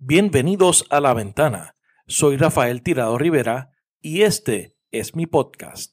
Bienvenidos 0.00 0.86
a 0.90 1.00
La 1.00 1.12
Ventana. 1.12 1.74
Soy 2.06 2.36
Rafael 2.36 2.82
Tirado 2.82 3.18
Rivera 3.18 3.72
y 4.00 4.22
este 4.22 4.76
es 4.92 5.16
mi 5.16 5.26
podcast. 5.26 5.92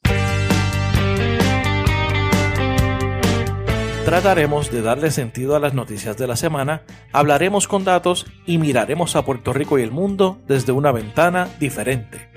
Trataremos 4.04 4.70
de 4.70 4.82
darle 4.82 5.10
sentido 5.10 5.56
a 5.56 5.58
las 5.58 5.74
noticias 5.74 6.16
de 6.16 6.28
la 6.28 6.36
semana, 6.36 6.84
hablaremos 7.12 7.66
con 7.66 7.82
datos 7.82 8.26
y 8.46 8.58
miraremos 8.58 9.16
a 9.16 9.24
Puerto 9.24 9.52
Rico 9.52 9.76
y 9.76 9.82
el 9.82 9.90
mundo 9.90 10.40
desde 10.46 10.70
una 10.70 10.92
ventana 10.92 11.48
diferente. 11.58 12.30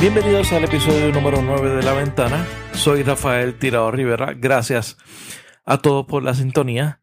Bienvenidos 0.00 0.52
al 0.52 0.64
episodio 0.64 1.12
número 1.12 1.40
9 1.40 1.76
de 1.76 1.82
La 1.84 1.92
Ventana. 1.92 2.44
Soy 2.72 3.04
Rafael 3.04 3.60
Tirado 3.60 3.92
Rivera. 3.92 4.34
Gracias 4.36 4.98
a 5.64 5.78
todos 5.78 6.04
por 6.06 6.24
la 6.24 6.34
sintonía. 6.34 7.01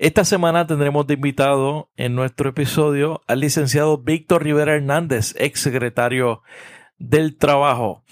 Esta 0.00 0.24
semana 0.24 0.66
tendremos 0.66 1.06
de 1.06 1.12
invitado 1.12 1.90
en 1.94 2.14
nuestro 2.14 2.48
episodio 2.48 3.20
al 3.26 3.40
licenciado 3.40 3.98
Víctor 3.98 4.42
Rivera 4.42 4.74
Hernández, 4.74 5.34
ex 5.36 5.60
secretario 5.60 6.40
del 6.96 7.36
Trabajo. 7.36 8.02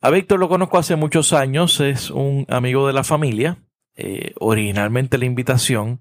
A 0.00 0.08
Víctor 0.08 0.38
lo 0.40 0.48
conozco 0.48 0.78
hace 0.78 0.96
muchos 0.96 1.34
años, 1.34 1.80
es 1.80 2.10
un 2.10 2.46
amigo 2.48 2.86
de 2.86 2.94
la 2.94 3.04
familia. 3.04 3.58
Eh, 3.94 4.32
originalmente 4.40 5.18
la 5.18 5.26
invitación 5.26 6.00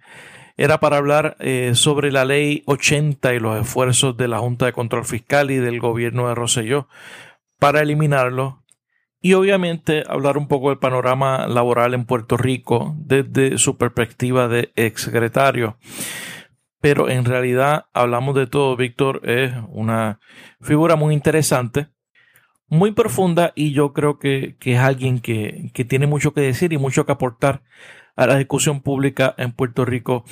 era 0.55 0.79
para 0.79 0.95
hablar 0.95 1.35
eh, 1.41 1.71
sobre 1.75 2.13
la 2.13 2.23
ley 2.23 2.63
80 2.65 3.33
y 3.33 3.39
los 3.41 3.59
esfuerzos 3.59 4.15
de 4.15 4.29
la 4.29 4.39
Junta 4.39 4.67
de 4.67 4.71
Control 4.71 5.03
Fiscal 5.03 5.51
y 5.51 5.57
del 5.57 5.81
gobierno 5.81 6.29
de 6.29 6.35
Rosselló 6.35 6.87
para 7.59 7.81
eliminarlo 7.81 8.63
y 9.27 9.33
obviamente 9.33 10.05
hablar 10.07 10.37
un 10.37 10.47
poco 10.47 10.69
del 10.69 10.77
panorama 10.77 11.47
laboral 11.47 11.93
en 11.93 12.05
Puerto 12.05 12.37
Rico 12.37 12.95
desde 12.97 13.57
su 13.57 13.75
perspectiva 13.75 14.47
de 14.47 14.71
exsecretario. 14.77 15.77
Pero 16.79 17.09
en 17.09 17.25
realidad 17.25 17.87
hablamos 17.93 18.35
de 18.35 18.47
todo. 18.47 18.77
Víctor 18.77 19.19
es 19.29 19.51
una 19.67 20.21
figura 20.61 20.95
muy 20.95 21.13
interesante, 21.13 21.89
muy 22.69 22.93
profunda 22.93 23.51
y 23.53 23.73
yo 23.73 23.91
creo 23.91 24.17
que, 24.17 24.55
es 24.61 24.79
alguien 24.79 25.19
que, 25.19 25.71
que 25.73 25.83
tiene 25.83 26.07
mucho 26.07 26.33
que 26.33 26.39
decir 26.39 26.71
y 26.71 26.77
mucho 26.77 27.05
que 27.05 27.11
aportar 27.11 27.63
a 28.15 28.27
la 28.27 28.37
discusión 28.37 28.79
pública 28.79 29.35
en 29.37 29.51
Puerto 29.51 29.83
Rico. 29.83 30.23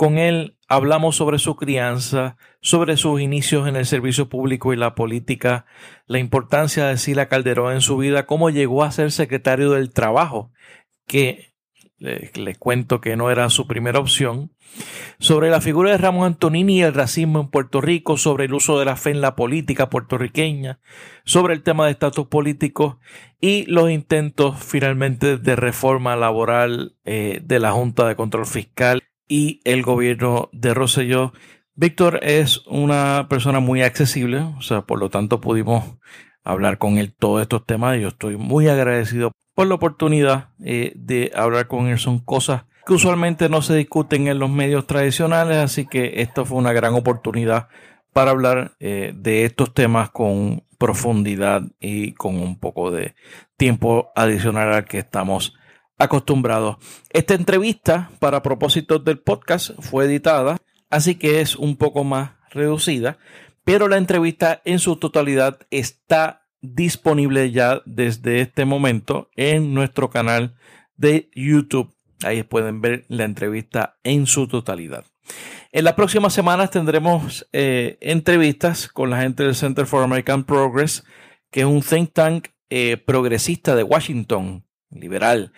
Con 0.00 0.16
él 0.16 0.56
hablamos 0.66 1.16
sobre 1.16 1.38
su 1.38 1.56
crianza, 1.56 2.38
sobre 2.62 2.96
sus 2.96 3.20
inicios 3.20 3.68
en 3.68 3.76
el 3.76 3.84
servicio 3.84 4.30
público 4.30 4.72
y 4.72 4.76
la 4.78 4.94
política, 4.94 5.66
la 6.06 6.18
importancia 6.18 6.86
de 6.86 6.96
Sila 6.96 7.28
Calderón 7.28 7.74
en 7.74 7.82
su 7.82 7.98
vida, 7.98 8.24
cómo 8.24 8.48
llegó 8.48 8.82
a 8.82 8.92
ser 8.92 9.12
secretario 9.12 9.72
del 9.72 9.92
Trabajo, 9.92 10.52
que 11.06 11.52
les, 11.98 12.56
cuento 12.56 13.02
que 13.02 13.14
no 13.14 13.30
era 13.30 13.50
su 13.50 13.66
primera 13.66 13.98
opción, 13.98 14.54
sobre 15.18 15.50
la 15.50 15.60
figura 15.60 15.90
de 15.90 15.98
Ramón 15.98 16.24
Antonini 16.24 16.78
y 16.78 16.82
el 16.82 16.94
racismo 16.94 17.38
en 17.38 17.50
Puerto 17.50 17.82
Rico, 17.82 18.16
sobre 18.16 18.46
el 18.46 18.54
uso 18.54 18.78
de 18.78 18.86
la 18.86 18.96
fe 18.96 19.10
en 19.10 19.20
la 19.20 19.36
política 19.36 19.90
puertorriqueña, 19.90 20.80
sobre 21.26 21.52
el 21.52 21.62
tema 21.62 21.84
de 21.84 21.92
estatus 21.92 22.26
políticos 22.28 22.96
y 23.38 23.66
los 23.66 23.90
intentos 23.90 24.64
finalmente 24.64 25.36
de 25.36 25.56
reforma 25.56 26.16
laboral 26.16 26.96
eh, 27.04 27.42
de 27.44 27.58
la 27.58 27.72
Junta 27.72 28.08
de 28.08 28.16
Control 28.16 28.46
Fiscal 28.46 29.02
y 29.30 29.60
el 29.64 29.82
gobierno 29.82 30.50
de 30.52 30.74
Rosselló 30.74 31.32
Víctor 31.76 32.18
es 32.22 32.66
una 32.66 33.28
persona 33.30 33.60
muy 33.60 33.80
accesible, 33.80 34.40
o 34.40 34.60
sea, 34.60 34.82
por 34.82 34.98
lo 34.98 35.08
tanto 35.08 35.40
pudimos 35.40 35.84
hablar 36.44 36.78
con 36.78 36.98
él 36.98 37.14
todos 37.16 37.40
estos 37.40 37.64
temas 37.64 37.98
yo 38.00 38.08
estoy 38.08 38.36
muy 38.36 38.66
agradecido 38.68 39.30
por 39.54 39.68
la 39.68 39.76
oportunidad 39.76 40.48
eh, 40.64 40.92
de 40.96 41.30
hablar 41.34 41.68
con 41.68 41.86
él. 41.86 41.98
Son 41.98 42.18
cosas 42.18 42.64
que 42.84 42.92
usualmente 42.92 43.48
no 43.48 43.62
se 43.62 43.76
discuten 43.76 44.26
en 44.26 44.38
los 44.38 44.50
medios 44.50 44.86
tradicionales, 44.86 45.58
así 45.58 45.86
que 45.86 46.22
esto 46.22 46.44
fue 46.44 46.58
una 46.58 46.72
gran 46.72 46.94
oportunidad 46.94 47.68
para 48.12 48.32
hablar 48.32 48.72
eh, 48.80 49.12
de 49.14 49.44
estos 49.44 49.72
temas 49.72 50.10
con 50.10 50.64
profundidad 50.76 51.62
y 51.78 52.14
con 52.14 52.36
un 52.36 52.58
poco 52.58 52.90
de 52.90 53.14
tiempo 53.56 54.10
adicional 54.16 54.72
al 54.72 54.84
que 54.86 54.98
estamos 54.98 55.54
acostumbrados. 56.00 56.78
Esta 57.10 57.34
entrevista, 57.34 58.10
para 58.18 58.42
propósitos 58.42 59.04
del 59.04 59.20
podcast, 59.20 59.70
fue 59.78 60.06
editada 60.06 60.56
así 60.90 61.14
que 61.14 61.40
es 61.40 61.56
un 61.56 61.76
poco 61.76 62.04
más 62.04 62.32
reducida, 62.50 63.18
pero 63.64 63.88
la 63.88 63.96
entrevista 63.96 64.60
en 64.64 64.80
su 64.80 64.96
totalidad 64.96 65.60
está 65.70 66.48
disponible 66.60 67.52
ya 67.52 67.80
desde 67.86 68.40
este 68.40 68.64
momento 68.64 69.30
en 69.36 69.72
nuestro 69.72 70.10
canal 70.10 70.56
de 70.96 71.30
YouTube. 71.34 71.94
Ahí 72.22 72.42
pueden 72.42 72.82
ver 72.82 73.06
la 73.08 73.24
entrevista 73.24 73.98
en 74.02 74.26
su 74.26 74.46
totalidad. 74.46 75.06
En 75.72 75.84
las 75.84 75.94
próximas 75.94 76.34
semanas 76.34 76.70
tendremos 76.70 77.48
eh, 77.52 77.96
entrevistas 78.00 78.88
con 78.88 79.08
la 79.08 79.20
gente 79.20 79.44
del 79.44 79.54
Center 79.54 79.86
for 79.86 80.02
American 80.02 80.44
Progress, 80.44 81.04
que 81.50 81.60
es 81.60 81.66
un 81.66 81.80
think 81.80 82.12
tank 82.12 82.48
eh, 82.68 82.96
progresista 82.96 83.74
de 83.76 83.84
Washington, 83.84 84.64
liberal, 84.90 85.52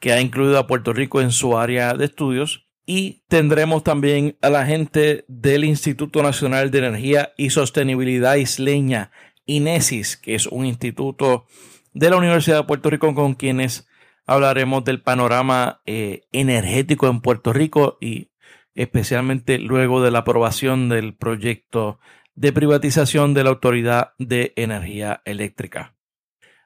que 0.00 0.12
ha 0.12 0.20
incluido 0.20 0.58
a 0.58 0.66
Puerto 0.66 0.92
Rico 0.92 1.20
en 1.20 1.30
su 1.30 1.56
área 1.56 1.94
de 1.94 2.06
estudios 2.06 2.66
y 2.86 3.22
tendremos 3.28 3.84
también 3.84 4.36
a 4.42 4.50
la 4.50 4.66
gente 4.66 5.24
del 5.28 5.64
Instituto 5.64 6.22
Nacional 6.22 6.70
de 6.70 6.78
Energía 6.78 7.32
y 7.36 7.50
Sostenibilidad 7.50 8.34
Isleña, 8.34 9.12
INESIS, 9.46 10.16
que 10.16 10.34
es 10.34 10.46
un 10.46 10.66
instituto 10.66 11.46
de 11.92 12.10
la 12.10 12.16
Universidad 12.16 12.58
de 12.58 12.64
Puerto 12.64 12.90
Rico 12.90 13.14
con 13.14 13.34
quienes 13.34 13.86
hablaremos 14.26 14.84
del 14.84 15.02
panorama 15.02 15.82
eh, 15.86 16.22
energético 16.32 17.08
en 17.08 17.20
Puerto 17.20 17.52
Rico 17.52 17.98
y 18.00 18.30
especialmente 18.74 19.58
luego 19.58 20.02
de 20.02 20.10
la 20.10 20.20
aprobación 20.20 20.88
del 20.88 21.14
proyecto 21.14 22.00
de 22.34 22.52
privatización 22.52 23.34
de 23.34 23.44
la 23.44 23.50
Autoridad 23.50 24.14
de 24.18 24.52
Energía 24.56 25.20
Eléctrica. 25.24 25.94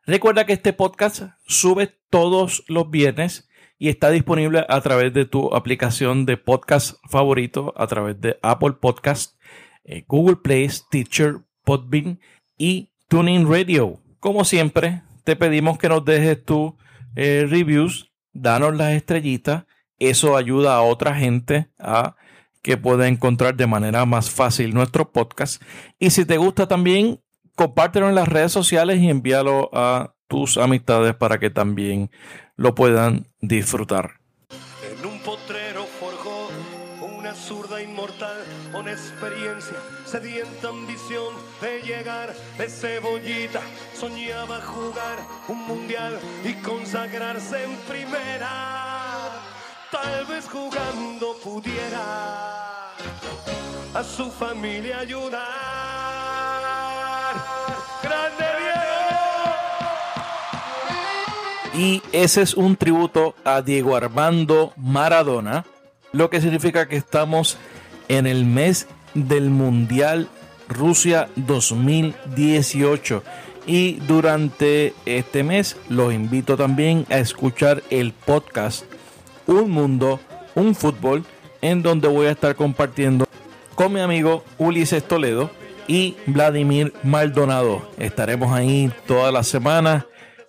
Recuerda 0.06 0.44
que 0.44 0.52
este 0.52 0.72
podcast 0.74 1.22
sube 1.46 1.98
todos 2.14 2.62
los 2.68 2.92
viernes 2.92 3.48
y 3.76 3.88
está 3.88 4.08
disponible 4.10 4.64
a 4.68 4.80
través 4.82 5.12
de 5.12 5.24
tu 5.24 5.52
aplicación 5.52 6.26
de 6.26 6.36
podcast 6.36 6.94
favorito, 7.10 7.74
a 7.76 7.88
través 7.88 8.20
de 8.20 8.38
Apple 8.40 8.74
Podcast, 8.80 9.36
eh, 9.82 10.04
Google 10.06 10.36
Play, 10.36 10.68
Stitcher, 10.68 11.38
Podbean 11.64 12.20
y 12.56 12.92
Tuning 13.08 13.50
Radio. 13.50 13.98
Como 14.20 14.44
siempre, 14.44 15.02
te 15.24 15.34
pedimos 15.34 15.76
que 15.76 15.88
nos 15.88 16.04
dejes 16.04 16.44
tus 16.44 16.74
eh, 17.16 17.48
reviews, 17.50 18.12
danos 18.32 18.76
las 18.76 18.92
estrellitas, 18.92 19.64
eso 19.98 20.36
ayuda 20.36 20.76
a 20.76 20.82
otra 20.82 21.16
gente 21.16 21.66
a 21.80 22.14
que 22.62 22.76
pueda 22.76 23.08
encontrar 23.08 23.56
de 23.56 23.66
manera 23.66 24.06
más 24.06 24.30
fácil 24.30 24.72
nuestro 24.72 25.10
podcast. 25.10 25.60
Y 25.98 26.10
si 26.10 26.24
te 26.24 26.36
gusta 26.36 26.68
también, 26.68 27.20
compártelo 27.56 28.08
en 28.08 28.14
las 28.14 28.28
redes 28.28 28.52
sociales 28.52 29.00
y 29.00 29.10
envíalo 29.10 29.68
a 29.72 30.13
tus 30.28 30.56
amistades 30.56 31.14
para 31.14 31.38
que 31.38 31.50
también 31.50 32.10
lo 32.56 32.74
puedan 32.74 33.26
disfrutar. 33.40 34.20
En 34.82 35.06
un 35.06 35.18
potrero 35.20 35.84
forjó 35.98 36.50
una 37.00 37.34
zurda 37.34 37.82
inmortal, 37.82 38.36
una 38.74 38.92
experiencia, 38.92 39.76
sedienta 40.04 40.68
ambición 40.68 41.34
de 41.60 41.82
llegar 41.82 42.34
de 42.58 42.68
cebollita. 42.68 43.60
Soñaba 43.94 44.60
jugar 44.60 45.18
un 45.48 45.66
mundial 45.66 46.18
y 46.44 46.54
consagrarse 46.62 47.64
en 47.64 47.76
primera. 47.88 49.30
Tal 49.90 50.26
vez 50.26 50.48
jugando 50.48 51.36
pudiera 51.42 52.90
a 53.94 54.02
su 54.02 54.30
familia 54.30 54.98
ayudar. 54.98 55.44
Grande 58.02 58.43
Y 61.76 62.02
ese 62.12 62.42
es 62.42 62.54
un 62.54 62.76
tributo 62.76 63.34
a 63.44 63.60
Diego 63.60 63.96
Armando 63.96 64.72
Maradona, 64.76 65.64
lo 66.12 66.30
que 66.30 66.40
significa 66.40 66.86
que 66.86 66.96
estamos 66.96 67.58
en 68.06 68.28
el 68.28 68.44
mes 68.44 68.86
del 69.14 69.50
Mundial 69.50 70.28
Rusia 70.68 71.28
2018. 71.34 73.24
Y 73.66 73.94
durante 74.06 74.94
este 75.04 75.42
mes 75.42 75.76
los 75.88 76.12
invito 76.14 76.56
también 76.56 77.06
a 77.10 77.18
escuchar 77.18 77.82
el 77.90 78.12
podcast 78.12 78.84
Un 79.46 79.70
Mundo, 79.70 80.20
un 80.54 80.76
Fútbol, 80.76 81.24
en 81.60 81.82
donde 81.82 82.06
voy 82.06 82.26
a 82.26 82.32
estar 82.32 82.54
compartiendo 82.54 83.26
con 83.74 83.92
mi 83.92 83.98
amigo 83.98 84.44
Ulises 84.58 85.02
Toledo 85.02 85.50
y 85.88 86.14
Vladimir 86.26 86.92
Maldonado. 87.02 87.82
Estaremos 87.98 88.52
ahí 88.52 88.92
todas 89.06 89.32
las 89.32 89.48
semanas 89.48 90.04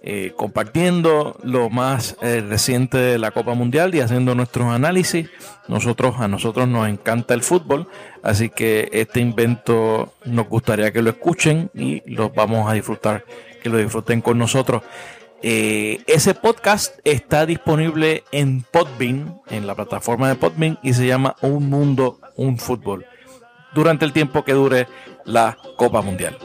eh, 0.07 0.33
compartiendo 0.35 1.35
lo 1.41 1.71
más 1.71 2.15
eh, 2.21 2.45
reciente 2.47 2.99
de 2.99 3.17
la 3.17 3.31
Copa 3.31 3.55
Mundial 3.55 3.95
y 3.95 4.01
haciendo 4.01 4.35
nuestros 4.35 4.71
análisis. 4.71 5.31
Nosotros, 5.67 6.17
a 6.19 6.27
nosotros 6.27 6.67
nos 6.67 6.87
encanta 6.87 7.33
el 7.33 7.41
fútbol, 7.41 7.87
así 8.21 8.49
que 8.49 8.87
este 8.91 9.19
invento 9.19 10.13
nos 10.23 10.47
gustaría 10.47 10.93
que 10.93 11.01
lo 11.01 11.09
escuchen 11.09 11.71
y 11.73 12.03
los 12.05 12.31
vamos 12.35 12.69
a 12.69 12.73
disfrutar, 12.73 13.25
que 13.63 13.69
lo 13.69 13.79
disfruten 13.79 14.21
con 14.21 14.37
nosotros. 14.37 14.83
Eh, 15.41 16.03
ese 16.05 16.35
podcast 16.35 16.99
está 17.03 17.47
disponible 17.47 18.23
en 18.31 18.61
Podbean, 18.61 19.41
en 19.49 19.65
la 19.65 19.73
plataforma 19.73 20.29
de 20.29 20.35
Podbean, 20.35 20.77
y 20.83 20.93
se 20.93 21.07
llama 21.07 21.35
Un 21.41 21.67
Mundo, 21.67 22.19
un 22.35 22.59
Fútbol, 22.59 23.07
durante 23.73 24.05
el 24.05 24.13
tiempo 24.13 24.43
que 24.43 24.53
dure 24.53 24.87
la 25.25 25.57
Copa 25.77 26.03
Mundial. 26.03 26.37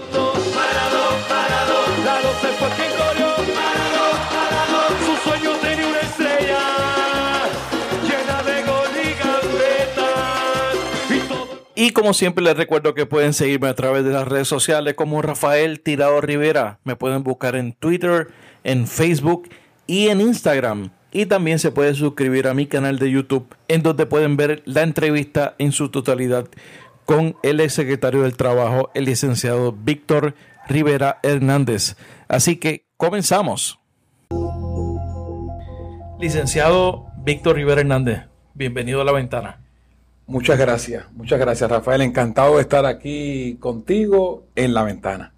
Y 11.80 11.92
como 11.92 12.12
siempre 12.12 12.44
les 12.44 12.58
recuerdo 12.58 12.92
que 12.92 13.06
pueden 13.06 13.32
seguirme 13.32 13.68
a 13.68 13.74
través 13.74 14.04
de 14.04 14.10
las 14.10 14.28
redes 14.28 14.46
sociales 14.46 14.92
como 14.92 15.22
Rafael 15.22 15.80
Tirado 15.80 16.20
Rivera. 16.20 16.78
Me 16.84 16.94
pueden 16.94 17.22
buscar 17.22 17.56
en 17.56 17.72
Twitter, 17.72 18.28
en 18.64 18.86
Facebook 18.86 19.48
y 19.86 20.08
en 20.08 20.20
Instagram. 20.20 20.90
Y 21.10 21.24
también 21.24 21.58
se 21.58 21.72
puede 21.72 21.94
suscribir 21.94 22.48
a 22.48 22.52
mi 22.52 22.66
canal 22.66 22.98
de 22.98 23.10
YouTube 23.10 23.56
en 23.66 23.82
donde 23.82 24.04
pueden 24.04 24.36
ver 24.36 24.60
la 24.66 24.82
entrevista 24.82 25.54
en 25.56 25.72
su 25.72 25.88
totalidad 25.88 26.48
con 27.06 27.36
el 27.42 27.60
ex 27.60 27.72
secretario 27.72 28.24
del 28.24 28.36
Trabajo, 28.36 28.90
el 28.92 29.06
licenciado 29.06 29.72
Víctor 29.72 30.34
Rivera 30.68 31.18
Hernández. 31.22 31.96
Así 32.28 32.56
que 32.56 32.84
comenzamos. 32.98 33.80
Licenciado 36.20 37.06
Víctor 37.24 37.56
Rivera 37.56 37.80
Hernández, 37.80 38.26
bienvenido 38.52 39.00
a 39.00 39.04
la 39.06 39.12
ventana. 39.12 39.60
Muchas 40.30 40.60
gracias, 40.60 41.10
muchas 41.12 41.40
gracias 41.40 41.68
Rafael. 41.68 42.02
Encantado 42.02 42.54
de 42.54 42.62
estar 42.62 42.86
aquí 42.86 43.56
contigo 43.58 44.44
en 44.54 44.74
la 44.74 44.84
ventana. 44.84 45.32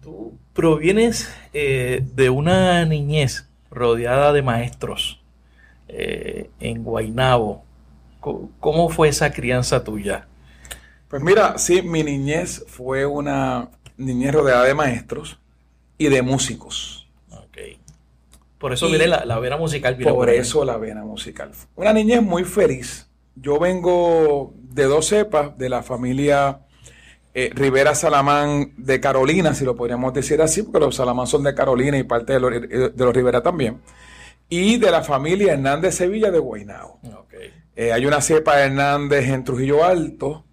Tú 0.00 0.38
provienes 0.52 1.28
eh, 1.52 2.04
de 2.14 2.30
una 2.30 2.84
niñez 2.84 3.48
rodeada 3.72 4.32
de 4.32 4.42
maestros 4.42 5.20
eh, 5.88 6.48
en 6.60 6.84
Guainabo. 6.84 7.64
¿Cómo 8.20 8.88
fue 8.88 9.08
esa 9.08 9.32
crianza 9.32 9.82
tuya? 9.82 10.28
Pues 11.08 11.24
mira, 11.24 11.58
sí, 11.58 11.82
mi 11.82 12.04
niñez 12.04 12.64
fue 12.68 13.04
una 13.04 13.70
niñez 13.96 14.32
rodeada 14.32 14.62
de 14.62 14.74
maestros 14.74 15.40
y 15.98 16.06
de 16.06 16.22
músicos. 16.22 17.08
Ok. 17.32 17.58
Por 18.58 18.72
eso 18.72 18.86
viene 18.86 19.08
la, 19.08 19.24
la, 19.24 19.40
vena 19.40 19.56
musical. 19.56 19.96
Por, 19.96 20.14
por 20.14 20.30
eso 20.30 20.64
la 20.64 20.76
vena 20.76 21.02
musical. 21.02 21.50
Una 21.74 21.92
niñez 21.92 22.22
muy 22.22 22.44
feliz 22.44 23.05
yo 23.36 23.58
vengo 23.58 24.54
de 24.56 24.84
dos 24.84 25.06
cepas 25.06 25.56
de 25.56 25.68
la 25.68 25.82
familia 25.82 26.60
eh, 27.34 27.50
Rivera 27.54 27.94
Salamán 27.94 28.72
de 28.78 28.98
Carolina, 28.98 29.54
si 29.54 29.66
lo 29.66 29.76
podríamos 29.76 30.14
decir 30.14 30.40
así, 30.40 30.62
porque 30.62 30.80
los 30.80 30.96
Salamán 30.96 31.26
son 31.26 31.42
de 31.42 31.54
Carolina 31.54 31.98
y 31.98 32.02
parte 32.02 32.32
de 32.32 32.40
los, 32.40 32.50
de 32.50 33.04
los 33.04 33.14
Rivera 33.14 33.42
también. 33.42 33.82
Y 34.48 34.78
de 34.78 34.90
la 34.90 35.02
familia 35.02 35.52
Hernández 35.52 35.96
Sevilla 35.96 36.30
de 36.30 36.38
Guaynao. 36.38 36.98
Eh, 37.74 37.92
hay 37.92 38.06
una 38.06 38.22
cepa 38.22 38.58
Hernández 38.60 39.28
en 39.28 39.44
Trujillo 39.44 39.84
Alto, 39.84 40.46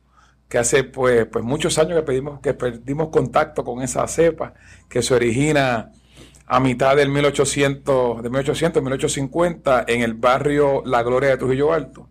que 0.50 0.58
hace 0.58 0.84
pues, 0.84 1.26
pues 1.28 1.46
muchos 1.46 1.78
años 1.78 1.98
que, 1.98 2.04
pedimos, 2.04 2.42
que 2.42 2.54
perdimos 2.54 3.08
contacto 3.10 3.64
con 3.64 3.82
esa 3.82 4.06
cepa, 4.10 4.54
que 4.90 5.02
se 5.02 5.14
origina 5.14 5.94
a 6.46 6.60
mitad 6.60 6.98
del 6.98 7.08
1800, 7.08 8.24
de 8.24 8.30
1800, 8.30 8.84
1850, 8.84 9.86
en 9.88 10.02
el 10.02 10.16
barrio 10.16 10.84
La 10.86 11.02
Gloria 11.02 11.30
de 11.30 11.38
Trujillo 11.38 11.72
Alto 11.72 12.10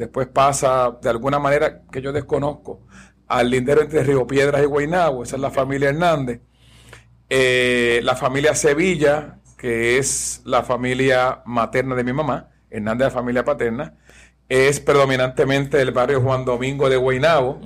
después 0.00 0.28
pasa 0.28 0.98
de 1.02 1.10
alguna 1.10 1.38
manera 1.38 1.82
que 1.92 2.00
yo 2.00 2.10
desconozco 2.10 2.86
al 3.28 3.50
lindero 3.50 3.82
entre 3.82 4.02
Río 4.02 4.26
Piedras 4.26 4.62
y 4.62 4.64
Guaynabo, 4.64 5.22
esa 5.22 5.36
es 5.36 5.42
la 5.42 5.50
familia 5.50 5.90
Hernández. 5.90 6.40
Eh, 7.28 8.00
la 8.02 8.16
familia 8.16 8.54
Sevilla, 8.54 9.38
que 9.56 9.98
es 9.98 10.40
la 10.46 10.62
familia 10.62 11.42
materna 11.44 11.94
de 11.94 12.02
mi 12.02 12.14
mamá, 12.14 12.48
Hernández 12.70 13.08
la 13.08 13.10
familia 13.10 13.44
paterna, 13.44 13.94
es 14.48 14.80
predominantemente 14.80 15.80
el 15.80 15.92
barrio 15.92 16.22
Juan 16.22 16.44
Domingo 16.44 16.88
de 16.88 16.96
Guaynabo, 16.96 17.60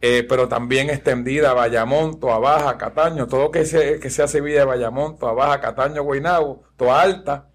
eh, 0.00 0.26
pero 0.28 0.48
también 0.48 0.88
extendida 0.88 1.50
a 1.50 1.54
Bayamonto, 1.54 2.32
a 2.32 2.38
Baja, 2.38 2.78
Cataño, 2.78 3.28
todo 3.28 3.50
que 3.50 3.66
sea, 3.66 4.00
que 4.00 4.10
sea 4.10 4.26
Sevilla 4.26 4.60
de 4.60 4.64
Bayamonto, 4.64 5.28
a 5.28 5.32
Baja, 5.32 5.60
Cataño, 5.60 6.02
Guaynabo, 6.02 6.64
toda 6.76 7.02
alta, 7.02 7.51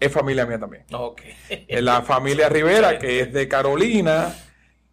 es 0.00 0.12
familia 0.12 0.46
mía 0.46 0.58
también. 0.58 0.84
La 1.68 2.02
familia 2.02 2.48
Rivera, 2.50 2.98
que 2.98 3.20
es 3.20 3.32
de 3.32 3.48
Carolina, 3.48 4.34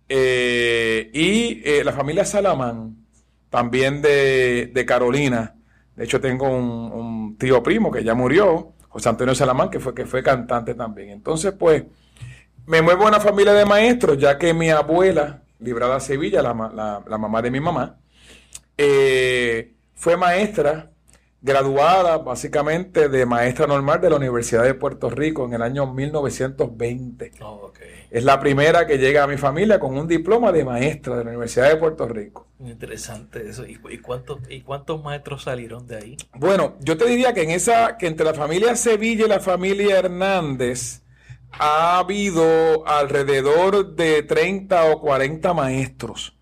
eh, 0.07 1.10
y 1.13 1.62
eh, 1.63 1.84
la 1.84 1.92
familia 1.94 2.25
Salamán, 2.25 3.06
también 3.50 4.02
de, 4.02 4.86
Carolina. 4.88 5.56
De 5.96 6.06
hecho, 6.06 6.19
tengo 6.19 6.50
un, 6.50 7.38
tío 7.38 7.62
primo 7.62 7.92
que 7.92 8.04
ya 8.04 8.13
murió, 8.13 8.74
José 8.90 9.10
Antonio 9.10 9.36
Salamán, 9.36 9.69
que 9.69 9.80
fue, 9.80 9.94
que 9.94 10.06
fue 10.06 10.24
cantante 10.24 10.74
también. 10.74 11.10
Entonces, 11.10 11.54
pues, 11.58 11.84
me 12.66 12.81
muevo 12.81 13.06
a 13.06 13.10
una 13.10 13.19
familia 13.19 13.54
de 13.54 13.66
maestros, 13.66 14.18
ya 14.18 14.38
que 14.38 14.54
mi 14.54 14.69
abuela, 14.69 15.44
Librada 15.60 16.00
Sevilla, 16.00 16.42
la, 16.42 16.54
mamá 16.54 17.42
de 17.42 17.51
mi 17.51 17.60
mamá, 17.60 17.98
eh, 18.78 19.74
fue 19.94 20.18
maestra 20.18 20.92
graduada 21.46 22.18
básicamente 22.18 23.08
de 23.08 23.26
maestra 23.28 23.68
normal 23.68 24.02
de 24.02 24.10
la 24.10 24.16
Universidad 24.16 24.64
de 24.64 24.74
Puerto 24.74 25.12
Rico 25.12 25.46
en 25.46 25.54
el 25.54 25.62
año 25.62 25.86
1920. 25.86 27.32
Es 28.10 28.24
la 28.24 28.40
primera 28.40 28.88
que 28.88 28.98
llega 28.98 29.24
a 29.24 29.28
mi 29.28 29.38
familia 29.38 29.80
con 29.80 29.96
un 29.96 30.08
diploma 30.08 30.52
de 30.52 30.66
maestra 30.66 31.16
de 31.18 31.24
la 31.24 31.30
Universidad 31.30 31.70
de 31.70 31.76
Puerto 31.76 32.08
Rico. 32.08 32.48
Interesante 32.60 33.48
eso. 33.48 33.64
¿Y, 33.68 33.78
cuántos, 34.00 34.40
¿Y 34.50 34.62
cuántos 34.62 35.04
maestros 35.04 35.44
salieron 35.44 35.86
de 35.86 35.98
ahí? 35.98 36.18
Bueno, 36.34 36.78
yo 36.80 36.98
te 36.98 37.06
diría 37.06 37.34
que 37.36 37.44
en 37.44 37.52
esa, 37.52 37.96
que 37.98 38.08
entre 38.08 38.26
la 38.26 38.34
familia 38.34 38.76
Sevilla 38.76 39.26
y 39.26 39.30
la 39.30 39.40
familia 39.40 40.00
Hernández 40.00 41.04
ha 41.52 42.00
habido 42.00 42.88
alrededor 42.88 43.96
de 43.96 44.24
30 44.24 44.86
o 44.86 45.00
40 45.00 45.54
maestros. 45.54 46.36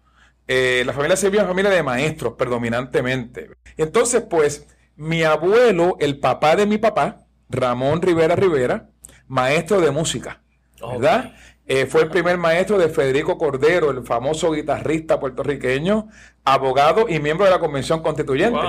Eh, 0.48 0.84
la 0.86 0.94
familia 0.94 1.18
Sevilla 1.18 1.42
es 1.42 1.44
una 1.44 1.54
familia 1.54 1.72
de 1.72 1.84
maestros 1.84 2.36
predominantemente. 2.38 3.50
Entonces, 3.76 4.24
pues, 4.30 4.66
mi 4.95 5.24
abuelo, 5.24 5.98
el 6.00 6.19
papá 6.19 6.56
de 6.56 6.66
mi 6.66 6.78
papá, 6.78 7.25
Ramón 7.50 8.01
Rivera 8.01 8.36
Rivera, 8.36 8.90
maestro 9.28 9.81
de 9.81 9.92
música, 9.92 10.42
¿verdad? 10.81 11.34
Eh, 11.66 11.86
fue 11.86 12.01
el 12.01 12.10
primer 12.10 12.38
maestro 12.38 12.78
de 12.78 12.90
Federico 12.90 13.38
Cordero, 13.38 13.92
el 13.92 14.04
famoso 14.04 14.51
guitarrista 14.51 15.19
puertorriqueño, 15.19 16.10
abogado 16.44 17.07
y 17.07 17.19
miembro 17.19 17.45
de 17.45 17.51
la 17.51 17.60
Convención 17.60 18.01
Constituyente. 18.01 18.60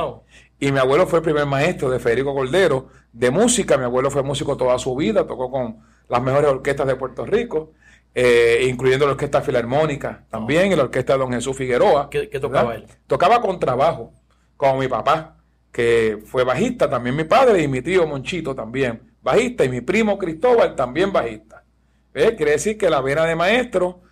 Y 0.61 0.71
mi 0.71 0.79
abuelo 0.79 1.07
fue 1.07 1.19
el 1.19 1.25
primer 1.25 1.47
maestro 1.47 1.91
de 1.91 1.99
Federico 1.99 2.35
Cordero 2.35 2.89
de 3.13 3.31
música. 3.33 3.77
Mi 3.77 3.85
abuelo 3.85 4.11
fue 4.11 4.23
músico 4.23 4.57
toda 4.57 4.79
su 4.79 4.95
vida, 4.95 5.27
tocó 5.27 5.51
con 5.51 5.81
las 6.09 6.23
mejores 6.23 6.51
orquestas 6.51 6.87
de 6.87 6.95
Puerto 6.95 7.27
Rico, 7.27 7.73
eh, 8.15 8.65
incluyendo 8.69 9.07
la 9.07 9.13
Orquesta 9.13 9.43
Filarmónica 9.43 10.25
también, 10.31 10.71
y 10.71 10.77
la 10.77 10.85
Orquesta 10.85 11.15
de 11.15 11.19
Don 11.19 11.33
Jesús 11.33 11.57
Figueroa. 11.57 12.09
¿Qué, 12.09 12.29
qué 12.31 12.39
tocaba 12.39 12.77
él? 12.77 12.87
Tocaba 13.09 13.41
con 13.41 13.59
trabajo, 13.59 14.13
como 14.57 14.79
mi 14.79 14.87
papá 14.87 15.35
que 15.75 16.23
fue 16.25 16.45
bajista, 16.45 16.89
también 16.89 17.17
mi 17.17 17.25
padre 17.25 17.61
y 17.61 17.67
mi 17.67 17.83
tío 17.83 18.07
Monchito 18.07 18.55
también 18.55 19.01
bajista 19.21 19.65
y 19.65 19.69
mi 19.69 19.81
primo 19.81 20.17
Cristóbal 20.17 20.77
también 20.77 21.13
bajista. 21.13 21.65
Quiere 22.13 22.53
decir 22.53 22.79
que 22.79 22.89
la 22.89 23.01
vena 23.01 23.27
de 23.27 23.35
maestro 23.35 24.03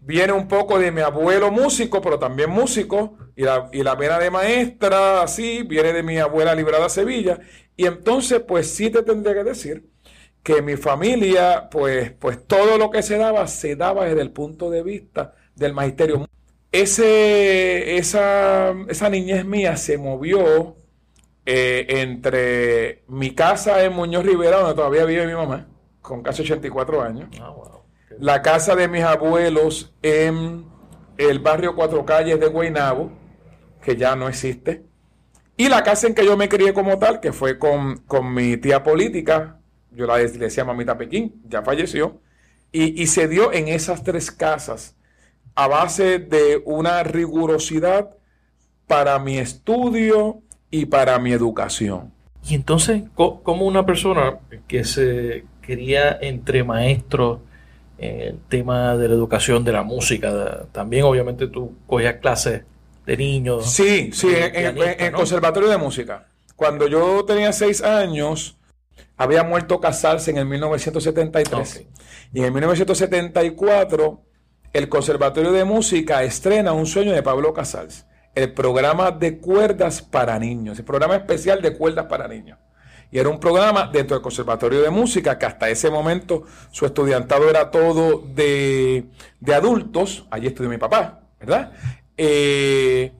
viene 0.00 0.34
un 0.34 0.46
poco 0.46 0.78
de 0.78 0.92
mi 0.92 1.00
abuelo 1.00 1.50
músico, 1.50 2.02
pero 2.02 2.18
también 2.18 2.50
músico, 2.50 3.16
y 3.34 3.44
la, 3.44 3.70
y 3.72 3.82
la 3.82 3.94
vena 3.94 4.18
de 4.18 4.30
maestra, 4.30 5.22
así, 5.22 5.62
viene 5.62 5.94
de 5.94 6.02
mi 6.02 6.18
abuela 6.18 6.54
Librada 6.54 6.90
Sevilla. 6.90 7.40
Y 7.78 7.86
entonces, 7.86 8.42
pues 8.46 8.70
sí 8.70 8.90
te 8.90 9.02
tendría 9.02 9.32
que 9.32 9.44
decir 9.44 9.88
que 10.42 10.60
mi 10.60 10.76
familia, 10.76 11.68
pues, 11.70 12.12
pues 12.12 12.46
todo 12.46 12.76
lo 12.76 12.90
que 12.90 13.02
se 13.02 13.16
daba, 13.16 13.46
se 13.46 13.74
daba 13.74 14.04
desde 14.04 14.20
el 14.20 14.32
punto 14.32 14.68
de 14.68 14.82
vista 14.82 15.34
del 15.54 15.72
magisterio. 15.72 16.28
Ese, 16.70 17.96
esa, 17.96 18.74
esa 18.86 19.08
niñez 19.08 19.46
mía 19.46 19.78
se 19.78 19.96
movió 19.96 20.75
eh, 21.48 21.86
entre 22.00 23.04
mi 23.06 23.32
casa 23.32 23.84
en 23.84 23.92
Muñoz 23.92 24.24
Rivera, 24.24 24.58
donde 24.58 24.74
todavía 24.74 25.04
vive 25.04 25.28
mi 25.28 25.34
mamá, 25.34 25.68
con 26.02 26.20
casi 26.20 26.42
84 26.42 27.02
años, 27.02 27.28
ah, 27.40 27.54
la 28.18 28.42
casa 28.42 28.74
de 28.74 28.88
mis 28.88 29.04
abuelos 29.04 29.94
en 30.02 30.64
el 31.16 31.38
barrio 31.38 31.76
Cuatro 31.76 32.04
Calles 32.04 32.40
de 32.40 32.48
Guaynabo, 32.48 33.12
que 33.80 33.94
ya 33.94 34.16
no 34.16 34.28
existe, 34.28 34.86
y 35.56 35.68
la 35.68 35.84
casa 35.84 36.08
en 36.08 36.14
que 36.14 36.26
yo 36.26 36.36
me 36.36 36.48
crié 36.48 36.74
como 36.74 36.98
tal, 36.98 37.20
que 37.20 37.32
fue 37.32 37.60
con, 37.60 38.02
mi 38.34 38.56
tía 38.56 38.82
política, 38.82 39.60
yo 39.92 40.04
la 40.06 40.18
decía 40.18 40.64
mamita 40.64 40.98
Pekín, 40.98 41.42
ya 41.48 41.62
falleció, 41.62 42.20
y, 42.72 43.00
y 43.00 43.06
se 43.06 43.28
dio 43.28 43.52
en 43.52 43.68
esas 43.68 44.02
tres 44.02 44.32
casas 44.32 44.96
a 45.54 45.68
base 45.68 46.18
de 46.18 46.60
una 46.64 47.04
rigurosidad 47.04 48.16
para 48.88 49.18
mi 49.20 49.38
estudio, 49.38 50.42
y 50.70 50.86
para 50.86 51.18
mi 51.18 51.32
educación. 51.32 52.12
Y 52.48 52.54
entonces, 52.54 53.02
¿cómo 53.14 53.64
una 53.64 53.84
persona 53.84 54.38
que 54.68 54.84
se 54.84 55.44
quería 55.62 56.16
entre 56.20 56.62
maestros 56.62 57.40
en 57.98 58.20
el 58.20 58.38
tema 58.48 58.96
de 58.96 59.08
la 59.08 59.14
educación, 59.14 59.64
de 59.64 59.72
la 59.72 59.82
música, 59.82 60.66
también 60.72 61.04
obviamente 61.04 61.48
tú 61.48 61.74
cogías 61.86 62.16
clases 62.16 62.62
de 63.04 63.16
niños? 63.16 63.70
Sí, 63.70 64.10
sí, 64.12 64.28
en, 64.32 64.78
el 64.78 65.12
conservatorio 65.12 65.68
de 65.68 65.76
música. 65.76 66.28
Cuando 66.54 66.86
yo 66.86 67.24
tenía 67.24 67.52
seis 67.52 67.82
años, 67.82 68.56
Había 69.16 69.42
muerto 69.44 69.80
Casals 69.80 70.28
en 70.28 70.36
el 70.36 70.46
1973. 70.46 71.76
Ok. 71.76 71.86
Y 72.34 72.40
en 72.40 72.44
el 72.44 72.52
1974, 72.52 74.22
el 74.72 74.88
Conservatorio 74.88 75.52
de 75.52 75.64
Música 75.64 76.22
estrena 76.22 76.72
Un 76.72 76.86
sueño 76.86 77.12
de 77.12 77.22
Pablo 77.22 77.54
Casals, 77.54 78.04
el 78.36 78.52
programa 78.52 79.10
de 79.10 79.38
cuerdas 79.38 80.02
para 80.02 80.38
niños, 80.38 80.78
el 80.78 80.84
programa 80.84 81.16
especial 81.16 81.62
de 81.62 81.74
cuerdas 81.76 82.04
para 82.04 82.28
niños. 82.28 82.58
Y 83.10 83.18
era 83.18 83.30
un 83.30 83.40
programa 83.40 83.88
dentro 83.90 84.14
del 84.14 84.22
Conservatorio 84.22 84.82
de 84.82 84.90
Música 84.90 85.38
que 85.38 85.46
hasta 85.46 85.70
ese 85.70 85.90
momento 85.90 86.44
su 86.70 86.84
estudiantado 86.84 87.48
era 87.48 87.70
todo 87.70 88.22
de, 88.34 89.06
de 89.40 89.54
adultos. 89.54 90.26
Allí 90.30 90.48
estudió 90.48 90.68
mi 90.68 90.76
papá, 90.76 91.20
¿verdad? 91.40 91.72
Eh, 92.18 93.10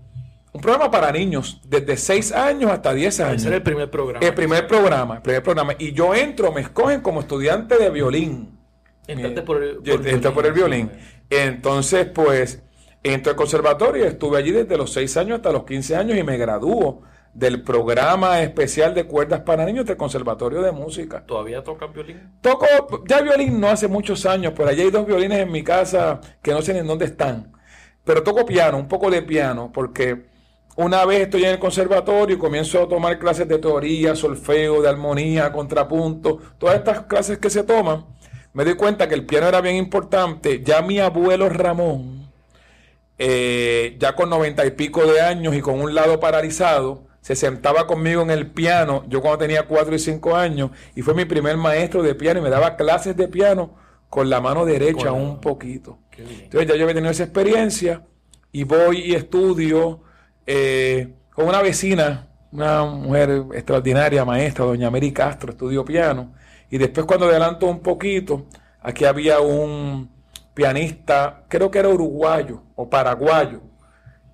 un 0.53 0.61
programa 0.61 0.91
para 0.91 1.11
niños, 1.13 1.63
desde 1.67 1.97
6 1.97 2.33
años 2.33 2.71
hasta 2.71 2.93
10 2.93 3.21
años. 3.21 3.37
Ese 3.37 3.49
era 3.49 3.57
el 3.57 3.63
primer 3.63 3.91
programa. 3.91 4.27
El 4.27 4.35
primer 4.35 4.67
programa, 4.67 5.17
el 5.17 5.23
primer 5.23 5.43
programa. 5.43 5.75
Y 5.79 5.93
yo 5.93 6.15
entro, 6.15 6.53
me 6.53 6.61
escogen 6.61 7.01
como 7.01 7.21
estudiante 7.21 7.79
de 7.79 7.89
violín. 7.89 8.59
Entraste 9.07 9.43
por 9.43 9.63
el, 9.63 9.77
por 10.35 10.47
el 10.47 10.53
violín. 10.53 10.91
Entonces, 11.31 12.07
pues, 12.07 12.63
entro 13.13 13.31
al 13.31 13.37
conservatorio, 13.37 14.05
estuve 14.05 14.39
allí 14.39 14.51
desde 14.51 14.77
los 14.77 14.93
6 14.93 15.17
años 15.17 15.37
hasta 15.37 15.53
los 15.53 15.65
15 15.65 15.97
años 15.97 16.19
y 16.19 16.23
me 16.23 16.37
gradúo 16.37 17.03
del 17.37 17.63
programa 17.63 18.41
especial 18.41 18.95
de 18.95 19.05
cuerdas 19.05 19.41
para 19.41 19.67
niños 19.67 19.85
del 19.85 19.99
Conservatorio 19.99 20.63
de 20.63 20.73
Música. 20.73 21.23
¿Todavía 21.27 21.63
tocas 21.63 21.93
violín? 21.93 22.39
Toco 22.41 22.67
ya 23.07 23.21
violín 23.21 23.61
no 23.61 23.69
hace 23.69 23.89
muchos 23.89 24.25
años, 24.25 24.55
pero 24.57 24.71
allí 24.71 24.81
hay 24.81 24.91
dos 24.91 25.07
violines 25.07 25.41
en 25.41 25.53
mi 25.53 25.63
casa 25.63 26.19
que 26.41 26.53
no 26.53 26.63
sé 26.63 26.73
ni 26.73 26.79
en 26.79 26.87
dónde 26.87 27.05
están. 27.05 27.53
Pero 28.05 28.23
toco 28.23 28.47
piano, 28.47 28.79
un 28.79 28.89
poco 28.89 29.11
de 29.11 29.21
piano, 29.21 29.71
porque 29.71 30.27
una 30.77 31.05
vez 31.05 31.23
estoy 31.23 31.45
en 31.45 31.51
el 31.51 31.59
conservatorio 31.59 32.37
y 32.37 32.39
comienzo 32.39 32.83
a 32.83 32.89
tomar 32.89 33.19
clases 33.19 33.47
de 33.47 33.59
teoría, 33.59 34.15
solfeo, 34.15 34.81
de 34.81 34.89
armonía, 34.89 35.53
contrapunto, 35.53 36.39
todas 36.57 36.77
estas 36.77 37.01
clases 37.03 37.39
que 37.39 37.51
se 37.51 37.65
toman, 37.65 38.07
me 38.55 38.65
doy 38.65 38.77
cuenta 38.77 39.09
que 39.09 39.15
el 39.15 39.27
piano 39.27 39.47
era 39.47 39.61
bien 39.61 39.77
importante. 39.77 40.63
Ya 40.63 40.81
mi 40.81 41.01
abuelo 41.01 41.51
Ramón, 41.51 42.26
eh, 43.19 43.97
ya 43.99 44.15
con 44.15 44.31
noventa 44.31 44.67
y 44.67 44.73
pico 44.73 45.07
de 45.07 45.21
años 45.21 45.55
y 45.55 45.61
con 45.61 45.81
un 45.81 45.95
lado 45.95 46.21
paralizado, 46.21 47.07
se 47.21 47.35
sentaba 47.35 47.87
conmigo 47.87 48.23
en 48.23 48.31
el 48.31 48.53
piano, 48.53 49.05
yo 49.09 49.21
cuando 49.21 49.39
tenía 49.39 49.65
cuatro 49.65 49.95
y 49.95 49.99
cinco 49.99 50.37
años, 50.37 50.71
y 50.95 51.03
fue 51.03 51.13
mi 51.15 51.25
primer 51.25 51.57
maestro 51.57 52.03
de 52.03 52.15
piano 52.15 52.39
y 52.39 52.43
me 52.43 52.51
daba 52.51 52.77
clases 52.77 53.17
de 53.17 53.27
piano 53.27 53.75
con 54.09 54.31
la 54.31 54.41
mano 54.41 54.65
derecha 54.65 55.11
un 55.11 55.41
poquito. 55.41 55.99
Entonces 56.17 56.69
ya 56.69 56.77
yo 56.77 56.85
había 56.85 56.95
tenido 56.95 57.11
esa 57.11 57.25
experiencia 57.25 58.07
y 58.53 58.65
voy 58.65 59.01
y 59.01 59.15
estudio 59.15 60.03
eh, 60.47 61.15
con 61.35 61.49
una 61.49 61.61
vecina, 61.63 62.29
una 62.53 62.85
mujer 62.85 63.45
extraordinaria, 63.55 64.25
maestra, 64.25 64.65
doña 64.65 64.91
Mary 64.91 65.13
Castro, 65.13 65.51
estudio 65.51 65.85
piano. 65.85 66.33
Y 66.71 66.79
después 66.79 67.07
cuando 67.07 67.27
adelanto 67.27 67.67
un 67.67 67.81
poquito, 67.81 68.47
aquí 68.81 69.05
había 69.05 69.41
un 69.41 70.16
pianista, 70.57 71.45
creo 71.49 71.71
que 71.71 71.79
era 71.79 71.91
uruguayo 71.91 72.63
o 72.75 72.89
paraguayo, 72.89 73.61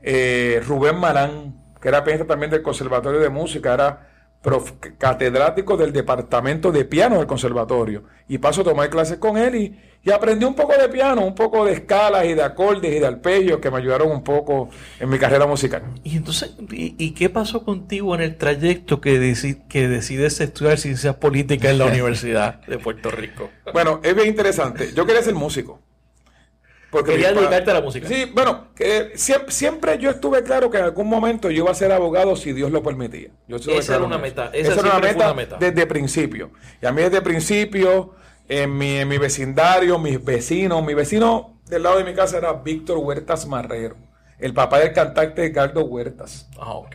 eh, 0.02 0.62
Rubén 0.66 0.96
Marán, 0.98 1.56
que 1.80 1.88
era 1.88 2.04
pianista 2.04 2.26
también 2.28 2.50
del 2.50 2.62
Conservatorio 2.62 3.18
de 3.20 3.28
Música, 3.28 3.74
era 3.74 4.08
prof- 4.40 4.74
catedrático 4.98 5.76
del 5.76 5.92
departamento 5.92 6.70
de 6.72 6.84
piano 6.84 7.18
del 7.18 7.26
conservatorio. 7.26 8.04
Y 8.28 8.38
paso 8.38 8.60
a 8.60 8.64
tomar 8.64 8.88
clases 8.88 9.18
con 9.18 9.36
él 9.36 9.54
y, 9.56 9.80
y 10.04 10.10
aprendí 10.12 10.44
un 10.44 10.54
poco 10.54 10.72
de 10.80 10.88
piano, 10.88 11.22
un 11.24 11.34
poco 11.34 11.64
de 11.64 11.72
escalas 11.72 12.24
y 12.24 12.34
de 12.34 12.42
acordes 12.42 12.94
y 12.94 13.00
de 13.00 13.06
arpegios 13.06 13.58
que 13.58 13.70
me 13.70 13.78
ayudaron 13.78 14.10
un 14.12 14.22
poco 14.24 14.70
en 15.00 15.08
mi 15.10 15.18
carrera 15.18 15.46
musical. 15.46 15.82
Y 16.04 16.16
entonces, 16.18 16.54
¿y, 16.70 16.94
y 17.04 17.10
qué 17.14 17.30
pasó 17.30 17.64
contigo 17.64 18.14
en 18.14 18.20
el 18.22 18.36
trayecto 18.36 19.00
que, 19.00 19.20
deci- 19.20 19.66
que 19.68 19.88
decides 19.88 20.40
estudiar 20.40 20.78
ciencias 20.78 21.16
políticas 21.16 21.72
en 21.72 21.78
la 21.78 21.86
Universidad 21.94 22.60
de 22.66 22.78
Puerto 22.78 23.10
Rico? 23.10 23.50
Bueno, 23.72 24.00
es 24.04 24.14
bien 24.14 24.28
interesante. 24.28 24.92
Yo 24.94 25.04
quería 25.04 25.22
ser 25.22 25.34
músico. 25.34 25.80
Porque 26.92 27.12
pa- 27.18 27.40
dedicarte 27.40 27.70
a 27.70 27.74
la 27.74 27.80
música. 27.80 28.06
Sí, 28.06 28.30
bueno, 28.34 28.68
que 28.76 29.12
siempre, 29.16 29.50
siempre 29.50 29.98
yo 29.98 30.10
estuve 30.10 30.42
claro 30.44 30.70
que 30.70 30.78
en 30.78 30.84
algún 30.84 31.08
momento 31.08 31.50
yo 31.50 31.64
iba 31.64 31.70
a 31.70 31.74
ser 31.74 31.90
abogado 31.90 32.36
si 32.36 32.52
Dios 32.52 32.70
lo 32.70 32.82
permitía. 32.82 33.30
Yo 33.48 33.56
Esa 33.56 33.66
claro 33.66 34.04
era 34.04 34.06
una 34.06 34.18
meta, 34.18 34.50
esa 34.52 34.72
Esa 34.72 34.80
era 34.80 34.90
una 34.90 34.98
meta, 35.00 35.24
una 35.26 35.34
meta. 35.34 35.56
desde 35.58 35.86
principio. 35.86 36.50
Y 36.80 36.86
a 36.86 36.92
mí 36.92 37.02
desde 37.02 37.22
principio, 37.22 38.14
en 38.48 38.76
mi, 38.76 38.96
en 38.98 39.08
mi 39.08 39.18
vecindario, 39.18 39.98
mis 39.98 40.22
vecinos, 40.22 40.84
mi 40.84 40.94
vecino 40.94 41.58
del 41.66 41.82
lado 41.84 41.98
de 41.98 42.04
mi 42.04 42.14
casa 42.14 42.36
era 42.38 42.52
Víctor 42.52 42.98
Huertas 42.98 43.46
Marrero, 43.46 43.96
el 44.38 44.52
papá 44.52 44.78
del 44.80 44.92
cantante 44.92 45.46
Edgardo 45.46 45.84
Huertas. 45.86 46.48
Ah, 46.58 46.74
ok. 46.74 46.94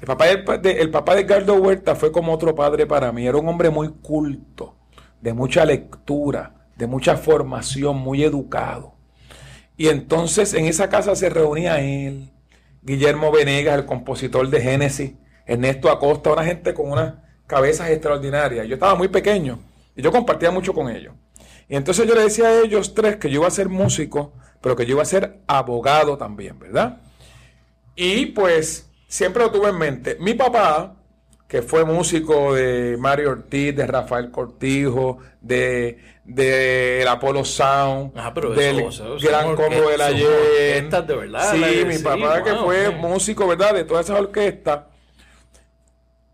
El 0.00 0.06
papá, 0.06 0.26
de, 0.26 0.70
el 0.80 0.90
papá 0.90 1.14
de 1.14 1.22
Edgardo 1.22 1.54
Huerta 1.54 1.94
fue 1.96 2.12
como 2.12 2.32
otro 2.32 2.54
padre 2.54 2.86
para 2.86 3.10
mí. 3.10 3.26
Era 3.26 3.38
un 3.38 3.48
hombre 3.48 3.70
muy 3.70 3.88
culto, 4.02 4.76
de 5.20 5.32
mucha 5.32 5.64
lectura, 5.64 6.54
de 6.76 6.86
mucha 6.86 7.16
formación, 7.16 7.96
muy 7.96 8.22
educado. 8.22 8.93
Y 9.76 9.88
entonces 9.88 10.54
en 10.54 10.66
esa 10.66 10.88
casa 10.88 11.16
se 11.16 11.28
reunía 11.28 11.80
él, 11.80 12.30
Guillermo 12.82 13.32
Venegas, 13.32 13.78
el 13.78 13.86
compositor 13.86 14.48
de 14.48 14.60
Génesis, 14.60 15.12
Ernesto 15.46 15.90
Acosta, 15.90 16.32
una 16.32 16.44
gente 16.44 16.74
con 16.74 16.90
unas 16.90 17.14
cabezas 17.46 17.90
extraordinarias. 17.90 18.66
Yo 18.66 18.74
estaba 18.74 18.94
muy 18.94 19.08
pequeño 19.08 19.58
y 19.96 20.02
yo 20.02 20.12
compartía 20.12 20.50
mucho 20.50 20.72
con 20.72 20.90
ellos. 20.90 21.14
Y 21.68 21.76
entonces 21.76 22.06
yo 22.06 22.14
le 22.14 22.22
decía 22.22 22.48
a 22.48 22.60
ellos 22.60 22.94
tres 22.94 23.16
que 23.16 23.30
yo 23.30 23.40
iba 23.40 23.48
a 23.48 23.50
ser 23.50 23.68
músico, 23.68 24.32
pero 24.60 24.76
que 24.76 24.86
yo 24.86 24.92
iba 24.92 25.02
a 25.02 25.06
ser 25.06 25.40
abogado 25.46 26.16
también, 26.16 26.58
¿verdad? 26.58 27.00
Y 27.96 28.26
pues 28.26 28.90
siempre 29.08 29.42
lo 29.42 29.50
tuve 29.50 29.70
en 29.70 29.78
mente. 29.78 30.16
Mi 30.20 30.34
papá, 30.34 30.96
que 31.48 31.62
fue 31.62 31.84
músico 31.84 32.54
de 32.54 32.96
Mario 32.98 33.30
Ortiz, 33.30 33.76
de 33.76 33.86
Rafael 33.86 34.30
Cortijo, 34.30 35.18
de, 35.40 35.98
de 36.24 37.02
el 37.02 37.08
Apollo 37.08 37.44
Sound, 37.44 38.12
Ah, 38.16 38.32
pero 38.34 38.50
del 38.50 38.80
eso- 38.80 38.88
eso 38.88 39.18
son 39.18 39.28
Gran 39.28 39.54
Combo 39.54 39.88
de 39.90 39.98
la 39.98 40.10
Yen. 40.10 40.26
orquestas 40.26 41.06
de 41.06 41.14
verdad, 41.16 41.52
Sí, 41.52 41.60
de- 41.60 41.84
mi 41.84 41.94
sí, 41.96 42.02
papá 42.02 42.42
que 42.42 42.54
fue 42.54 42.90
músico, 42.90 43.46
¿verdad? 43.46 43.74
De 43.74 43.84
todas 43.84 44.06
esas 44.06 44.18
orquestas. 44.20 44.80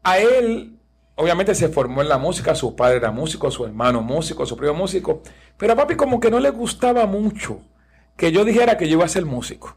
A 0.03 0.19
él, 0.19 0.79
obviamente, 1.17 1.55
se 1.55 1.69
formó 1.69 2.01
en 2.03 2.09
la 2.09 2.17
música. 2.19 2.55
Su 2.55 2.75
padre 2.75 2.97
era 2.97 3.11
músico, 3.11 3.51
su 3.51 3.65
hermano 3.67 4.01
músico, 4.01 4.47
su 4.47 4.57
primo 4.57 4.75
músico. 4.75 5.23
Pero 5.59 5.75
a 5.75 5.77
papi 5.77 5.95
como 5.97 6.21
que 6.21 6.31
no 6.31 6.41
le 6.41 6.51
gustaba 6.51 7.05
mucho 7.07 7.61
que 8.17 8.33
yo 8.33 8.45
dijera 8.45 8.79
que 8.79 8.89
yo 8.89 8.95
iba 8.95 9.05
a 9.05 9.09
ser 9.09 9.27
músico. 9.27 9.77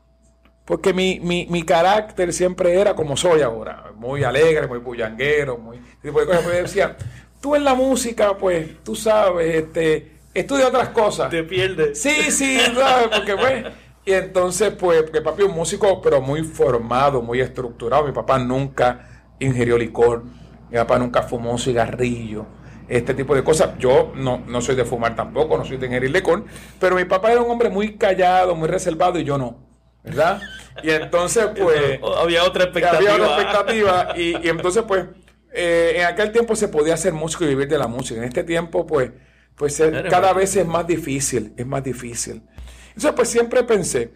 Porque 0.66 0.94
mi, 0.94 1.20
mi, 1.20 1.46
mi 1.50 1.64
carácter 1.64 2.32
siempre 2.32 2.80
era 2.80 2.96
como 2.96 3.18
soy 3.18 3.42
ahora, 3.42 3.92
muy 3.96 4.24
alegre, 4.24 4.66
muy 4.68 4.80
bullanguero, 4.80 5.58
muy 5.58 5.78
tipo 6.02 6.20
de 6.20 6.26
cosas. 6.26 6.44
Pues 6.44 6.64
decía, 6.64 6.96
tú 7.42 7.56
en 7.56 7.66
la 7.66 7.76
música, 7.76 8.38
pues, 8.38 8.82
tú 8.84 8.96
sabes, 8.96 9.56
este, 9.56 10.12
estudia 10.34 10.68
otras 10.68 10.90
cosas. 10.90 11.30
Te 11.30 11.44
pierdes. 11.44 12.02
Sí, 12.02 12.32
sí, 12.32 12.58
¿sabes? 12.74 13.10
Porque 13.14 13.36
pues. 13.36 13.66
Y 14.06 14.12
entonces, 14.12 14.72
pues, 14.72 15.04
porque 15.04 15.22
papi 15.22 15.44
es 15.44 15.50
un 15.50 15.56
músico, 15.56 16.02
pero 16.02 16.22
muy 16.22 16.44
formado, 16.44 17.22
muy 17.22 17.40
estructurado. 17.40 18.06
Mi 18.06 18.12
papá 18.12 18.38
nunca 18.38 19.26
ingirió 19.40 19.78
licor. 19.78 20.24
Mi 20.70 20.78
papá 20.78 21.00
nunca 21.00 21.24
fumó 21.24 21.52
un 21.52 21.60
cigarrillo. 21.60 22.46
Este 22.88 23.14
tipo 23.14 23.34
de 23.34 23.44
cosas. 23.44 23.78
Yo 23.80 24.12
no, 24.16 24.44
no 24.46 24.60
soy 24.60 24.76
de 24.76 24.84
fumar 24.84 25.16
tampoco, 25.16 25.58
no 25.58 25.64
soy 25.64 25.78
de 25.78 25.88
ingerir 25.88 26.12
licor. 26.12 26.44
Pero 26.80 26.96
mi 26.96 27.06
papá 27.06 27.32
era 27.32 27.42
un 27.42 27.50
hombre 27.50 27.70
muy 27.70 27.96
callado, 27.98 28.56
muy 28.56 28.68
reservado 28.68 29.20
y 29.20 29.24
yo 29.24 29.38
no. 29.38 29.63
¿Verdad? 30.04 30.42
Y 30.84 30.90
entonces, 30.90 31.48
pues. 31.58 32.00
Había 32.18 32.44
otra 32.44 32.66
expectativa. 32.66 33.14
Había 33.14 33.26
otra 33.26 33.42
expectativa 33.42 34.14
y, 34.18 34.46
y 34.46 34.50
entonces 34.50 34.84
pues 34.88 35.06
eh, 35.54 35.94
en 35.98 36.06
aquel 36.06 36.32
tiempo 36.32 36.56
se 36.56 36.68
podía 36.68 36.98
ser 36.98 37.14
músico 37.14 37.44
y 37.46 37.48
vivir 37.50 37.68
de 37.68 37.78
la 37.78 37.88
música. 37.88 38.20
En 38.20 38.26
este 38.28 38.44
tiempo 38.44 38.86
pues, 38.86 39.12
pues 39.56 39.82
cada 40.10 40.34
vez 40.34 40.56
es 40.56 40.66
más 40.66 40.86
difícil, 40.88 41.54
es 41.56 41.66
más 41.66 41.84
difícil. 41.84 42.42
Entonces 42.90 43.12
pues 43.16 43.30
siempre 43.30 43.64
pensé 43.64 44.12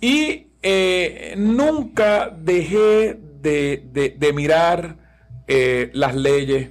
y 0.00 0.48
eh, 0.62 1.34
nunca 1.36 2.30
dejé 2.36 3.18
de, 3.40 3.82
de- 3.92 4.14
de 4.18 4.32
mirar 4.32 4.96
eh, 5.48 5.90
las 5.92 6.14
leyes 6.14 6.70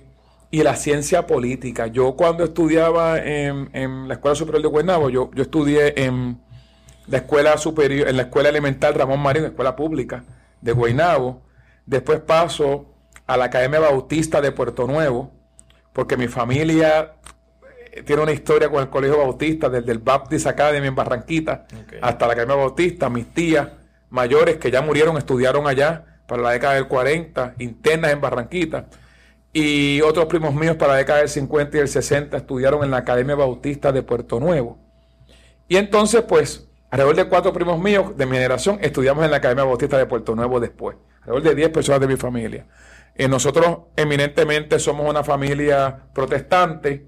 y 0.49 0.63
la 0.63 0.75
ciencia 0.75 1.25
política. 1.27 1.87
Yo 1.87 2.15
cuando 2.15 2.43
estudiaba 2.43 3.19
en, 3.19 3.69
en 3.73 4.07
la 4.07 4.15
Escuela 4.15 4.35
Superior 4.35 4.61
de 4.63 4.67
Guaynabo, 4.69 5.09
yo, 5.09 5.29
yo 5.33 5.43
estudié 5.43 5.93
en 6.03 6.41
la 7.07 7.17
escuela 7.17 7.57
superior, 7.57 8.07
en 8.07 8.17
la 8.17 8.23
escuela 8.23 8.49
elemental 8.49 8.93
Ramón 8.93 9.19
Marín, 9.19 9.45
escuela 9.45 9.75
pública 9.75 10.23
de 10.61 10.71
Guaynabo. 10.71 11.41
Después 11.85 12.19
paso 12.19 12.93
a 13.27 13.37
la 13.37 13.45
Academia 13.45 13.79
Bautista 13.79 14.41
de 14.41 14.51
Puerto 14.51 14.87
Nuevo, 14.87 15.31
porque 15.93 16.17
mi 16.17 16.27
familia 16.27 17.13
eh, 17.91 18.03
tiene 18.03 18.21
una 18.21 18.31
historia 18.31 18.69
con 18.69 18.81
el 18.81 18.89
Colegio 18.89 19.17
Bautista, 19.17 19.69
desde 19.69 19.91
el 19.91 19.99
Baptist 19.99 20.47
Academy 20.47 20.87
en 20.87 20.95
Barranquita 20.95 21.65
hasta 22.01 22.27
la 22.27 22.33
Academia 22.33 22.55
Bautista. 22.55 23.09
Mis 23.09 23.33
tías 23.33 23.67
mayores 24.09 24.57
que 24.57 24.71
ya 24.71 24.81
murieron 24.81 25.17
estudiaron 25.17 25.67
allá 25.67 26.05
para 26.27 26.43
la 26.43 26.51
década 26.51 26.75
del 26.75 26.87
40, 26.87 27.55
internas 27.59 28.11
en 28.11 28.21
Barranquita. 28.21 28.87
Y 29.53 29.99
otros 30.01 30.27
primos 30.27 30.53
míos 30.53 30.77
para 30.77 30.93
la 30.93 30.99
década 30.99 31.19
del 31.19 31.29
50 31.29 31.77
y 31.77 31.79
el 31.81 31.89
60 31.89 32.37
estudiaron 32.37 32.83
en 32.85 32.91
la 32.91 32.97
Academia 32.97 33.35
Bautista 33.35 33.91
de 33.91 34.01
Puerto 34.01 34.39
Nuevo. 34.39 34.79
Y 35.67 35.75
entonces, 35.75 36.21
pues, 36.21 36.70
alrededor 36.91 37.15
de 37.15 37.25
cuatro 37.25 37.53
primos 37.53 37.79
míos 37.79 38.15
de 38.17 38.25
mi 38.25 38.33
generación 38.33 38.77
estudiamos 38.81 39.25
en 39.25 39.31
la 39.31 39.37
Academia 39.37 39.63
Bautista 39.63 39.97
de 39.97 40.05
Puerto 40.05 40.35
Nuevo 40.35 40.59
después. 40.59 40.97
Alrededor 41.21 41.43
de 41.43 41.55
10 41.55 41.69
personas 41.69 42.01
de 42.01 42.07
mi 42.07 42.17
familia. 42.17 42.67
Eh, 43.15 43.27
nosotros 43.27 43.79
eminentemente 43.95 44.77
somos 44.79 45.09
una 45.09 45.23
familia 45.23 46.07
protestante 46.13 47.07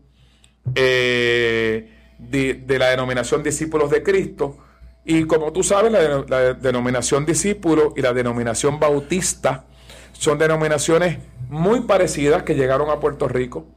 eh, 0.74 2.16
de, 2.18 2.80
la 2.80 2.90
denominación 2.90 3.44
discípulos 3.44 3.90
de 3.90 4.04
Cristo. 4.04 4.58
Y 5.06 5.26
como 5.26 5.52
tú 5.52 5.64
sabes, 5.64 5.92
la, 5.92 6.24
la 6.28 6.54
denominación 6.54 7.26
discípulo 7.26 7.94
y 7.96 8.02
la 8.02 8.14
denominación 8.14 8.80
bautista 8.80 9.66
son 10.14 10.38
denominaciones 10.38 11.20
muy 11.50 11.82
parecidas 11.82 12.44
que 12.44 12.56
llegaron 12.56 12.90
a 12.90 13.00
Puerto 13.00 13.28
Rico 13.28 13.68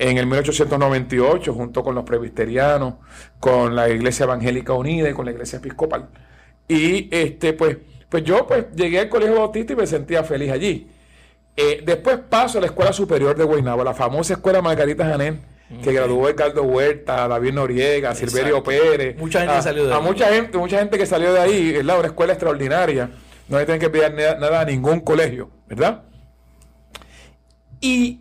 en 0.00 0.16
el 0.18 0.26
1898 0.26 1.52
junto 1.54 1.82
con 1.84 1.94
los 1.94 2.04
presbiterianos, 2.04 2.94
con 3.38 3.76
la 3.76 3.88
Iglesia 3.90 4.24
Evangélica 4.24 4.72
Unida 4.72 5.10
y 5.10 5.12
con 5.12 5.26
la 5.26 5.32
Iglesia 5.32 5.58
Episcopal. 5.58 6.08
Y 6.66 7.08
este, 7.14 7.52
pues, 7.52 7.76
pues 8.08 8.24
yo 8.24 8.46
pues 8.46 8.66
llegué 8.74 9.00
al 9.00 9.08
Colegio 9.08 9.36
Bautista 9.36 9.74
y 9.74 9.76
me 9.76 9.86
sentía 9.86 10.24
feliz 10.24 10.50
allí. 10.52 10.88
Eh, 11.56 11.82
después 11.84 12.18
paso 12.30 12.58
a 12.58 12.60
la 12.62 12.68
Escuela 12.68 12.92
Superior 12.92 13.36
de 13.36 13.44
Guaynabo, 13.44 13.84
la 13.84 13.92
famosa 13.92 14.34
Escuela 14.34 14.62
Margarita 14.62 15.04
Janén, 15.04 15.42
que 15.82 15.92
graduó 15.92 16.28
Edgardo 16.28 16.62
Huerta, 16.62 17.28
David 17.28 17.52
Noriega, 17.52 18.14
Silverio 18.14 18.58
Exacto. 18.58 18.70
Pérez. 18.70 19.16
Mucha 19.18 19.40
gente 19.40 19.54
a- 19.56 19.62
salió 19.62 19.86
de 19.86 19.92
a 19.92 19.96
ahí. 19.98 20.02
mucha 20.02 20.26
gente, 20.32 20.56
mucha 20.58 20.78
gente 20.78 20.96
que 20.96 21.06
salió 21.06 21.32
de 21.32 21.40
ahí, 21.40 21.72
¿verdad? 21.72 21.98
Una 21.98 22.08
escuela 22.08 22.32
extraordinaria. 22.32 23.10
No 23.48 23.58
le 23.58 23.66
tienen 23.66 23.80
que 23.80 23.90
pedir 23.90 24.14
nada, 24.14 24.38
nada 24.38 24.60
a 24.60 24.64
ningún 24.64 25.00
colegio, 25.00 25.50
¿verdad? 25.68 26.04
Y 27.80 28.20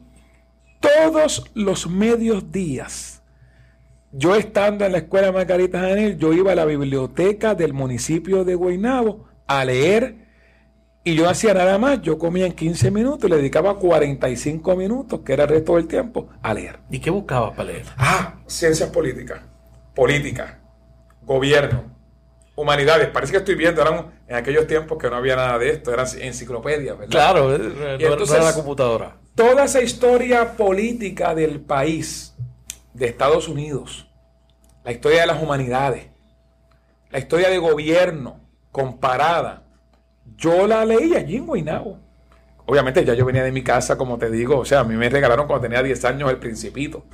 todos 1.12 1.44
los 1.56 1.90
medios 1.90 2.52
días, 2.52 3.24
yo 4.12 4.36
estando 4.36 4.86
en 4.86 4.92
la 4.92 5.00
escuela 5.00 5.32
Margarita 5.32 5.80
Janel, 5.80 6.18
yo 6.20 6.34
iba 6.34 6.52
a 6.52 6.56
la 6.56 6.66
biblioteca 6.66 7.56
del 7.56 7.74
municipio 7.74 8.44
de 8.46 8.54
Guaynabo 8.54 9.26
a 9.48 9.66
leer 9.66 10.28
y 11.04 11.16
yo 11.16 11.24
no 11.24 11.30
hacía 11.30 11.56
nada 11.56 11.80
más. 11.80 12.02
Yo 12.04 12.20
comía 12.20 12.46
en 12.46 12.54
15 12.54 12.92
minutos 12.92 13.28
y 13.28 13.32
le 13.32 13.38
dedicaba 13.38 13.76
45 13.80 14.76
minutos, 14.76 15.22
que 15.26 15.34
era 15.34 15.44
el 15.46 15.50
resto 15.50 15.78
del 15.78 15.88
tiempo, 15.88 16.30
a 16.44 16.54
leer. 16.54 16.80
¿Y 16.92 17.00
qué 17.00 17.10
buscabas 17.10 17.56
para 17.56 17.72
leer? 17.72 17.86
Ah, 17.98 18.36
ciencias 18.46 18.90
políticas, 18.92 19.42
política, 19.96 20.60
gobierno, 21.24 21.84
humanidades. 22.56 23.08
Parece 23.08 23.32
que 23.32 23.38
estoy 23.40 23.56
viendo, 23.56 23.82
eran 23.82 24.12
en 24.28 24.36
aquellos 24.36 24.68
tiempos 24.68 25.00
que 25.00 25.10
no 25.10 25.16
había 25.16 25.36
nada 25.36 25.58
de 25.58 25.72
esto, 25.72 25.92
eran 25.92 26.06
enciclopedias, 26.20 26.98
¿verdad? 27.00 27.12
Claro, 27.12 27.56
eh, 27.56 27.58
no, 27.60 27.96
Y 27.96 28.04
no 28.04 28.12
entonces- 28.12 28.36
era 28.36 28.46
la 28.46 28.54
computadora. 28.54 29.19
Toda 29.40 29.64
esa 29.64 29.82
historia 29.82 30.58
política 30.58 31.34
del 31.34 31.62
país, 31.62 32.36
de 32.94 33.06
Estados 33.06 33.48
Unidos, 33.48 34.06
la 34.84 34.92
historia 34.92 35.22
de 35.22 35.28
las 35.28 35.42
humanidades, 35.42 36.08
la 37.10 37.20
historia 37.20 37.50
de 37.50 37.58
gobierno 37.58 38.42
comparada, 38.70 39.64
yo 40.36 40.68
la 40.68 40.84
leí 40.84 41.16
allí 41.16 41.38
en 41.38 41.46
Guaynabo. 41.46 42.02
Obviamente 42.66 43.06
ya 43.06 43.14
yo 43.14 43.24
venía 43.24 43.46
de 43.46 43.54
mi 43.54 43.64
casa, 43.64 43.98
como 43.98 44.18
te 44.18 44.30
digo, 44.30 44.58
o 44.58 44.66
sea, 44.66 44.82
a 44.82 44.84
mí 44.84 44.96
me 44.96 45.08
regalaron 45.08 45.48
cuando 45.48 45.70
tenía 45.70 45.82
10 45.82 46.04
años 46.04 46.30
el 46.30 46.38
Principito 46.38 47.06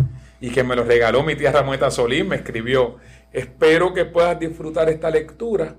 y 0.42 0.50
que 0.50 0.64
me 0.64 0.76
lo 0.76 0.84
regaló 0.84 1.22
mi 1.22 1.36
tía 1.36 1.52
Ramueta 1.52 1.92
Solís, 1.92 2.26
me 2.26 2.38
escribió, 2.38 2.96
espero 3.34 3.94
que 3.94 4.06
puedas 4.06 4.40
disfrutar 4.40 4.90
esta 4.90 5.12
lectura, 5.12 5.76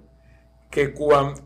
que, 0.71 0.95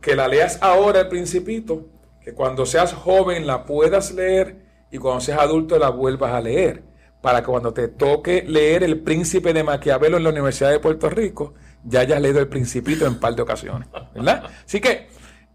que 0.02 0.14
la 0.14 0.28
leas 0.28 0.58
ahora 0.60 1.00
el 1.00 1.08
Principito, 1.08 1.86
que 2.20 2.34
cuando 2.34 2.66
seas 2.66 2.92
joven 2.92 3.46
la 3.46 3.64
puedas 3.64 4.12
leer 4.12 4.68
y 4.90 4.98
cuando 4.98 5.20
seas 5.20 5.40
adulto 5.40 5.78
la 5.78 5.90
vuelvas 5.90 6.32
a 6.32 6.40
leer, 6.40 6.82
para 7.20 7.40
que 7.40 7.46
cuando 7.46 7.72
te 7.72 7.88
toque 7.88 8.44
leer 8.46 8.82
El 8.82 9.00
Príncipe 9.00 9.52
de 9.52 9.62
Maquiavelo 9.62 10.16
en 10.16 10.24
la 10.24 10.30
Universidad 10.30 10.70
de 10.70 10.80
Puerto 10.80 11.10
Rico, 11.10 11.54
ya 11.84 12.00
hayas 12.00 12.20
leído 12.20 12.40
El 12.40 12.48
Principito 12.48 13.06
en 13.06 13.20
par 13.20 13.34
de 13.34 13.42
ocasiones, 13.42 13.88
¿verdad? 14.14 14.44
Así 14.64 14.80
que 14.80 15.08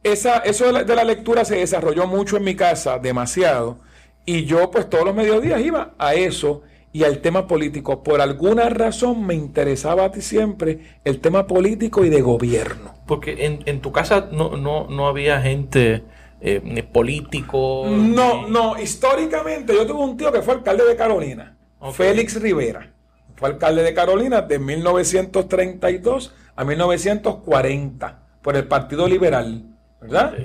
esa, 0.03 0.37
eso 0.39 0.67
de 0.67 0.73
la, 0.73 0.83
de 0.83 0.95
la 0.95 1.03
lectura 1.03 1.43
se 1.45 1.55
desarrolló 1.57 2.07
mucho 2.07 2.37
en 2.37 2.43
mi 2.43 2.55
casa, 2.55 2.99
demasiado, 2.99 3.79
y 4.25 4.45
yo 4.45 4.71
pues 4.71 4.89
todos 4.89 5.05
los 5.05 5.15
mediodías 5.15 5.61
iba 5.61 5.93
a 5.97 6.13
eso 6.15 6.63
y 6.95 7.03
al 7.03 7.19
tema 7.19 7.45
político. 7.45 8.03
Por 8.03 8.21
alguna 8.21 8.69
razón 8.69 9.25
me 9.25 9.33
interesaba 9.33 10.05
a 10.05 10.11
ti 10.11 10.21
siempre 10.21 10.79
el 11.03 11.19
tema 11.19 11.45
político 11.45 12.05
y 12.05 12.09
de 12.09 12.21
gobierno. 12.21 12.95
Porque 13.05 13.45
en, 13.45 13.59
en 13.65 13.81
tu 13.81 13.91
casa 13.91 14.29
no, 14.31 14.55
no, 14.55 14.87
no 14.87 15.07
había 15.07 15.41
gente 15.41 16.03
eh, 16.47 16.61
ni 16.63 16.83
político. 16.83 17.87
No, 17.89 18.47
no, 18.47 18.79
históricamente 18.79 19.73
yo 19.73 19.87
tuve 19.87 20.03
un 20.03 20.15
tío 20.15 20.31
que 20.31 20.43
fue 20.43 20.53
alcalde 20.53 20.85
de 20.85 20.95
Carolina. 20.95 21.57
Félix 21.91 22.39
Rivera. 22.39 22.93
Fue 23.35 23.49
alcalde 23.49 23.81
de 23.81 23.95
Carolina 23.95 24.43
de 24.43 24.59
1932 24.59 26.35
a 26.55 26.63
1940 26.63 28.19
por 28.43 28.55
el 28.55 28.67
Partido 28.67 29.07
Liberal, 29.07 29.63
¿verdad? 29.99 30.35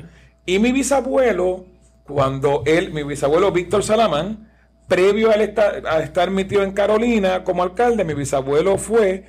Y 0.46 0.58
mi 0.58 0.72
bisabuelo, 0.72 1.66
cuando 2.04 2.62
él, 2.64 2.94
mi 2.94 3.02
bisabuelo 3.02 3.52
Víctor 3.52 3.82
Salamán, 3.82 4.48
previo 4.88 5.30
a 5.30 5.34
él 5.34 5.42
estar, 5.42 5.86
a 5.86 5.98
estar 5.98 6.30
mi 6.30 6.44
tío 6.44 6.62
en 6.62 6.72
Carolina 6.72 7.44
como 7.44 7.62
alcalde, 7.62 8.04
mi 8.04 8.14
bisabuelo 8.14 8.78
fue 8.78 9.26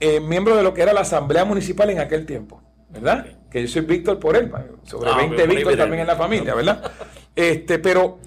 eh, 0.00 0.18
miembro 0.18 0.56
de 0.56 0.64
lo 0.64 0.74
que 0.74 0.82
era 0.82 0.92
la 0.92 1.02
Asamblea 1.02 1.44
Municipal 1.44 1.88
en 1.90 2.00
aquel 2.00 2.26
tiempo, 2.26 2.60
¿verdad? 2.88 3.26
Que 3.50 3.62
yo 3.62 3.68
soy 3.68 3.82
Víctor 3.82 4.18
por 4.18 4.36
él, 4.36 4.50
sobre 4.84 5.10
Ah, 5.10 5.16
20 5.16 5.34
por 5.36 5.50
ahí 5.50 5.56
Víctor 5.56 5.76
también 5.76 6.00
en 6.02 6.06
la 6.06 6.16
familia, 6.16 6.54
¿verdad? 6.54 6.92
Este, 7.34 7.78
pero 7.78 8.18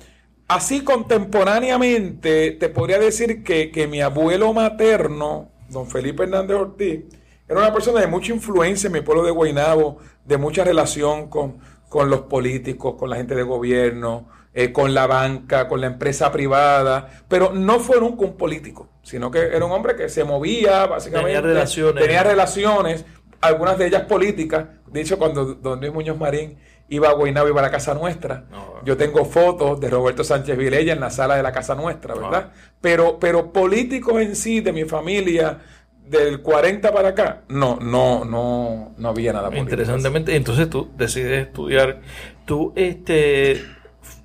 así 0.47 0.83
contemporáneamente 0.83 2.51
te 2.51 2.69
podría 2.69 2.99
decir 2.99 3.43
que, 3.43 3.71
que 3.71 3.87
mi 3.87 4.01
abuelo 4.01 4.53
materno, 4.53 5.49
don 5.69 5.87
Felipe 5.87 6.23
Hernández 6.23 6.57
Ortiz, 6.57 7.01
era 7.47 7.59
una 7.59 7.73
persona 7.73 7.99
de 8.01 8.07
mucha 8.07 8.33
influencia 8.33 8.87
en 8.87 8.93
mi 8.93 9.01
pueblo 9.01 9.23
de 9.23 9.31
Guaynabo, 9.31 9.97
de 10.25 10.37
mucha 10.37 10.63
relación 10.63 11.29
con, 11.29 11.59
con 11.89 12.09
los 12.09 12.21
políticos, 12.21 12.95
con 12.97 13.09
la 13.09 13.17
gente 13.17 13.35
de 13.35 13.43
gobierno, 13.43 14.27
eh, 14.53 14.71
con 14.71 14.93
la 14.93 15.07
banca, 15.07 15.67
con 15.67 15.81
la 15.81 15.87
empresa 15.87 16.31
privada, 16.31 17.23
pero 17.27 17.53
no 17.53 17.79
fue 17.79 17.99
nunca 17.99 18.23
un 18.23 18.37
político, 18.37 18.87
sino 19.01 19.31
que 19.31 19.39
era 19.39 19.65
un 19.65 19.71
hombre 19.71 19.95
que 19.95 20.09
se 20.09 20.23
movía 20.23 20.85
básicamente. 20.85 21.33
Tenía 21.33 21.41
relaciones. 21.41 22.03
Tenía 22.03 22.23
relaciones, 22.23 23.05
algunas 23.43 23.77
de 23.77 23.87
ellas 23.87 24.03
políticas. 24.03 24.65
De 24.87 25.01
hecho, 25.01 25.17
cuando 25.17 25.55
don 25.55 25.79
Luis 25.79 25.93
Muñoz 25.93 26.17
Marín 26.17 26.57
iba 26.89 27.09
a 27.09 27.13
Guaynabo, 27.13 27.47
iba 27.47 27.59
a 27.59 27.63
la 27.63 27.71
casa 27.71 27.93
nuestra. 27.93 28.45
No. 28.51 28.83
Yo 28.85 28.97
tengo 28.97 29.25
fotos 29.25 29.79
de 29.79 29.89
Roberto 29.89 30.23
Sánchez 30.23 30.57
Vilella 30.57 30.93
en 30.93 30.99
la 30.99 31.09
sala 31.09 31.35
de 31.35 31.43
la 31.43 31.51
casa 31.51 31.75
nuestra, 31.75 32.15
¿verdad? 32.15 32.51
Pero, 32.81 33.19
pero 33.19 33.51
políticos 33.51 34.21
en 34.21 34.35
sí, 34.35 34.61
de 34.61 34.71
mi 34.71 34.85
familia, 34.85 35.59
del 36.07 36.41
40 36.41 36.93
para 36.93 37.09
acá, 37.09 37.41
no, 37.47 37.77
no, 37.81 38.25
no, 38.25 38.93
no 38.97 39.09
había 39.09 39.33
nada 39.33 39.47
político. 39.47 39.71
Interesantemente, 39.71 40.35
entonces 40.35 40.69
tú 40.69 40.91
decides 40.97 41.47
estudiar. 41.47 42.01
Tú, 42.45 42.73
este, 42.75 43.61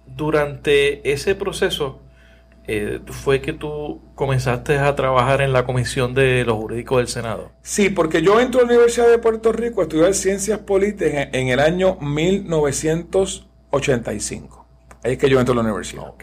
durante 0.07 1.11
ese 1.11 1.35
proceso, 1.35 2.01
eh, 2.69 3.01
fue 3.07 3.41
que 3.41 3.53
tú 3.53 4.01
comenzaste 4.15 4.79
a 4.79 4.95
trabajar 4.95 5.41
en 5.41 5.53
la 5.53 5.65
comisión 5.65 6.15
de 6.15 6.45
los 6.45 6.57
jurídicos 6.57 6.99
del 6.99 7.09
Senado. 7.09 7.51
Sí, 7.63 7.91
porque 7.91 8.23
yo 8.23 8.41
entro 8.41 8.61
a 8.61 8.65
la 8.65 8.71
Universidad 8.71 9.09
de 9.09 9.19
Puerto 9.19 9.53
Rico 9.53 9.81
a 9.81 9.85
estudiar 9.85 10.15
ciencias 10.15 10.59
políticas 10.61 11.29
en, 11.33 11.49
el 11.49 11.61
año 11.61 11.99
1985. 12.01 14.67
Ahí 15.05 15.13
es 15.13 15.19
que 15.19 15.29
yo 15.29 15.39
entro 15.39 15.53
a 15.53 15.57
la 15.57 15.63
universidad. 15.63 16.15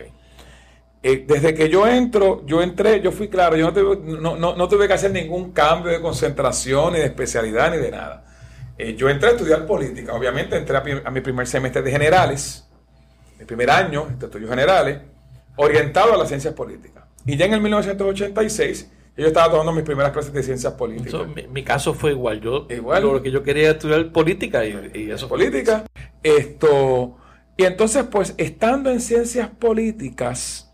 Eh, 1.04 1.24
desde 1.28 1.54
que 1.54 1.70
yo 1.70 1.86
entro, 1.88 2.44
yo 2.48 2.62
entré, 2.64 3.00
yo 3.02 3.12
fui 3.12 3.28
claro, 3.30 3.56
yo 3.56 3.68
no 3.68 3.74
tuve, 3.74 3.98
no, 4.20 4.36
no- 4.38 4.56
no 4.56 4.68
tuve 4.68 4.88
que 4.88 4.94
hacer 4.94 5.12
ningún 5.12 5.52
cambio 5.52 5.92
de 5.92 6.02
concentración, 6.02 6.94
ni 6.94 7.00
de 7.00 7.06
especialidad, 7.06 7.70
ni 7.72 7.78
de 7.78 7.92
nada. 7.92 8.26
Eh, 8.78 8.96
yo 8.96 9.08
entré 9.10 9.30
a 9.30 9.32
estudiar 9.34 9.66
política, 9.68 10.14
obviamente 10.14 10.58
entré 10.58 10.76
a, 10.78 10.84
a 11.06 11.12
mi 11.12 11.22
primer 11.22 11.46
semestre 11.48 11.82
de 11.84 11.92
generales, 11.92 12.68
mi 13.40 13.46
primer 13.46 13.70
año 13.70 14.08
de 14.18 14.26
estudios 14.26 14.50
generales, 14.50 15.00
orientado 15.56 16.14
a 16.14 16.18
las 16.18 16.28
ciencias 16.28 16.54
políticas. 16.54 17.04
Y 17.26 17.38
ya 17.38 17.46
en 17.46 17.54
el 17.54 17.62
1986, 17.62 18.92
yo 19.18 19.28
estaba 19.28 19.50
tomando 19.50 19.72
mis 19.72 19.84
primeras 19.84 20.12
clases 20.12 20.34
de 20.34 20.44
ciencias 20.44 20.74
políticas. 20.74 21.08
Eso, 21.14 21.26
mi, 21.26 21.48
mi 21.48 21.64
caso 21.64 21.94
fue 21.94 22.12
igual. 22.12 22.42
Yo, 22.42 22.68
Igual. 22.70 23.04
Lo 23.04 23.22
que 23.22 23.32
yo 23.32 23.42
quería 23.44 23.72
estudiar 23.72 24.12
política 24.12 24.66
y, 24.66 24.92
y 24.94 25.12
eso 25.12 25.28
fue. 25.28 25.38
política. 25.38 25.86
Esto, 26.22 27.18
y 27.58 27.64
entonces, 27.64 28.04
pues, 28.12 28.34
estando 28.38 28.90
en 28.90 29.00
ciencias 29.00 29.50
políticas, 29.50 30.74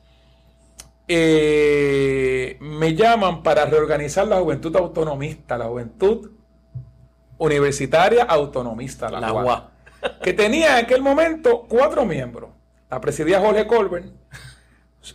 eh, 1.07 2.57
me 2.61 2.95
llaman 2.95 3.43
para 3.43 3.65
reorganizar 3.65 4.27
la 4.27 4.39
juventud 4.39 4.75
autonomista, 4.75 5.57
la 5.57 5.65
juventud 5.65 6.31
universitaria 7.37 8.23
autonomista, 8.23 9.09
la, 9.09 9.19
La 9.19 9.33
UA. 9.33 9.71
que 10.23 10.33
tenía 10.33 10.79
en 10.79 10.85
aquel 10.85 11.01
momento 11.01 11.65
cuatro 11.67 12.05
miembros. 12.05 12.51
La 12.89 13.01
presidía 13.01 13.39
Jorge 13.39 13.67
Colbert, 13.67 14.05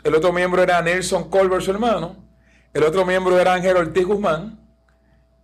el 0.04 0.14
otro 0.14 0.32
miembro 0.32 0.62
era 0.62 0.80
Nelson 0.82 1.30
Colbert, 1.30 1.62
su 1.62 1.70
hermano, 1.70 2.16
el 2.74 2.82
otro 2.82 3.04
miembro 3.06 3.38
era 3.38 3.54
Ángel 3.54 3.76
Ortiz 3.76 4.04
Guzmán, 4.06 4.60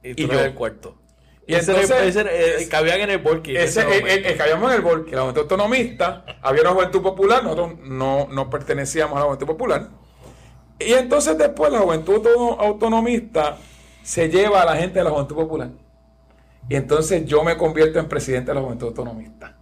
Y 0.04 0.14
tú 0.16 0.22
Y 0.22 0.24
eras 0.24 0.38
yo. 0.38 0.44
el 0.46 0.54
cuarto. 0.54 0.96
Y 1.46 1.54
ese 1.54 1.70
era- 1.72 1.80
entonces- 1.82 2.06
ese 2.08 2.20
era- 2.22 2.32
eh, 2.32 2.68
cabían 2.68 3.00
en 3.02 3.10
el 3.10 3.20
en 3.26 3.56
Ese, 3.56 3.82
el, 3.82 4.06
el- 4.08 4.26
el 4.26 4.36
que 4.36 4.42
habíamos 4.42 4.68
en 4.70 4.76
el 4.76 4.82
Volque, 4.82 5.14
la 5.14 5.20
Juventud 5.22 5.42
Autonomista, 5.42 6.24
había 6.42 6.62
una 6.62 6.70
Juventud 6.72 7.02
Popular, 7.02 7.42
nosotros 7.44 7.78
no, 7.84 8.26
no 8.30 8.50
pertenecíamos 8.50 9.16
a 9.16 9.20
la 9.20 9.26
Juventud 9.26 9.46
Popular. 9.46 9.88
Y 10.80 10.92
entonces 10.94 11.38
después 11.38 11.70
la 11.72 11.78
Juventud 11.78 12.14
Auto- 12.16 12.60
Autonomista 12.60 13.58
se 14.02 14.28
lleva 14.28 14.62
a 14.62 14.64
la 14.64 14.76
gente 14.76 14.98
de 14.98 15.04
la 15.04 15.10
Juventud 15.10 15.36
Popular. 15.36 15.70
Y 16.68 16.74
entonces 16.74 17.24
yo 17.26 17.44
me 17.44 17.56
convierto 17.56 17.98
en 18.00 18.08
presidente 18.08 18.50
de 18.50 18.54
la 18.56 18.60
Juventud 18.62 18.88
Autonomista. 18.88 19.56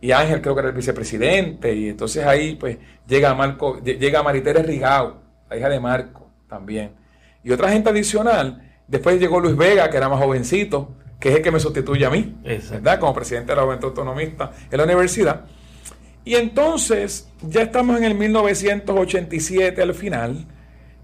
Y 0.00 0.12
Ángel 0.12 0.40
creo 0.40 0.54
que 0.54 0.60
era 0.60 0.68
el 0.70 0.74
vicepresidente, 0.74 1.74
y 1.74 1.88
entonces 1.90 2.24
ahí 2.24 2.56
pues 2.56 2.78
llega 3.06 3.34
Marco, 3.34 3.80
llega 3.82 4.22
Maritere 4.22 4.62
Rigao, 4.62 5.20
la 5.48 5.56
hija 5.56 5.68
de 5.68 5.80
Marco 5.80 6.30
también. 6.48 6.92
Y 7.44 7.52
otra 7.52 7.70
gente 7.70 7.90
adicional, 7.90 8.62
después 8.86 9.20
llegó 9.20 9.40
Luis 9.40 9.56
Vega, 9.56 9.90
que 9.90 9.96
era 9.96 10.08
más 10.08 10.18
jovencito, 10.18 10.94
que 11.18 11.30
es 11.30 11.36
el 11.36 11.42
que 11.42 11.50
me 11.50 11.60
sustituye 11.60 12.06
a 12.06 12.10
mí, 12.10 12.36
¿verdad? 12.42 12.98
Como 12.98 13.14
presidente 13.14 13.52
de 13.52 13.56
la 13.56 13.62
Juventud 13.62 13.88
Autonomista 13.88 14.52
en 14.70 14.78
la 14.78 14.84
universidad. 14.84 15.44
Y 16.24 16.34
entonces 16.34 17.28
ya 17.42 17.62
estamos 17.62 17.98
en 17.98 18.04
el 18.04 18.14
1987 18.14 19.82
al 19.82 19.94
final, 19.94 20.46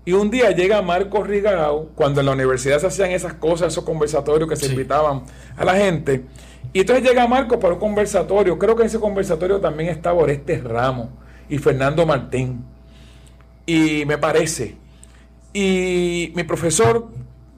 y 0.06 0.12
un 0.12 0.30
día 0.30 0.52
llega 0.52 0.80
Marco 0.82 1.24
Rigao, 1.24 1.90
cuando 1.96 2.20
en 2.20 2.26
la 2.26 2.32
universidad 2.32 2.78
se 2.78 2.87
hacían 2.87 3.11
esas 3.11 3.35
cosas, 3.35 3.72
esos 3.72 3.85
conversatorios 3.85 4.48
que 4.48 4.54
se 4.54 4.66
invitaban 4.66 5.24
a 5.56 5.64
la 5.64 5.74
gente. 5.74 6.24
Y 6.72 6.81
entonces 6.81 7.05
llega 7.05 7.26
Marco 7.26 7.59
para 7.59 7.74
un 7.74 7.81
conversatorio. 7.81 8.59
Creo 8.59 8.76
que 8.76 8.83
en 8.83 8.87
ese 8.87 9.00
conversatorio 9.00 9.61
también 9.61 9.90
estaba 9.90 10.20
Oreste 10.20 10.59
Ramos 10.59 11.09
y 11.48 11.59
Fernando 11.59 12.07
Martín. 12.07 12.64
Y 13.64 14.05
me 14.07 14.18
parece. 14.18 14.76
Y 15.52 16.33
mi 16.35 16.44
profesor 16.44 17.09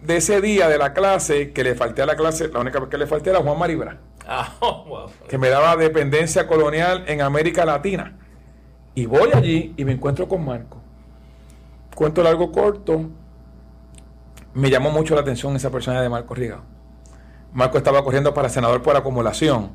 de 0.02 0.16
ese 0.16 0.40
día 0.40 0.68
de 0.68 0.78
la 0.78 0.92
clase, 0.92 1.52
que 1.52 1.64
le 1.64 1.74
falté 1.74 2.02
a 2.02 2.06
la 2.06 2.16
clase, 2.16 2.48
la 2.48 2.60
única 2.60 2.78
vez 2.78 2.88
que 2.88 2.98
le 2.98 3.06
falté 3.06 3.30
era 3.30 3.40
Juan 3.40 3.58
Maribra. 3.58 3.98
Ah, 4.26 4.54
que 5.28 5.38
me 5.38 5.48
daba 5.48 5.76
dependencia 5.76 6.46
colonial 6.46 7.04
en 7.08 7.22
América 7.22 7.64
Latina. 7.64 8.16
Y 8.94 9.06
voy 9.06 9.30
allí 9.32 9.74
y 9.76 9.84
me 9.84 9.92
encuentro 9.92 10.28
con 10.28 10.44
Marco. 10.44 10.80
Cuento 11.94 12.22
largo 12.22 12.52
corto, 12.52 13.10
me 14.54 14.70
llamó 14.70 14.90
mucho 14.90 15.14
la 15.14 15.20
atención 15.20 15.54
esa 15.56 15.70
persona 15.70 16.00
de 16.00 16.08
Marco 16.08 16.34
Rigao. 16.34 16.62
Marco 17.52 17.78
estaba 17.78 18.02
corriendo 18.02 18.34
para 18.34 18.48
senador 18.48 18.82
por 18.82 18.96
acumulación. 18.96 19.72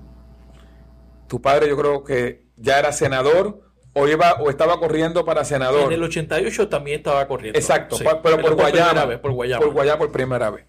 Tu 1.27 1.41
padre 1.41 1.69
yo 1.69 1.77
creo 1.77 2.03
que 2.03 2.47
ya 2.57 2.79
era 2.79 2.91
senador 2.91 3.61
o 3.93 4.07
iba 4.07 4.33
o 4.33 4.49
estaba 4.49 4.79
corriendo 4.79 5.25
para 5.25 5.45
senador. 5.45 5.91
En 5.91 5.93
el 5.93 6.03
88 6.03 6.69
también 6.69 6.97
estaba 6.97 7.27
corriendo. 7.27 7.57
Exacto, 7.57 7.97
pero, 8.21 8.39
por, 8.39 8.55
Guayama, 8.55 9.21
por 9.21 9.31
Guayama. 9.31 9.65
Por 9.65 9.73
Guayama 9.73 9.97
por 9.99 10.11
primera 10.11 10.49
vez. 10.49 10.65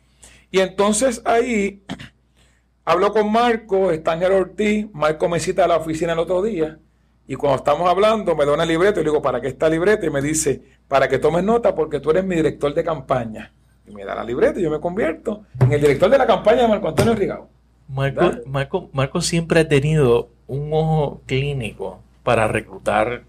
Y 0.50 0.60
entonces 0.60 1.22
ahí 1.24 1.84
hablo 2.84 3.12
con 3.12 3.30
Marco, 3.30 3.90
está 3.90 4.12
Ángel 4.12 4.32
Ortiz, 4.32 4.86
Marco 4.92 5.28
me 5.28 5.40
cita 5.40 5.64
a 5.64 5.68
la 5.68 5.76
oficina 5.76 6.12
el 6.12 6.18
otro 6.18 6.42
día 6.42 6.78
y 7.26 7.36
cuando 7.36 7.56
estamos 7.56 7.88
hablando, 7.88 8.36
me 8.36 8.44
da 8.44 8.52
una 8.52 8.66
libreta 8.66 9.00
y 9.00 9.04
le 9.04 9.10
digo, 9.10 9.22
¿para 9.22 9.40
qué 9.40 9.48
está 9.48 9.68
libreta? 9.68 10.04
Y 10.04 10.10
me 10.10 10.20
dice, 10.20 10.62
para 10.86 11.08
que 11.08 11.18
tomes 11.18 11.42
nota 11.42 11.74
porque 11.74 12.00
tú 12.00 12.10
eres 12.10 12.24
mi 12.24 12.36
director 12.36 12.74
de 12.74 12.84
campaña. 12.84 13.54
Y 13.86 13.92
me 13.92 14.04
da 14.04 14.14
la 14.14 14.24
libreta 14.24 14.58
y 14.58 14.62
yo 14.62 14.70
me 14.70 14.80
convierto 14.80 15.44
en 15.60 15.72
el 15.72 15.80
director 15.80 16.10
de 16.10 16.18
la 16.18 16.26
campaña 16.26 16.62
de 16.62 16.68
Marco 16.68 16.88
Antonio 16.88 17.14
Rigao. 17.14 17.48
Marco, 17.88 18.88
Marco, 18.92 19.20
siempre 19.20 19.60
ha 19.60 19.68
tenido 19.68 20.30
un 20.46 20.70
ojo 20.72 21.22
clínico 21.26 22.00
para 22.22 22.48
reclutar 22.48 23.24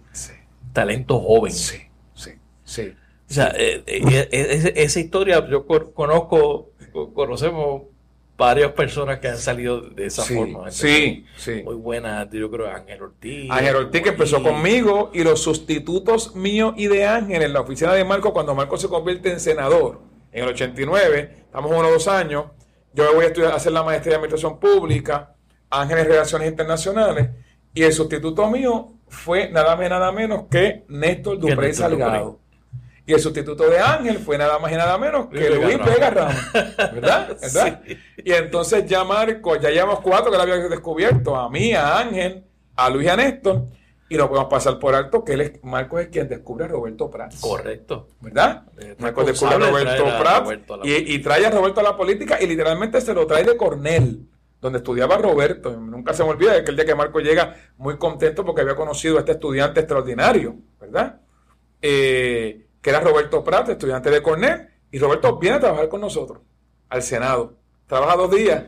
talento 0.73 1.19
joven. 1.19 1.51
Sí, 1.51 1.77
sí, 2.13 2.31
sí. 2.63 2.93
O 3.29 3.33
sea, 3.33 3.53
eh, 3.57 3.83
eh, 3.85 4.29
eh, 4.31 4.73
esa 4.75 4.99
historia 4.99 5.45
yo 5.49 5.65
conozco, 5.65 6.71
conocemos 7.13 7.83
varias 8.37 8.71
personas 8.73 9.19
que 9.19 9.29
han 9.29 9.37
salido 9.37 9.81
de 9.81 10.05
esa 10.05 10.23
forma. 10.23 10.69
Sí, 10.71 11.25
sí. 11.37 11.63
Muy 11.63 11.75
buena, 11.75 12.29
yo 12.29 12.51
creo, 12.51 12.69
Ángel 12.69 13.01
Ortiz. 13.01 13.49
Ángel 13.49 13.75
Ortiz 13.75 14.01
que 14.01 14.09
empezó 14.09 14.43
conmigo 14.43 15.11
y 15.13 15.23
los 15.23 15.41
sustitutos 15.41 16.35
míos 16.35 16.73
y 16.77 16.87
de 16.87 17.05
Ángel 17.05 17.41
en 17.41 17.53
la 17.53 17.61
oficina 17.61 17.93
de 17.93 18.03
Marco 18.03 18.33
cuando 18.33 18.53
Marco 18.53 18.77
se 18.77 18.87
convierte 18.87 19.31
en 19.31 19.39
senador 19.39 20.14
en 20.35 20.43
el 20.43 20.49
89, 20.49 21.29
estamos 21.45 21.71
uno 21.71 21.87
o 21.87 21.91
dos 21.91 22.09
años, 22.09 22.47
yo 22.93 23.13
voy 23.13 23.23
a 23.23 23.27
estudiar, 23.29 23.53
hacer 23.53 23.71
la 23.71 23.83
maestría 23.83 24.11
de 24.11 24.15
Administración 24.17 24.59
Pública, 24.59 25.33
Ángel 25.69 25.99
en 25.99 26.05
Relaciones 26.07 26.49
Internacionales, 26.49 27.29
y 27.73 27.83
el 27.83 27.93
sustituto 27.93 28.49
mío 28.49 28.95
fue 29.07 29.49
nada 29.49 29.77
más 29.77 29.85
y 29.85 29.89
nada 29.89 30.11
menos 30.11 30.43
que 30.51 30.83
Néstor 30.89 31.39
Dupré 31.39 31.73
Salgado. 31.73 32.39
Y 33.05 33.13
el 33.13 33.19
sustituto 33.21 33.69
de 33.69 33.79
Ángel 33.79 34.17
fue 34.17 34.37
nada 34.37 34.59
más 34.59 34.71
y 34.73 34.75
nada 34.75 34.97
menos 34.97 35.27
que 35.27 35.49
Luis 35.51 35.77
Vega 35.85 36.09
Ramos. 36.09 36.35
¿Verdad? 36.77 37.37
¿Verdad? 37.39 37.81
Y 38.17 38.31
entonces 38.33 38.85
ya 38.87 39.05
Marco, 39.05 39.55
ya 39.55 39.69
llevamos 39.69 40.01
cuatro 40.01 40.31
que 40.31 40.37
lo 40.37 40.43
había 40.43 40.57
descubierto, 40.57 41.35
a 41.35 41.49
mí, 41.49 41.73
a 41.73 41.99
Ángel, 41.99 42.43
a 42.75 42.89
Luis 42.89 43.05
y 43.05 43.09
a 43.09 43.15
Néstor, 43.15 43.67
y 44.07 44.17
no 44.17 44.27
podemos 44.29 44.49
pasar 44.49 44.77
por 44.79 44.93
alto 44.93 45.23
que 45.23 45.33
él 45.33 45.41
es, 45.41 45.63
Marco 45.63 45.99
es 45.99 46.09
quien 46.09 46.27
descubre 46.27 46.65
a 46.65 46.67
Roberto 46.67 47.09
Prats. 47.09 47.41
Correcto. 47.41 48.07
¿Verdad? 48.21 48.63
Marco 48.99 49.23
descubre 49.23 49.55
a 49.55 49.59
Roberto 49.59 50.05
Prats 50.19 50.51
y, 50.83 51.15
y, 51.15 51.19
trae 51.19 51.45
a 51.45 51.49
Roberto 51.49 51.79
a 51.79 51.83
la 51.83 51.97
política 51.97 52.37
y 52.41 52.47
literalmente 52.47 53.01
se 53.01 53.13
lo 53.13 53.25
trae 53.25 53.43
de 53.43 53.57
Cornell, 53.57 54.27
donde 54.61 54.77
estudiaba 54.77 55.17
Roberto. 55.17 55.71
Nunca 55.75 56.13
se 56.13 56.23
me 56.23 56.29
olvida 56.29 56.53
de 56.53 56.59
aquel 56.59 56.75
día 56.75 56.85
que 56.85 56.95
Marco 56.95 57.19
llega 57.19 57.55
muy 57.77 57.97
contento 57.97 58.45
porque 58.45 58.61
había 58.61 58.75
conocido 58.75 59.17
a 59.17 59.19
este 59.19 59.33
estudiante 59.33 59.79
extraordinario, 59.79 60.55
¿verdad? 60.79 61.21
Eh, 61.81 62.67
que 62.81 62.89
era 62.89 62.99
Roberto 62.99 63.43
Prat, 63.43 63.69
estudiante 63.69 64.11
de 64.11 64.21
Cornell, 64.21 64.69
y 64.91 64.99
Roberto 64.99 65.37
viene 65.37 65.57
a 65.57 65.59
trabajar 65.59 65.89
con 65.89 66.01
nosotros 66.01 66.41
al 66.89 67.01
Senado. 67.01 67.57
Trabaja 67.87 68.15
dos 68.15 68.31
días, 68.31 68.63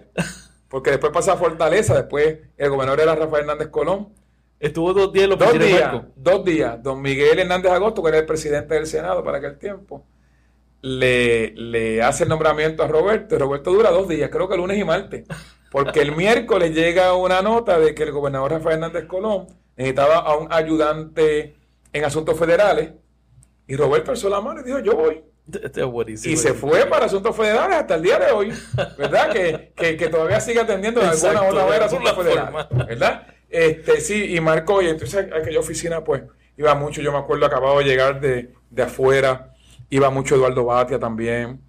porque 0.69 0.91
después 0.91 1.13
pasa 1.13 1.34
a 1.34 1.38
Fortaleza, 1.38 1.95
después 1.95 2.39
el 2.58 2.69
gobernador 2.69 3.02
era 3.02 3.15
Rafael 3.15 3.43
Hernández 3.43 3.69
Colón. 3.69 4.10
Estuvo 4.59 4.93
dos 4.93 5.13
días 5.13 5.25
en 5.25 5.29
los 5.31 5.39
dos 5.39 5.59
días, 5.59 6.03
dos 6.15 6.45
días. 6.45 6.81
Don 6.81 7.01
Miguel 7.01 7.39
Hernández 7.39 7.71
Agosto, 7.71 8.01
que 8.01 8.09
era 8.09 8.17
el 8.19 8.25
presidente 8.25 8.73
del 8.73 8.87
Senado 8.87 9.23
para 9.23 9.37
aquel 9.37 9.57
tiempo, 9.59 10.05
le, 10.81 11.51
le 11.51 12.01
hace 12.01 12.23
el 12.23 12.29
nombramiento 12.29 12.83
a 12.83 12.87
Roberto, 12.87 13.35
y 13.35 13.37
Roberto 13.37 13.71
dura 13.71 13.91
dos 13.91 14.07
días, 14.07 14.29
creo 14.31 14.49
que 14.49 14.57
lunes 14.57 14.77
y 14.77 14.83
martes, 14.83 15.25
porque 15.71 16.01
el 16.01 16.15
miércoles 16.15 16.73
llega 16.73 17.13
una 17.13 17.41
nota 17.41 17.79
de 17.79 17.93
que 17.93 18.03
el 18.03 18.11
gobernador 18.11 18.51
Rafael 18.51 18.75
Hernández 18.75 19.05
Colón 19.05 19.47
necesitaba 19.75 20.17
a 20.17 20.35
un 20.37 20.51
ayudante 20.51 21.55
en 21.93 22.05
asuntos 22.05 22.37
federales 22.37 22.93
y 23.67 23.75
Roberto 23.75 24.11
alzó 24.11 24.29
la 24.29 24.41
mano 24.41 24.61
y 24.61 24.63
dijo, 24.63 24.79
yo 24.79 24.95
voy. 24.95 25.23
Este 25.63 25.81
y 26.29 26.35
se 26.35 26.53
fue 26.53 26.85
para 26.87 27.05
asuntos 27.05 27.33
federales 27.33 27.77
hasta 27.77 27.95
el 27.95 28.01
día 28.01 28.19
de 28.19 28.31
hoy, 28.31 28.51
¿verdad? 28.97 29.31
que, 29.31 30.09
todavía 30.11 30.41
sigue 30.41 30.59
atendiendo 30.59 30.99
de 30.99 31.07
alguna 31.07 31.41
otra 31.43 31.65
manera 31.65 31.85
asuntos 31.85 32.15
federales, 32.15 32.67
¿verdad? 32.85 33.27
Este, 33.49 34.01
sí, 34.01 34.36
y 34.36 34.41
Marco, 34.41 34.81
y 34.81 34.88
entonces 34.88 35.27
aquella 35.33 35.60
oficina, 35.60 36.03
pues, 36.03 36.23
iba 36.57 36.75
mucho, 36.75 37.01
yo 37.01 37.12
me 37.12 37.17
acuerdo, 37.17 37.45
acababa 37.45 37.79
de 37.79 37.86
llegar 37.86 38.19
de, 38.19 38.49
afuera, 38.83 39.53
iba 39.89 40.10
mucho 40.10 40.36
Eduardo 40.36 40.65
Batia 40.65 40.99
también, 40.99 41.62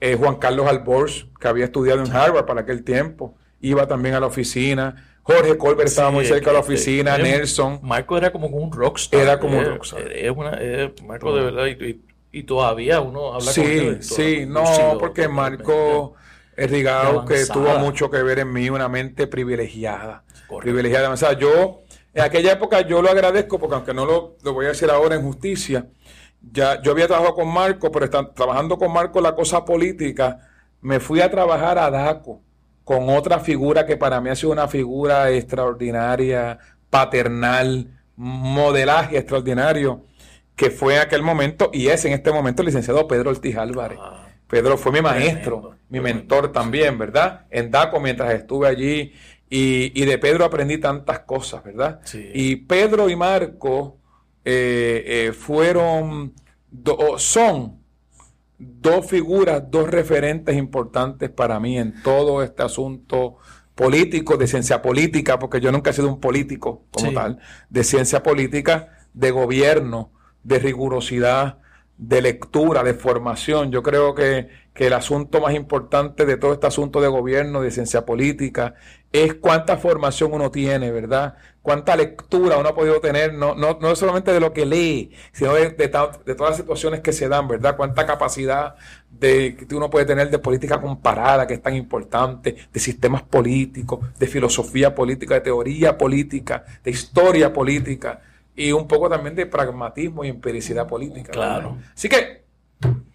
eh, 0.00 0.16
Juan 0.18 0.36
Carlos 0.36 0.66
Alborz, 0.66 1.26
que 1.40 1.48
había 1.48 1.66
estudiado 1.66 2.04
en 2.04 2.12
Harvard 2.12 2.44
para 2.44 2.62
aquel 2.62 2.84
tiempo, 2.84 3.34
iba 3.60 3.86
también 3.86 4.14
a 4.14 4.20
la 4.20 4.26
oficina, 4.26 5.08
Jorge 5.22 5.56
Colbert 5.56 5.88
estaba 5.88 6.10
muy 6.10 6.24
cerca 6.24 6.50
de 6.50 6.54
la 6.54 6.60
oficina, 6.60 7.16
Nelson. 7.16 7.78
Marco 7.82 8.18
era 8.18 8.32
como 8.32 8.48
un 8.48 8.72
rockstar. 8.72 9.20
Era 9.20 9.38
como 9.38 9.58
un 9.58 9.64
rockstar. 9.64 10.10
Es 10.10 10.32
una, 10.32 10.58
Marco 11.06 11.34
de 11.34 11.44
verdad, 11.44 11.66
y, 12.32 12.42
todavía 12.42 13.00
uno 13.00 13.34
habla 13.34 13.52
con 13.54 13.64
él. 13.64 14.02
Sí, 14.02 14.14
sí, 14.14 14.46
no, 14.46 14.64
porque 14.98 15.28
Marco 15.28 16.14
Rigao, 16.56 17.24
que 17.24 17.46
tuvo 17.46 17.78
mucho 17.78 18.10
que 18.10 18.22
ver 18.22 18.40
en 18.40 18.52
mí, 18.52 18.68
una 18.70 18.88
mente 18.88 19.26
privilegiada. 19.26 20.24
Privilegiada. 20.60 21.10
O 21.10 21.16
sea, 21.16 21.32
yo, 21.32 21.82
en 22.12 22.22
aquella 22.22 22.52
época 22.52 22.82
yo 22.82 23.00
lo 23.00 23.10
agradezco, 23.10 23.58
porque 23.58 23.74
aunque 23.74 23.94
no 23.94 24.04
lo, 24.04 24.36
lo 24.42 24.52
voy 24.52 24.66
a 24.66 24.68
decir 24.70 24.90
ahora 24.90 25.14
en 25.14 25.22
justicia, 25.22 25.86
ya 26.40 26.80
yo 26.82 26.92
había 26.92 27.06
trabajado 27.06 27.34
con 27.34 27.48
Marco, 27.48 27.90
pero 27.90 28.04
están, 28.04 28.34
trabajando 28.34 28.78
con 28.78 28.92
Marco 28.92 29.20
la 29.20 29.34
cosa 29.34 29.64
política, 29.64 30.38
me 30.80 31.00
fui 31.00 31.20
a 31.20 31.30
trabajar 31.30 31.78
a 31.78 31.90
DACO 31.90 32.40
con 32.84 33.08
otra 33.08 33.38
figura 33.38 33.86
que 33.86 33.96
para 33.96 34.20
mí 34.20 34.30
ha 34.30 34.36
sido 34.36 34.52
una 34.52 34.68
figura 34.68 35.30
extraordinaria, 35.30 36.58
paternal, 36.90 37.88
modelaje 38.16 39.18
extraordinario, 39.18 40.04
que 40.56 40.70
fue 40.70 40.96
en 40.96 41.00
aquel 41.02 41.22
momento 41.22 41.70
y 41.72 41.88
es 41.88 42.04
en 42.04 42.12
este 42.12 42.32
momento 42.32 42.62
el 42.62 42.66
licenciado 42.66 43.06
Pedro 43.06 43.30
Ortiz 43.30 43.56
Álvarez. 43.56 43.98
Ah, 44.00 44.26
Pedro 44.52 44.76
fue 44.76 44.92
mi 44.92 45.00
maestro, 45.00 45.76
mi 45.88 45.98
mentor 45.98 46.52
también, 46.52 46.98
¿verdad? 46.98 47.46
En 47.50 47.70
DACO 47.70 47.98
mientras 48.00 48.34
estuve 48.34 48.68
allí 48.68 49.14
y, 49.48 50.04
de 50.04 50.18
Pedro 50.18 50.44
aprendí 50.44 50.76
tantas 50.76 51.20
cosas, 51.20 51.64
¿verdad? 51.64 52.02
Y 52.34 52.56
Pedro 52.56 53.08
y 53.08 53.16
Marco 53.16 53.96
eh, 54.44 55.04
eh, 55.06 55.32
fueron, 55.32 56.34
son 57.16 57.78
dos 58.58 59.06
figuras, 59.06 59.70
dos 59.70 59.90
referentes 59.90 60.54
importantes 60.54 61.30
para 61.30 61.58
mí 61.58 61.78
en 61.78 62.02
todo 62.02 62.42
este 62.42 62.62
asunto 62.62 63.38
político, 63.74 64.36
de 64.36 64.46
ciencia 64.46 64.82
política, 64.82 65.38
porque 65.38 65.62
yo 65.62 65.72
nunca 65.72 65.88
he 65.88 65.92
sido 65.94 66.08
un 66.08 66.20
político 66.20 66.84
como 66.90 67.14
tal, 67.14 67.38
de 67.70 67.84
ciencia 67.84 68.22
política, 68.22 68.98
de 69.14 69.30
gobierno, 69.30 70.12
de 70.42 70.58
rigurosidad, 70.58 71.61
de 72.02 72.20
lectura, 72.20 72.82
de 72.82 72.94
formación. 72.94 73.70
Yo 73.70 73.82
creo 73.82 74.14
que, 74.14 74.48
que 74.74 74.88
el 74.88 74.92
asunto 74.92 75.40
más 75.40 75.54
importante 75.54 76.26
de 76.26 76.36
todo 76.36 76.52
este 76.52 76.66
asunto 76.66 77.00
de 77.00 77.06
gobierno, 77.08 77.60
de 77.60 77.70
ciencia 77.70 78.04
política, 78.04 78.74
es 79.12 79.34
cuánta 79.34 79.76
formación 79.76 80.32
uno 80.32 80.50
tiene, 80.50 80.90
¿verdad? 80.90 81.36
Cuánta 81.62 81.94
lectura 81.94 82.58
uno 82.58 82.70
ha 82.70 82.74
podido 82.74 83.00
tener, 83.00 83.34
no, 83.34 83.54
no, 83.54 83.78
no 83.80 83.94
solamente 83.94 84.32
de 84.32 84.40
lo 84.40 84.52
que 84.52 84.66
lee, 84.66 85.12
sino 85.32 85.54
de, 85.54 85.70
de, 85.70 85.88
todas 85.88 86.18
las 86.26 86.56
situaciones 86.56 87.00
que 87.00 87.12
se 87.12 87.28
dan, 87.28 87.46
¿verdad? 87.46 87.76
Cuánta 87.76 88.04
capacidad 88.04 88.74
de, 89.08 89.54
que 89.54 89.74
uno 89.76 89.88
puede 89.88 90.04
tener 90.04 90.28
de 90.28 90.40
política 90.40 90.80
comparada, 90.80 91.46
que 91.46 91.54
es 91.54 91.62
tan 91.62 91.76
importante, 91.76 92.56
de 92.72 92.80
sistemas 92.80 93.22
políticos, 93.22 94.00
de 94.18 94.26
filosofía 94.26 94.92
política, 94.92 95.34
de 95.34 95.42
teoría 95.42 95.96
política, 95.96 96.64
de 96.82 96.90
historia 96.90 97.52
política 97.52 98.22
y 98.56 98.72
un 98.72 98.86
poco 98.86 99.08
también 99.08 99.34
de 99.34 99.46
pragmatismo 99.46 100.24
y 100.24 100.28
empiricidad 100.28 100.86
política. 100.86 101.32
Claro. 101.32 101.78
Así 101.94 102.08
que 102.08 102.42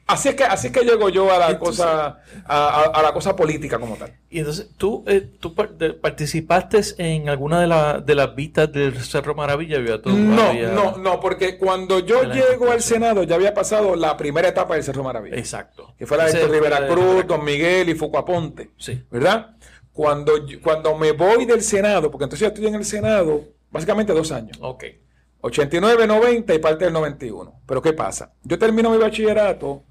Así 0.07 0.29
es 0.29 0.35
que, 0.35 0.45
así 0.45 0.67
es 0.67 0.73
que 0.73 0.85
llego 0.85 1.09
yo 1.09 1.29
a 1.29 1.37
la 1.37 1.59
cosa, 1.59 2.21
a, 2.45 3.01
la 3.03 3.11
cosa 3.11 3.35
política 3.35 3.77
como 3.77 3.97
tal. 3.97 4.13
Y 4.29 4.39
entonces, 4.39 4.69
¿tú, 4.77 5.03
eh, 5.05 5.29
tú 5.37 5.53
participaste 5.53 6.79
en 6.97 7.27
alguna 7.27 7.59
de, 7.59 8.01
de 8.03 8.15
las 8.15 8.33
vistas 8.33 8.71
del 8.71 8.97
Cerro 9.03 9.35
Maravilla? 9.35 9.79
no, 10.05 10.53
no, 10.53 10.97
no, 10.97 11.19
porque 11.19 11.57
cuando 11.57 11.99
yo 11.99 12.23
llego 12.23 12.71
al 12.71 12.81
Senado 12.81 13.23
ya 13.23 13.35
había 13.35 13.53
pasado 13.53 13.97
la 13.97 14.15
primera 14.15 14.47
etapa 14.47 14.75
del 14.75 14.83
Cerro 14.85 15.03
Maravilla. 15.03 15.35
Exacto. 15.35 15.93
Que 15.97 16.05
fue 16.05 16.15
la 16.15 16.27
de 16.27 16.47
Rivera 16.47 16.87
Cruz, 16.87 17.27
Don 17.27 17.43
Miguel 17.43 17.89
y 17.89 17.93
Fucuaponte. 17.93 18.71
Sí. 18.77 19.03
¿Verdad? 19.11 19.57
Cuando, 19.91 20.33
cuando 20.63 20.95
me 20.95 21.11
voy 21.11 21.45
del 21.45 21.61
Senado, 21.61 22.09
porque 22.09 22.23
entonces 22.23 22.39
yo 22.39 22.47
estoy 22.47 22.67
en 22.67 22.75
el 22.75 22.85
Senado 22.85 23.43
básicamente 23.69 24.13
dos 24.13 24.31
años. 24.31 24.57
Ok. 24.61 24.85
89, 25.47 26.07
90 26.07 26.53
y 26.53 26.59
parte 26.59 26.85
del 26.85 26.93
91. 26.93 27.61
Pero 27.65 27.81
¿qué 27.81 27.93
pasa? 27.93 28.33
Yo 28.43 28.59
termino 28.59 28.89
mi 28.89 28.97
bachillerato 28.97 29.83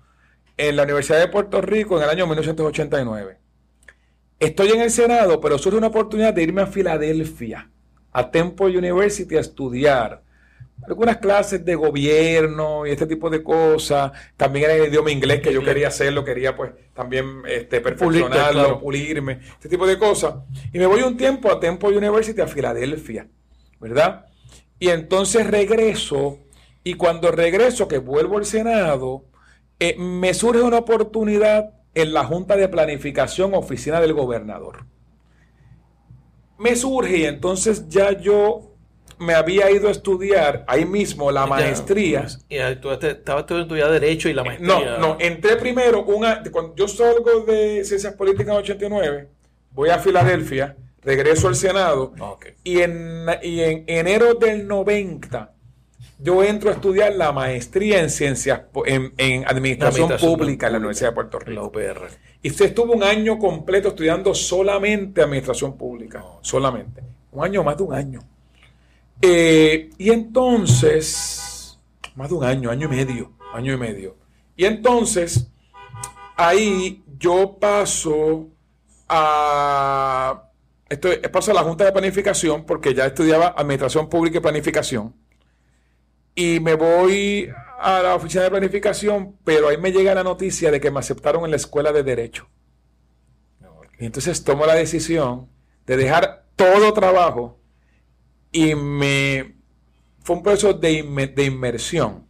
en 0.57 0.77
la 0.77 0.85
Universidad 0.85 1.19
de 1.19 1.29
Puerto 1.29 1.61
Rico 1.61 1.97
en 1.97 2.05
el 2.05 2.11
año 2.11 2.27
1989. 2.27 3.39
Estoy 4.39 4.71
en 4.71 4.81
el 4.83 4.91
Senado, 4.91 5.41
pero 5.41 5.59
surge 5.59 5.79
una 5.79 5.87
oportunidad 5.89 6.35
de 6.35 6.43
irme 6.43 6.63
a 6.63 6.67
Filadelfia, 6.67 7.71
a 8.13 8.31
Temple 8.31 8.77
University, 8.77 9.37
a 9.37 9.41
estudiar 9.41 10.23
algunas 10.87 11.17
clases 11.17 11.65
de 11.65 11.75
gobierno 11.75 12.87
y 12.87 12.91
este 12.91 13.07
tipo 13.07 13.31
de 13.31 13.43
cosas. 13.43 14.13
También 14.37 14.67
era 14.67 14.75
el 14.75 14.89
idioma 14.89 15.11
inglés 15.11 15.41
que 15.41 15.53
yo 15.53 15.63
quería 15.63 15.89
hacerlo, 15.89 16.25
quería 16.25 16.55
pues 16.55 16.73
también 16.95 17.43
este, 17.49 17.81
perfeccionarlo, 17.81 18.79
pulirme, 18.81 19.41
este 19.53 19.69
tipo 19.69 19.87
de 19.87 19.99
cosas. 19.99 20.35
Y 20.73 20.79
me 20.79 20.87
voy 20.87 21.03
un 21.03 21.17
tiempo 21.17 21.51
a 21.51 21.59
Temple 21.59 21.97
University, 21.97 22.41
a 22.41 22.47
Filadelfia, 22.47 23.27
¿verdad? 23.81 24.27
Y 24.79 24.91
entonces 24.91 25.47
regreso, 25.47 26.39
y 26.85 26.95
cuando 26.95 27.31
regreso, 27.31 27.89
que 27.89 27.99
vuelvo 27.99 28.39
al 28.39 28.47
Senado, 28.47 29.25
eh, 29.79 29.97
me 29.99 30.35
surge 30.35 30.63
una 30.63 30.79
oportunidad 30.79 31.75
en 31.95 32.13
la 32.13 32.25
Junta 32.25 32.57
de 32.57 32.69
Planificación 32.69 33.55
Oficina 33.55 34.01
del 34.01 34.13
Gobernador. 34.13 34.85
Me 36.59 36.77
surge 36.77 37.19
y 37.19 37.25
entonces 37.25 37.89
ya 37.89 38.13
yo 38.13 38.77
me 39.19 39.35
había 39.35 39.71
ido 39.71 39.89
a 39.89 39.91
estudiar 39.91 40.65
ahí 40.67 40.85
mismo 40.85 41.31
la 41.31 41.47
maestría. 41.47 42.23
Pues, 42.23 42.45
y 42.49 42.77
tú 42.77 42.91
estabas 42.91 43.43
estudiando 43.43 43.77
ya 43.77 43.89
Derecho 43.89 44.29
y 44.29 44.35
la 44.35 44.45
maestría. 44.45 44.99
No, 44.99 44.99
no, 44.99 45.17
entré 45.21 45.57
primero, 45.57 46.05
una, 46.05 46.43
cuando 46.51 46.75
yo 46.77 46.87
salgo 46.87 47.41
de 47.41 47.85
Ciencias 47.85 48.15
Políticas 48.15 48.49
en 48.49 48.61
89, 48.61 49.29
voy 49.73 49.89
a 49.89 49.99
Filadelfia, 49.99 50.77
regreso 51.07 51.49
al 51.49 51.57
Senado, 51.57 52.13
y, 52.65 52.81
en, 52.81 53.27
y 53.43 53.61
en 53.61 53.85
enero 53.87 54.35
del 54.35 54.69
90 54.69 55.55
yo 56.19 56.43
entro 56.43 56.71
a 56.71 56.73
estudiar 56.75 57.15
la 57.15 57.33
maestría 57.33 58.01
en 58.01 58.09
ciencias, 58.09 58.63
en, 58.87 59.47
administración, 59.47 60.11
pública 60.19 60.67
en 60.67 60.73
la 60.73 60.79
Universidad 60.79 61.11
de 61.11 61.15
Puerto 61.15 61.39
Rico. 61.39 61.61
La 61.61 61.67
UPR. 61.67 62.09
Y 62.43 62.51
usted 62.51 62.67
estuvo 62.67 62.93
un 62.95 63.03
año 63.03 63.39
completo 63.39 63.89
estudiando 63.89 64.35
solamente 64.35 65.21
administración 65.23 65.77
pública. 65.77 66.25
Solamente. 66.41 67.03
Un 67.33 67.45
año, 67.45 67.63
más 67.63 67.77
de 67.77 67.83
un 67.83 67.95
año. 67.95 68.21
Eh, 69.21 69.91
y 69.99 70.11
entonces, 70.11 71.79
más 72.15 72.31
de 72.31 72.35
un 72.35 72.45
año, 72.45 72.71
año 72.71 72.87
y 72.87 72.97
medio, 72.97 73.33
año 73.53 73.75
y 73.75 73.77
medio. 73.77 74.17
Y 74.57 74.65
entonces, 74.65 75.51
ahí 76.35 77.05
yo 77.19 77.59
paso 77.61 78.49
a, 79.07 80.46
esto, 80.89 81.09
paso 81.33 81.51
a 81.51 81.55
la 81.55 81.63
Junta 81.63 81.85
de 81.85 81.93
Planificación 81.93 82.65
porque 82.65 82.95
ya 82.95 83.07
estudiaba 83.07 83.55
Administración 83.57 84.09
Pública 84.09 84.39
y 84.39 84.41
Planificación 84.41 85.15
y 86.37 86.61
me 86.61 86.75
voy 86.75 87.51
a 87.81 88.03
la 88.03 88.15
oficina 88.15 88.45
de 88.45 88.51
planificación, 88.51 89.39
pero 89.43 89.69
ahí 89.69 89.79
me 89.79 89.91
llega 89.91 90.15
la 90.15 90.23
noticia 90.23 90.71
de 90.71 90.81
que 90.81 90.91
me 90.91 91.01
aceptaron 91.01 91.45
en 91.45 91.51
la 91.51 91.57
escuela 91.57 91.93
de 91.93 92.03
derecho. 92.03 92.47
Y 93.99 94.05
entonces 94.05 94.45
tomo 94.45 94.67
la 94.67 94.75
decisión 94.75 95.49
de 95.87 95.97
dejar 95.97 96.45
todo 96.55 96.93
trabajo 96.93 97.59
y 98.53 98.75
me 98.75 99.57
fue 100.23 100.37
un 100.37 100.43
proceso 100.43 100.75
de, 100.75 101.33
de 101.35 101.45
inmersión 101.45 102.27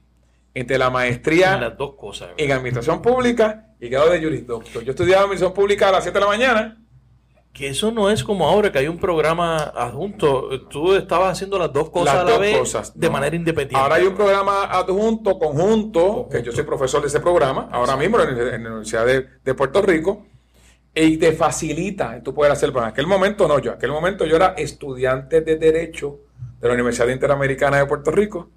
entre 0.54 0.78
la 0.78 0.88
maestría 0.88 1.54
en 1.54 1.62
las 1.62 1.76
dos 1.76 1.96
cosas, 1.96 2.30
en 2.36 2.52
administración 2.52 3.02
pública 3.02 3.74
y 3.80 3.88
grado 3.88 4.10
de 4.10 4.22
jurisdoctor. 4.22 4.84
Yo 4.84 4.92
estudiaba 4.92 5.22
administración 5.22 5.52
pública 5.52 5.88
a 5.88 5.92
las 5.92 6.04
7 6.04 6.16
de 6.16 6.24
la 6.24 6.30
mañana 6.30 6.86
que 7.56 7.68
eso 7.68 7.90
no 7.90 8.10
es 8.10 8.22
como 8.22 8.46
ahora, 8.46 8.70
que 8.70 8.80
hay 8.80 8.86
un 8.86 8.98
programa 8.98 9.56
adjunto. 9.56 10.68
Tú 10.68 10.94
estabas 10.94 11.32
haciendo 11.32 11.58
las 11.58 11.72
dos 11.72 11.88
cosas 11.88 12.16
a 12.16 12.24
la 12.24 12.36
vez 12.36 12.92
de 12.94 13.08
manera 13.08 13.34
independiente. 13.34 13.76
Ahora 13.76 13.94
hay 13.94 14.06
un 14.06 14.14
programa 14.14 14.64
adjunto, 14.64 15.38
conjunto, 15.38 16.28
que 16.30 16.42
yo 16.42 16.52
soy 16.52 16.64
profesor 16.64 17.00
de 17.00 17.08
ese 17.08 17.18
programa, 17.18 17.70
ahora 17.72 17.96
mismo 17.96 18.20
en, 18.20 18.36
la 18.62 18.70
Universidad 18.70 19.06
de, 19.06 19.54
Puerto 19.54 19.80
Rico, 19.80 20.26
y 20.94 21.16
te 21.16 21.32
facilita, 21.32 22.22
tú 22.22 22.34
puedes 22.34 22.52
hacerlo. 22.52 22.78
En 22.80 22.88
aquel 22.88 23.06
momento 23.06 23.48
no, 23.48 23.58
yo, 23.58 23.70
en 23.70 23.78
aquel 23.78 23.90
momento 23.90 24.26
yo 24.26 24.36
era 24.36 24.48
estudiante 24.48 25.40
de 25.40 25.56
Derecho 25.56 26.18
de 26.60 26.68
la 26.68 26.74
Universidad 26.74 27.08
Interamericana 27.08 27.78
de 27.78 27.86
Puerto 27.86 28.10
Rico 28.10 28.50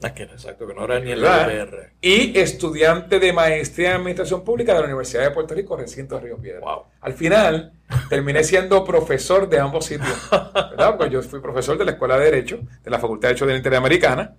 exacto, 0.00 0.66
que 0.66 0.74
no 0.74 0.84
era 0.84 1.00
ni 1.00 1.10
el 1.10 1.22
UPR. 1.22 1.92
Y 2.00 2.38
estudiante 2.38 3.18
de 3.18 3.32
maestría 3.32 3.90
en 3.90 3.96
Administración 3.96 4.44
Pública 4.44 4.72
de 4.72 4.80
la 4.80 4.84
Universidad 4.86 5.24
de 5.24 5.30
Puerto 5.32 5.54
Rico, 5.54 5.76
recinto 5.76 6.14
de 6.14 6.20
Río 6.20 6.36
Piedra. 6.38 6.60
Al 7.00 7.12
final, 7.14 7.72
terminé 8.08 8.44
siendo 8.44 8.84
profesor 8.84 9.48
de 9.48 9.58
ambos 9.58 9.86
sitios, 9.86 10.16
¿verdad? 10.30 10.96
Porque 10.96 11.10
yo 11.12 11.22
fui 11.22 11.40
profesor 11.40 11.76
de 11.76 11.84
la 11.84 11.92
Escuela 11.92 12.16
de 12.16 12.24
Derecho, 12.26 12.60
de 12.84 12.90
la 12.90 12.98
Facultad 12.98 13.28
de 13.28 13.34
Derecho 13.34 13.46
de 13.46 13.52
la 13.52 13.58
Interamericana. 13.58 14.34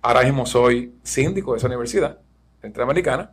Ahora 0.00 0.22
mismo 0.22 0.46
soy 0.46 0.94
síndico 1.02 1.52
de 1.52 1.58
esa 1.58 1.66
universidad, 1.66 2.18
Interamericana. 2.62 3.32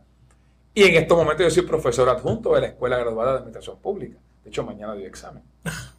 Y 0.74 0.84
en 0.84 0.94
estos 0.96 1.16
momentos 1.16 1.44
yo 1.46 1.50
soy 1.50 1.62
profesor 1.62 2.08
adjunto 2.08 2.54
de 2.54 2.60
la 2.60 2.66
Escuela 2.68 2.98
Graduada 2.98 3.32
de 3.32 3.38
Administración 3.38 3.78
Pública. 3.80 4.18
De 4.44 4.50
hecho, 4.50 4.64
mañana 4.64 4.94
doy 4.94 5.04
examen. 5.04 5.42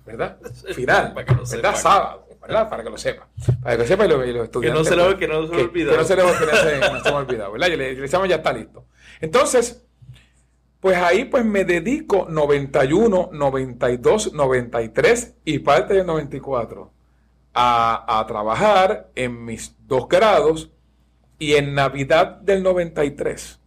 ¿Verdad? 0.06 0.38
Final. 0.74 1.14
¿Verdad? 1.14 1.76
Sábado. 1.76 2.31
¿Verdad? 2.42 2.70
Para 2.70 2.84
que 2.84 2.90
lo 2.90 2.98
sepa. 2.98 3.28
Para 3.62 3.76
que 3.76 3.84
lo 3.84 3.88
sepa 3.88 4.06
y, 4.06 4.10
los, 4.10 4.44
estudiantes. 4.44 4.62
Que 4.62 4.70
no 4.72 4.84
se 4.84 4.96
lo, 4.96 5.18
que 5.18 5.28
no 5.28 5.48
se 5.48 5.56
lo 5.56 5.62
olvidado. 5.62 5.92
Que 5.92 5.98
no 5.98 6.04
se 6.04 6.16
lo 6.16 6.24
que 6.24 6.46
no 6.46 6.58
se, 6.58 6.80
no 6.80 7.04
se 7.04 7.12
me 7.12 7.18
olvidado, 7.18 7.52
¿verdad? 7.52 7.68
Y 7.70 7.74
el 7.74 8.04
examen 8.04 8.30
ya 8.30 8.38
está 8.38 8.54
listo. 8.54 8.86
Entonces, 9.20 9.86
pues 10.80 10.98
ahí 10.98 11.26
pues 11.26 11.46
me 11.46 11.64
dedico 11.64 12.28
91, 12.30 13.30
92, 13.32 14.34
93 14.34 15.36
y 15.46 15.60
parte 15.60 15.94
del 15.94 16.06
94 16.08 16.92
a, 17.54 18.20
a 18.20 18.26
trabajar 18.26 19.10
en 19.16 19.46
mis 19.46 19.76
dos 19.86 20.08
grados 20.08 20.72
y 21.38 21.54
en 21.54 21.76
Navidad 21.76 22.38
del 22.42 22.64
93 22.64 23.62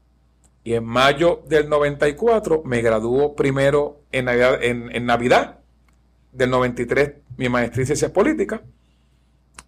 y 0.65 0.75
en 0.75 0.85
mayo 0.85 1.43
del 1.47 1.69
94 1.69 2.63
me 2.65 2.81
graduó 2.81 3.37
primero 3.37 4.01
en 4.11 4.25
Navidad, 4.25 4.65
en, 4.65 4.95
en 4.97 5.07
Navidad 5.07 5.59
del 6.33 6.51
93 6.51 7.13
mi 7.37 7.49
maestría 7.49 7.83
en 7.83 7.87
ciencias 7.87 8.11
políticas 8.11 8.61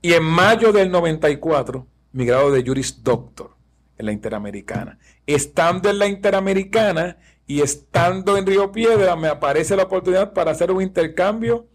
y 0.03 0.13
en 0.13 0.23
mayo 0.25 0.73
del 0.73 0.91
94 0.91 1.87
mi 2.13 2.25
grado 2.25 2.51
de 2.51 2.65
Juris 2.65 3.03
Doctor 3.03 3.57
en 3.99 4.07
la 4.07 4.13
Interamericana. 4.13 4.99
Estando 5.27 5.91
en 5.91 5.99
la 5.99 6.07
Interamericana 6.07 7.19
y 7.47 7.61
estando 7.61 8.37
en 8.37 8.47
Río 8.47 8.73
Piedra 8.73 9.17
me 9.17 9.29
aparece 9.29 9.77
la 9.77 9.85
oportunidad 9.85 10.33
para 10.33 10.51
hacer 10.51 10.71
un 10.71 10.83
intercambio 10.83 11.67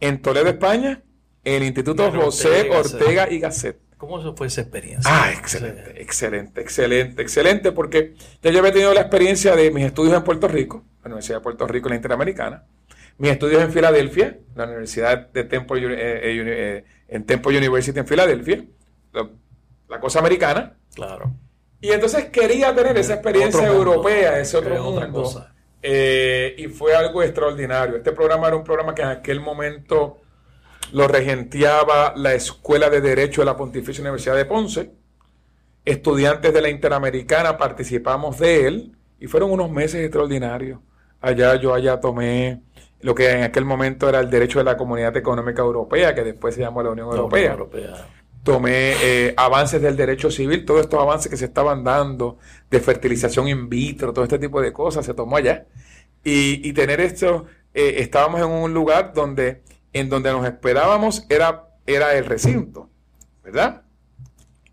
en 0.00 0.20
Toledo, 0.22 0.48
España, 0.48 1.02
en 1.44 1.54
el 1.54 1.64
Instituto 1.64 2.10
José 2.12 2.70
Ortega, 2.70 3.30
y 3.30 3.40
Gasset. 3.40 3.80
¿Cómo 3.96 4.36
fue 4.36 4.46
esa 4.46 4.60
experiencia? 4.60 5.10
Ah, 5.12 5.32
excelente, 5.32 6.00
excelente, 6.00 6.60
excelente, 6.60 7.22
excelente, 7.22 7.72
porque 7.72 8.14
ya 8.42 8.50
yo 8.52 8.60
había 8.60 8.72
tenido 8.72 8.94
la 8.94 9.00
experiencia 9.00 9.56
de 9.56 9.72
mis 9.72 9.84
estudios 9.84 10.14
en 10.14 10.22
Puerto 10.22 10.46
Rico, 10.46 10.84
la 11.02 11.06
Universidad 11.06 11.38
de 11.38 11.42
Puerto 11.42 11.66
Rico, 11.66 11.88
en 11.88 11.90
la 11.90 11.96
Interamericana, 11.96 12.64
mis 13.18 13.32
estudios 13.32 13.62
en 13.62 13.72
Filadelfia, 13.72 14.38
la 14.54 14.64
Universidad 14.64 15.28
de 15.28 15.44
Temple, 15.44 15.86
eh, 15.86 15.96
eh, 15.96 16.44
eh, 16.46 16.84
en 17.08 17.24
Temple 17.24 17.58
University 17.58 17.98
en 17.98 18.06
Filadelfia, 18.06 18.64
la, 19.88 20.00
cosa 20.00 20.20
americana. 20.20 20.76
Claro. 20.94 21.32
Y 21.80 21.90
entonces 21.90 22.26
quería 22.26 22.74
tener 22.74 22.96
esa 22.96 23.14
experiencia 23.14 23.66
europea, 23.66 24.38
ese 24.38 24.56
otro 24.56 24.82
mundo. 24.82 25.12
Cosa. 25.12 25.54
y 25.82 26.66
fue 26.68 26.94
algo 26.94 27.22
extraordinario. 27.22 27.96
Este 27.96 28.12
programa 28.12 28.48
era 28.48 28.56
un 28.56 28.64
programa 28.64 28.94
que 28.94 29.02
en 29.02 29.08
aquel 29.08 29.40
momento 29.40 30.20
lo 30.92 31.06
regenteaba 31.06 32.14
la 32.16 32.34
Escuela 32.34 32.90
de 32.90 33.00
Derecho 33.00 33.42
de 33.42 33.46
la 33.46 33.56
Pontificia 33.56 34.02
Universidad 34.02 34.36
de 34.36 34.44
Ponce. 34.44 34.90
Estudiantes 35.84 36.52
de 36.52 36.60
la 36.60 36.68
Interamericana 36.68 37.56
participamos 37.56 38.38
de 38.38 38.66
él 38.66 38.92
Y 39.18 39.26
fueron 39.26 39.50
unos 39.50 39.70
meses 39.70 40.02
extraordinarios. 40.02 40.80
Allá 41.20 41.56
yo 41.56 41.74
allá 41.74 41.98
tomé 42.00 42.62
lo 43.00 43.14
que 43.14 43.30
en 43.30 43.42
aquel 43.44 43.64
momento 43.64 44.08
era 44.08 44.20
el 44.20 44.30
derecho 44.30 44.58
de 44.58 44.64
la 44.64 44.76
Comunidad 44.76 45.16
Económica 45.16 45.62
Europea, 45.62 46.14
que 46.14 46.24
después 46.24 46.54
se 46.54 46.62
llamó 46.62 46.82
la 46.82 46.90
Unión 46.90 47.08
Europea. 47.08 47.56
Tomé 48.42 48.94
eh, 49.02 49.34
avances 49.36 49.80
del 49.80 49.96
derecho 49.96 50.30
civil, 50.30 50.64
todos 50.64 50.80
estos 50.80 51.00
avances 51.00 51.30
que 51.30 51.36
se 51.36 51.44
estaban 51.44 51.84
dando 51.84 52.38
de 52.70 52.80
fertilización 52.80 53.48
in 53.48 53.68
vitro, 53.68 54.12
todo 54.12 54.24
este 54.24 54.38
tipo 54.38 54.60
de 54.60 54.72
cosas, 54.72 55.04
se 55.04 55.14
tomó 55.14 55.36
allá. 55.36 55.66
Y, 56.24 56.72
tener 56.72 57.00
esto, 57.00 57.46
eh, 57.72 57.96
estábamos 57.98 58.40
en 58.40 58.48
un 58.48 58.74
lugar 58.74 59.12
donde, 59.14 59.62
en 59.92 60.08
donde 60.08 60.30
nos 60.30 60.44
esperábamos 60.44 61.24
era, 61.30 61.68
era 61.86 62.14
el 62.14 62.26
recinto, 62.26 62.90
¿verdad? 63.42 63.82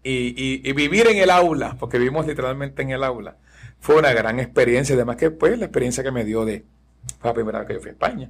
Y, 0.04 0.62
y, 0.68 0.74
vivir 0.74 1.08
en 1.08 1.18
el 1.18 1.30
aula, 1.30 1.78
porque 1.80 1.98
vivimos 1.98 2.28
literalmente 2.28 2.82
en 2.82 2.92
el 2.92 3.04
aula, 3.04 3.38
fue 3.80 3.96
una 3.96 4.14
gran 4.14 4.40
experiencia. 4.40 4.96
Además 4.96 5.16
que 5.16 5.32
pues 5.32 5.58
la 5.58 5.66
experiencia 5.66 6.04
que 6.04 6.12
me 6.12 6.26
dio 6.26 6.46
de, 6.46 6.66
fue 7.20 7.30
la 7.30 7.34
primera 7.34 7.60
vez 7.60 7.68
que 7.68 7.74
yo 7.76 7.80
fui 7.80 7.90
a 7.90 7.94
España. 7.94 8.30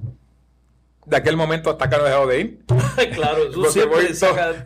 De 1.04 1.16
aquel 1.16 1.36
momento 1.36 1.70
hasta 1.70 1.84
acá 1.84 1.98
no 1.98 2.04
he 2.04 2.08
dejado 2.08 2.26
de 2.26 2.40
ir. 2.40 2.64
claro, 3.14 3.48
eso 3.48 3.64
siempre 3.70 4.08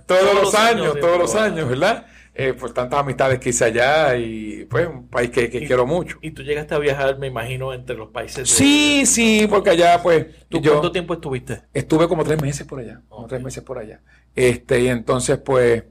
todos, 0.07 0.35
los 0.35 0.55
años, 0.55 0.99
todos 0.99 1.19
los 1.19 1.35
años, 1.35 1.69
¿verdad? 1.69 2.07
Eh, 2.33 2.55
por 2.55 2.73
tantas 2.73 3.01
amistades 3.01 3.39
que 3.39 3.51
hice 3.51 3.65
allá 3.65 4.17
y 4.17 4.65
pues 4.65 4.87
un 4.87 5.09
país 5.09 5.31
que, 5.31 5.51
quiero 5.51 5.85
mucho. 5.85 6.17
Y 6.23 6.31
tú 6.31 6.43
llegaste 6.43 6.75
a 6.75 6.79
viajar, 6.79 7.19
me 7.19 7.27
imagino, 7.27 7.75
entre 7.75 7.97
los 7.97 8.09
países. 8.09 8.49
Sí, 8.49 9.05
sí, 9.05 9.47
porque 9.51 9.71
allá 9.71 10.01
pues... 10.03 10.27
¿Tú 10.49 10.63
cuánto 10.63 10.91
tiempo 10.93 11.15
estuviste? 11.15 11.63
Estuve 11.75 12.09
como 12.09 12.25
tres 12.25 12.41
meses 12.41 12.67
por 12.67 12.79
allá, 12.81 13.03
como 13.09 13.27
tres 13.27 13.43
meses 13.43 13.63
por 13.63 13.79
allá. 13.79 14.01
Este, 14.35 14.81
y 14.81 14.89
entonces 14.89 15.39
pues 15.39 15.83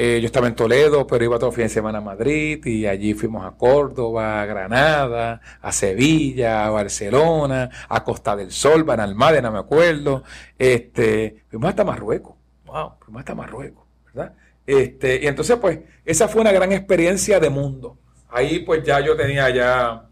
eh, 0.00 0.20
yo 0.20 0.26
estaba 0.26 0.46
en 0.46 0.54
Toledo, 0.54 1.08
pero 1.08 1.24
iba 1.24 1.40
todo 1.40 1.50
fin 1.50 1.64
de 1.64 1.70
semana 1.70 1.98
a 1.98 2.00
Madrid 2.00 2.64
y 2.64 2.86
allí 2.86 3.14
fuimos 3.14 3.44
a 3.44 3.56
Córdoba, 3.56 4.40
a 4.40 4.46
Granada, 4.46 5.40
a 5.60 5.72
Sevilla, 5.72 6.66
a 6.66 6.70
Barcelona, 6.70 7.68
a 7.88 8.04
Costa 8.04 8.36
del 8.36 8.52
Sol, 8.52 8.84
Banalmádena, 8.84 9.50
me 9.50 9.58
acuerdo. 9.58 10.22
Este, 10.56 11.42
fuimos 11.50 11.70
hasta 11.70 11.82
Marruecos. 11.82 12.36
Wow. 12.66 12.92
Fuimos 13.00 13.18
hasta 13.18 13.34
Marruecos, 13.34 13.84
¿verdad? 14.06 14.34
Este, 14.64 15.18
y 15.20 15.26
entonces, 15.26 15.56
pues, 15.56 15.80
esa 16.04 16.28
fue 16.28 16.42
una 16.42 16.52
gran 16.52 16.70
experiencia 16.70 17.40
de 17.40 17.50
mundo. 17.50 17.98
Ahí, 18.30 18.60
pues, 18.60 18.84
ya 18.84 19.00
yo 19.00 19.16
tenía 19.16 19.50
ya 19.50 20.04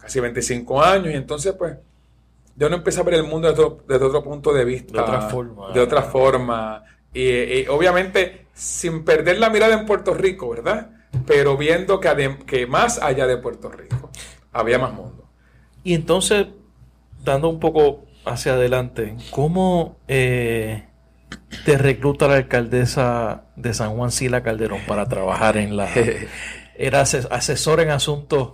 casi 0.00 0.18
25 0.18 0.82
años 0.82 1.14
y 1.14 1.16
entonces, 1.16 1.54
pues, 1.56 1.76
yo 2.56 2.68
no 2.68 2.74
empecé 2.74 2.98
a 2.98 3.04
ver 3.04 3.14
el 3.14 3.22
mundo 3.22 3.52
desde 3.86 4.04
otro, 4.04 4.24
punto 4.24 4.52
de 4.52 4.64
vista. 4.64 4.94
De 4.94 5.00
otra 5.00 5.20
forma. 5.28 5.72
De 5.72 5.78
otra 5.78 6.02
forma. 6.02 6.82
y 7.14 7.64
obviamente 7.68 8.47
sin 8.58 9.04
perder 9.04 9.38
la 9.38 9.50
mirada 9.50 9.74
en 9.74 9.86
Puerto 9.86 10.14
Rico, 10.14 10.50
¿verdad? 10.50 10.90
Pero 11.26 11.56
viendo 11.56 12.00
que, 12.00 12.36
que 12.44 12.66
más 12.66 13.00
allá 13.00 13.26
de 13.26 13.36
Puerto 13.36 13.70
Rico 13.70 14.10
había 14.52 14.78
más 14.78 14.92
mundo. 14.92 15.30
Y 15.84 15.94
entonces, 15.94 16.48
dando 17.24 17.48
un 17.48 17.60
poco 17.60 18.04
hacia 18.24 18.54
adelante, 18.54 19.16
¿cómo 19.30 19.96
eh, 20.08 20.88
te 21.64 21.78
recluta 21.78 22.26
la 22.26 22.34
alcaldesa 22.34 23.44
de 23.54 23.72
San 23.74 23.96
Juan 23.96 24.10
Sila 24.10 24.42
Calderón 24.42 24.80
para 24.86 25.08
trabajar 25.08 25.56
en 25.56 25.76
la... 25.76 25.88
Era 26.80 27.00
asesor 27.00 27.80
en 27.80 27.90
asuntos 27.90 28.52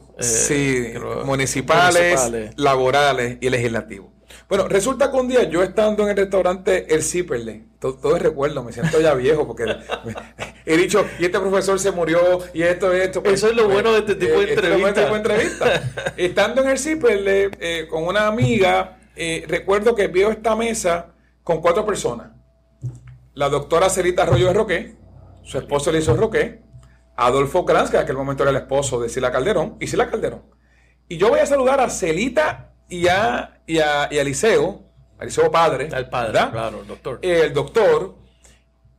eh, 0.48 0.98
municipales, 1.26 2.30
laborales 2.56 3.36
y 3.42 3.50
legislativos. 3.50 4.13
Bueno, 4.48 4.68
resulta 4.68 5.10
que 5.10 5.16
un 5.16 5.28
día 5.28 5.44
yo 5.44 5.62
estando 5.62 6.02
en 6.02 6.10
el 6.10 6.16
restaurante 6.16 6.94
El 6.94 7.02
Ciperle, 7.02 7.64
todo, 7.78 8.16
es 8.16 8.22
recuerdo, 8.22 8.62
me 8.62 8.72
siento 8.72 9.00
ya 9.00 9.14
viejo 9.14 9.46
porque 9.46 9.64
he 10.66 10.76
dicho, 10.76 11.04
y 11.18 11.24
este 11.24 11.40
profesor 11.40 11.78
se 11.78 11.90
murió, 11.90 12.40
y 12.52 12.62
esto, 12.62 12.92
esto. 12.92 13.22
Pues, 13.22 13.34
Eso 13.34 13.48
es 13.48 13.56
lo 13.56 13.68
bueno 13.68 13.92
de 13.92 14.00
este 14.00 14.14
tipo 14.14 14.38
de 14.40 14.52
entrevistas. 14.52 15.14
entrevista. 15.14 15.92
estando 16.16 16.62
en 16.62 16.68
el 16.68 16.78
Ciperle 16.78 17.50
eh, 17.58 17.86
con 17.88 18.04
una 18.04 18.26
amiga, 18.26 18.98
eh, 19.16 19.44
recuerdo 19.48 19.94
que 19.94 20.08
vio 20.08 20.30
esta 20.30 20.54
mesa 20.54 21.14
con 21.42 21.60
cuatro 21.60 21.86
personas. 21.86 22.32
La 23.34 23.48
doctora 23.48 23.88
Celita 23.88 24.22
Arroyo 24.22 24.48
de 24.48 24.52
Roque, 24.52 24.96
su 25.42 25.58
esposo 25.58 25.94
hizo 25.96 26.16
Roque, 26.16 26.62
Adolfo 27.16 27.64
Kranz, 27.64 27.90
que 27.90 27.96
en 27.96 28.02
aquel 28.02 28.16
momento 28.16 28.42
era 28.42 28.50
el 28.50 28.56
esposo 28.56 29.00
de 29.00 29.08
Sila 29.08 29.32
Calderón, 29.32 29.76
y 29.80 29.86
Sila 29.86 30.10
Calderón. 30.10 30.42
Y 31.08 31.16
yo 31.16 31.28
voy 31.28 31.40
a 31.40 31.46
saludar 31.46 31.80
a 31.80 31.90
Celita 31.90 32.73
y 32.88 33.08
a, 33.08 33.60
y 33.66 33.78
a, 33.78 34.08
y 34.10 34.18
a 34.18 34.22
Eliseo, 34.22 34.82
Eliseo 35.20 35.50
padre, 35.50 35.88
el 35.92 36.08
padre, 36.08 36.32
claro, 36.50 36.80
el 36.80 36.86
doctor. 36.86 37.18
el 37.22 37.52
doctor. 37.52 38.14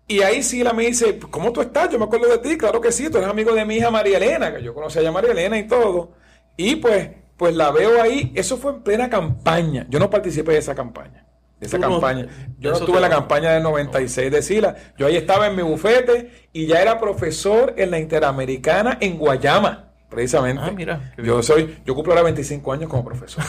Y 0.07 0.21
ahí 0.21 0.43
Sila 0.43 0.71
me 0.71 0.85
dice, 0.85 1.17
¿cómo 1.31 1.51
tú 1.51 1.61
estás? 1.61 1.89
Yo 1.89 1.97
me 1.97 2.05
acuerdo 2.05 2.27
de 2.27 2.37
ti, 2.37 2.57
claro 2.57 2.79
que 2.79 2.91
sí, 2.91 3.09
tú 3.09 3.17
eres 3.17 3.29
amigo 3.29 3.53
de 3.53 3.65
mi 3.65 3.77
hija 3.77 3.89
María 3.89 4.17
Elena, 4.17 4.53
que 4.53 4.61
yo 4.61 4.73
conocí 4.73 5.03
a 5.03 5.11
María 5.11 5.31
Elena 5.31 5.57
y 5.57 5.67
todo. 5.67 6.11
Y 6.57 6.75
pues, 6.75 7.09
pues 7.37 7.55
la 7.55 7.71
veo 7.71 8.01
ahí, 8.01 8.31
eso 8.35 8.57
fue 8.57 8.73
en 8.73 8.83
plena 8.83 9.09
campaña. 9.09 9.87
Yo 9.89 9.97
no 9.97 10.09
participé 10.09 10.53
de 10.53 10.59
esa 10.59 10.75
campaña. 10.75 11.25
De 11.59 11.65
esa 11.65 11.79
campaña. 11.79 12.27
yo 12.59 12.71
no 12.71 12.77
estuve 12.77 12.97
en 12.97 13.01
la 13.01 13.09
campaña 13.09 13.53
del 13.53 13.63
96 13.63 14.31
de 14.31 14.41
Sila. 14.43 14.75
Yo 14.97 15.07
ahí 15.07 15.15
estaba 15.15 15.47
en 15.47 15.55
mi 15.55 15.63
bufete 15.63 16.49
y 16.53 16.67
ya 16.67 16.81
era 16.81 16.99
profesor 16.99 17.73
en 17.77 17.89
la 17.89 17.97
Interamericana 17.97 18.97
en 19.01 19.17
Guayama 19.17 19.84
precisamente. 20.15 20.61
Ah, 20.63 20.71
mira. 20.71 21.13
Yo 21.17 21.43
soy, 21.43 21.81
yo 21.85 21.93
cumplo 21.93 22.13
ahora 22.13 22.23
25 22.23 22.73
años 22.73 22.89
como 22.89 23.03
profesor, 23.03 23.43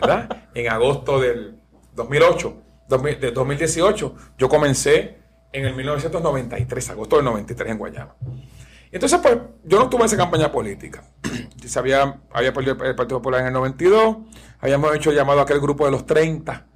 ¿verdad? 0.00 0.44
en 0.54 0.68
agosto 0.70 1.20
del 1.20 1.58
2008, 1.94 2.56
de 3.20 3.30
2018, 3.32 4.14
yo 4.38 4.48
comencé 4.48 5.18
en 5.52 5.66
el 5.66 5.74
1993, 5.74 6.90
agosto 6.90 7.16
del 7.16 7.24
93 7.26 7.70
en 7.72 7.78
Guayama. 7.78 8.14
Entonces, 8.90 9.18
pues, 9.22 9.38
yo 9.64 9.78
no 9.78 9.88
tuve 9.88 10.04
esa 10.04 10.16
campaña 10.16 10.52
política. 10.52 11.02
Se 11.66 11.78
había, 11.78 12.20
había 12.32 12.52
perdido 12.52 12.82
el 12.84 12.94
Partido 12.94 13.18
Popular 13.18 13.40
en 13.40 13.48
el 13.48 13.52
92, 13.52 14.16
habíamos 14.60 14.94
hecho 14.94 15.12
llamado 15.12 15.40
a 15.40 15.42
aquel 15.42 15.60
grupo 15.60 15.84
de 15.84 15.90
los 15.90 16.06
30, 16.06 16.66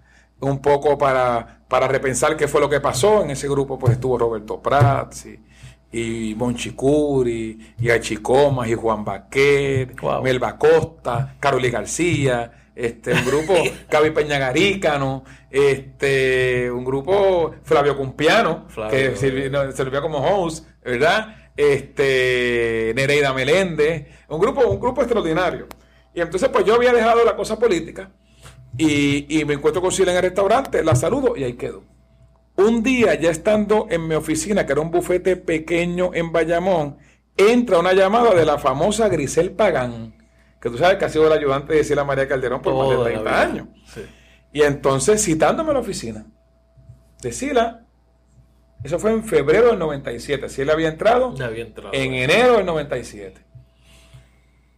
un 0.41 0.61
poco 0.61 0.99
para, 0.99 1.61
para 1.69 1.89
repensar 1.89 2.37
qué 2.37 2.49
fue 2.49 2.61
lo 2.61 2.69
que 2.69 2.81
pasó. 2.81 3.23
En 3.23 3.31
ese 3.31 3.49
grupo, 3.49 3.79
pues, 3.79 3.95
estuvo 3.95 4.19
Roberto 4.19 4.61
Prats 4.61 5.27
y, 5.27 5.46
y 5.93 6.35
Monchicuri, 6.37 7.75
y 7.79 7.91
Achicomas, 7.91 8.69
y 8.69 8.75
Juan 8.75 9.05
Baquer, 9.05 9.95
Melba 10.23 10.59
Costa, 10.59 11.37
Caroli 11.41 11.71
García, 11.71 12.71
este, 12.75 13.13
un 13.15 13.25
grupo 13.25 13.55
Gaby 13.91 14.11
Peña 14.11 14.39
Garícano, 14.39 15.25
este, 15.51 16.71
un 16.71 16.85
grupo 16.85 17.55
Flavio 17.63 17.97
Cumpiano, 17.97 18.67
que 18.91 19.17
sirvió, 19.17 20.03
como 20.03 20.19
host, 20.19 20.67
¿verdad? 20.85 21.51
Este, 21.57 22.93
Nereida 22.95 23.33
Meléndez, 23.33 24.07
un 24.29 24.41
grupo, 24.41 24.67
un 24.67 24.79
grupo 24.79 25.01
extraordinario. 25.01 25.67
Y 26.15 26.21
entonces, 26.21 26.49
pues 26.51 26.65
yo 26.65 26.75
había 26.75 26.93
dejado 26.93 27.25
la 27.25 27.37
cosa 27.37 27.59
política 27.59 28.11
y, 28.77 29.41
y 29.41 29.45
me 29.45 29.55
encuentro 29.55 29.81
con 29.81 29.93
Silvia 29.93 30.13
en 30.13 30.19
el 30.19 30.23
restaurante, 30.25 30.85
la 30.85 30.95
saludo 30.95 31.37
y 31.37 31.45
ahí 31.45 31.55
quedo. 31.55 31.96
Un 32.57 32.83
día, 32.83 33.15
ya 33.15 33.31
estando 33.31 33.87
en 33.91 34.09
mi 34.09 34.15
oficina, 34.15 34.65
que 34.65 34.73
era 34.73 34.81
un 34.81 34.91
bufete 34.91 35.37
pequeño 35.37 36.11
en 36.15 36.33
Bayamón, 36.33 36.97
entra 37.37 37.79
una 37.79 37.93
llamada 37.93 38.35
de 38.35 38.47
la 38.47 38.59
famosa 38.59 39.09
Grisel 39.09 39.53
Pagán, 39.53 40.15
que 40.61 40.71
tú 40.71 40.79
sabes 40.79 40.97
que 40.97 41.05
ha 41.05 41.09
sido 41.11 41.29
la 41.29 41.35
ayudante 41.35 41.75
de 41.75 41.85
Sila 41.85 42.05
María 42.05 42.27
Calderón 42.27 42.63
por 42.63 42.75
más 42.75 42.99
de 42.99 43.05
30 43.05 43.41
años. 43.43 43.69
Y 44.53 44.63
entonces, 44.63 45.23
citándome 45.23 45.71
a 45.71 45.75
la 45.75 45.81
oficina 45.81 46.27
de 47.21 47.33
Sila, 47.33 47.85
eso 48.83 48.99
fue 48.99 49.13
en 49.13 49.25
febrero 49.25 49.69
del 49.69 49.79
97. 49.79 50.49
Sila 50.49 50.73
había 50.73 50.89
entrado, 50.89 51.35
había 51.43 51.65
entrado 51.65 51.91
en 51.93 52.15
enero 52.15 52.57
del 52.57 52.67
97. 52.67 53.39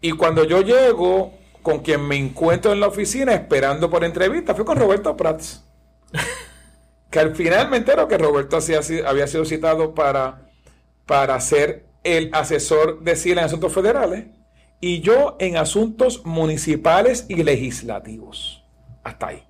Y 0.01 0.13
cuando 0.13 0.45
yo 0.45 0.63
llego, 0.63 1.33
con 1.63 1.81
quien 1.81 2.07
me 2.07 2.17
encuentro 2.17 2.73
en 2.73 2.81
la 2.81 2.89
oficina 2.89 3.35
esperando 3.35 3.89
por 3.89 4.03
entrevista, 4.05 4.55
fue 4.55 4.65
con 4.65 4.79
Roberto 4.79 5.17
Prats. 5.17 5.65
que 7.11 7.19
al 7.19 7.35
final 7.35 7.71
me 7.71 7.79
entero 7.79 8.07
que 8.09 8.19
Roberto 8.19 8.59
había 9.07 9.27
sido 9.27 9.45
citado 9.45 9.95
para, 9.95 10.51
para 11.07 11.41
ser 11.41 11.87
el 12.05 12.31
asesor 12.33 13.01
de 13.01 13.17
Sila 13.17 13.41
en 13.41 13.47
asuntos 13.47 13.73
federales 13.73 14.27
y 14.81 15.01
yo 15.01 15.37
en 15.41 15.57
asuntos 15.57 16.25
municipales 16.25 17.27
y 17.29 17.43
legislativos. 17.43 18.65
Hasta 19.03 19.29
ahí. 19.29 19.45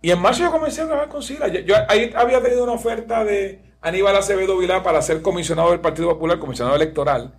Y 0.00 0.10
en 0.10 0.20
marzo 0.20 0.42
yo 0.42 0.50
comencé 0.50 0.82
a 0.82 0.86
trabajar 0.86 1.08
con 1.08 1.22
Sila. 1.22 1.48
Yo, 1.48 1.74
ahí 1.88 2.12
había 2.14 2.42
tenido 2.42 2.64
una 2.64 2.72
oferta 2.72 3.24
de 3.24 3.62
Aníbal 3.80 4.16
Acevedo 4.16 4.58
Vilá 4.58 4.82
para 4.82 5.02
ser 5.02 5.22
comisionado 5.22 5.70
del 5.70 5.80
Partido 5.80 6.08
Popular, 6.08 6.38
comisionado 6.38 6.76
electoral. 6.76 7.34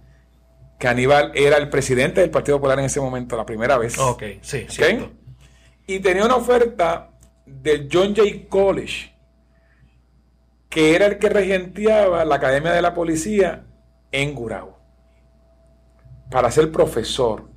Que 0.79 0.87
Aníbal 0.87 1.31
era 1.35 1.57
el 1.57 1.69
presidente 1.69 2.21
del 2.21 2.29
Partido 2.29 2.57
Popular 2.57 2.79
en 2.79 2.85
ese 2.85 2.99
momento, 2.99 3.35
la 3.37 3.45
primera 3.45 3.77
vez. 3.77 3.97
Ok, 3.97 4.23
sí, 4.41 4.65
Y 5.87 5.99
tenía 5.99 6.25
una 6.25 6.35
oferta 6.35 7.12
del 7.45 7.89
John 7.91 8.15
Jay 8.15 8.47
College, 8.49 9.13
que 10.69 10.95
era 10.95 11.05
el 11.05 11.19
que 11.19 11.29
regenteaba 11.29 12.25
la 12.25 12.35
Academia 12.35 12.71
de 12.71 12.81
la 12.81 12.93
Policía 12.93 13.63
en 14.11 14.33
Gurao, 14.33 14.79
para 16.31 16.49
ser 16.51 16.71
profesor 16.71 17.49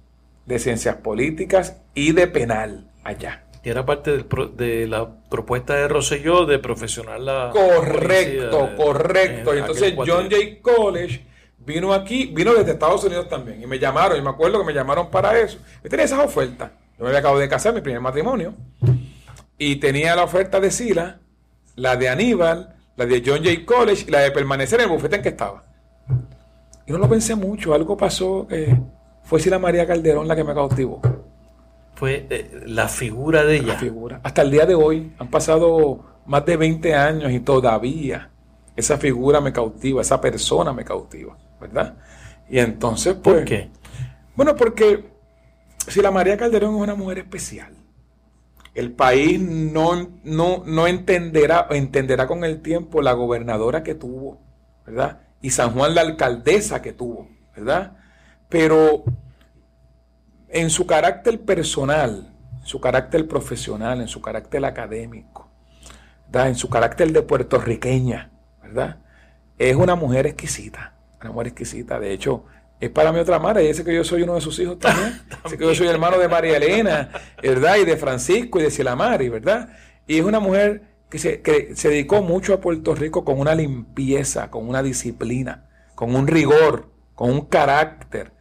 de 0.44 0.58
ciencias 0.58 0.96
políticas 0.96 1.80
y 1.94 2.12
de 2.12 2.26
penal 2.26 2.90
allá. 3.04 3.44
Que 3.62 3.70
era 3.70 3.84
parte 3.84 4.24
de 4.56 4.86
la 4.86 5.10
propuesta 5.28 5.74
de 5.74 5.88
Rosselló 5.88 6.46
de 6.46 6.60
profesional 6.60 7.24
la 7.24 7.50
Correcto, 7.52 8.70
correcto. 8.76 9.54
Y 9.54 9.58
entonces 9.58 9.94
John 9.96 10.28
Jay 10.30 10.60
College 10.60 11.26
vino 11.58 11.92
aquí, 11.92 12.26
vino 12.26 12.54
desde 12.54 12.72
Estados 12.72 13.02
Unidos 13.02 13.28
también. 13.28 13.60
Y 13.60 13.66
me 13.66 13.78
llamaron, 13.78 14.16
y 14.16 14.22
me 14.22 14.30
acuerdo 14.30 14.60
que 14.60 14.66
me 14.66 14.72
llamaron 14.72 15.10
para 15.10 15.36
eso. 15.36 15.58
Yo 15.82 15.90
tenía 15.90 16.04
esas 16.04 16.20
ofertas. 16.20 16.70
Yo 16.96 17.02
me 17.02 17.08
había 17.08 17.18
acabado 17.18 17.40
de 17.40 17.48
casar, 17.48 17.74
mi 17.74 17.80
primer 17.80 18.00
matrimonio. 18.00 18.54
Y 19.58 19.76
tenía 19.76 20.14
la 20.14 20.24
oferta 20.24 20.60
de 20.60 20.70
Sila, 20.70 21.20
la 21.76 21.96
de 21.96 22.08
Aníbal, 22.08 22.76
la 22.96 23.06
de 23.06 23.22
John 23.24 23.42
Jay 23.42 23.64
College 23.64 24.04
y 24.08 24.10
la 24.10 24.20
de 24.20 24.30
permanecer 24.30 24.80
en 24.80 24.86
el 24.86 24.92
bufete 24.92 25.16
en 25.16 25.22
que 25.22 25.28
estaba. 25.30 25.64
Y 26.86 26.92
no 26.92 26.98
lo 26.98 27.08
pensé 27.08 27.34
mucho, 27.34 27.74
algo 27.74 27.96
pasó 27.96 28.46
que 28.46 28.76
fue 29.24 29.40
Sila 29.40 29.58
María 29.58 29.86
Calderón 29.86 30.28
la 30.28 30.36
que 30.36 30.44
me 30.44 30.54
cautivó. 30.54 31.00
Fue 31.94 32.26
eh, 32.30 32.62
la 32.66 32.88
figura 32.88 33.44
de 33.44 33.56
ella. 33.56 33.68
La 33.68 33.78
figura. 33.78 34.20
Hasta 34.22 34.42
el 34.42 34.50
día 34.50 34.66
de 34.66 34.74
hoy 34.74 35.12
han 35.18 35.28
pasado 35.28 36.00
más 36.26 36.44
de 36.44 36.56
20 36.56 36.94
años 36.94 37.32
y 37.32 37.40
todavía 37.40 38.30
esa 38.76 38.98
figura 38.98 39.40
me 39.40 39.52
cautiva, 39.52 40.02
esa 40.02 40.20
persona 40.20 40.72
me 40.72 40.84
cautiva, 40.84 41.36
¿verdad? 41.60 41.96
Y 42.48 42.58
entonces, 42.58 43.14
pues... 43.14 43.36
¿Por 43.36 43.44
qué? 43.44 43.70
Bueno, 44.36 44.54
porque 44.54 45.08
si 45.88 46.02
la 46.02 46.10
María 46.10 46.36
Calderón 46.36 46.76
es 46.76 46.82
una 46.82 46.94
mujer 46.94 47.18
especial, 47.18 47.72
el 48.76 48.92
país 48.92 49.40
no, 49.40 50.20
no, 50.22 50.62
no 50.66 50.86
entenderá, 50.86 51.66
entenderá 51.70 52.26
con 52.26 52.44
el 52.44 52.60
tiempo 52.60 53.00
la 53.00 53.14
gobernadora 53.14 53.82
que 53.82 53.94
tuvo, 53.94 54.42
¿verdad? 54.84 55.22
Y 55.40 55.48
San 55.48 55.70
Juan 55.70 55.94
la 55.94 56.02
alcaldesa 56.02 56.82
que 56.82 56.92
tuvo, 56.92 57.26
¿verdad? 57.56 57.96
Pero 58.50 59.04
en 60.50 60.68
su 60.68 60.86
carácter 60.86 61.40
personal, 61.40 62.34
su 62.64 62.78
carácter 62.78 63.26
profesional, 63.26 64.02
en 64.02 64.08
su 64.08 64.20
carácter 64.20 64.62
académico, 64.66 65.50
¿verdad? 66.26 66.48
en 66.48 66.54
su 66.54 66.68
carácter 66.68 67.12
de 67.12 67.22
puertorriqueña, 67.22 68.30
¿verdad? 68.62 68.98
Es 69.56 69.74
una 69.74 69.94
mujer 69.94 70.26
exquisita, 70.26 70.92
una 71.22 71.32
mujer 71.32 71.46
exquisita. 71.46 71.98
De 71.98 72.12
hecho, 72.12 72.44
es 72.80 72.90
para 72.90 73.12
mí 73.12 73.18
otra 73.18 73.38
madre. 73.38 73.64
Y 73.64 73.68
dice 73.68 73.84
que 73.84 73.94
yo 73.94 74.04
soy 74.04 74.22
uno 74.22 74.34
de 74.34 74.40
sus 74.40 74.58
hijos 74.58 74.78
también. 74.78 75.20
Dice 75.44 75.58
que 75.58 75.64
yo 75.64 75.74
soy 75.74 75.88
hermano 75.88 76.18
de 76.18 76.28
María 76.28 76.56
Elena, 76.56 77.10
¿verdad? 77.42 77.76
Y 77.76 77.84
de 77.84 77.96
Francisco 77.96 78.60
y 78.60 78.64
de 78.64 78.70
Silamari, 78.70 79.28
¿verdad? 79.28 79.70
Y 80.06 80.18
es 80.18 80.24
una 80.24 80.40
mujer 80.40 80.82
que 81.08 81.18
se, 81.18 81.40
que 81.40 81.74
se 81.74 81.88
dedicó 81.88 82.22
mucho 82.22 82.54
a 82.54 82.60
Puerto 82.60 82.94
Rico 82.94 83.24
con 83.24 83.38
una 83.38 83.54
limpieza, 83.54 84.50
con 84.50 84.68
una 84.68 84.82
disciplina, 84.82 85.68
con 85.94 86.14
un 86.14 86.26
rigor, 86.26 86.88
con 87.14 87.30
un 87.30 87.42
carácter. 87.42 88.32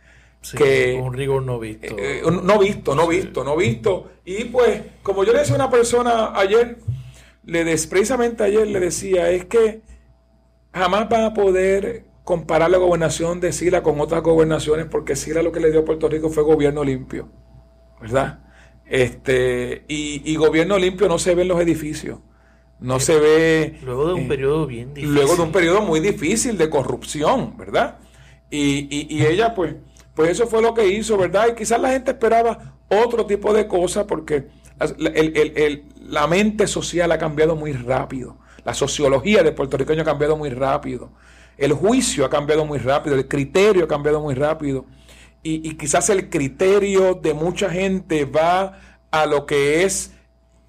Sí, 0.41 0.57
que, 0.57 0.99
un 1.01 1.13
rigor 1.13 1.41
no 1.41 1.57
visto. 1.59 1.97
eh, 1.97 2.19
eh, 2.19 2.21
no 2.25 2.59
visto, 2.59 2.93
no 2.93 3.07
visto, 3.07 3.43
no 3.43 3.55
visto. 3.55 4.11
Y 4.25 4.45
pues, 4.45 4.81
como 5.01 5.23
yo 5.23 5.33
le 5.33 5.39
decía 5.39 5.55
a 5.55 5.57
una 5.57 5.71
persona 5.71 6.37
ayer, 6.39 6.77
le 7.45 7.63
des, 7.63 7.87
precisamente 7.87 8.43
ayer 8.43 8.67
le 8.67 8.79
decía, 8.79 9.31
es 9.31 9.45
que 9.45 9.81
jamás 10.71 11.09
van 11.09 11.23
a 11.23 11.33
poder 11.33 12.05
comparar 12.25 12.69
la 12.69 12.77
gobernación 12.77 13.39
de 13.39 13.53
Sila 13.53 13.81
con 13.83 14.01
otras 14.01 14.21
gobernaciones, 14.23 14.87
porque 14.87 15.15
Sila 15.15 15.41
lo 15.41 15.53
que 15.53 15.61
le 15.61 15.71
dio 15.71 15.81
a 15.81 15.85
Puerto 15.85 16.09
Rico 16.09 16.29
fue 16.29 16.43
gobierno 16.43 16.83
limpio, 16.83 17.29
¿verdad? 18.01 18.41
Este, 18.85 19.85
y, 19.87 20.21
y 20.29 20.35
gobierno 20.35 20.77
limpio 20.77 21.07
no 21.07 21.17
se 21.19 21.33
ve 21.35 21.43
en 21.43 21.47
los 21.47 21.61
edificios, 21.61 22.19
no 22.79 22.99
se 22.99 23.17
ve... 23.19 23.79
Luego 23.83 24.07
de 24.07 24.13
un 24.15 24.21
eh, 24.21 24.27
periodo 24.27 24.67
bien 24.67 24.93
difícil. 24.93 25.15
Luego 25.15 25.35
de 25.37 25.41
un 25.43 25.51
periodo 25.51 25.81
muy 25.81 25.99
difícil 26.01 26.57
de 26.57 26.69
corrupción, 26.69 27.55
¿verdad? 27.57 27.99
Y, 28.49 28.87
y- 28.89 29.07
y 29.09 29.25
ella, 29.25 29.53
pues, 29.55 29.75
pues 30.13 30.29
eso 30.31 30.47
fue 30.47 30.61
lo 30.61 30.73
que 30.73 30.87
hizo, 30.87 31.17
¿verdad? 31.17 31.47
Y 31.51 31.55
quizás 31.55 31.79
la 31.79 31.91
gente 31.91 32.11
esperaba 32.11 32.75
otro 32.89 33.25
tipo 33.25 33.53
de 33.53 33.67
cosas 33.67 34.05
porque 34.05 34.47
el- 34.79 35.07
el- 35.37 35.53
el- 35.57 35.83
la 36.09 36.27
mente 36.27 36.67
social 36.67 37.11
ha 37.11 37.17
cambiado 37.17 37.55
muy 37.55 37.71
rápido. 37.73 38.37
La 38.63 38.73
sociología 38.73 39.41
de 39.43 39.51
puertorriqueño 39.51 40.01
ha 40.01 40.05
cambiado 40.05 40.37
muy 40.37 40.49
rápido. 40.49 41.11
El 41.57 41.73
juicio 41.73 42.25
ha 42.25 42.29
cambiado 42.29 42.65
muy 42.65 42.79
rápido. 42.79 43.15
El 43.15 43.27
criterio 43.27 43.85
ha 43.85 43.87
cambiado 43.87 44.21
muy 44.21 44.35
rápido. 44.35 44.85
Y, 45.43 45.75
quizás 45.75 46.09
el 46.09 46.31
criterio 46.31 47.13
de 47.13 47.35
mucha 47.35 47.69
gente 47.69 48.25
va 48.25 48.79
a 49.11 49.27
lo 49.27 49.45
que 49.45 49.83
es 49.83 50.11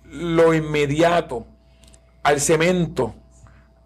lo 0.04 0.52
inmediato, 0.52 1.46
al 2.22 2.40
cemento, 2.40 3.14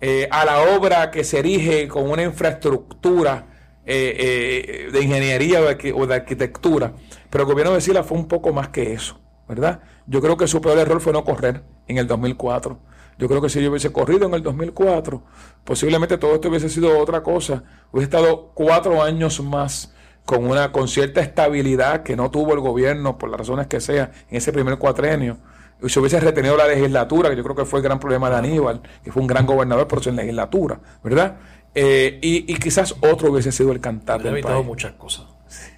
eh, 0.00 0.26
a 0.32 0.44
la 0.44 0.62
obra 0.74 1.12
que 1.12 1.22
se 1.22 1.38
erige 1.38 1.86
con 1.86 2.10
una 2.10 2.24
infraestructura 2.24 3.46
eh, 3.86 4.16
eh, 4.18 4.90
de 4.90 5.02
ingeniería 5.02 5.60
o 5.60 5.64
de, 5.64 5.92
o 5.92 6.06
de 6.08 6.14
arquitectura. 6.16 6.92
Pero 7.30 7.44
el 7.44 7.50
gobierno 7.50 7.74
de 7.74 7.80
Sila 7.80 8.02
fue 8.02 8.18
un 8.18 8.26
poco 8.26 8.52
más 8.52 8.70
que 8.70 8.92
eso, 8.92 9.20
¿verdad? 9.48 9.82
Yo 10.06 10.20
creo 10.20 10.36
que 10.36 10.48
su 10.48 10.60
peor 10.60 10.76
error 10.76 11.00
fue 11.00 11.12
no 11.12 11.22
correr 11.22 11.62
en 11.86 11.98
el 11.98 12.08
2004. 12.08 12.80
Yo 13.20 13.28
creo 13.28 13.40
que 13.40 13.48
si 13.48 13.62
yo 13.62 13.70
hubiese 13.70 13.92
corrido 13.92 14.26
en 14.26 14.34
el 14.34 14.42
2004, 14.42 15.22
posiblemente 15.64 16.18
todo 16.18 16.34
esto 16.34 16.48
hubiese 16.48 16.68
sido 16.68 16.98
otra 16.98 17.22
cosa. 17.22 17.62
Hubiese 17.92 18.04
estado 18.04 18.50
cuatro 18.54 19.02
años 19.02 19.40
más 19.42 19.94
con 20.24 20.46
una 20.46 20.72
con 20.72 20.88
cierta 20.88 21.20
estabilidad 21.20 22.02
que 22.02 22.16
no 22.16 22.30
tuvo 22.30 22.54
el 22.54 22.60
gobierno 22.60 23.18
por 23.18 23.28
las 23.30 23.38
razones 23.40 23.66
que 23.66 23.80
sea 23.80 24.10
en 24.30 24.36
ese 24.36 24.52
primer 24.52 24.78
cuatrenio 24.78 25.38
y 25.82 25.88
se 25.88 25.98
hubiese 26.00 26.20
retenido 26.20 26.56
la 26.56 26.66
legislatura, 26.66 27.30
que 27.30 27.36
yo 27.36 27.42
creo 27.42 27.56
que 27.56 27.64
fue 27.64 27.78
el 27.80 27.84
gran 27.84 27.98
problema 27.98 28.28
de 28.30 28.36
Aníbal, 28.36 28.82
que 29.02 29.10
fue 29.12 29.22
un 29.22 29.26
gran 29.28 29.46
gobernador 29.46 29.88
por 29.88 30.02
su 30.02 30.12
legislatura, 30.12 30.78
¿verdad? 31.02 31.36
Eh, 31.74 32.18
y, 32.22 32.52
y 32.52 32.56
quizás 32.58 32.94
otro 33.00 33.30
hubiese 33.32 33.50
sido 33.50 33.72
el 33.72 33.80
cantar 33.80 34.22
del 34.22 34.32
evitado 34.34 34.56
país. 34.56 34.66
muchas 34.66 34.92
cosas. 34.92 35.24
Sí, 35.48 35.70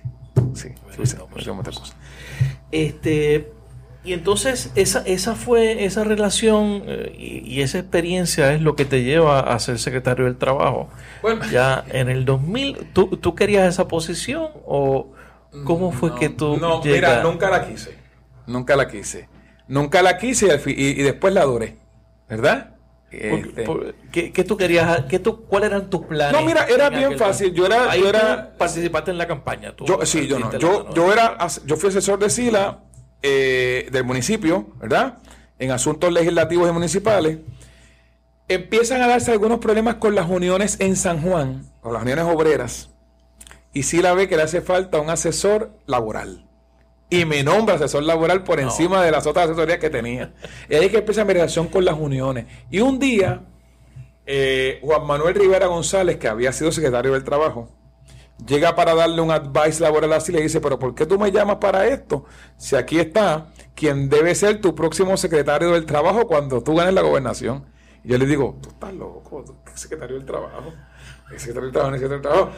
sí, 0.55 0.68
hubiese- 0.97 1.18
hubiese 1.22 1.53
muchas 1.53 1.78
cosas. 1.78 1.97
Este, 2.70 3.53
y 4.05 4.12
entonces 4.14 4.72
esa, 4.74 5.00
esa 5.07 5.34
fue 5.36 5.84
esa 5.84 6.03
relación 6.05 6.82
eh, 6.86 7.14
y, 7.16 7.38
y 7.48 7.62
esa 7.62 7.78
experiencia 7.78 8.53
es 8.53 8.61
lo 8.61 8.74
que 8.74 8.84
te 8.84 9.03
lleva 9.05 9.40
a 9.40 9.59
ser 9.61 9.78
secretario 9.78 10.24
del 10.24 10.36
trabajo. 10.36 10.88
Bueno. 11.22 11.44
Ya 11.50 11.84
en 11.88 12.09
el 12.09 12.24
2000, 12.24 12.90
¿tú, 12.92 13.16
tú 13.16 13.34
querías 13.34 13.68
esa 13.68 13.86
posición 13.88 14.48
o 14.66 15.12
cómo 15.64 15.92
fue 15.92 16.14
que 16.16 16.28
tú 16.30 16.57
No, 16.57 16.82
llegas? 16.82 17.11
mira, 17.18 17.22
nunca 17.22 17.48
la 17.50 17.68
quise. 17.68 17.96
Nunca 18.46 18.74
la 18.74 18.88
quise. 18.88 19.28
Nunca 19.68 20.03
la 20.03 20.18
quise 20.18 20.61
y, 20.66 20.94
después 21.03 21.32
la 21.32 21.42
adoré. 21.42 21.76
¿Verdad? 22.28 22.70
Este, 23.11 23.64
¿qué, 24.11 24.32
qué 24.32 24.42
tú 24.42 24.57
querías? 24.57 25.05
¿Qué 25.05 25.18
tú, 25.18 25.44
¿Cuáles 25.44 25.68
eran 25.70 25.90
tus 25.90 26.07
planes? 26.07 26.32
No, 26.32 26.46
mira, 26.46 26.64
era 26.64 26.86
en 26.86 26.94
bien 26.96 27.18
fácil. 27.18 27.53
Yo 27.53 27.66
era- 27.66 27.94
yo 27.94 28.09
era- 28.09 28.53
participaste 28.57 29.11
en 29.11 29.18
la 29.18 29.26
campaña. 29.28 29.76
tú 29.76 29.84
Yo, 29.84 30.05
sí, 30.07 30.26
yo 30.26 30.38
no. 30.38 30.50
Yo, 30.59 30.92
yo 30.94 31.12
era, 31.12 31.36
yo 31.66 31.76
fui 31.76 31.90
asesor 31.90 32.18
de 32.18 32.30
Sila 32.30 32.80
eh, 33.23 33.89
del 33.93 34.05
municipio, 34.05 34.66
¿verdad? 34.81 35.18
En 35.59 35.70
asuntos 35.70 36.12
legislativos 36.12 36.68
y 36.68 36.73
municipales. 36.73 37.39
Empiezan 38.49 39.01
a 39.01 39.07
darse 39.07 39.31
algunos 39.31 39.59
problemas 39.59 39.97
con 39.97 40.14
las 40.14 40.29
uniones 40.29 40.77
en 40.81 40.97
San 40.97 41.23
Juan, 41.23 41.70
con 41.81 41.93
las 41.93 42.03
uniones 42.03 42.25
obreras. 42.25 42.91
Y 43.73 43.85
Sila 43.85 44.12
ve 44.12 44.29
que 44.29 44.37
le 44.37 44.43
hace 44.43 44.61
falta 44.61 45.01
un 45.01 45.09
asesor 45.09 45.73
laboral. 45.87 46.49
Y 47.09 47.25
me 47.25 47.43
nombra 47.43 47.77
asesor 47.77 48.03
laboral 48.03 48.43
por 48.43 48.59
encima 48.59 49.03
de 49.05 49.11
las 49.11 49.27
otras 49.27 49.47
asesorías 49.47 49.79
que 49.79 49.91
tenía. 49.91 50.35
Y 50.68 50.75
ahí 50.75 50.87
es 50.87 50.91
que 50.91 50.99
empieza 50.99 51.25
mi 51.25 51.33
relación 51.35 51.68
con 51.68 51.85
las 51.85 51.99
uniones. 51.99 52.47
Y 52.70 52.81
un 52.81 52.99
día, 52.99 53.43
eh, 54.27 54.81
Juan 54.83 55.07
Manuel 55.07 55.35
Rivera 55.35 55.66
González, 55.66 56.16
que 56.16 56.29
había 56.29 56.53
sido 56.53 56.73
secretario 56.73 57.12
del 57.12 57.23
Trabajo, 57.23 57.68
llega 58.47 58.74
para 58.74 58.95
darle 58.95 59.20
un 59.20 59.30
advice 59.30 59.82
laboral 59.82 60.12
así 60.12 60.32
le 60.32 60.40
dice, 60.40 60.61
pero 60.61 60.78
¿por 60.78 60.95
qué 60.95 61.07
tú 61.07 61.18
me 61.18 61.30
llamas 61.30 61.57
para 61.57 61.86
esto? 61.86 62.24
Si 62.57 62.76
aquí 62.76 62.99
está 62.99 63.49
quien 63.74 64.09
debe 64.09 64.34
ser 64.34 64.61
tu 64.61 64.74
próximo 64.74 65.16
secretario 65.16 65.72
del 65.72 65.86
trabajo 65.86 66.26
cuando 66.26 66.62
tú 66.62 66.74
ganes 66.76 66.95
la 66.95 67.03
gobernación. 67.03 67.64
Y 68.05 68.09
yo 68.11 68.18
le 68.18 68.26
digo, 68.26 68.59
tú 68.61 68.68
estás 68.70 68.93
loco, 68.95 69.45
¿tú 69.47 69.57
qué 69.64 69.72
secretario 69.76 70.16
del 70.16 70.26
trabajo? 70.26 70.72
¿Qué 71.30 71.38
secretario 71.38 71.62
del 71.62 71.72
trabajo? 71.72 71.93
¿Qué 71.93 71.99
secretario 71.99 72.22
del 72.22 72.22
trabajo? 72.22 72.51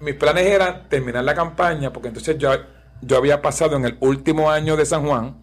Mis 0.00 0.14
planes 0.14 0.46
eran 0.46 0.88
terminar 0.88 1.24
la 1.24 1.34
campaña, 1.34 1.92
porque 1.92 2.08
entonces 2.08 2.36
yo, 2.38 2.50
yo 3.00 3.16
había 3.16 3.40
pasado 3.40 3.76
en 3.76 3.84
el 3.84 3.96
último 4.00 4.50
año 4.50 4.76
de 4.76 4.84
San 4.84 5.06
Juan 5.06 5.36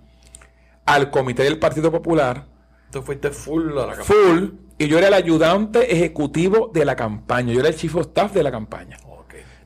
al 0.85 1.09
comité 1.11 1.43
del 1.43 1.59
Partido 1.59 1.91
Popular, 1.91 2.45
Tú 2.91 3.01
fuiste 3.01 3.31
full 3.31 3.71
a 3.71 3.87
la 3.87 3.95
campaña. 3.95 4.03
full, 4.05 4.49
y 4.77 4.87
yo 4.87 4.99
era 4.99 5.07
el 5.07 5.13
ayudante 5.15 5.91
ejecutivo 5.91 6.69
de 6.71 6.85
la 6.85 6.95
campaña, 6.95 7.51
yo 7.53 7.59
era 7.61 7.69
el 7.69 7.75
chief 7.75 7.95
of 7.95 8.07
staff 8.07 8.33
de 8.33 8.43
la 8.43 8.51
campaña. 8.51 8.97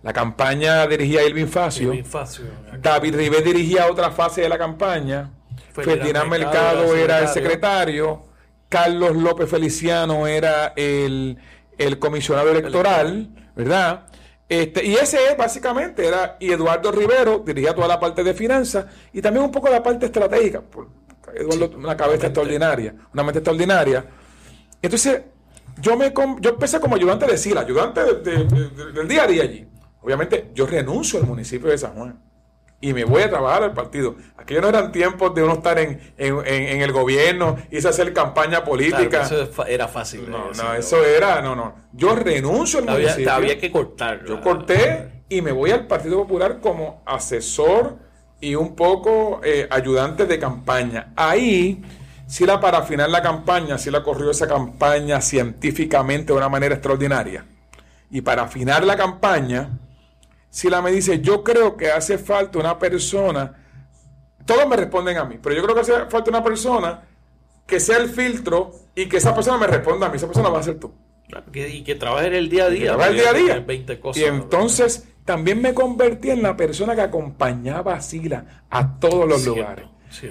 La 0.07 0.13
campaña 0.13 0.87
dirigía 0.87 1.21
Irving 1.27 1.47
Facio. 1.47 1.89
Irving 1.93 2.05
Facio. 2.05 2.45
David 2.81 3.13
Ribé 3.13 3.41
dirigía 3.41 3.87
otra 3.91 4.09
fase 4.09 4.39
de 4.39 4.47
la 4.47 4.57
campaña. 4.57 5.31
Ferdinand 5.73 6.29
Mercado 6.29 6.77
Mercado 6.83 6.95
era 6.95 7.19
el 7.19 7.27
secretario. 7.27 8.25
Carlos 8.69 9.17
López 9.17 9.49
Feliciano 9.49 10.25
era 10.25 10.71
el, 10.77 11.37
el 11.77 11.99
comisionado 11.99 12.49
electoral, 12.51 13.27
¿verdad? 13.53 14.05
Este, 14.47 14.85
y 14.85 14.93
ese 14.95 15.17
es 15.31 15.35
básicamente, 15.37 16.07
era, 16.07 16.37
y 16.39 16.53
Eduardo 16.53 16.89
Rivero 16.93 17.39
dirigía 17.45 17.75
toda 17.75 17.89
la 17.89 17.99
parte 17.99 18.23
de 18.23 18.33
finanzas 18.33 18.85
y 19.11 19.21
también 19.21 19.43
un 19.43 19.51
poco 19.51 19.67
la 19.67 19.83
parte 19.83 20.05
estratégica. 20.05 20.61
Eduardo, 21.35 21.77
una 21.77 21.97
cabeza 21.97 22.27
extraordinaria, 22.27 22.95
una 23.13 23.23
mente 23.23 23.39
extraordinaria. 23.39 24.05
Entonces, 24.81 25.21
yo 25.81 25.97
me 25.97 26.13
yo 26.39 26.49
empecé 26.51 26.79
como 26.79 26.95
ayudante 26.95 27.25
de 27.25 27.37
SILA, 27.37 27.59
ayudante 27.59 28.01
de- 28.05 28.13
de- 28.45 28.69
de- 28.69 28.91
del 28.93 29.05
día 29.09 29.23
a 29.23 29.27
día 29.27 29.43
allí. 29.43 29.67
Obviamente, 30.01 30.51
yo 30.53 30.65
renuncio 30.65 31.19
al 31.19 31.25
municipio 31.25 31.69
de 31.69 31.77
San 31.77 31.93
Juan. 31.93 32.19
y 32.79 32.93
me 32.93 33.05
voy 33.05 33.23
a 33.23 33.29
trabajar 33.29 33.63
al 33.63 33.73
partido. 33.73 34.15
Aquellos 34.37 34.61
no 34.61 34.69
eran 34.69 34.91
tiempos 34.91 35.33
de 35.33 35.43
uno 35.43 35.53
estar 35.53 35.79
en, 35.79 35.99
en, 36.17 36.37
en, 36.45 36.81
el 36.81 36.91
gobierno, 36.91 37.57
y 37.71 37.77
hacer 37.77 38.13
campaña 38.13 38.63
política. 38.63 39.23
eso 39.23 39.65
era 39.65 39.87
fácil. 39.87 40.29
No, 40.29 40.51
no, 40.53 40.73
eso 40.75 41.03
era, 41.03 41.41
no, 41.41 41.55
no. 41.55 41.75
Yo 41.91 42.15
renuncio 42.15 42.79
al 42.79 42.89
había, 42.89 43.07
municipio. 43.07 43.33
Había 43.33 43.57
que 43.57 43.71
cortar. 43.71 44.23
Yo 44.25 44.39
corté 44.41 45.23
y 45.29 45.41
me 45.41 45.51
voy 45.51 45.71
al 45.71 45.87
Partido 45.87 46.17
Popular 46.17 46.59
como 46.61 47.01
asesor 47.05 47.97
y 48.39 48.55
un 48.55 48.75
poco 48.75 49.41
eh, 49.43 49.67
ayudante 49.69 50.25
de 50.25 50.39
campaña. 50.39 51.13
Ahí, 51.15 51.83
si 52.27 52.45
la 52.45 52.59
para 52.59 52.83
final 52.83 53.11
la 53.11 53.21
campaña, 53.21 53.77
si 53.77 53.89
la 53.89 54.03
corrió 54.03 54.31
esa 54.31 54.47
campaña 54.47 55.21
científicamente 55.21 56.31
de 56.31 56.37
una 56.37 56.49
manera 56.49 56.75
extraordinaria. 56.75 57.45
Y 58.11 58.21
para 58.21 58.43
afinar 58.43 58.85
la 58.85 58.95
campaña, 58.95 59.79
si 60.49 60.69
la 60.69 60.81
me 60.81 60.91
dice, 60.91 61.21
yo 61.21 61.43
creo 61.43 61.77
que 61.77 61.91
hace 61.91 62.17
falta 62.17 62.59
una 62.59 62.79
persona, 62.79 63.63
todos 64.45 64.67
me 64.67 64.75
responden 64.75 65.17
a 65.17 65.25
mí, 65.25 65.37
pero 65.41 65.55
yo 65.55 65.63
creo 65.63 65.75
que 65.75 65.81
hace 65.81 66.05
falta 66.07 66.29
una 66.29 66.43
persona 66.43 67.03
que 67.65 67.79
sea 67.79 67.97
el 67.97 68.09
filtro 68.09 68.71
y 68.95 69.07
que 69.07 69.17
esa 69.17 69.35
persona 69.35 69.57
me 69.57 69.67
responda 69.67 70.07
a 70.07 70.09
mí, 70.09 70.15
esa 70.15 70.27
persona 70.27 70.49
va 70.49 70.59
a 70.59 70.63
ser 70.63 70.79
tú. 70.79 70.93
Y 71.53 71.83
que 71.83 71.95
trabaje 71.95 72.27
en 72.27 72.35
el 72.35 72.49
día 72.49 72.65
a 72.65 72.69
día. 72.69 72.93
el 72.93 73.15
día 73.15 73.29
a 73.29 73.33
día. 73.33 73.65
y 74.15 74.23
entonces 74.23 75.07
también 75.25 75.61
me 75.61 75.73
convertí 75.73 76.29
en 76.29 76.41
la 76.41 76.55
persona 76.55 76.95
que 76.95 77.01
acompañaba 77.01 77.95
a 77.95 78.01
Sila 78.01 78.63
a 78.69 78.97
todos 78.97 79.27
los 79.27 79.45
lugares. 79.45 79.85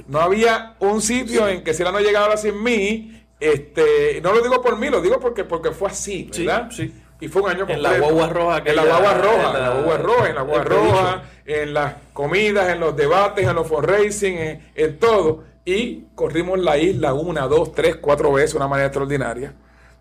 No 0.09 0.21
había 0.21 0.77
un 0.81 1.03
sitio 1.03 1.47
en 1.49 1.63
que 1.63 1.75
Sila 1.75 1.93
no 1.93 2.01
llegaba 2.01 2.37
sin 2.39 2.63
mí. 2.63 3.13
Este, 3.39 4.23
no 4.23 4.33
lo 4.33 4.41
digo 4.41 4.63
por 4.63 4.79
mí, 4.79 4.89
lo 4.89 5.03
digo 5.03 5.21
porque, 5.21 5.45
porque 5.45 5.71
fue 5.71 5.91
así, 5.91 6.31
¿verdad? 6.35 6.71
Sí, 6.71 6.91
y 7.21 7.29
fue 7.29 7.43
un 7.43 7.51
año 7.51 7.67
completo. 7.67 7.95
En 7.95 8.01
la 8.01 8.07
guagua 8.07 8.29
roja. 8.29 8.63
En 8.65 8.77
la 8.77 8.85
guagua 8.85 9.15
roja, 9.15 9.47
en 9.47 9.63
la 9.63 9.71
guagua 9.71 9.97
roja, 9.99 10.29
en 10.29 10.35
la 10.35 10.43
guagua 10.43 10.65
roja, 10.65 11.23
en 11.45 11.75
las 11.75 11.95
comidas, 12.13 12.69
en 12.69 12.81
los 12.81 12.97
debates, 12.97 13.47
en 13.47 13.55
los 13.55 13.67
fundraising, 13.67 14.39
en, 14.39 14.71
en 14.75 14.99
todo. 14.99 15.45
Y 15.65 16.07
corrimos 16.15 16.59
la 16.59 16.79
isla 16.79 17.15
una, 17.15 17.49
dos, 17.49 17.73
tres, 17.73 17.97
cuatro 17.97 18.33
veces 18.33 18.53
de 18.53 18.59
una 18.59 18.69
manera 18.69 18.87
extraordinaria. 18.87 19.55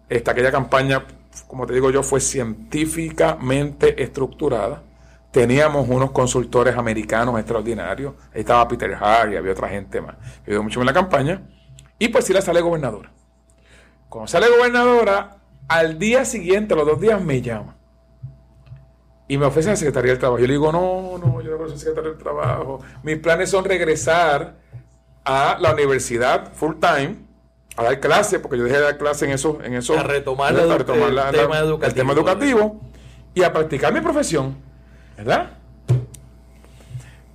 Esta, 0.08 0.32
aquella 0.32 0.52
campaña, 0.52 1.04
como 1.48 1.66
te 1.66 1.74
digo 1.74 1.90
yo, 1.90 2.04
fue 2.04 2.20
científicamente 2.20 4.04
estructurada. 4.04 4.84
Teníamos 5.32 5.88
unos 5.90 6.12
consultores 6.12 6.78
americanos 6.78 7.38
extraordinarios. 7.40 8.14
Ahí 8.34 8.42
estaba 8.42 8.68
Peter 8.68 8.94
Hart 8.94 9.34
y 9.34 9.36
había 9.36 9.54
otra 9.54 9.68
gente 9.70 10.00
más. 10.02 10.16
Ayudó 10.46 10.64
mucho 10.64 10.80
en 10.82 10.86
la 10.86 10.94
campaña. 10.94 11.42
Y 11.98 12.10
pues 12.10 12.26
sí 12.26 12.34
la 12.34 12.42
sale 12.42 12.62
gobernadora. 12.62 13.12
Cuando 14.08 14.28
sale 14.28 14.48
gobernadora, 14.50 15.38
al 15.68 16.00
día 16.00 16.26
siguiente, 16.26 16.74
a 16.74 16.78
los 16.78 16.86
dos 16.86 17.02
días, 17.02 17.22
me 17.22 17.42
llama. 17.42 17.76
Y 19.28 19.38
me 19.38 19.46
ofrece 19.46 19.70
la 19.70 19.76
Secretaría 19.76 20.12
del 20.12 20.20
Trabajo. 20.20 20.40
Yo 20.40 20.48
le 20.48 20.54
digo, 20.54 20.72
no, 20.72 21.18
no, 21.18 21.42
yo 21.42 21.52
no 21.52 21.58
quiero 21.58 21.70
ser 21.70 21.80
secretario 21.80 22.12
del 22.12 22.20
Trabajo. 22.20 22.80
Mis 23.04 23.18
planes 23.18 23.50
son 23.50 23.66
regresar 23.66 24.56
a 25.24 25.58
la 25.60 25.74
universidad 25.74 26.54
full 26.54 26.76
time, 26.80 27.16
a 27.76 27.84
dar 27.84 28.00
clase, 28.00 28.40
porque 28.40 28.58
yo 28.58 28.64
dejé 28.66 28.78
de 28.78 28.84
dar 28.84 28.98
clase 28.98 29.26
en 29.26 29.32
eso. 29.32 29.58
En 29.64 29.74
eso 29.74 29.98
a 29.98 30.04
retomar, 30.04 30.54
el, 30.54 30.86
tema 30.86 31.58
educativo, 31.58 31.84
el 31.84 31.94
tema 31.94 32.14
educativo 32.14 32.82
y 33.34 33.44
a 33.44 33.52
practicar 33.52 33.94
mi 33.94 34.02
profesión. 34.02 34.56
¿Verdad? 35.18 35.52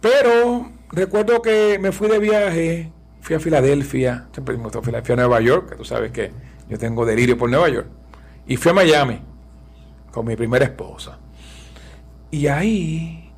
Pero 0.01 0.71
recuerdo 0.93 1.43
que 1.43 1.79
me 1.81 1.93
fui 1.93 2.09
de 2.09 2.19
viaje, 2.19 2.93
fui 3.21 3.37
a 3.37 3.41
Filadelfia, 3.41 4.29
siempre 4.33 4.57
me 4.57 4.71
fui 4.71 5.13
a 5.13 5.17
Nueva 5.17 5.41
York, 5.41 5.71
que 5.71 5.77
tú 5.77 5.85
sabes 5.85 6.13
que 6.13 6.31
yo 6.69 6.79
tengo 6.79 7.05
delirio 7.05 7.37
por 7.37 7.51
Nueva 7.51 7.69
York. 7.69 7.89
Y 8.47 8.57
fui 8.57 8.71
a 8.71 8.75
Miami 8.75 9.21
con 10.11 10.27
mi 10.27 10.37
primera 10.37 10.65
esposa. 10.65 11.19
Y 12.31 12.47
ahí 12.47 13.33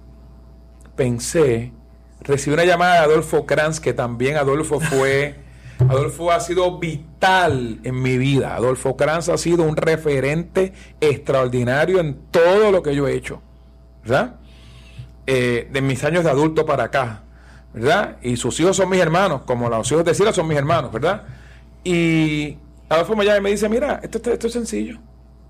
pensé, 0.96 1.72
recibí 2.20 2.54
una 2.54 2.64
llamada 2.64 2.94
de 2.94 2.98
Adolfo 3.00 3.46
Kranz, 3.46 3.80
que 3.80 3.92
también 3.92 4.36
Adolfo 4.36 4.80
fue, 4.80 5.36
Adolfo 5.78 6.30
ha 6.30 6.40
sido 6.40 6.78
vital 6.78 7.80
en 7.82 8.02
mi 8.02 8.18
vida. 8.18 8.54
Adolfo 8.54 8.96
Kranz 8.96 9.28
ha 9.28 9.38
sido 9.38 9.64
un 9.64 9.76
referente 9.76 10.72
extraordinario 11.00 12.00
en 12.00 12.18
todo 12.30 12.70
lo 12.70 12.82
que 12.82 12.94
yo 12.94 13.08
he 13.08 13.14
hecho, 13.14 13.40
¿verdad? 14.02 14.36
Eh, 15.26 15.68
de 15.72 15.80
mis 15.80 16.02
años 16.04 16.24
de 16.24 16.30
adulto 16.30 16.66
para 16.66 16.84
acá, 16.84 17.22
¿verdad? 17.72 18.18
Y 18.22 18.36
sus 18.36 18.58
hijos 18.60 18.76
son 18.76 18.90
mis 18.90 19.00
hermanos, 19.00 19.42
como 19.42 19.68
los 19.68 19.90
hijos 19.90 20.04
de 20.04 20.14
Sila 20.14 20.32
son 20.32 20.48
mis 20.48 20.58
hermanos, 20.58 20.92
¿verdad? 20.92 21.22
Y 21.84 22.58
Adolfo 22.92 23.16
me 23.16 23.24
llama 23.24 23.38
y 23.38 23.40
me 23.42 23.50
dice, 23.50 23.68
mira, 23.68 24.00
esto, 24.02 24.18
esto 24.30 24.46
es 24.46 24.52
sencillo. 24.52 24.98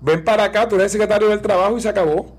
Ven 0.01 0.23
para 0.23 0.45
acá, 0.45 0.67
tú 0.67 0.75
eres 0.75 0.91
secretario 0.91 1.29
del 1.29 1.41
trabajo 1.41 1.77
y 1.77 1.81
se 1.81 1.89
acabó. 1.89 2.37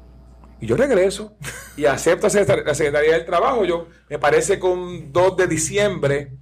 Y 0.61 0.67
yo 0.67 0.77
regreso 0.77 1.37
y 1.77 1.87
acepto 1.87 2.29
la 2.29 2.75
Secretaría 2.75 3.13
del 3.13 3.25
Trabajo. 3.25 3.65
Yo, 3.65 3.89
me 4.09 4.19
parece 4.19 4.59
que 4.59 4.67
un 4.67 5.13
2 5.13 5.37
de 5.37 5.47
diciembre 5.47 6.33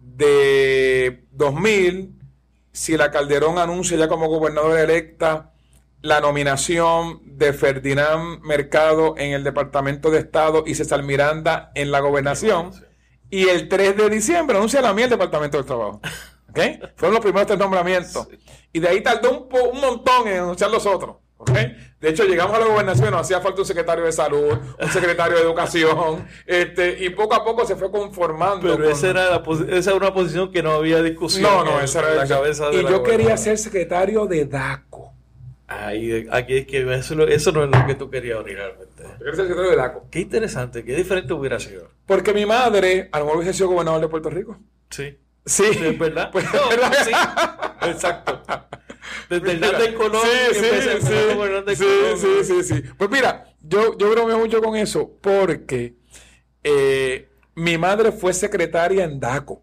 de 0.00 1.24
2000, 1.32 2.18
si 2.72 2.96
la 2.96 3.10
Calderón 3.10 3.58
anuncia 3.58 3.96
ya 3.96 4.08
como 4.08 4.28
gobernadora 4.28 4.82
electa 4.82 5.52
la 6.00 6.20
nominación 6.20 7.20
de 7.24 7.52
Ferdinand 7.52 8.40
Mercado 8.42 9.14
en 9.16 9.32
el 9.32 9.44
Departamento 9.44 10.10
de 10.10 10.18
Estado 10.18 10.64
y 10.66 10.74
César 10.74 11.02
Miranda 11.02 11.72
en 11.74 11.90
la 11.90 12.00
gobernación. 12.00 12.72
Y 13.30 13.48
el 13.48 13.68
3 13.68 13.96
de 13.96 14.10
diciembre 14.10 14.56
anuncia 14.56 14.80
la 14.80 14.94
mía 14.94 15.04
el 15.04 15.10
Departamento 15.10 15.56
del 15.56 15.66
Trabajo. 15.66 16.00
¿Okay? 16.58 16.80
Fueron 16.96 17.14
los 17.14 17.22
primeros 17.22 17.46
tres 17.46 17.58
nombramientos. 17.58 18.28
Y 18.72 18.80
de 18.80 18.88
ahí 18.88 19.02
tardó 19.02 19.30
un, 19.30 19.48
un 19.72 19.80
montón 19.80 20.28
en 20.28 20.38
anunciar 20.38 20.70
los 20.70 20.84
otros. 20.86 21.16
De 22.00 22.10
hecho, 22.10 22.24
llegamos 22.24 22.56
a 22.56 22.60
la 22.60 22.66
gobernación, 22.66 23.10
nos 23.10 23.22
hacía 23.22 23.40
falta 23.40 23.60
un 23.60 23.66
secretario 23.66 24.04
de 24.04 24.12
salud, 24.12 24.58
un 24.80 24.88
secretario 24.90 25.36
de 25.36 25.42
educación, 25.42 26.26
este, 26.46 27.04
y 27.04 27.10
poco 27.10 27.34
a 27.34 27.44
poco 27.44 27.66
se 27.66 27.76
fue 27.76 27.90
conformando. 27.90 28.76
Pero 28.76 28.90
esa, 28.90 29.10
era 29.10 29.42
esa 29.70 29.90
era 29.90 29.94
una 29.94 30.14
posición 30.14 30.52
que 30.52 30.62
no 30.62 30.72
había 30.72 31.02
discusión. 31.02 31.42
No, 31.42 31.64
no, 31.64 31.80
esa 31.80 32.00
era 32.00 32.14
la 32.14 32.26
cabeza 32.26 32.70
de 32.70 32.82
Y 32.82 32.82
yo 32.82 33.02
quería 33.02 33.36
ser 33.36 33.58
secretario 33.58 34.26
de 34.26 34.44
DACO. 34.44 35.12
Ahí, 35.66 36.26
aquí 36.30 36.58
es 36.58 36.66
que 36.66 36.94
eso, 36.94 37.26
eso 37.26 37.52
no 37.52 37.64
es 37.64 37.70
lo 37.70 37.86
que 37.86 37.94
tú 37.94 38.10
querías 38.10 38.42
realmente. 38.42 39.02
Yo 39.02 39.18
quería 39.18 39.34
ser 39.34 39.46
secretario 39.46 39.70
de 39.70 39.76
DACO. 39.76 40.06
Qué 40.10 40.20
interesante, 40.20 40.84
qué 40.84 40.94
diferente 40.94 41.32
hubiera 41.32 41.58
sido. 41.58 41.88
Porque 42.06 42.32
mi 42.32 42.46
madre, 42.46 43.08
a 43.12 43.18
lo 43.18 43.26
mejor 43.26 43.38
hubiese 43.38 43.58
sido 43.58 43.70
gobernador 43.70 44.00
de 44.00 44.08
Puerto 44.08 44.30
Rico. 44.30 44.58
Sí. 44.90 45.18
Sí. 45.48 45.64
¿Es 45.64 45.98
verdad? 45.98 46.30
Pues, 46.30 46.44
¿verdad? 46.52 46.92
Sí. 47.04 47.10
Exacto. 47.88 48.42
Desde 49.30 49.52
Hernández 49.52 49.94
Colón. 49.94 50.22
Sí, 50.22 50.54
sí, 50.54 50.66
sí, 51.00 51.76
sí, 51.76 51.84
sí, 52.16 52.44
sí, 52.44 52.62
sí. 52.62 52.82
Pues 52.96 53.10
mira, 53.10 53.44
yo, 53.60 53.96
yo 53.96 54.10
bromeo 54.10 54.38
mucho 54.38 54.62
con 54.62 54.76
eso 54.76 55.10
porque 55.20 55.96
eh, 56.62 57.30
mi 57.54 57.78
madre 57.78 58.12
fue 58.12 58.32
secretaria 58.34 59.04
en 59.04 59.18
DACO. 59.18 59.62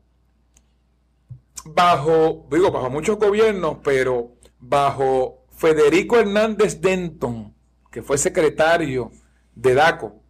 Bajo, 1.66 2.48
digo, 2.52 2.72
bajo 2.72 2.90
muchos 2.90 3.18
gobiernos, 3.18 3.78
pero 3.84 4.36
bajo 4.60 5.46
Federico 5.56 6.20
Hernández 6.20 6.80
Denton, 6.80 7.56
que 7.92 8.02
fue 8.02 8.18
secretario 8.18 9.12
de 9.56 9.74
DACO 9.74 10.22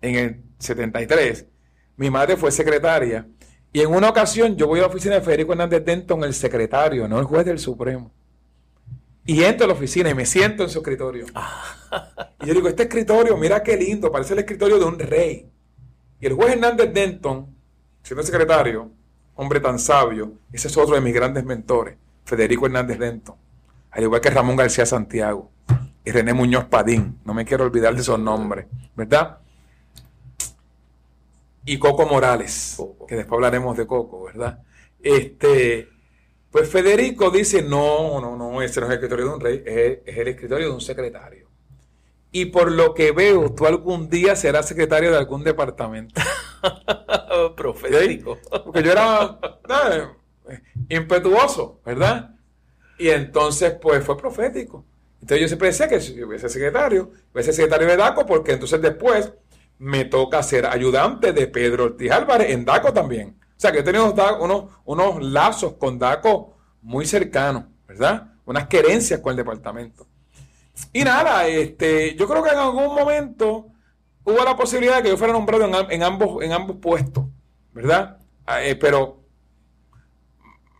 en 0.00 0.14
el 0.16 0.42
73, 0.58 1.46
mi 1.96 2.10
madre 2.10 2.36
fue 2.36 2.50
secretaria. 2.50 3.26
Y 3.72 3.80
en 3.80 3.94
una 3.94 4.10
ocasión 4.10 4.56
yo 4.56 4.66
voy 4.66 4.80
a 4.80 4.82
la 4.82 4.88
oficina 4.88 5.14
de 5.14 5.22
Federico 5.22 5.52
Hernández 5.52 5.84
Denton, 5.84 6.22
el 6.24 6.34
secretario, 6.34 7.08
no 7.08 7.18
el 7.18 7.24
juez 7.24 7.46
del 7.46 7.58
Supremo. 7.58 8.12
Y 9.24 9.42
entro 9.44 9.64
a 9.64 9.68
la 9.68 9.74
oficina 9.74 10.10
y 10.10 10.14
me 10.14 10.26
siento 10.26 10.64
en 10.64 10.68
su 10.68 10.80
escritorio. 10.80 11.26
y 12.42 12.46
yo 12.46 12.54
digo, 12.54 12.68
este 12.68 12.82
escritorio, 12.82 13.36
mira 13.36 13.62
qué 13.62 13.76
lindo, 13.76 14.10
parece 14.10 14.34
el 14.34 14.40
escritorio 14.40 14.78
de 14.78 14.84
un 14.84 14.98
rey. 14.98 15.48
Y 16.20 16.26
el 16.26 16.34
juez 16.34 16.52
Hernández 16.52 16.92
Denton, 16.92 17.46
siendo 18.02 18.22
secretario, 18.22 18.90
hombre 19.36 19.60
tan 19.60 19.78
sabio, 19.78 20.32
ese 20.52 20.68
es 20.68 20.76
otro 20.76 20.94
de 20.94 21.00
mis 21.00 21.14
grandes 21.14 21.44
mentores, 21.44 21.96
Federico 22.24 22.66
Hernández 22.66 22.98
Denton. 22.98 23.36
Al 23.90 24.02
igual 24.02 24.20
que 24.20 24.30
Ramón 24.30 24.56
García 24.56 24.84
Santiago 24.84 25.50
y 26.04 26.10
René 26.10 26.34
Muñoz 26.34 26.66
Padín, 26.66 27.18
no 27.24 27.32
me 27.32 27.44
quiero 27.44 27.64
olvidar 27.64 27.94
de 27.94 28.00
esos 28.00 28.18
nombres, 28.18 28.66
¿verdad? 28.96 29.38
Y 31.64 31.78
Coco 31.78 32.06
Morales, 32.06 32.76
que 33.06 33.16
después 33.16 33.36
hablaremos 33.36 33.76
de 33.76 33.86
Coco, 33.86 34.24
¿verdad? 34.24 34.62
Este, 35.00 35.88
pues 36.50 36.68
Federico 36.68 37.30
dice, 37.30 37.62
no, 37.62 38.20
no, 38.20 38.36
no, 38.36 38.60
ese 38.62 38.80
no 38.80 38.86
es 38.86 38.90
el 38.90 38.96
escritorio 38.96 39.26
de 39.26 39.34
un 39.34 39.40
rey, 39.40 39.62
es, 39.64 40.18
el 40.18 40.28
escritorio 40.28 40.68
de 40.68 40.74
un 40.74 40.80
secretario. 40.80 41.48
Y 42.30 42.46
por 42.46 42.72
lo 42.72 42.94
que 42.94 43.12
veo, 43.12 43.52
tú 43.52 43.66
algún 43.66 44.08
día 44.08 44.34
serás 44.36 44.66
secretario 44.66 45.10
de 45.10 45.18
algún 45.18 45.44
departamento. 45.44 46.20
Profético. 47.56 48.38
Porque 48.64 48.82
yo 48.82 48.92
era 48.92 49.38
impetuoso, 50.88 51.80
¿verdad? 51.84 52.34
Y 52.98 53.08
entonces, 53.08 53.74
pues 53.80 54.04
fue 54.04 54.16
profético. 54.16 54.84
Entonces 55.20 55.40
yo 55.40 55.48
siempre 55.48 55.68
decía 55.68 55.88
que 55.88 56.00
si 56.00 56.14
yo 56.14 56.26
hubiese 56.26 56.48
secretario, 56.48 57.10
hubiese 57.32 57.52
secretario 57.52 57.86
de 57.86 57.96
DACO, 57.96 58.26
porque 58.26 58.52
entonces 58.52 58.80
después 58.82 59.32
me 59.82 60.04
toca 60.04 60.42
ser 60.44 60.66
ayudante 60.66 61.32
de 61.32 61.48
Pedro 61.48 61.84
Ortiz 61.86 62.10
Álvarez 62.12 62.50
en 62.50 62.64
DACO 62.64 62.92
también. 62.92 63.36
O 63.56 63.60
sea, 63.62 63.72
que 63.72 63.80
he 63.80 63.82
tenido 63.82 64.14
unos, 64.40 64.64
unos 64.84 65.22
lazos 65.22 65.74
con 65.74 65.98
DACO 65.98 66.56
muy 66.82 67.04
cercanos, 67.06 67.64
¿verdad? 67.86 68.32
Unas 68.44 68.66
querencias 68.68 69.20
con 69.20 69.32
el 69.32 69.36
departamento. 69.38 70.06
Y 70.92 71.04
nada, 71.04 71.46
este, 71.48 72.14
yo 72.16 72.28
creo 72.28 72.42
que 72.42 72.50
en 72.50 72.58
algún 72.58 72.94
momento 72.94 73.68
hubo 74.24 74.44
la 74.44 74.56
posibilidad 74.56 74.96
de 74.98 75.02
que 75.04 75.08
yo 75.10 75.16
fuera 75.16 75.32
nombrado 75.32 75.64
en, 75.64 75.74
am- 75.74 75.90
en 75.90 76.02
ambos, 76.02 76.42
en 76.44 76.52
ambos 76.52 76.76
puestos, 76.76 77.24
¿verdad? 77.72 78.18
Ah, 78.46 78.62
eh, 78.64 78.76
pero 78.76 79.20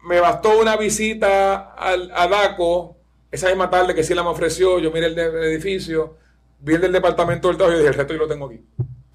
me 0.04 0.20
bastó 0.20 0.58
una 0.60 0.76
visita 0.76 1.72
al, 1.74 2.10
a 2.14 2.26
DACO 2.28 2.96
esa 3.30 3.48
misma 3.48 3.70
tarde 3.70 3.94
que 3.94 4.04
sí 4.04 4.14
la 4.14 4.22
me 4.22 4.28
ofreció, 4.30 4.78
yo 4.78 4.90
miré 4.90 5.06
el, 5.06 5.18
el 5.18 5.44
edificio, 5.44 6.18
vi 6.60 6.74
el 6.74 6.80
del 6.82 6.92
departamento 6.92 7.48
del 7.48 7.56
trabajo 7.56 7.76
y 7.76 7.78
dije, 7.80 7.90
el 7.90 7.94
resto 7.98 8.12
yo 8.14 8.20
lo 8.20 8.28
tengo 8.28 8.46
aquí. 8.46 8.62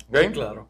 ¿Ok? 0.10 0.32
Claro. 0.34 0.70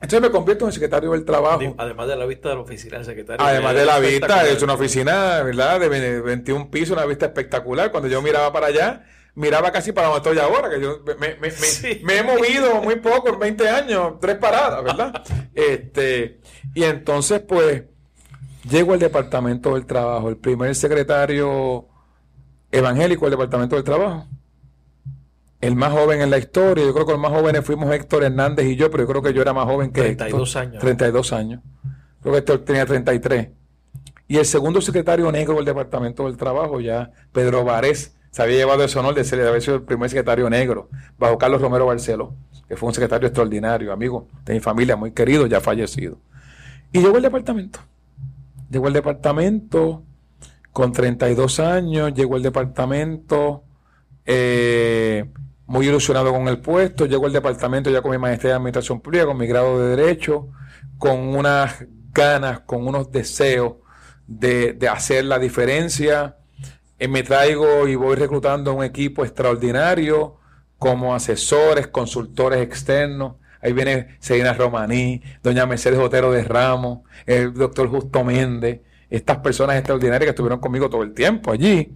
Entonces 0.00 0.20
me 0.20 0.30
convierto 0.30 0.66
en 0.66 0.72
secretario 0.72 1.10
del 1.12 1.24
trabajo. 1.24 1.74
Además 1.76 2.06
de 2.06 2.16
la 2.16 2.24
vista 2.26 2.50
de 2.50 2.54
la 2.54 2.60
oficina 2.60 2.96
del 2.98 3.06
secretario. 3.06 3.44
Además 3.44 3.74
de 3.74 3.84
la 3.84 3.98
vista, 3.98 4.46
es 4.46 4.62
una 4.62 4.74
oficina, 4.74 5.42
¿verdad? 5.42 5.80
De 5.80 5.88
ve- 5.88 6.20
21 6.20 6.70
pisos, 6.70 6.96
una 6.96 7.04
vista 7.04 7.26
espectacular. 7.26 7.90
Cuando 7.90 8.08
yo 8.08 8.22
miraba 8.22 8.52
para 8.52 8.68
allá, 8.68 9.04
miraba 9.34 9.72
casi 9.72 9.90
para 9.90 10.08
donde 10.08 10.30
estoy 10.30 10.38
ahora, 10.44 10.70
que 10.70 10.80
yo 10.80 11.00
me, 11.04 11.14
me- 11.14 11.34
me- 11.40 11.50
Sí. 11.50 12.00
me 12.04 12.18
he 12.18 12.22
movido 12.22 12.80
muy 12.82 12.96
poco 12.96 13.30
en 13.30 13.38
20 13.40 13.68
años, 13.68 14.14
tres 14.20 14.36
paradas, 14.36 14.84
¿verdad? 14.84 15.22
este, 15.54 16.40
y 16.74 16.84
entonces, 16.84 17.40
pues, 17.40 17.82
llego 18.70 18.92
al 18.92 19.00
departamento 19.00 19.74
del 19.74 19.84
trabajo, 19.86 20.28
el 20.28 20.36
primer 20.36 20.76
secretario 20.76 21.88
evangélico 22.70 23.24
del 23.24 23.32
departamento 23.32 23.74
del 23.74 23.84
trabajo. 23.84 24.28
El 25.60 25.74
más 25.74 25.92
joven 25.92 26.20
en 26.20 26.30
la 26.30 26.38
historia, 26.38 26.84
yo 26.84 26.94
creo 26.94 27.04
que 27.04 27.12
los 27.12 27.20
más 27.20 27.32
jóvenes 27.32 27.64
fuimos 27.64 27.92
Héctor 27.92 28.22
Hernández 28.22 28.66
y 28.66 28.76
yo, 28.76 28.90
pero 28.90 29.02
yo 29.04 29.08
creo 29.08 29.22
que 29.22 29.32
yo 29.34 29.42
era 29.42 29.52
más 29.52 29.64
joven 29.64 29.90
que 29.90 30.02
32 30.02 30.48
Héctor. 30.48 30.62
años. 30.62 30.80
32 30.80 31.32
años. 31.32 31.62
Creo 32.22 32.32
que 32.32 32.38
Héctor 32.38 32.58
tenía 32.60 32.86
33. 32.86 33.48
Y 34.28 34.36
el 34.36 34.44
segundo 34.44 34.80
secretario 34.80 35.30
negro 35.32 35.56
del 35.56 35.64
Departamento 35.64 36.26
del 36.26 36.36
Trabajo, 36.36 36.80
ya 36.80 37.10
Pedro 37.32 37.64
Varés, 37.64 38.14
se 38.30 38.42
había 38.42 38.56
llevado 38.56 38.84
ese 38.84 38.98
honor 38.98 39.14
de 39.14 39.24
ser 39.24 39.40
de 39.40 39.48
haber 39.48 39.62
sido 39.62 39.76
el 39.76 39.82
primer 39.82 40.10
secretario 40.10 40.48
negro, 40.50 40.88
bajo 41.18 41.38
Carlos 41.38 41.60
Romero 41.60 41.86
Barceló, 41.86 42.34
que 42.68 42.76
fue 42.76 42.88
un 42.88 42.94
secretario 42.94 43.26
extraordinario, 43.26 43.92
amigo 43.92 44.28
de 44.44 44.54
mi 44.54 44.60
familia, 44.60 44.96
muy 44.96 45.12
querido, 45.12 45.46
ya 45.46 45.60
fallecido. 45.60 46.18
Y 46.92 47.00
llegó 47.00 47.16
el 47.16 47.22
departamento. 47.22 47.80
Llegó 48.70 48.88
el 48.88 48.92
departamento 48.94 50.02
con 50.72 50.92
32 50.92 51.58
años, 51.60 52.12
llegó 52.14 52.36
el 52.36 52.42
departamento 52.42 53.64
eh, 54.26 55.24
muy 55.68 55.86
ilusionado 55.86 56.32
con 56.32 56.48
el 56.48 56.60
puesto, 56.60 57.04
llegó 57.04 57.26
el 57.26 57.32
departamento 57.34 57.90
ya 57.90 58.00
con 58.00 58.10
mi 58.10 58.18
maestría 58.18 58.52
de 58.52 58.56
administración 58.56 59.00
pública, 59.00 59.26
con 59.26 59.36
mi 59.36 59.46
grado 59.46 59.78
de 59.78 59.96
derecho, 59.96 60.48
con 60.96 61.18
unas 61.36 61.84
ganas, 62.10 62.60
con 62.60 62.86
unos 62.86 63.12
deseos 63.12 63.74
de, 64.26 64.72
de 64.72 64.88
hacer 64.88 65.26
la 65.26 65.38
diferencia. 65.38 66.38
Eh, 66.98 67.06
me 67.06 67.22
traigo 67.22 67.86
y 67.86 67.96
voy 67.96 68.16
reclutando 68.16 68.72
un 68.72 68.82
equipo 68.82 69.24
extraordinario 69.24 70.38
como 70.78 71.14
asesores, 71.14 71.88
consultores 71.88 72.62
externos. 72.62 73.34
Ahí 73.60 73.74
viene 73.74 74.16
Selena 74.20 74.54
Romaní, 74.54 75.20
doña 75.42 75.66
Mercedes 75.66 75.98
Otero 75.98 76.32
de 76.32 76.44
Ramos, 76.44 77.00
el 77.26 77.52
doctor 77.52 77.90
Justo 77.90 78.24
Méndez, 78.24 78.80
estas 79.10 79.36
personas 79.38 79.76
extraordinarias 79.76 80.24
que 80.24 80.30
estuvieron 80.30 80.60
conmigo 80.60 80.88
todo 80.88 81.02
el 81.02 81.12
tiempo 81.12 81.52
allí. 81.52 81.94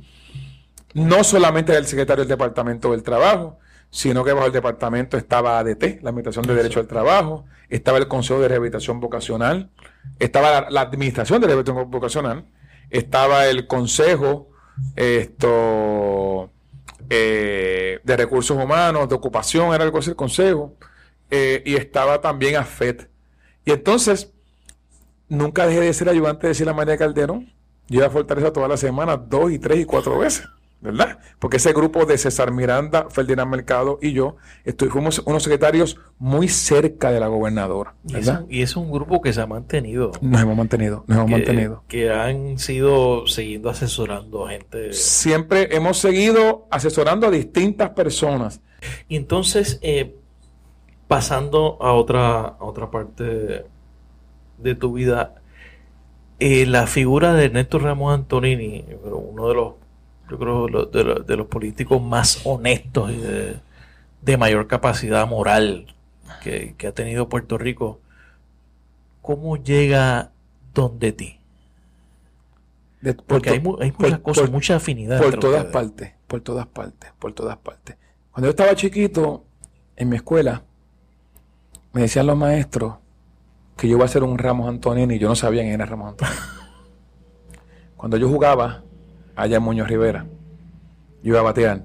No 0.92 1.24
solamente 1.24 1.74
el 1.74 1.86
secretario 1.86 2.24
del 2.24 2.28
Departamento 2.28 2.90
del 2.90 3.02
Trabajo, 3.02 3.60
sino 3.92 4.24
que 4.24 4.32
bajo 4.32 4.46
el 4.46 4.52
departamento 4.52 5.16
estaba 5.16 5.60
ADT, 5.60 6.02
la 6.02 6.10
Administración 6.10 6.44
de 6.46 6.54
Derecho 6.54 6.80
al 6.80 6.88
Trabajo, 6.88 7.44
estaba 7.68 7.98
el 7.98 8.08
Consejo 8.08 8.40
de 8.40 8.48
Rehabilitación 8.48 8.98
Vocacional, 8.98 9.70
estaba 10.18 10.62
la, 10.62 10.70
la 10.70 10.80
Administración 10.80 11.40
de 11.40 11.46
Rehabilitación 11.46 11.88
Vocacional, 11.90 12.46
estaba 12.90 13.46
el 13.46 13.68
Consejo 13.68 14.48
esto, 14.96 16.50
eh, 17.10 18.00
de 18.02 18.16
Recursos 18.16 18.56
Humanos, 18.56 19.08
de 19.08 19.14
Ocupación, 19.14 19.74
era 19.74 19.84
algo 19.84 19.98
así 19.98 20.10
el 20.10 20.16
Consejo, 20.16 20.74
eh, 21.30 21.62
y 21.64 21.74
estaba 21.74 22.20
también 22.20 22.56
AFET. 22.56 23.08
Y 23.64 23.72
entonces, 23.72 24.32
nunca 25.28 25.66
dejé 25.66 25.80
de 25.80 25.92
ser 25.94 26.08
ayudante 26.08 26.46
de 26.46 26.54
Sila 26.54 26.72
María 26.72 26.96
Calderón. 26.96 27.52
Yo 27.88 27.98
iba 27.98 28.06
a 28.06 28.10
Fortaleza 28.10 28.52
todas 28.52 28.68
las 28.68 28.80
semanas, 28.80 29.18
dos 29.28 29.50
y 29.50 29.58
tres 29.58 29.80
y 29.80 29.84
cuatro 29.84 30.18
veces, 30.18 30.46
¿verdad? 30.82 31.20
Porque 31.38 31.58
ese 31.58 31.72
grupo 31.72 32.04
de 32.06 32.18
César 32.18 32.50
Miranda, 32.50 33.06
Ferdinand 33.08 33.48
Mercado 33.48 34.00
y 34.02 34.12
yo, 34.12 34.36
estoy, 34.64 34.88
fuimos 34.88 35.22
unos 35.24 35.44
secretarios 35.44 35.96
muy 36.18 36.48
cerca 36.48 37.12
de 37.12 37.20
la 37.20 37.28
gobernadora, 37.28 37.94
Y 38.04 38.16
es, 38.16 38.26
¿verdad? 38.26 38.42
un, 38.42 38.52
y 38.52 38.62
es 38.62 38.76
un 38.76 38.90
grupo 38.90 39.22
que 39.22 39.32
se 39.32 39.40
ha 39.40 39.46
mantenido. 39.46 40.10
Nos 40.20 40.42
hemos 40.42 40.56
mantenido, 40.56 41.04
nos 41.06 41.18
hemos 41.18 41.30
que, 41.30 41.36
mantenido. 41.36 41.84
que 41.86 42.10
han 42.10 42.58
sido 42.58 43.28
siguiendo 43.28 43.70
asesorando 43.70 44.46
a 44.46 44.50
gente. 44.50 44.92
Siempre 44.92 45.74
hemos 45.74 45.98
seguido 45.98 46.66
asesorando 46.70 47.28
a 47.28 47.30
distintas 47.30 47.90
personas. 47.90 48.60
Y 49.08 49.14
entonces, 49.14 49.78
eh, 49.82 50.16
pasando 51.06 51.78
a 51.80 51.92
otra, 51.92 52.40
a 52.40 52.64
otra 52.64 52.90
parte 52.90 53.64
de 54.58 54.74
tu 54.74 54.94
vida, 54.94 55.36
eh, 56.40 56.66
la 56.66 56.88
figura 56.88 57.34
de 57.34 57.44
Ernesto 57.44 57.78
Ramos 57.78 58.12
Antonini, 58.12 58.84
uno 59.04 59.46
de 59.46 59.54
los, 59.54 59.74
yo 60.30 60.38
creo, 60.38 60.68
lo- 60.68 60.86
de, 60.86 61.04
los- 61.04 61.26
de 61.26 61.36
los 61.36 61.46
políticos 61.46 62.00
más 62.02 62.40
honestos 62.44 63.10
y 63.10 63.16
de, 63.16 63.56
de 64.22 64.36
mayor 64.36 64.66
capacidad 64.66 65.26
moral 65.28 65.94
que, 66.42 66.74
que 66.78 66.86
ha 66.86 66.92
tenido 66.92 67.28
Puerto 67.28 67.58
Rico, 67.58 68.00
¿cómo 69.20 69.56
llega 69.56 70.30
donde 70.74 71.12
ti? 71.12 71.38
De- 73.00 73.14
por 73.14 73.24
Porque 73.26 73.50
hay, 73.50 73.56
hay 73.80 73.90
por- 73.92 74.02
muchas 74.04 74.18
cosas, 74.20 74.42
por- 74.44 74.50
mucha 74.52 74.76
afinidad. 74.76 75.20
Por 75.20 75.38
todas 75.38 75.64
partes, 75.66 76.12
por 76.26 76.40
todas 76.40 76.66
partes, 76.66 77.10
por 77.18 77.32
todas 77.32 77.56
partes. 77.58 77.96
Cuando 78.30 78.46
yo 78.46 78.50
estaba 78.50 78.74
chiquito, 78.74 79.44
en 79.96 80.08
mi 80.08 80.16
escuela, 80.16 80.62
me 81.92 82.02
decían 82.02 82.26
los 82.26 82.36
maestros 82.38 82.94
que 83.76 83.88
yo 83.88 83.96
iba 83.96 84.04
a 84.04 84.08
ser 84.08 84.22
un 84.22 84.38
Ramos 84.38 84.68
Antonini 84.68 85.16
y 85.16 85.18
yo 85.18 85.28
no 85.28 85.34
sabía 85.34 85.62
quién 85.62 85.74
era 85.74 85.84
Ramos 85.84 86.10
Antonini. 86.12 86.36
Cuando 87.96 88.16
yo 88.16 88.28
jugaba 88.28 88.82
allá 89.36 89.60
Muñoz 89.60 89.88
Rivera, 89.88 90.26
yo 91.22 91.30
iba 91.30 91.40
a 91.40 91.42
batear. 91.42 91.84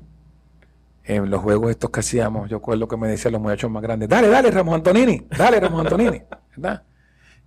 En 1.03 1.29
los 1.29 1.41
juegos 1.41 1.71
estos 1.71 1.89
que 1.89 2.01
hacíamos, 2.01 2.49
yo 2.49 2.57
recuerdo 2.57 2.85
que 2.85 2.97
me 2.97 3.07
decían 3.07 3.31
los 3.31 3.41
muchachos 3.41 3.71
más 3.71 3.81
grandes, 3.81 4.09
dale, 4.09 4.27
dale, 4.27 4.51
Ramos 4.51 4.75
Antonini, 4.75 5.25
dale, 5.37 5.57
Ramos 5.59 5.81
Antonini, 5.81 6.21
¿verdad? 6.55 6.83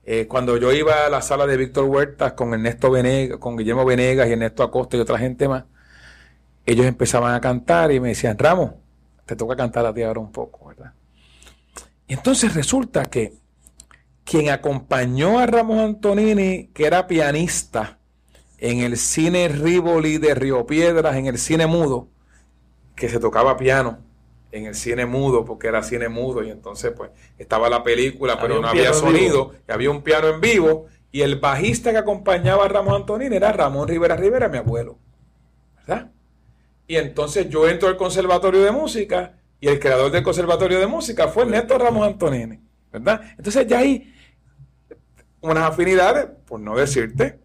Eh, 0.03 0.27
cuando 0.27 0.57
yo 0.57 0.73
iba 0.73 1.05
a 1.05 1.11
la 1.11 1.21
sala 1.21 1.47
de 1.47 1.59
Víctor 1.59 1.85
Huertas 1.85 2.33
con 2.33 2.55
Ernesto 2.55 2.91
Venegas, 2.91 3.39
con 3.39 3.59
Guillermo 3.59 3.85
Venegas 3.85 4.29
y 4.29 4.33
Ernesto 4.33 4.63
Acosta 4.63 4.97
y 4.97 5.01
otra 5.01 5.19
gente 5.19 5.47
más, 5.47 5.65
ellos 6.65 6.87
empezaban 6.87 7.35
a 7.35 7.41
cantar 7.41 7.93
y 7.93 8.01
me 8.01 8.09
decían, 8.09 8.39
Ramos, 8.39 8.73
te 9.27 9.37
toca 9.37 9.55
cantar 9.57 9.85
a 9.85 9.93
ti 9.93 10.03
ahora 10.03 10.21
un 10.21 10.33
poco, 10.33 10.69
¿verdad? 10.69 10.95
Y 12.09 12.15
entonces 12.15 12.55
resulta 12.55 13.05
que 13.05 13.35
quien 14.25 14.51
acompañó 14.51 15.39
a 15.39 15.47
Ramos 15.47 15.79
Antonini, 15.79 16.71
que 16.75 16.87
era 16.87 17.07
pianista 17.07 18.00
en 18.61 18.81
el 18.81 18.99
cine 18.99 19.49
Rivoli 19.49 20.19
de 20.19 20.35
Río 20.35 20.67
Piedras, 20.67 21.17
en 21.17 21.27
el 21.27 21.39
cine 21.39 21.67
mudo, 21.67 22.09
que 22.95 23.09
se 23.09 23.19
tocaba 23.19 23.57
piano 23.57 23.99
en 24.53 24.67
el 24.67 24.75
cine 24.75 25.07
mudo, 25.07 25.45
porque 25.45 25.69
era 25.69 25.83
cine 25.83 26.09
mudo, 26.09 26.43
y 26.43 26.51
entonces 26.51 26.93
pues 26.97 27.11
estaba 27.39 27.71
la 27.71 27.83
película, 27.83 28.39
pero 28.41 28.57
Había 28.57 28.63
no 28.63 28.69
había 28.69 28.93
sonido, 28.93 29.55
y 29.67 29.73
había 29.73 29.91
un 29.91 30.03
piano 30.03 30.29
en 30.29 30.41
vivo, 30.41 30.87
y 31.11 31.23
el 31.23 31.37
bajista 31.41 31.91
que 31.93 31.99
acompañaba 31.99 32.65
a 32.65 32.69
Ramos 32.69 32.95
Antonini 32.95 33.37
era 33.37 33.53
Ramón 33.53 33.89
Rivera 33.89 34.17
Rivera, 34.17 34.49
mi 34.49 34.59
abuelo, 34.59 34.99
¿verdad? 35.77 36.11
Y 36.87 36.97
entonces 36.97 37.49
yo 37.49 37.69
entro 37.69 37.89
al 37.89 37.97
Conservatorio 37.97 38.63
de 38.63 38.73
Música, 38.73 39.39
y 39.61 39.69
el 39.69 39.79
creador 39.79 40.11
del 40.11 40.23
Conservatorio 40.23 40.81
de 40.81 40.87
Música 40.87 41.29
fue 41.29 41.45
Ernesto 41.45 41.79
Ramos 41.79 42.07
Antonini, 42.07 42.61
¿verdad? 42.93 43.21
Entonces 43.39 43.67
ya 43.67 43.79
hay 43.79 44.13
unas 45.41 45.65
afinidades, 45.65 46.27
por 46.47 46.61
no 46.61 46.77
decirte, 46.77 47.39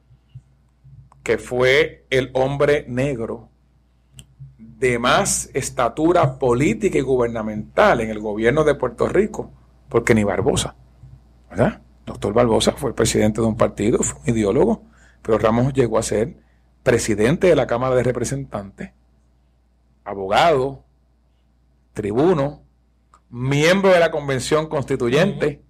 que 1.26 1.39
fue 1.39 2.05
el 2.11 2.30
hombre 2.34 2.86
negro 2.88 3.49
de 4.59 4.99
más 4.99 5.49
estatura 5.55 6.38
política 6.38 6.99
y 6.99 7.01
gubernamental 7.01 7.99
en 8.01 8.11
el 8.11 8.19
gobierno 8.19 8.63
de 8.63 8.76
Puerto 8.76 9.09
Rico, 9.09 9.51
porque 9.89 10.13
ni 10.13 10.23
Barbosa, 10.23 10.76
¿verdad? 11.49 11.82
Doctor 12.05 12.32
Barbosa 12.32 12.73
fue 12.73 12.91
el 12.91 12.95
presidente 12.95 13.41
de 13.41 13.47
un 13.47 13.57
partido, 13.57 14.03
fue 14.03 14.21
un 14.21 14.38
ideólogo, 14.38 14.84
pero 15.23 15.39
Ramos 15.39 15.73
llegó 15.73 15.97
a 15.97 16.03
ser 16.03 16.36
presidente 16.84 17.47
de 17.47 17.55
la 17.55 17.65
Cámara 17.65 17.95
de 17.95 18.03
Representantes, 18.03 18.91
abogado, 20.03 20.84
tribuno, 21.93 22.61
miembro 23.32 23.89
de 23.89 23.99
la 23.99 24.11
Convención 24.11 24.69
Constituyente, 24.69 25.63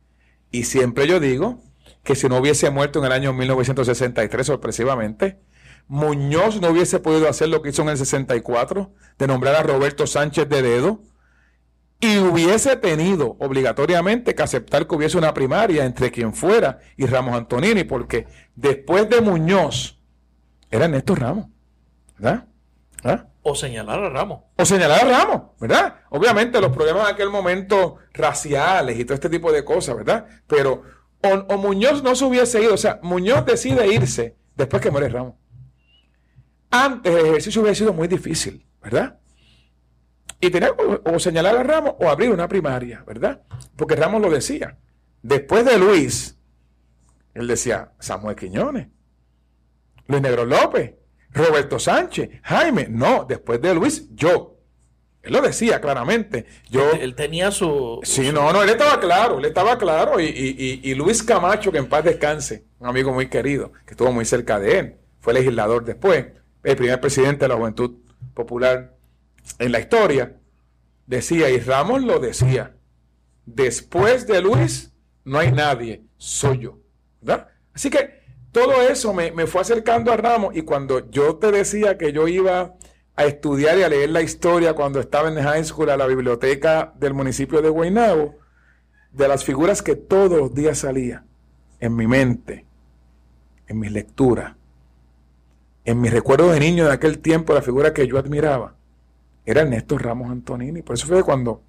y 0.52 0.66
siempre 0.66 1.08
yo 1.08 1.22
digo 1.22 1.60
que 2.04 2.16
si 2.16 2.28
no 2.28 2.40
hubiese 2.40 2.70
muerto 2.72 3.00
en 3.00 3.06
el 3.06 3.14
año 3.14 3.32
1963 3.32 4.46
sorpresivamente, 4.46 5.45
Muñoz 5.88 6.60
no 6.62 6.70
hubiese 6.70 7.00
podido 7.00 7.30
hacer 7.30 7.50
lo 7.50 7.62
que 7.62 7.70
hizo 7.70 7.82
en 7.84 7.90
el 7.90 7.98
64, 7.98 8.92
de 9.18 9.28
nombrar 9.28 9.56
a 9.56 9.64
Roberto 9.64 10.08
Sánchez 10.08 10.50
de 10.50 10.62
dedo, 10.62 11.02
y 12.00 12.18
hubiese 12.18 12.76
tenido 12.76 13.38
obligatoriamente 13.40 14.36
que 14.36 14.44
aceptar 14.44 14.88
que 14.88 14.96
hubiese 14.96 15.18
una 15.18 15.34
primaria 15.34 15.86
entre 15.86 16.12
quien 16.12 16.34
fuera 16.34 16.80
y 16.98 17.06
Ramos 17.06 17.36
Antonini, 17.36 17.84
porque 17.84 18.28
después 18.56 19.10
de 19.10 19.22
Muñoz 19.22 20.00
era 20.70 20.86
Ernesto 20.86 21.16
Ramos, 21.16 21.48
¿verdad? 22.18 22.46
¿verdad? 23.04 23.28
O 23.44 23.56
señalar 23.56 24.04
a 24.04 24.10
Ramos. 24.10 24.42
O 24.58 24.66
señalar 24.66 25.06
a 25.06 25.20
Ramos, 25.20 25.42
¿verdad? 25.60 25.96
Obviamente 26.10 26.60
los 26.60 26.72
problemas 26.72 27.08
en 27.08 27.14
aquel 27.14 27.30
momento 27.30 27.98
raciales 28.14 29.00
y 29.00 29.06
todo 29.06 29.14
este 29.14 29.30
tipo 29.30 29.52
de 29.52 29.64
cosas, 29.64 29.96
¿verdad? 29.96 30.26
Pero 30.48 30.84
o, 31.22 31.58
Muñoz 31.58 32.04
no 32.04 32.16
se 32.16 32.26
hubiese 32.26 32.62
ido, 32.62 32.74
o 32.74 32.78
sea, 32.78 33.00
Muñoz 33.02 33.46
decide 33.46 33.88
irse 33.94 34.36
después 34.56 34.82
que 34.82 34.92
muere 34.92 35.10
Ramos. 35.10 35.36
Antes 36.72 37.14
el 37.14 37.26
ejercicio 37.28 37.62
hubiera 37.62 37.76
sido 37.76 37.94
muy 37.94 38.08
difícil, 38.08 38.66
¿verdad? 38.82 39.20
Y 40.40 40.50
tenía 40.50 40.72
o, 40.72 41.20
señalar 41.20 41.58
a 41.58 41.64
Ramos 41.64 41.96
o 42.00 42.10
abrir 42.10 42.30
una 42.30 42.48
primaria, 42.48 43.04
¿verdad? 43.08 43.42
Porque 43.76 43.96
Ramos 43.96 44.22
lo 44.22 44.30
decía. 44.30 44.78
Después 45.22 45.66
de 45.66 45.78
Luis, 45.78 46.38
él 47.34 47.48
decía 47.48 47.94
Samuel 48.00 48.36
Quiñones, 48.36 48.88
Luis 50.08 50.22
Negro 50.22 50.46
López, 50.46 50.94
Roberto 51.32 51.80
Sánchez, 51.80 52.30
Jaime. 52.44 52.88
No, 52.90 53.26
después 53.28 53.62
de 53.62 53.74
Luis, 53.74 54.08
yo. 54.14 54.56
Él 55.22 55.34
lo 55.34 55.42
decía 55.42 55.82
claramente. 55.82 56.46
Yo, 56.70 56.92
él, 56.92 57.16
tenía 57.16 57.50
su. 57.50 58.00
Sí, 58.04 58.32
no, 58.32 58.54
no, 58.54 58.62
él 58.62 58.70
estaba 58.70 59.00
claro, 59.00 59.40
él 59.40 59.46
estaba 59.46 59.78
claro. 59.78 60.20
Y, 60.20 60.26
y, 60.26 60.94
Luis 60.94 61.24
Camacho, 61.24 61.72
que 61.72 61.80
en 61.80 61.90
paz 61.90 62.04
descanse, 62.04 62.66
un 62.80 62.88
amigo 62.88 63.12
muy 63.12 63.28
querido, 63.28 63.72
que 63.86 63.92
estuvo 63.92 64.12
muy 64.12 64.26
cerca 64.26 64.60
de 64.60 64.80
él, 64.80 64.96
fue 65.20 65.34
legislador 65.34 65.84
después, 65.84 66.28
el 66.66 66.76
primer 66.76 67.00
presidente 67.00 67.46
de 67.46 67.50
la 67.50 67.56
Juventud 67.56 67.92
Popular 68.34 68.98
en 69.60 69.72
la 69.72 69.80
historia, 69.80 70.36
decía, 71.06 71.50
y 71.50 71.60
Ramos 71.60 72.04
lo 72.04 72.20
decía, 72.20 72.76
después 73.46 74.26
de 74.26 74.42
Luis 74.42 74.92
no 75.24 75.38
hay 75.38 75.52
nadie, 75.52 76.04
soy 76.18 76.60
yo. 76.60 76.80
¿verdad? 77.22 77.48
Así 77.74 77.90
que 77.90 78.22
todo 78.52 78.82
eso 78.82 79.14
me, 79.14 79.32
fue 79.46 79.62
acercando 79.62 80.12
a 80.12 80.18
Ramos 80.18 80.56
y 80.56 80.64
cuando 80.64 81.10
yo 81.12 81.36
te 81.36 81.52
decía 81.52 81.98
que 81.98 82.12
yo 82.12 82.28
iba 82.28 82.74
a 83.16 83.26
estudiar 83.26 83.78
y 83.78 83.84
a 83.84 83.90
leer 83.90 84.10
la 84.10 84.22
historia 84.22 84.74
cuando 84.74 85.00
estaba 85.00 85.30
en 85.30 85.42
high 85.42 85.64
school 85.64 85.90
a 85.92 85.98
la 85.98 86.08
biblioteca 86.08 86.94
del 86.98 87.14
municipio 87.14 87.62
de 87.62 87.70
Guaynabo, 87.70 88.36
de 89.12 89.28
las 89.28 89.44
figuras 89.44 89.84
que 89.84 89.96
todos 89.96 90.38
los 90.40 90.54
días 90.54 90.80
salía 90.80 91.26
en 91.80 91.96
mi 91.96 92.08
mente, 92.08 92.66
en 93.68 93.80
mis 93.80 93.92
lecturas, 93.92 94.56
en 95.86 96.02
mis 96.02 96.12
recuerdos 96.12 96.52
de 96.52 96.60
niño 96.60 96.86
de 96.86 96.94
aquel 96.94 97.20
tiempo, 97.20 97.54
la 97.54 97.62
figura 97.62 97.94
que 97.94 98.08
yo 98.08 98.18
admiraba, 98.18 98.76
era 99.46 99.62
Ernesto 99.62 99.98
Ramos 99.98 100.32
Antonini. 100.32 100.82
Por 100.82 100.96
eso 100.96 101.08
fue 101.08 101.24
cuando 101.24 101.62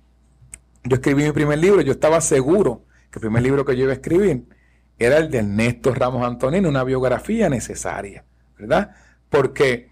yo 0.84 0.96
escribí 0.96 1.24
mi 1.24 1.32
primer 1.32 1.58
libro, 1.58 1.82
yo 1.82 1.92
estaba 1.92 2.20
seguro 2.20 2.84
que 3.10 3.18
el 3.18 3.20
primer 3.20 3.42
libro 3.42 3.64
que 3.64 3.76
yo 3.76 3.82
iba 3.84 3.92
a 3.92 3.96
escribir 3.96 4.44
era 4.98 5.18
el 5.18 5.30
de 5.30 5.38
Ernesto 5.38 5.94
Ramos 5.94 6.26
Antonini, 6.26 6.66
una 6.66 6.82
biografía 6.84 7.50
necesaria, 7.50 8.24
¿verdad? 8.58 8.92
Porque 9.28 9.90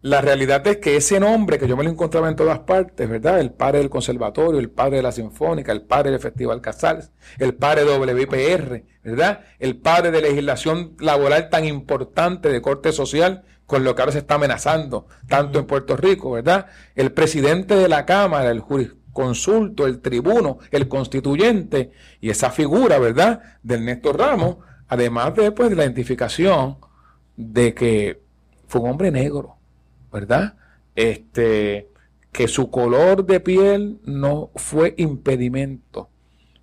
la 0.00 0.20
realidad 0.20 0.64
es 0.66 0.76
que 0.76 0.96
ese 0.96 1.18
nombre 1.18 1.58
que 1.58 1.66
yo 1.66 1.76
me 1.76 1.82
lo 1.82 1.90
encontraba 1.90 2.28
en 2.28 2.36
todas 2.36 2.60
partes, 2.60 3.08
¿verdad? 3.08 3.40
El 3.40 3.50
padre 3.50 3.78
del 3.78 3.90
conservatorio, 3.90 4.60
el 4.60 4.70
padre 4.70 4.98
de 4.98 5.02
la 5.02 5.12
sinfónica, 5.12 5.72
el 5.72 5.82
padre 5.82 6.12
del 6.12 6.20
Festival 6.20 6.60
Casals, 6.60 7.10
el 7.38 7.54
padre 7.54 7.84
WPR, 7.84 8.84
¿verdad? 9.02 9.40
El 9.58 9.76
padre 9.76 10.12
de 10.12 10.22
legislación 10.22 10.94
laboral 11.00 11.50
tan 11.50 11.64
importante 11.64 12.48
de 12.48 12.62
corte 12.62 12.92
social, 12.92 13.44
con 13.68 13.84
lo 13.84 13.94
que 13.94 14.00
ahora 14.00 14.12
se 14.12 14.20
está 14.20 14.36
amenazando, 14.36 15.08
tanto 15.28 15.58
en 15.58 15.66
Puerto 15.66 15.94
Rico, 15.94 16.30
¿verdad? 16.30 16.68
El 16.94 17.12
presidente 17.12 17.76
de 17.76 17.86
la 17.86 18.06
Cámara, 18.06 18.50
el 18.50 18.60
jurisconsulto, 18.60 19.86
el 19.86 20.00
tribuno, 20.00 20.56
el 20.70 20.88
constituyente, 20.88 21.92
y 22.18 22.30
esa 22.30 22.50
figura, 22.50 22.98
¿verdad? 22.98 23.42
Del 23.62 23.84
Néstor 23.84 24.18
Ramos, 24.18 24.56
además 24.88 25.34
de, 25.34 25.52
pues, 25.52 25.68
de 25.68 25.76
la 25.76 25.84
identificación 25.84 26.78
de 27.36 27.74
que 27.74 28.22
fue 28.68 28.80
un 28.80 28.88
hombre 28.88 29.10
negro, 29.10 29.58
¿verdad? 30.10 30.54
Este, 30.96 31.90
que 32.32 32.48
su 32.48 32.70
color 32.70 33.26
de 33.26 33.40
piel 33.40 34.00
no 34.02 34.50
fue 34.54 34.94
impedimento 34.96 36.08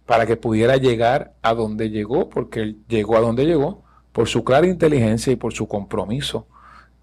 para 0.08 0.26
que 0.26 0.38
pudiera 0.38 0.78
llegar 0.78 1.36
a 1.44 1.54
donde 1.54 1.92
llegó, 1.92 2.30
porque 2.30 2.62
él 2.62 2.80
llegó 2.88 3.16
a 3.16 3.22
donde 3.22 3.46
llegó 3.46 3.84
por 4.12 4.28
su 4.28 4.44
clara 4.44 4.66
inteligencia 4.66 5.32
y 5.32 5.36
por 5.36 5.54
su 5.54 5.68
compromiso 5.68 6.48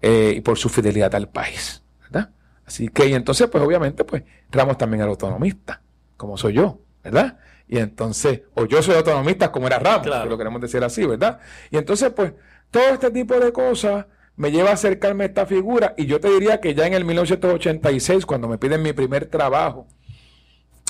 eh, 0.05 0.33
y 0.35 0.41
por 0.41 0.57
su 0.57 0.67
fidelidad 0.67 1.15
al 1.15 1.29
país, 1.29 1.81
¿verdad? 2.01 2.29
Así 2.65 2.89
que, 2.89 3.05
y 3.07 3.13
entonces, 3.13 3.47
pues 3.47 3.63
obviamente, 3.63 4.03
pues 4.03 4.23
Ramos 4.51 4.77
también 4.77 4.99
era 4.99 5.09
autonomista, 5.09 5.81
como 6.17 6.35
soy 6.35 6.55
yo, 6.55 6.81
¿verdad? 7.01 7.39
Y 7.69 7.77
entonces, 7.77 8.41
o 8.53 8.65
yo 8.65 8.83
soy 8.83 8.95
autonomista 8.95 9.49
como 9.49 9.67
era 9.67 9.79
Ramos, 9.79 10.05
lo 10.27 10.37
queremos 10.37 10.59
decir 10.59 10.83
así, 10.83 11.05
¿verdad? 11.05 11.39
Y 11.71 11.77
entonces, 11.77 12.11
pues, 12.13 12.33
todo 12.69 12.83
este 12.89 13.11
tipo 13.11 13.39
de 13.39 13.53
cosas 13.53 14.07
me 14.35 14.51
lleva 14.51 14.71
a 14.71 14.73
acercarme 14.73 15.23
a 15.23 15.27
esta 15.27 15.45
figura 15.45 15.93
y 15.95 16.05
yo 16.05 16.19
te 16.19 16.29
diría 16.29 16.59
que 16.59 16.73
ya 16.73 16.85
en 16.85 16.95
el 16.95 17.05
1986, 17.05 18.25
cuando 18.25 18.49
me 18.49 18.57
piden 18.57 18.81
mi 18.81 18.91
primer 18.91 19.27
trabajo 19.27 19.87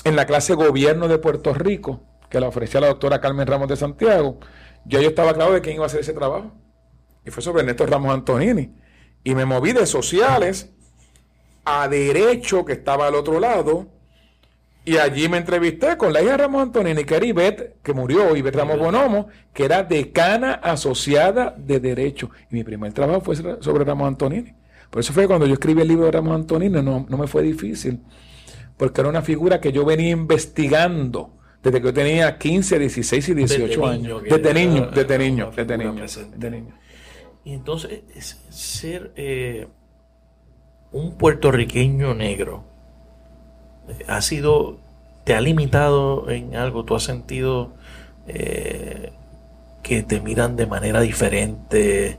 en 0.02 0.16
la 0.16 0.26
clase 0.26 0.54
gobierno 0.54 1.06
de 1.06 1.18
Puerto 1.18 1.54
Rico, 1.54 2.02
que 2.28 2.40
la 2.40 2.48
ofrecía 2.48 2.80
la 2.80 2.88
doctora 2.88 3.20
Carmen 3.20 3.46
Ramos 3.46 3.68
de 3.68 3.76
Santiago, 3.76 4.40
ya 4.84 5.00
yo 5.00 5.10
estaba 5.10 5.34
claro 5.34 5.52
de 5.52 5.60
quién 5.60 5.76
iba 5.76 5.84
a 5.84 5.86
hacer 5.86 6.00
ese 6.00 6.14
trabajo. 6.14 6.50
Y 7.24 7.30
fue 7.30 7.44
sobre 7.44 7.62
Néstor 7.62 7.88
Ramos 7.88 8.12
Antonini. 8.12 8.82
Y 9.24 9.34
me 9.34 9.44
moví 9.44 9.72
de 9.72 9.86
sociales 9.86 10.70
a 11.64 11.88
derecho, 11.88 12.64
que 12.64 12.74
estaba 12.74 13.06
al 13.06 13.14
otro 13.14 13.40
lado, 13.40 13.88
y 14.84 14.98
allí 14.98 15.28
me 15.30 15.38
entrevisté 15.38 15.96
con 15.96 16.12
la 16.12 16.20
hija 16.20 16.32
de 16.32 16.36
Ramos 16.36 16.62
Antonini, 16.62 17.04
que 17.04 17.16
era 17.16 17.24
Ivette, 17.24 17.76
que 17.82 17.94
murió, 17.94 18.36
Ivette 18.36 18.56
Ramos 18.56 18.78
Bonomo, 18.78 19.28
que 19.54 19.64
era 19.64 19.82
decana 19.82 20.52
asociada 20.54 21.54
de 21.56 21.80
Derecho. 21.80 22.30
Y 22.50 22.56
mi 22.56 22.64
primer 22.64 22.92
trabajo 22.92 23.22
fue 23.22 23.34
sobre 23.34 23.84
Ramos 23.84 24.08
Antonini. 24.08 24.52
Por 24.90 25.00
eso 25.00 25.14
fue 25.14 25.26
cuando 25.26 25.46
yo 25.46 25.54
escribí 25.54 25.80
el 25.80 25.88
libro 25.88 26.04
de 26.04 26.12
Ramos 26.12 26.34
Antonini, 26.34 26.82
no, 26.82 27.06
no 27.08 27.16
me 27.16 27.26
fue 27.26 27.42
difícil, 27.42 28.00
porque 28.76 29.00
era 29.00 29.08
una 29.08 29.22
figura 29.22 29.58
que 29.58 29.72
yo 29.72 29.86
venía 29.86 30.10
investigando 30.10 31.32
desde 31.64 31.80
que 31.80 31.86
yo 31.86 31.94
tenía 31.94 32.36
15, 32.36 32.78
16 32.78 33.28
y 33.30 33.34
18 33.34 33.86
años. 33.86 34.22
desde 34.22 34.52
niño, 34.52 34.90
desde 34.94 35.18
niño, 35.18 35.50
desde 35.56 35.78
niño, 35.78 35.94
desde 35.94 36.50
niño. 36.50 36.74
Y 37.44 37.52
entonces, 37.52 38.02
ser 38.48 39.12
eh, 39.16 39.68
un 40.92 41.16
puertorriqueño 41.16 42.14
negro 42.14 42.64
eh, 43.88 44.04
ha 44.08 44.22
sido, 44.22 44.78
te 45.24 45.34
ha 45.34 45.40
limitado 45.42 46.30
en 46.30 46.56
algo, 46.56 46.84
tú 46.84 46.96
has 46.96 47.02
sentido 47.02 47.74
eh, 48.26 49.12
que 49.82 50.02
te 50.02 50.20
miran 50.20 50.56
de 50.56 50.66
manera 50.66 51.00
diferente, 51.02 52.18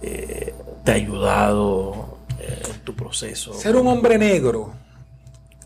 te 0.00 0.92
ha 0.92 0.94
ayudado 0.94 2.18
en 2.40 2.80
tu 2.80 2.94
proceso. 2.94 3.52
Ser 3.54 3.76
un 3.76 3.86
hombre 3.86 4.18
negro 4.18 4.72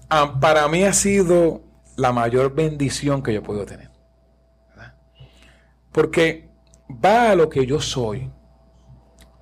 ah, 0.08 0.38
para 0.40 0.68
mí 0.68 0.84
ha 0.84 0.92
sido 0.92 1.62
la 1.96 2.12
mayor 2.12 2.54
bendición 2.54 3.22
que 3.22 3.32
yo 3.32 3.42
puedo 3.42 3.64
tener. 3.64 3.90
Porque 5.90 6.48
va 6.88 7.30
a 7.30 7.34
lo 7.34 7.48
que 7.48 7.66
yo 7.66 7.80
soy 7.80 8.30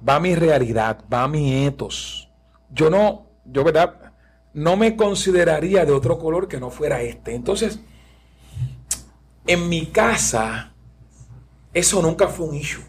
va 0.07 0.21
mi 0.21 0.35
realidad, 0.35 1.05
va 1.13 1.29
mi 1.29 1.67
etos. 1.67 2.29
Yo 2.71 2.91
no, 2.91 3.27
yo 3.45 3.65
verdad, 3.65 4.13
no 4.53 4.77
me 4.77 4.97
consideraría 4.97 5.85
de 5.85 5.93
otro 5.93 6.19
color 6.19 6.49
que 6.49 6.61
no 6.61 6.71
fuera 6.71 7.03
este. 7.03 7.35
Entonces, 7.35 7.81
en 9.47 9.69
mi 9.69 9.87
casa, 9.87 10.73
eso 11.73 12.03
nunca 12.03 12.29
fue 12.29 12.47
un 12.47 12.55
issue. 12.55 12.85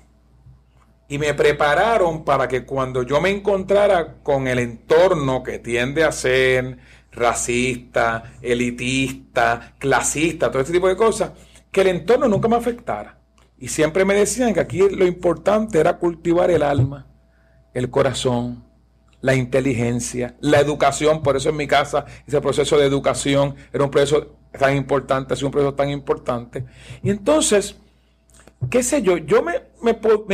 Y 1.08 1.18
me 1.18 1.34
prepararon 1.34 2.24
para 2.24 2.48
que 2.48 2.66
cuando 2.66 3.04
yo 3.04 3.20
me 3.20 3.30
encontrara 3.30 4.16
con 4.24 4.48
el 4.48 4.60
entorno 4.60 5.44
que 5.44 5.60
tiende 5.60 6.04
a 6.04 6.12
ser 6.12 6.78
racista, 7.12 8.36
elitista, 8.42 9.76
clasista, 9.78 10.50
todo 10.50 10.62
este 10.62 10.74
tipo 10.74 10.88
de 10.88 10.96
cosas, 10.96 11.32
que 11.70 11.82
el 11.82 11.88
entorno 11.88 12.28
nunca 12.28 12.48
me 12.48 12.56
afectara. 12.56 13.21
Y 13.62 13.68
siempre 13.68 14.06
me 14.06 14.16
decían 14.16 14.56
que 14.56 14.60
aquí 14.60 14.90
lo 14.90 15.06
importante 15.06 15.80
era 15.80 16.00
cultivar 16.00 16.50
el 16.50 16.64
alma, 16.64 17.06
el 17.76 17.92
corazón, 17.92 18.66
la 19.22 19.36
inteligencia, 19.36 20.36
la 20.42 20.60
educación. 20.60 21.22
Por 21.22 21.38
eso 21.38 21.50
en 21.50 21.58
mi 21.58 21.68
casa 21.68 22.06
ese 22.26 22.42
proceso 22.42 22.76
de 22.80 22.88
educación 22.88 23.56
era 23.72 23.84
un 23.84 23.92
proceso 23.92 24.36
tan 24.58 24.76
importante, 24.76 25.36
sido 25.36 25.50
un 25.50 25.52
proceso 25.52 25.76
tan 25.76 25.92
importante. 25.92 26.66
Y 27.04 27.12
entonces, 27.12 27.76
qué 28.72 28.82
sé 28.82 29.04
yo, 29.04 29.18
yo 29.18 29.44
me, 29.44 29.62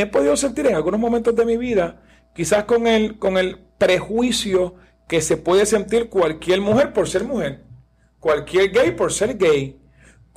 he 0.01 0.05
podido 0.05 0.37
sentir 0.37 0.67
en 0.67 0.75
algunos 0.75 0.99
momentos 1.01 1.35
de 1.35 1.45
mi 1.45 1.57
vida, 1.57 2.01
quizás 2.33 2.63
con 2.63 2.85
con 3.19 3.37
el 3.37 3.59
prejuicio 3.77 4.75
que 5.05 5.19
se 5.19 5.35
puede 5.35 5.65
sentir 5.65 6.07
cualquier 6.07 6.61
mujer 6.61 6.93
por 6.93 7.09
ser 7.09 7.25
mujer, 7.25 7.65
cualquier 8.21 8.71
gay 8.71 8.91
por 8.91 9.11
ser 9.11 9.37
gay 9.37 9.77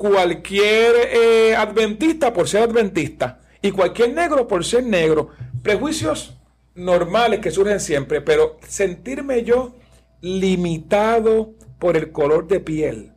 cualquier 0.01 0.95
eh, 1.13 1.55
adventista 1.55 2.33
por 2.33 2.49
ser 2.49 2.63
adventista 2.63 3.39
y 3.61 3.71
cualquier 3.71 4.15
negro 4.15 4.49
por 4.49 4.65
ser 4.65 4.83
negro. 4.83 5.29
Prejuicios 5.63 6.39
normales 6.75 7.41
que 7.41 7.51
surgen 7.51 7.81
siempre, 7.81 8.23
pero 8.23 8.57
sentirme 8.67 9.45
yo 9.45 9.77
limitado 10.23 11.53
por 11.79 11.99
el 11.99 12.13
color 12.13 12.49
de 12.49 12.61
piel 12.61 13.13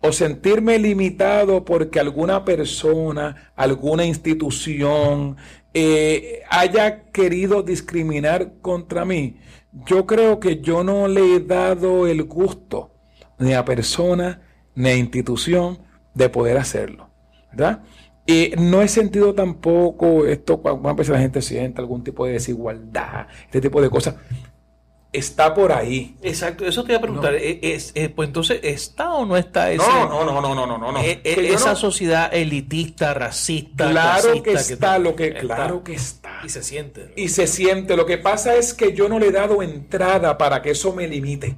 o 0.00 0.12
sentirme 0.12 0.78
limitado 0.78 1.62
porque 1.66 2.00
alguna 2.00 2.42
persona, 2.46 3.52
alguna 3.54 4.06
institución, 4.06 5.36
eh, 5.74 6.40
haya 6.48 7.04
querido 7.10 7.62
discriminar 7.62 8.54
contra 8.62 9.04
mí, 9.04 9.36
yo 9.84 10.06
creo 10.06 10.40
que 10.40 10.62
yo 10.62 10.84
no 10.84 11.06
le 11.06 11.36
he 11.36 11.40
dado 11.40 12.06
el 12.06 12.22
gusto 12.22 12.94
ni 13.38 13.52
a 13.52 13.62
persona 13.66 14.40
ni 14.74 14.88
a 14.88 14.96
institución 14.96 15.83
de 16.14 16.28
poder 16.28 16.56
hacerlo, 16.56 17.10
¿verdad? 17.50 17.82
Y 18.26 18.52
no 18.56 18.80
he 18.80 18.88
sentido 18.88 19.34
tampoco 19.34 20.26
esto 20.26 20.58
cuando 20.62 21.02
la 21.02 21.18
gente 21.18 21.42
siente 21.42 21.80
algún 21.80 22.02
tipo 22.02 22.24
de 22.24 22.32
desigualdad, 22.32 23.26
este 23.46 23.60
tipo 23.60 23.82
de 23.82 23.90
cosas 23.90 24.14
está 25.14 25.54
por 25.54 25.72
ahí. 25.72 26.16
Exacto, 26.22 26.66
eso 26.66 26.84
te 26.84 26.92
iba 26.92 26.98
a 26.98 27.02
preguntar. 27.02 27.34
Es, 27.34 27.94
pues 28.14 28.28
entonces, 28.28 28.60
¿está 28.62 29.14
o 29.14 29.24
no 29.24 29.36
está 29.36 29.70
ese, 29.70 29.86
no, 29.86 30.08
no, 30.08 30.24
no, 30.24 30.42
no, 30.42 30.66
no, 30.66 30.78
no, 30.78 30.92
no. 30.92 31.00
E, 31.00 31.20
e, 31.22 31.52
esa 31.52 31.76
sociedad 31.76 32.34
elitista, 32.34 33.14
racista? 33.14 33.90
Claro 33.90 34.42
que 34.42 34.52
está, 34.52 34.98
lo 34.98 35.14
que, 35.14 35.34
claro 35.34 35.84
que 35.84 35.94
está. 35.94 36.40
Y 36.44 36.48
se 36.48 36.62
siente. 36.62 37.12
Y 37.16 37.28
se 37.28 37.46
siente. 37.46 37.96
Lo 37.96 38.04
que 38.04 38.18
pasa 38.18 38.56
es 38.56 38.74
que 38.74 38.92
yo 38.92 39.08
no 39.08 39.18
le 39.18 39.28
he 39.28 39.32
dado 39.32 39.62
entrada 39.62 40.36
para 40.36 40.60
que 40.60 40.70
eso 40.70 40.92
me 40.92 41.06
limite. 41.06 41.56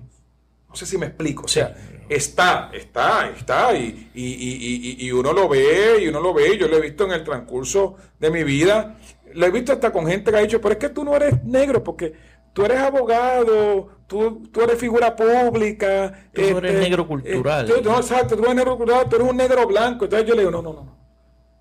No 0.68 0.76
sé 0.76 0.84
si 0.84 0.98
me 0.98 1.06
explico. 1.06 1.44
O 1.46 1.48
sea, 1.48 1.74
está, 2.08 2.70
está, 2.72 3.30
está. 3.30 3.76
Y, 3.76 4.10
y, 4.14 4.24
y, 4.24 5.06
y, 5.06 5.12
uno 5.12 5.32
lo 5.32 5.48
ve, 5.48 6.02
y 6.02 6.08
uno 6.08 6.20
lo 6.20 6.34
ve. 6.34 6.56
Yo 6.58 6.68
lo 6.68 6.76
he 6.76 6.80
visto 6.80 7.04
en 7.04 7.12
el 7.12 7.24
transcurso 7.24 7.96
de 8.18 8.30
mi 8.30 8.44
vida. 8.44 8.96
Lo 9.34 9.46
he 9.46 9.50
visto 9.50 9.72
hasta 9.72 9.92
con 9.92 10.06
gente 10.06 10.30
que 10.30 10.36
ha 10.36 10.40
dicho, 10.40 10.60
pero 10.60 10.72
es 10.72 10.78
que 10.78 10.88
tú 10.88 11.04
no 11.04 11.14
eres 11.14 11.42
negro, 11.44 11.82
porque 11.82 12.14
tú 12.52 12.64
eres 12.64 12.78
abogado, 12.78 13.88
tú, 14.06 14.48
tú 14.50 14.60
eres 14.62 14.78
figura 14.78 15.14
pública. 15.14 16.28
Tú 16.32 16.40
eres 16.40 16.72
este, 16.72 16.80
negro 16.80 17.06
cultural. 17.06 17.70
Eh, 17.70 17.82
no, 17.82 17.96
exacto, 17.98 18.36
tú 18.36 18.44
eres 18.44 18.56
negro 18.56 18.76
cultural, 18.76 19.08
tú 19.08 19.16
eres 19.16 19.28
un 19.28 19.36
negro 19.36 19.66
blanco. 19.66 20.04
Entonces 20.04 20.28
yo 20.28 20.34
le 20.34 20.40
digo, 20.40 20.50
no, 20.50 20.62
no, 20.62 20.72
no. 20.72 20.96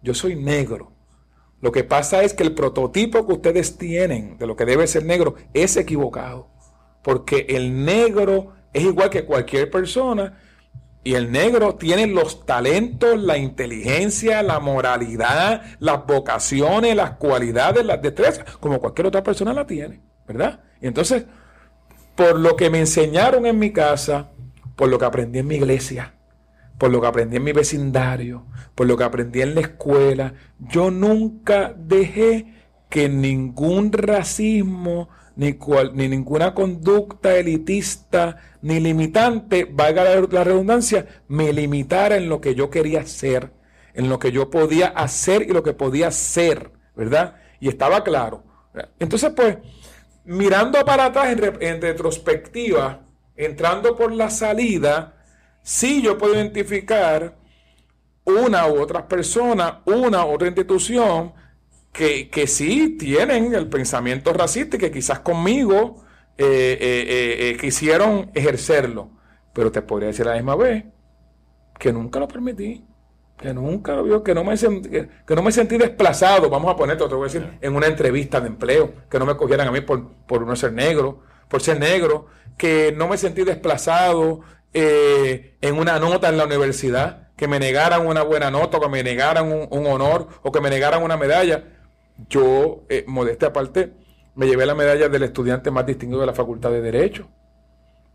Yo 0.02 0.14
soy 0.14 0.36
negro. 0.36 0.92
Lo 1.62 1.72
que 1.72 1.84
pasa 1.84 2.24
es 2.24 2.34
que 2.34 2.44
el 2.44 2.54
prototipo 2.54 3.26
que 3.26 3.34
ustedes 3.34 3.78
tienen 3.78 4.38
de 4.38 4.46
lo 4.46 4.56
que 4.56 4.66
debe 4.66 4.88
ser 4.88 5.04
negro 5.06 5.36
es 5.54 5.78
equivocado. 5.78 6.48
Porque 7.02 7.46
el 7.50 7.86
negro 7.86 8.55
es 8.76 8.84
igual 8.84 9.10
que 9.10 9.24
cualquier 9.24 9.72
persona. 9.72 10.38
Y 11.02 11.14
el 11.14 11.32
negro 11.32 11.76
tiene 11.76 12.08
los 12.08 12.46
talentos, 12.46 13.18
la 13.18 13.38
inteligencia, 13.38 14.44
la 14.44 14.60
moralidad, 14.60 15.62
las 15.80 16.06
vocaciones, 16.06 16.94
las 16.96 17.12
cualidades, 17.12 17.86
las 17.86 18.02
destrezas, 18.02 18.44
como 18.58 18.80
cualquier 18.80 19.08
otra 19.08 19.24
persona 19.24 19.54
la 19.54 19.66
tiene, 19.66 20.02
¿verdad? 20.28 20.60
Y 20.82 20.88
entonces, 20.88 21.26
por 22.16 22.38
lo 22.38 22.58
que 22.58 22.70
me 22.70 22.80
enseñaron 22.80 23.46
en 23.46 23.58
mi 23.58 23.72
casa, 23.72 24.32
por 24.76 24.90
lo 24.90 25.00
que 25.00 25.06
aprendí 25.06 25.40
en 25.40 25.48
mi 25.48 25.56
iglesia, 25.56 26.16
por 26.78 26.92
lo 26.92 27.00
que 27.00 27.08
aprendí 27.08 27.38
en 27.38 27.44
mi 27.46 27.54
vecindario, 27.54 28.46
por 28.74 28.88
lo 28.88 28.98
que 28.98 29.06
aprendí 29.06 29.42
en 29.42 29.56
la 29.56 29.62
escuela, 29.62 30.34
yo 30.60 30.92
nunca 30.92 31.74
dejé 31.78 32.54
que 32.90 33.08
ningún 33.08 33.94
racismo, 33.94 35.08
ni, 35.36 35.58
ni 35.94 36.08
ninguna 36.08 36.54
conducta 36.54 37.36
elitista, 37.36 38.38
ni 38.62 38.80
limitante, 38.80 39.66
valga 39.70 40.04
la 40.04 40.44
redundancia, 40.44 41.06
me 41.28 41.52
limitara 41.54 42.16
en 42.18 42.30
lo 42.30 42.42
que 42.42 42.56
yo 42.56 42.70
quería 42.70 43.06
ser, 43.06 43.52
en 43.94 44.10
lo 44.10 44.20
que 44.20 44.32
yo 44.32 44.50
podía 44.50 44.88
hacer 44.88 45.44
y 45.44 45.54
lo 45.54 45.64
que 45.64 45.74
podía 45.74 46.12
ser, 46.12 46.72
¿verdad? 46.96 47.36
Y 47.60 47.68
estaba 47.68 48.04
claro. 48.04 48.44
Entonces, 49.00 49.32
pues, 49.36 49.58
mirando 50.26 50.84
para 50.84 51.06
atrás 51.06 51.28
en, 51.60 51.82
retrospectiva, 51.82 53.02
entrando 53.36 53.96
por 53.96 54.12
la 54.12 54.30
salida, 54.30 55.16
sí 55.62 56.02
yo 56.02 56.18
puedo 56.18 56.36
identificar 56.36 57.38
una 58.26 58.68
u 58.68 58.82
otras 58.82 59.04
personas, 59.04 59.76
una 59.86 60.26
u 60.26 60.34
otra 60.34 60.48
institución 60.48 61.34
que, 61.96 62.30
que, 62.30 62.48
sí 62.48 62.98
tienen 62.98 63.54
el 63.54 63.68
pensamiento 63.68 64.34
racista 64.34 64.76
y 64.76 64.80
que 64.80 64.92
quizás 64.92 65.20
conmigo 65.20 66.04
eh, 66.38 66.78
eh, 66.80 67.50
eh, 67.50 67.58
quisieron 67.60 68.32
ejercerlo. 68.34 69.12
Pero 69.54 69.72
te 69.72 69.82
podría 69.82 70.08
decir 70.08 70.28
a 70.28 70.32
la 70.32 70.36
misma 70.36 70.56
vez 70.56 70.86
que 71.80 71.94
nunca 71.94 72.20
lo 72.20 72.28
permití 72.28 72.86
que 73.38 73.54
nunca 73.54 73.94
lo 73.94 74.04
vio, 74.04 74.24
que 74.24 74.34
no 74.34 74.44
me, 74.44 74.56
que, 74.58 75.36
no 75.36 75.42
me 75.42 75.52
sentí 75.52 75.78
desplazado, 75.78 76.50
vamos 76.50 76.72
a 76.72 76.76
ponerte, 76.78 77.06
te 77.08 77.14
voy 77.14 77.30
a 77.30 77.32
decir, 77.32 77.58
en 77.62 77.76
una 77.76 77.88
entrevista 77.88 78.40
de 78.40 78.48
empleo, 78.48 78.94
que 79.10 79.20
no 79.20 79.26
me 79.26 79.36
cogieran 79.36 79.68
a 79.68 79.72
mí 79.72 79.82
por, 79.82 80.10
por 80.26 80.46
no 80.46 80.56
ser 80.56 80.72
negro, 80.72 81.22
por 81.50 81.62
ser 81.62 81.80
negro, 81.80 82.28
que 82.58 82.94
no 82.96 83.08
me 83.08 83.18
sentí 83.18 83.44
desplazado 83.44 84.42
eh, 84.74 85.58
en 85.62 85.78
una 85.78 86.00
nota 86.00 86.30
en 86.30 86.38
la 86.38 86.46
universidad, 86.46 87.30
que 87.36 87.48
me 87.50 87.60
negaran 87.60 88.08
una 88.08 88.24
buena 88.24 88.50
nota, 88.50 88.78
o 88.78 88.82
que 88.82 88.88
me 88.88 89.04
negaran 89.04 89.52
un, 89.52 89.86
honor, 89.88 90.30
o 90.42 90.52
que 90.52 90.62
me 90.62 90.70
negaran 90.70 91.04
una 91.04 91.18
medalla. 91.18 91.66
Yo, 92.30 92.84
eh, 92.90 93.04
modestia 93.08 93.50
aparte, 93.50 93.94
me 94.36 94.48
llevé 94.48 94.66
la 94.66 94.76
medalla 94.76 95.10
del 95.10 95.24
estudiante 95.24 95.72
más 95.72 95.86
distinguido 95.86 96.22
de 96.22 96.28
la 96.28 96.34
Facultad 96.34 96.72
de 96.72 96.82
Derecho, 96.82 97.28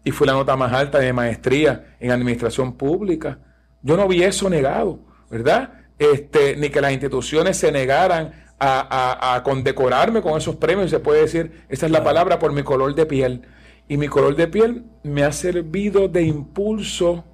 y 0.02 0.10
fue 0.10 0.26
la 0.26 0.32
nota 0.32 0.56
más 0.56 0.72
alta 0.72 0.98
de 0.98 1.12
maestría 1.12 1.96
en 2.00 2.10
Administración 2.10 2.74
Pública. 2.74 3.38
Yo 3.82 3.96
no 3.96 4.08
vi 4.08 4.22
eso 4.22 4.48
negado. 4.48 5.10
¿verdad? 5.30 5.70
Este, 5.98 6.56
ni 6.56 6.68
que 6.70 6.80
las 6.80 6.92
instituciones 6.92 7.56
se 7.56 7.70
negaran 7.70 8.32
a, 8.58 9.40
condecorarme 9.42 10.20
con 10.20 10.36
esos 10.36 10.56
premios, 10.56 10.90
se 10.90 11.00
puede 11.00 11.22
decir, 11.22 11.64
esa 11.70 11.86
es 11.86 11.92
la 11.92 12.04
palabra, 12.04 12.38
por 12.38 12.52
mi 12.52 12.62
color 12.62 12.94
de 12.94 13.06
piel. 13.06 13.42
Y 13.88 13.96
mi 13.96 14.06
color 14.08 14.36
de 14.36 14.48
piel 14.48 14.84
me 15.02 15.22
ha 15.22 15.32
servido 15.32 16.08
de 16.08 16.22
impulso, 16.22 17.24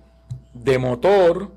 de 0.53 0.79
motor, 0.79 1.51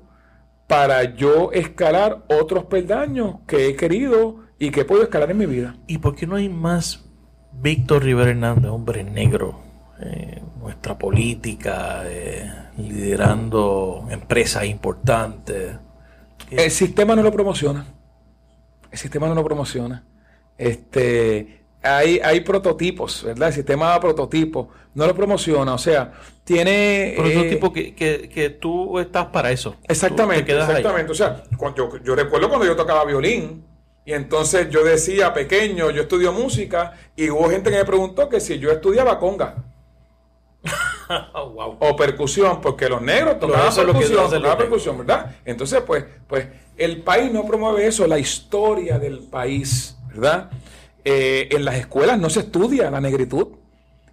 para 0.66 1.14
yo 1.14 1.52
escalar 1.52 2.24
otros 2.28 2.64
peldaños 2.64 3.36
que 3.46 3.68
he 3.68 3.76
querido 3.76 4.40
y 4.60 4.70
que 4.70 4.84
puedo 4.84 5.02
escalar 5.02 5.30
en 5.30 5.38
mi 5.38 5.46
vida. 5.46 5.74
¿Y 5.86 5.98
por 5.98 6.14
qué 6.14 6.26
no 6.26 6.36
hay 6.36 6.50
más 6.50 7.02
Víctor 7.50 8.04
Rivera 8.04 8.30
Hernández, 8.30 8.70
hombre 8.70 9.02
negro, 9.02 9.58
en 9.98 10.42
nuestra 10.60 10.96
política, 10.98 12.02
eh, 12.04 12.48
liderando 12.76 14.06
empresas 14.10 14.66
importantes? 14.66 15.76
El 16.50 16.70
sistema 16.70 17.16
no 17.16 17.22
lo 17.22 17.32
promociona. 17.32 17.86
El 18.92 18.98
sistema 18.98 19.28
no 19.28 19.34
lo 19.34 19.42
promociona. 19.42 20.04
Este, 20.58 21.62
hay, 21.82 22.20
hay 22.22 22.40
prototipos, 22.42 23.24
¿verdad? 23.24 23.48
El 23.48 23.54
sistema 23.54 23.88
da 23.88 24.00
prototipos, 24.00 24.68
no 24.92 25.06
lo 25.06 25.14
promociona. 25.14 25.72
O 25.72 25.78
sea, 25.78 26.12
tiene. 26.44 27.14
Prototipo 27.16 27.72
eh, 27.76 27.94
que, 27.94 28.28
que, 28.28 28.50
tú 28.50 28.98
estás 28.98 29.26
para 29.28 29.50
eso. 29.50 29.76
Exactamente, 29.88 30.52
exactamente. 30.52 31.12
O 31.12 31.14
sea, 31.14 31.44
yo, 31.74 31.98
yo 32.04 32.14
recuerdo 32.14 32.50
cuando 32.50 32.66
yo 32.66 32.76
tocaba 32.76 33.06
violín. 33.06 33.69
Y 34.04 34.12
entonces 34.12 34.70
yo 34.70 34.82
decía, 34.82 35.32
pequeño, 35.32 35.90
yo 35.90 36.02
estudio 36.02 36.32
música, 36.32 36.94
y 37.16 37.30
hubo 37.30 37.48
gente 37.50 37.70
que 37.70 37.76
me 37.76 37.84
preguntó 37.84 38.28
que 38.28 38.40
si 38.40 38.58
yo 38.58 38.70
estudiaba 38.70 39.18
conga. 39.18 39.56
O 41.80 41.96
percusión, 41.96 42.60
porque 42.60 42.88
los 42.88 43.02
negros 43.02 43.40
tocaban 43.40 43.74
percusión, 43.74 44.30
percusión, 44.56 44.98
¿verdad? 44.98 45.34
Entonces, 45.44 45.82
pues, 45.84 46.04
pues, 46.28 46.46
el 46.76 47.02
país 47.02 47.32
no 47.32 47.44
promueve 47.44 47.84
eso, 47.84 48.06
la 48.06 48.18
historia 48.18 48.96
del 48.98 49.18
país, 49.18 49.96
¿verdad? 50.08 50.50
Eh, 51.04 51.48
en 51.50 51.64
las 51.64 51.76
escuelas 51.76 52.18
no 52.18 52.30
se 52.30 52.40
estudia 52.40 52.90
la 52.90 53.00
negritud. 53.00 53.48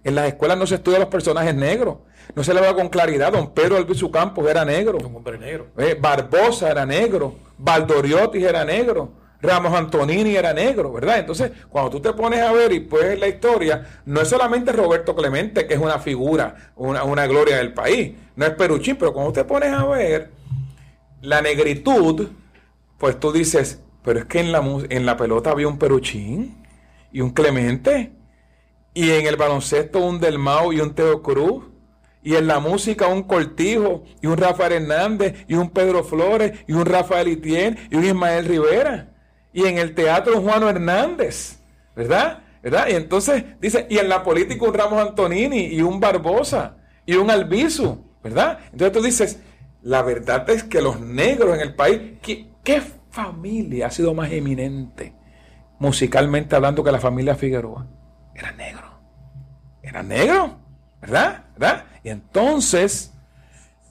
En 0.04 0.14
las 0.14 0.26
escuelas 0.26 0.58
no 0.58 0.66
se 0.66 0.76
estudia 0.76 0.98
los 0.98 1.08
personajes 1.08 1.54
negros. 1.54 1.98
No 2.34 2.44
se 2.44 2.54
le 2.54 2.60
va 2.60 2.74
con 2.74 2.88
claridad. 2.88 3.32
Don 3.32 3.52
Pedro 3.52 3.76
Albizu 3.76 4.10
Campos 4.10 4.48
era 4.48 4.64
negro. 4.64 4.98
Un 4.98 5.16
hombre 5.16 5.38
negro. 5.38 5.68
Eh, 5.76 5.96
Barbosa 5.98 6.70
era 6.70 6.84
negro. 6.84 7.36
Valdoriotis 7.58 8.42
era 8.42 8.64
negro. 8.64 9.12
Ramos 9.40 9.72
Antonini 9.72 10.34
era 10.34 10.52
negro, 10.52 10.92
¿verdad? 10.92 11.20
Entonces, 11.20 11.52
cuando 11.68 11.90
tú 11.90 12.00
te 12.00 12.12
pones 12.12 12.40
a 12.40 12.52
ver 12.52 12.72
y 12.72 12.80
puedes 12.80 13.18
la 13.20 13.28
historia, 13.28 13.86
no 14.04 14.20
es 14.20 14.28
solamente 14.28 14.72
Roberto 14.72 15.14
Clemente, 15.14 15.66
que 15.66 15.74
es 15.74 15.80
una 15.80 16.00
figura, 16.00 16.72
una, 16.76 17.26
gloria 17.26 17.58
del 17.58 17.72
país, 17.72 18.14
no 18.34 18.46
es 18.46 18.52
Peruchín, 18.52 18.96
pero 18.96 19.12
cuando 19.12 19.32
te 19.32 19.44
pones 19.44 19.72
a 19.72 19.84
ver 19.86 20.32
la 21.22 21.40
negritud, 21.40 22.28
pues 22.98 23.20
tú 23.20 23.30
dices, 23.30 23.80
pero 24.02 24.20
es 24.20 24.24
que 24.24 24.40
en 24.40 24.50
la, 24.50 24.60
en 24.88 25.06
la 25.06 25.16
pelota 25.16 25.50
había 25.50 25.68
un 25.68 25.78
Peruchín 25.78 26.64
y 27.12 27.20
un 27.20 27.30
Clemente, 27.30 28.12
y 28.92 29.10
en 29.12 29.26
el 29.26 29.36
baloncesto 29.36 30.00
un 30.00 30.18
Delmao 30.18 30.72
y 30.72 30.80
un 30.80 30.94
Teo 30.94 31.22
Cruz, 31.22 31.62
y 32.24 32.34
en 32.34 32.48
la 32.48 32.58
música 32.58 33.06
un 33.06 33.22
Cortijo 33.22 34.02
y 34.20 34.26
un 34.26 34.36
Rafael 34.36 34.72
Hernández 34.72 35.44
y 35.46 35.54
un 35.54 35.70
Pedro 35.70 36.02
Flores 36.02 36.58
y 36.66 36.72
un 36.72 36.84
Rafael 36.84 37.28
Itien 37.28 37.78
y 37.92 37.94
un 37.94 38.04
Ismael 38.04 38.44
Rivera 38.44 39.14
y 39.58 39.66
en 39.66 39.76
el 39.76 39.92
teatro 39.92 40.40
Juan 40.40 40.62
Hernández, 40.62 41.58
¿verdad? 41.96 42.44
¿verdad? 42.62 42.86
Y 42.90 42.94
entonces 42.94 43.42
dice, 43.60 43.88
y 43.90 43.98
en 43.98 44.08
la 44.08 44.22
política 44.22 44.64
un 44.64 44.72
Ramos 44.72 45.04
Antonini 45.04 45.66
y 45.74 45.82
un 45.82 45.98
Barbosa 45.98 46.76
y 47.04 47.14
un 47.14 47.28
Albizu, 47.28 48.04
¿verdad? 48.22 48.60
Entonces 48.70 48.92
tú 48.92 49.02
dices, 49.02 49.40
la 49.82 50.02
verdad 50.02 50.48
es 50.50 50.62
que 50.62 50.80
los 50.80 51.00
negros 51.00 51.56
en 51.56 51.60
el 51.60 51.74
país, 51.74 52.18
¿qué, 52.22 52.52
qué 52.62 52.80
familia 53.10 53.88
ha 53.88 53.90
sido 53.90 54.14
más 54.14 54.30
eminente 54.30 55.12
musicalmente 55.80 56.54
hablando 56.54 56.84
que 56.84 56.92
la 56.92 57.00
familia 57.00 57.34
Figueroa? 57.34 57.84
Era 58.36 58.52
negro. 58.52 59.00
Era 59.82 60.04
negro, 60.04 60.56
¿verdad? 61.00 61.46
¿verdad? 61.56 61.84
Y 62.04 62.10
entonces 62.10 63.12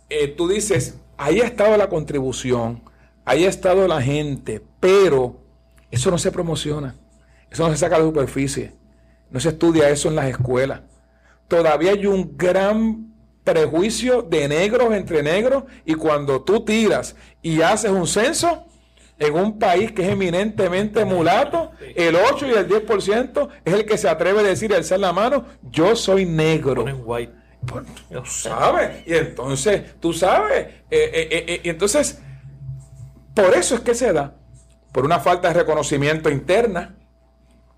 eh, 0.09 0.29
tú 0.29 0.47
dices, 0.47 1.01
ahí 1.17 1.41
ha 1.41 1.45
estado 1.45 1.75
la 1.75 1.89
contribución, 1.89 2.83
ahí 3.25 3.43
ha 3.43 3.49
estado 3.49 3.85
la 3.89 4.01
gente, 4.01 4.63
pero 4.79 5.45
eso 5.91 6.11
no 6.11 6.17
se 6.17 6.31
promociona. 6.31 6.95
Eso 7.49 7.65
no 7.65 7.71
se 7.71 7.77
saca 7.77 7.97
la 7.97 8.05
superficie. 8.05 8.73
No 9.29 9.39
se 9.39 9.49
estudia 9.49 9.89
eso 9.89 10.09
en 10.09 10.15
las 10.15 10.27
escuelas. 10.27 10.81
Todavía 11.47 11.91
hay 11.91 12.05
un 12.05 12.37
gran 12.37 13.13
prejuicio 13.43 14.21
de 14.21 14.47
negros 14.47 14.93
entre 14.93 15.23
negros 15.23 15.63
y 15.85 15.93
cuando 15.93 16.41
tú 16.43 16.65
tiras 16.65 17.15
y 17.41 17.61
haces 17.61 17.91
un 17.91 18.05
censo 18.05 18.65
en 19.19 19.33
un 19.33 19.57
país 19.57 19.91
que 19.93 20.03
es 20.03 20.09
eminentemente 20.09 21.05
mulato, 21.05 21.71
el 21.95 22.15
8 22.15 22.47
y 22.47 22.51
el 22.51 22.67
10% 22.67 23.49
es 23.65 23.73
el 23.73 23.85
que 23.85 23.97
se 23.97 24.09
atreve 24.09 24.41
a 24.41 24.43
decir 24.43 24.71
y 24.71 24.73
alzar 24.75 24.99
la 24.99 25.13
mano, 25.13 25.45
yo 25.63 25.95
soy 25.95 26.25
negro. 26.25 26.83
White. 26.83 27.33
Sabes, 28.25 29.07
y 29.07 29.13
entonces, 29.13 29.99
tú 29.99 30.13
sabes, 30.13 30.67
eh, 30.89 31.11
eh, 31.13 31.45
eh, 31.47 31.61
y 31.63 31.69
entonces, 31.69 32.19
por 33.33 33.55
eso 33.55 33.75
es 33.75 33.81
que 33.81 33.95
se 33.95 34.13
da, 34.13 34.35
por 34.97 35.05
una 35.05 35.19
falta 35.19 35.49
de 35.49 35.53
reconocimiento 35.53 36.27
interna, 36.27 36.95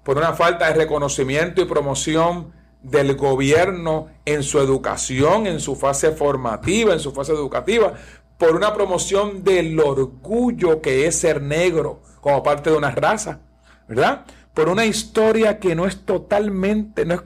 por 0.06 0.16
una 0.16 0.32
falta 0.32 0.68
de 0.68 0.74
reconocimiento 0.76 1.62
y 1.62 1.66
promoción 1.66 2.54
del 2.82 3.18
gobierno 3.18 4.08
en 4.24 4.42
su 4.42 4.58
educación, 4.58 5.46
en 5.46 5.60
su 5.60 5.76
fase 5.76 6.12
formativa, 6.14 6.94
en 6.94 7.02
su 7.02 7.12
fase 7.12 7.34
educativa, 7.34 7.92
por 8.38 8.56
una 8.56 8.74
promoción 8.74 9.44
del 9.44 9.78
orgullo 9.82 10.80
que 10.80 11.08
es 11.08 11.20
ser 11.20 11.42
negro 11.42 12.00
como 12.22 12.42
parte 12.42 12.70
de 12.70 12.78
una 12.78 12.92
raza, 12.92 13.42
¿verdad? 13.90 14.24
Por 14.54 14.70
una 14.70 14.86
historia 14.86 15.60
que 15.60 15.76
no 15.76 15.88
es 15.88 16.06
totalmente, 16.06 17.04
no 17.04 17.16
es, 17.16 17.22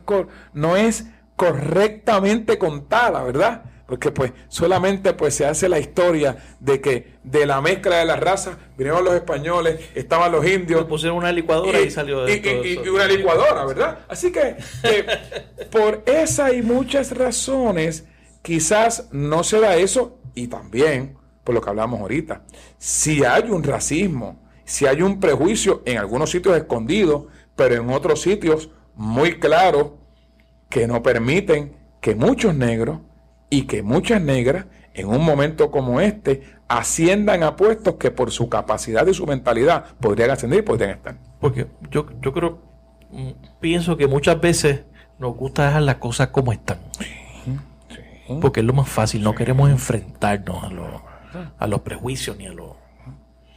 no 0.53 0.75
es 0.75 1.05
correctamente 1.35 2.57
contada, 2.57 3.21
¿verdad? 3.21 3.61
Porque 3.93 4.09
pues 4.09 4.33
solamente 4.47 5.13
pues 5.13 5.35
se 5.35 5.45
hace 5.45 5.69
la 5.69 5.77
historia 5.77 6.35
de 6.59 6.81
que 6.81 7.13
de 7.23 7.45
la 7.45 7.61
mezcla 7.61 7.97
de 7.97 8.05
las 8.05 8.19
razas 8.19 8.57
vinieron 8.75 9.05
los 9.05 9.13
españoles, 9.13 9.79
estaban 9.93 10.31
los 10.31 10.43
indios. 10.47 10.85
Pusieron 10.85 11.19
una 11.19 11.31
licuadora 11.31 11.79
y, 11.79 11.91
salió 11.91 12.23
de 12.23 12.33
y, 12.65 12.83
y, 12.83 12.89
una 12.89 13.05
licuadora, 13.05 13.63
¿verdad? 13.65 13.99
Así 14.07 14.31
que 14.31 14.55
por 15.71 16.01
esa 16.07 16.51
y 16.51 16.63
muchas 16.63 17.15
razones 17.15 18.05
quizás 18.41 19.09
no 19.11 19.43
se 19.43 19.59
da 19.59 19.75
eso 19.75 20.17
y 20.33 20.47
también 20.47 21.15
por 21.43 21.53
lo 21.53 21.61
que 21.61 21.69
hablamos 21.69 22.01
ahorita. 22.01 22.41
Si 22.79 23.23
hay 23.23 23.43
un 23.51 23.61
racismo, 23.61 24.41
si 24.65 24.87
hay 24.87 25.03
un 25.03 25.19
prejuicio 25.19 25.83
en 25.85 25.99
algunos 25.99 26.31
sitios 26.31 26.57
escondidos, 26.57 27.25
pero 27.55 27.75
en 27.75 27.91
otros 27.91 28.23
sitios 28.23 28.71
muy 28.95 29.37
claros 29.37 29.91
que 30.67 30.87
no 30.87 31.03
permiten 31.03 31.75
que 32.01 32.15
muchos 32.15 32.55
negros 32.55 33.01
y 33.53 33.67
que 33.67 33.83
muchas 33.83 34.19
negras 34.19 34.65
en 34.95 35.07
un 35.07 35.23
momento 35.23 35.69
como 35.69 36.01
este 36.01 36.41
asciendan 36.67 37.43
a 37.43 37.55
puestos 37.55 37.97
que 37.97 38.09
por 38.09 38.31
su 38.31 38.49
capacidad 38.49 39.05
y 39.05 39.13
su 39.13 39.27
mentalidad 39.27 39.95
podrían 39.99 40.31
ascender 40.31 40.57
y 40.57 40.61
podrían 40.63 40.89
estar. 40.89 41.17
Porque 41.39 41.67
yo, 41.91 42.07
yo 42.19 42.33
creo, 42.33 42.63
mm, 43.11 43.29
pienso 43.59 43.95
que 43.95 44.07
muchas 44.07 44.41
veces 44.41 44.85
nos 45.19 45.35
gusta 45.35 45.67
dejar 45.67 45.83
las 45.83 45.97
cosas 45.97 46.29
como 46.29 46.51
están. 46.51 46.79
Porque 48.41 48.61
es 48.61 48.65
lo 48.65 48.73
más 48.73 48.89
fácil, 48.89 49.21
no 49.21 49.35
queremos 49.35 49.69
enfrentarnos 49.69 50.63
a, 50.63 51.53
a 51.59 51.67
los 51.67 51.81
prejuicios 51.81 52.35
ni 52.37 52.47
a, 52.47 52.53
los, 52.53 52.71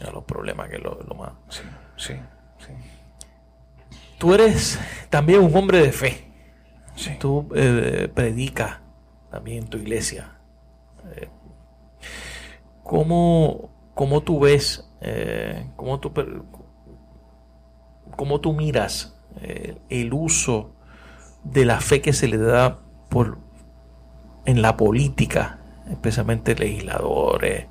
a 0.07 0.11
los 0.11 0.25
problemas, 0.25 0.69
que 0.69 0.77
es 0.77 0.83
lo, 0.83 1.15
más. 1.17 1.33
Sí, 1.49 1.63
sí, 1.97 2.15
sí. 2.59 2.73
Tú 4.19 4.35
eres 4.35 4.79
también 5.09 5.41
un 5.41 5.57
hombre 5.57 5.81
de 5.81 5.93
fe. 5.93 6.31
Tú 7.19 7.49
eh, 7.55 8.11
predicas 8.13 8.81
también 9.37 9.67
tu 9.67 9.77
iglesia. 9.77 10.39
Eh, 11.15 11.29
¿cómo, 12.83 13.71
tú 14.25 14.41
ves, 14.41 14.89
eh, 15.03 15.67
cómo, 15.77 16.01
tú, 16.01 16.11
cómo 18.17 18.41
tú 18.41 18.55
miras 18.55 19.15
eh, 19.43 19.77
el 19.91 20.15
uso 20.15 20.75
de 21.45 21.67
la 21.67 21.81
fe 21.81 22.01
que 22.01 22.15
se 22.15 22.29
le 22.29 22.39
da 22.39 22.79
por, 23.11 23.37
en 24.47 24.63
la 24.63 24.75
política, 24.75 25.59
especialmente 25.91 26.55
legisladores 26.55 27.67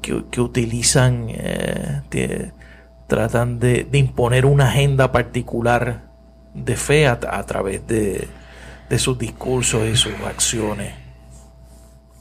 que, 0.00 0.40
utilizan, 0.40 1.28
tratan 3.06 3.60
de, 3.60 3.88
imponer 3.92 4.46
una 4.46 4.66
agenda 4.66 5.12
particular 5.12 6.10
de 6.54 6.76
fe 6.76 7.06
a 7.06 7.20
través 7.46 7.86
de, 7.86 8.28
de 8.92 8.98
sus 8.98 9.16
discursos 9.16 9.88
y 9.88 9.96
sus 9.96 10.12
acciones. 10.20 10.92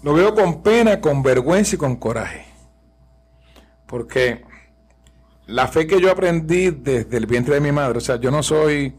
Lo 0.03 0.13
veo 0.13 0.34
con 0.34 0.63
pena, 0.63 1.01
con 1.01 1.22
vergüenza 1.22 1.76
y 1.76 1.78
con 1.78 1.97
coraje. 1.97 2.45
Porque 3.86 4.45
la 5.47 5.67
fe 5.67 5.86
que 5.86 5.99
yo 5.99 6.09
aprendí 6.09 6.72
desde 6.72 7.17
el 7.17 7.26
vientre 7.26 7.55
de 7.55 7.59
mi 7.59 7.74
madre, 7.74 7.97
o 7.97 7.99
sea, 7.99 8.15
yo 8.15 8.32
no 8.32 8.41
soy 8.41 8.95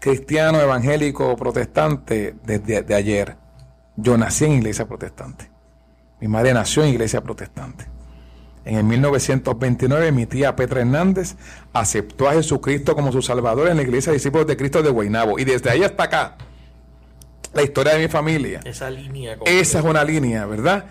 cristiano, 0.00 0.62
evangélico 0.62 1.36
protestante 1.36 2.36
desde 2.42 2.80
de 2.80 2.94
ayer. 2.94 3.36
Yo 3.94 4.16
nací 4.16 4.46
en 4.46 4.52
iglesia 4.52 4.88
protestante. 4.88 5.50
Mi 6.22 6.28
madre 6.28 6.54
nació 6.54 6.84
en 6.84 6.88
iglesia 6.88 7.20
protestante. 7.20 7.84
En 8.64 8.76
el 8.78 8.84
1929 8.84 10.10
mi 10.10 10.24
tía 10.24 10.56
Petra 10.56 10.80
Hernández 10.80 11.36
aceptó 11.74 12.30
a 12.30 12.32
Jesucristo 12.32 12.94
como 12.94 13.12
su 13.12 13.20
Salvador 13.20 13.68
en 13.68 13.76
la 13.76 13.82
iglesia 13.82 14.10
de 14.10 14.16
discípulos 14.16 14.46
de 14.46 14.56
Cristo 14.56 14.82
de 14.82 14.88
Guaynabo. 14.88 15.38
Y 15.38 15.44
desde 15.44 15.68
ahí 15.68 15.82
hasta 15.82 16.04
acá 16.04 16.38
la 17.54 17.62
historia 17.62 17.94
de 17.94 18.00
mi 18.00 18.08
familia. 18.08 18.60
Esa 18.64 18.90
línea. 18.90 19.38
Esa 19.44 19.78
es 19.78 19.84
una 19.84 20.04
línea, 20.04 20.46
¿verdad? 20.46 20.84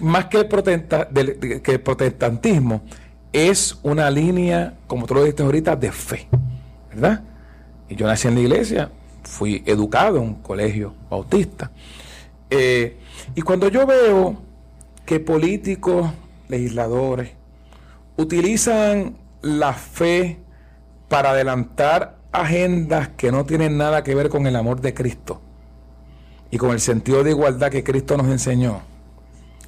Más 0.00 0.26
que 0.26 0.38
el, 0.38 1.62
que 1.62 1.72
el 1.72 1.80
protestantismo, 1.80 2.82
es 3.32 3.78
una 3.82 4.10
línea, 4.10 4.74
como 4.86 5.06
tú 5.06 5.14
lo 5.14 5.22
dijiste 5.22 5.42
ahorita, 5.42 5.76
de 5.76 5.92
fe, 5.92 6.28
¿verdad? 6.90 7.22
Y 7.88 7.96
yo 7.96 8.06
nací 8.06 8.28
en 8.28 8.34
la 8.34 8.40
iglesia, 8.40 8.90
fui 9.22 9.62
educado 9.66 10.18
en 10.18 10.22
un 10.24 10.34
colegio 10.36 10.94
bautista. 11.08 11.70
Eh, 12.48 12.96
y 13.34 13.42
cuando 13.42 13.68
yo 13.68 13.86
veo 13.86 14.42
que 15.04 15.20
políticos, 15.20 16.10
legisladores, 16.48 17.30
utilizan 18.16 19.16
la 19.42 19.72
fe 19.72 20.40
para 21.08 21.30
adelantar 21.30 22.18
agendas 22.32 23.08
que 23.08 23.32
no 23.32 23.44
tienen 23.44 23.76
nada 23.76 24.02
que 24.04 24.14
ver 24.14 24.28
con 24.28 24.46
el 24.46 24.56
amor 24.56 24.80
de 24.80 24.94
Cristo, 24.94 25.40
y 26.50 26.58
con 26.58 26.70
el 26.70 26.80
sentido 26.80 27.22
de 27.22 27.30
igualdad 27.30 27.70
que 27.70 27.84
Cristo 27.84 28.16
nos 28.16 28.26
enseñó 28.28 28.82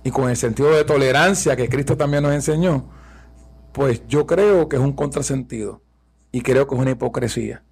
y 0.04 0.10
con 0.10 0.28
el 0.28 0.36
sentido 0.36 0.70
de 0.72 0.84
tolerancia 0.84 1.56
que 1.56 1.68
Cristo 1.68 1.96
también 1.96 2.24
nos 2.24 2.32
enseñó, 2.32 2.90
pues 3.72 4.02
yo 4.08 4.26
creo 4.26 4.68
que 4.68 4.76
es 4.76 4.82
un 4.82 4.92
contrasentido 4.92 5.82
y 6.32 6.40
creo 6.40 6.66
que 6.66 6.74
es 6.74 6.80
una 6.80 6.90
hipocresía. 6.90 7.62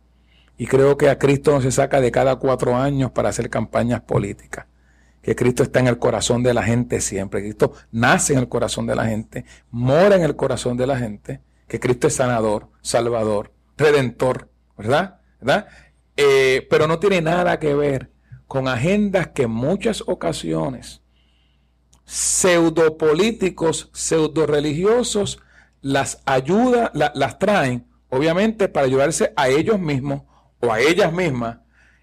Y 0.57 0.67
creo 0.67 0.97
que 0.97 1.09
a 1.09 1.19
Cristo 1.19 1.53
no 1.53 1.63
se 1.63 1.71
saca 1.71 2.01
de 2.01 2.11
cada 2.11 2.37
cuatro 2.37 2.77
años 2.77 3.11
para 3.13 3.31
hacer 3.31 3.49
campañas 3.49 4.03
políticas. 4.03 4.67
Que 5.23 5.35
Cristo 5.35 5.63
está 5.63 5.81
en 5.81 5.87
el 5.87 5.99
corazón 5.99 6.43
de 6.43 6.53
la 6.53 6.63
gente 6.63 7.01
siempre. 7.01 7.41
Cristo 7.41 7.73
nace 7.91 8.35
en 8.35 8.41
el 8.41 8.49
corazón 8.49 8.87
de 8.87 8.95
la 8.95 9.07
gente, 9.07 9.45
mora 9.71 10.17
en 10.17 10.23
el 10.23 10.37
corazón 10.37 10.77
de 10.77 10.87
la 10.87 10.99
gente. 10.99 11.41
Que 11.67 11.81
Cristo 11.81 12.09
es 12.09 12.17
sanador, 12.17 12.69
salvador, 12.83 13.53
redentor, 13.77 14.51
¿verdad? 14.77 15.21
¿verdad? 15.41 15.67
Eh, 16.17 16.67
pero 16.69 16.87
no 16.87 16.99
tiene 16.99 17.23
nada 17.23 17.59
que 17.59 17.75
ver 17.75 18.11
con 18.51 18.67
agendas 18.67 19.29
que 19.29 19.45
en 19.45 19.53
muchas 19.53 20.03
ocasiones 20.09 21.03
pseudopolíticos, 22.05 23.91
pseudo 23.93 24.45
religiosos 24.45 25.39
las 25.83 26.21
ayuda, 26.27 26.91
las 26.93 27.39
traen, 27.39 27.87
obviamente 28.09 28.67
para 28.67 28.87
ayudarse 28.87 29.33
a 29.37 29.49
ellos 29.49 29.79
mismos 29.79 30.23
o 30.59 30.73
a 30.73 30.81
ellas 30.81 31.13
mismas 31.13 31.59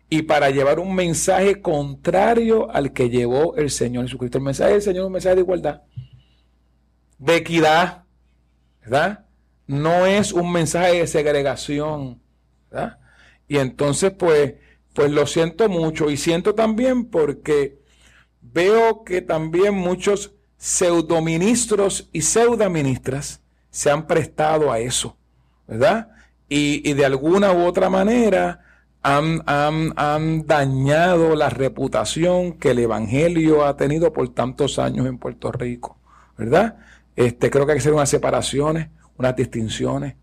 y 0.10 0.22
para 0.22 0.50
llevar 0.50 0.80
un 0.80 0.96
mensaje 0.96 1.62
contrario 1.62 2.72
al 2.72 2.94
que 2.94 3.10
llevó 3.10 3.58
el 3.58 3.70
Señor 3.70 4.06
Jesucristo. 4.06 4.38
El 4.38 4.46
mensaje 4.46 4.72
del 4.72 4.82
Señor 4.82 5.02
es 5.02 5.08
un 5.08 5.14
mensaje 5.14 5.36
de 5.36 5.42
igualdad, 5.42 5.82
de 7.18 7.36
equidad, 7.36 8.06
¿verdad? 8.84 9.26
No 9.66 10.06
es 10.06 10.32
un 10.32 10.50
mensaje 10.54 11.00
de 11.00 11.08
segregación, 11.08 12.22
¿verdad? 12.72 13.00
Y 13.50 13.58
entonces, 13.58 14.14
pues, 14.18 14.54
pues 14.98 15.12
lo 15.12 15.28
siento 15.28 15.70
mucho 15.70 16.10
y 16.10 16.18
siento 16.18 16.56
también 16.56 17.06
porque 17.06 17.78
veo 18.42 19.04
que 19.04 19.22
también 19.22 19.76
muchos 19.76 20.34
pseudoministros 20.58 22.10
y 22.14 22.24
pseudoministras 22.24 23.42
se 23.70 23.92
han 23.92 24.08
prestado 24.08 24.72
a 24.72 24.80
eso, 24.80 25.16
¿verdad? 25.68 26.10
Y, 26.50 26.94
de 26.94 27.06
alguna 27.06 27.52
u 27.52 27.68
otra 27.68 27.92
manera 27.92 28.62
han, 29.04 29.44
han, 29.46 30.48
dañado 30.48 31.36
la 31.36 31.52
reputación 31.52 32.54
que 32.54 32.72
el 32.72 32.80
Evangelio 32.80 33.66
ha 33.66 33.78
tenido 33.78 34.12
por 34.12 34.28
tantos 34.34 34.80
años 34.80 35.06
en 35.06 35.20
Puerto 35.20 35.52
Rico, 35.52 36.00
¿verdad? 36.40 36.78
Este, 37.16 37.52
creo 37.52 37.68
que 37.68 37.74
hay 37.74 37.76
que 37.76 37.82
hacer 37.82 37.94
unas 37.94 38.10
separaciones, 38.10 38.90
unas 39.16 39.36
distinciones. 39.36 40.16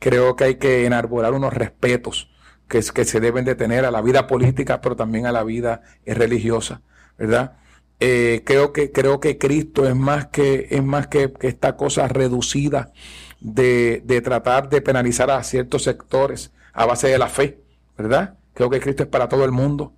Creo 0.00 0.34
que 0.34 0.42
hay 0.42 0.54
que 0.56 0.84
enarbolar 0.84 1.32
unos 1.32 1.54
respetos 1.54 2.28
que, 2.68 2.82
se 2.82 3.20
deben 3.20 3.44
de 3.44 3.54
tener 3.54 3.84
a 3.84 3.90
la 3.90 4.02
vida 4.02 4.26
política, 4.26 4.80
pero 4.80 4.96
también 4.96 5.26
a 5.26 5.32
la 5.32 5.44
vida 5.44 5.82
eh, 6.04 6.14
religiosa, 6.14 6.82
¿verdad? 7.18 7.56
Eh, 7.98 8.42
creo 8.44 8.72
que 8.72 8.92
creo 8.92 9.20
que 9.20 9.38
Cristo 9.38 9.88
es 9.88 9.96
más 9.96 10.26
que 10.26 10.66
es 10.70 10.82
más 10.82 11.06
que, 11.06 11.32
esta 11.40 11.76
cosa 11.76 12.06
reducida 12.08 12.92
de, 13.40 14.02
de, 14.04 14.20
tratar 14.20 14.68
de 14.68 14.82
penalizar 14.82 15.30
a 15.30 15.42
ciertos 15.42 15.84
sectores 15.84 16.52
a 16.74 16.84
base 16.84 17.08
de 17.08 17.18
la 17.18 17.28
fe, 17.28 17.58
¿verdad? 17.96 18.34
Creo 18.52 18.68
que 18.68 18.80
Cristo 18.80 19.04
es 19.04 19.08
para 19.08 19.28
todo 19.28 19.44
el 19.44 19.52
mundo. 19.52 19.94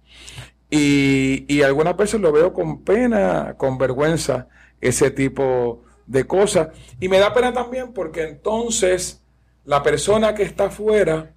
Y, 0.71 1.45
y 1.53 1.63
algunas 1.63 1.97
veces 1.97 2.21
lo 2.21 2.31
veo 2.31 2.53
con 2.53 2.85
pena, 2.85 3.55
con 3.57 3.79
vergüenza, 3.79 4.49
ese 4.81 5.11
tipo 5.11 5.83
de 6.07 6.25
cosas. 6.27 6.69
Y 7.01 7.09
me 7.09 7.19
da 7.19 7.33
pena 7.33 7.53
también 7.53 7.93
porque 7.93 8.23
entonces 8.25 9.23
la 9.65 9.83
persona 9.83 10.35
que 10.35 10.43
está 10.43 10.67
afuera 10.67 11.35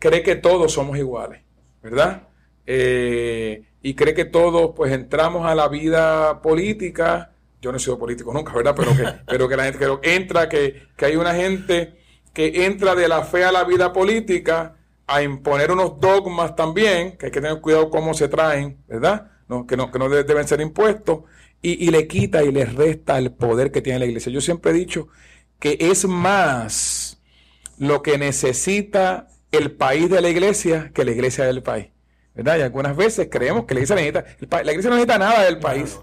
cree 0.00 0.24
que 0.24 0.34
todos 0.34 0.72
somos 0.72 0.98
iguales, 0.98 1.42
¿verdad? 1.82 2.22
Eh, 2.66 3.62
y 3.82 3.94
cree 3.94 4.14
que 4.14 4.24
todos 4.24 4.72
pues 4.74 4.92
entramos 4.92 5.46
a 5.46 5.54
la 5.54 5.68
vida 5.68 6.42
política. 6.42 7.32
Yo 7.62 7.70
no 7.70 7.76
he 7.76 7.80
sido 7.80 7.98
político 7.98 8.32
nunca, 8.32 8.52
¿verdad? 8.52 8.74
Pero 8.74 8.96
que, 8.96 9.04
pero 9.28 9.48
que 9.48 9.56
la 9.56 9.64
gente 9.64 9.78
que 9.78 10.14
entra, 10.14 10.48
que, 10.48 10.88
que 10.96 11.04
hay 11.04 11.16
una 11.16 11.34
gente 11.34 12.00
que 12.32 12.64
entra 12.64 12.94
de 12.94 13.08
la 13.08 13.22
fe 13.22 13.44
a 13.44 13.52
la 13.52 13.64
vida 13.64 13.92
política 13.92 14.76
a 15.06 15.22
imponer 15.22 15.70
unos 15.70 16.00
dogmas 16.00 16.56
también, 16.56 17.16
que 17.18 17.26
hay 17.26 17.32
que 17.32 17.40
tener 17.40 17.60
cuidado 17.60 17.90
cómo 17.90 18.14
se 18.14 18.28
traen, 18.28 18.78
¿verdad? 18.88 19.30
No, 19.48 19.66
que, 19.66 19.76
no, 19.76 19.90
que 19.90 19.98
no 19.98 20.08
deben 20.08 20.46
ser 20.46 20.60
impuestos, 20.60 21.24
y, 21.60 21.84
y 21.84 21.90
le 21.90 22.06
quita 22.06 22.44
y 22.44 22.52
le 22.52 22.64
resta 22.64 23.18
el 23.18 23.32
poder 23.32 23.72
que 23.72 23.82
tiene 23.82 23.98
la 23.98 24.06
iglesia. 24.06 24.32
Yo 24.32 24.40
siempre 24.40 24.70
he 24.70 24.74
dicho 24.74 25.08
que 25.58 25.76
es 25.80 26.06
más 26.06 27.20
lo 27.76 28.02
que 28.02 28.16
necesita 28.16 29.26
el 29.52 29.72
país 29.72 30.08
de 30.08 30.20
la 30.20 30.28
iglesia 30.28 30.90
que 30.94 31.04
la 31.04 31.10
iglesia 31.10 31.44
del 31.44 31.62
país. 31.62 31.88
¿verdad? 32.34 32.58
Y 32.58 32.62
algunas 32.62 32.96
veces 32.96 33.28
creemos 33.30 33.64
que 33.64 33.74
la 33.74 33.80
iglesia 33.80 33.96
necesita, 33.96 34.62
la 34.62 34.70
iglesia 34.70 34.90
no 34.90 34.96
necesita 34.96 35.18
nada 35.18 35.44
del 35.44 35.58
país. 35.58 35.98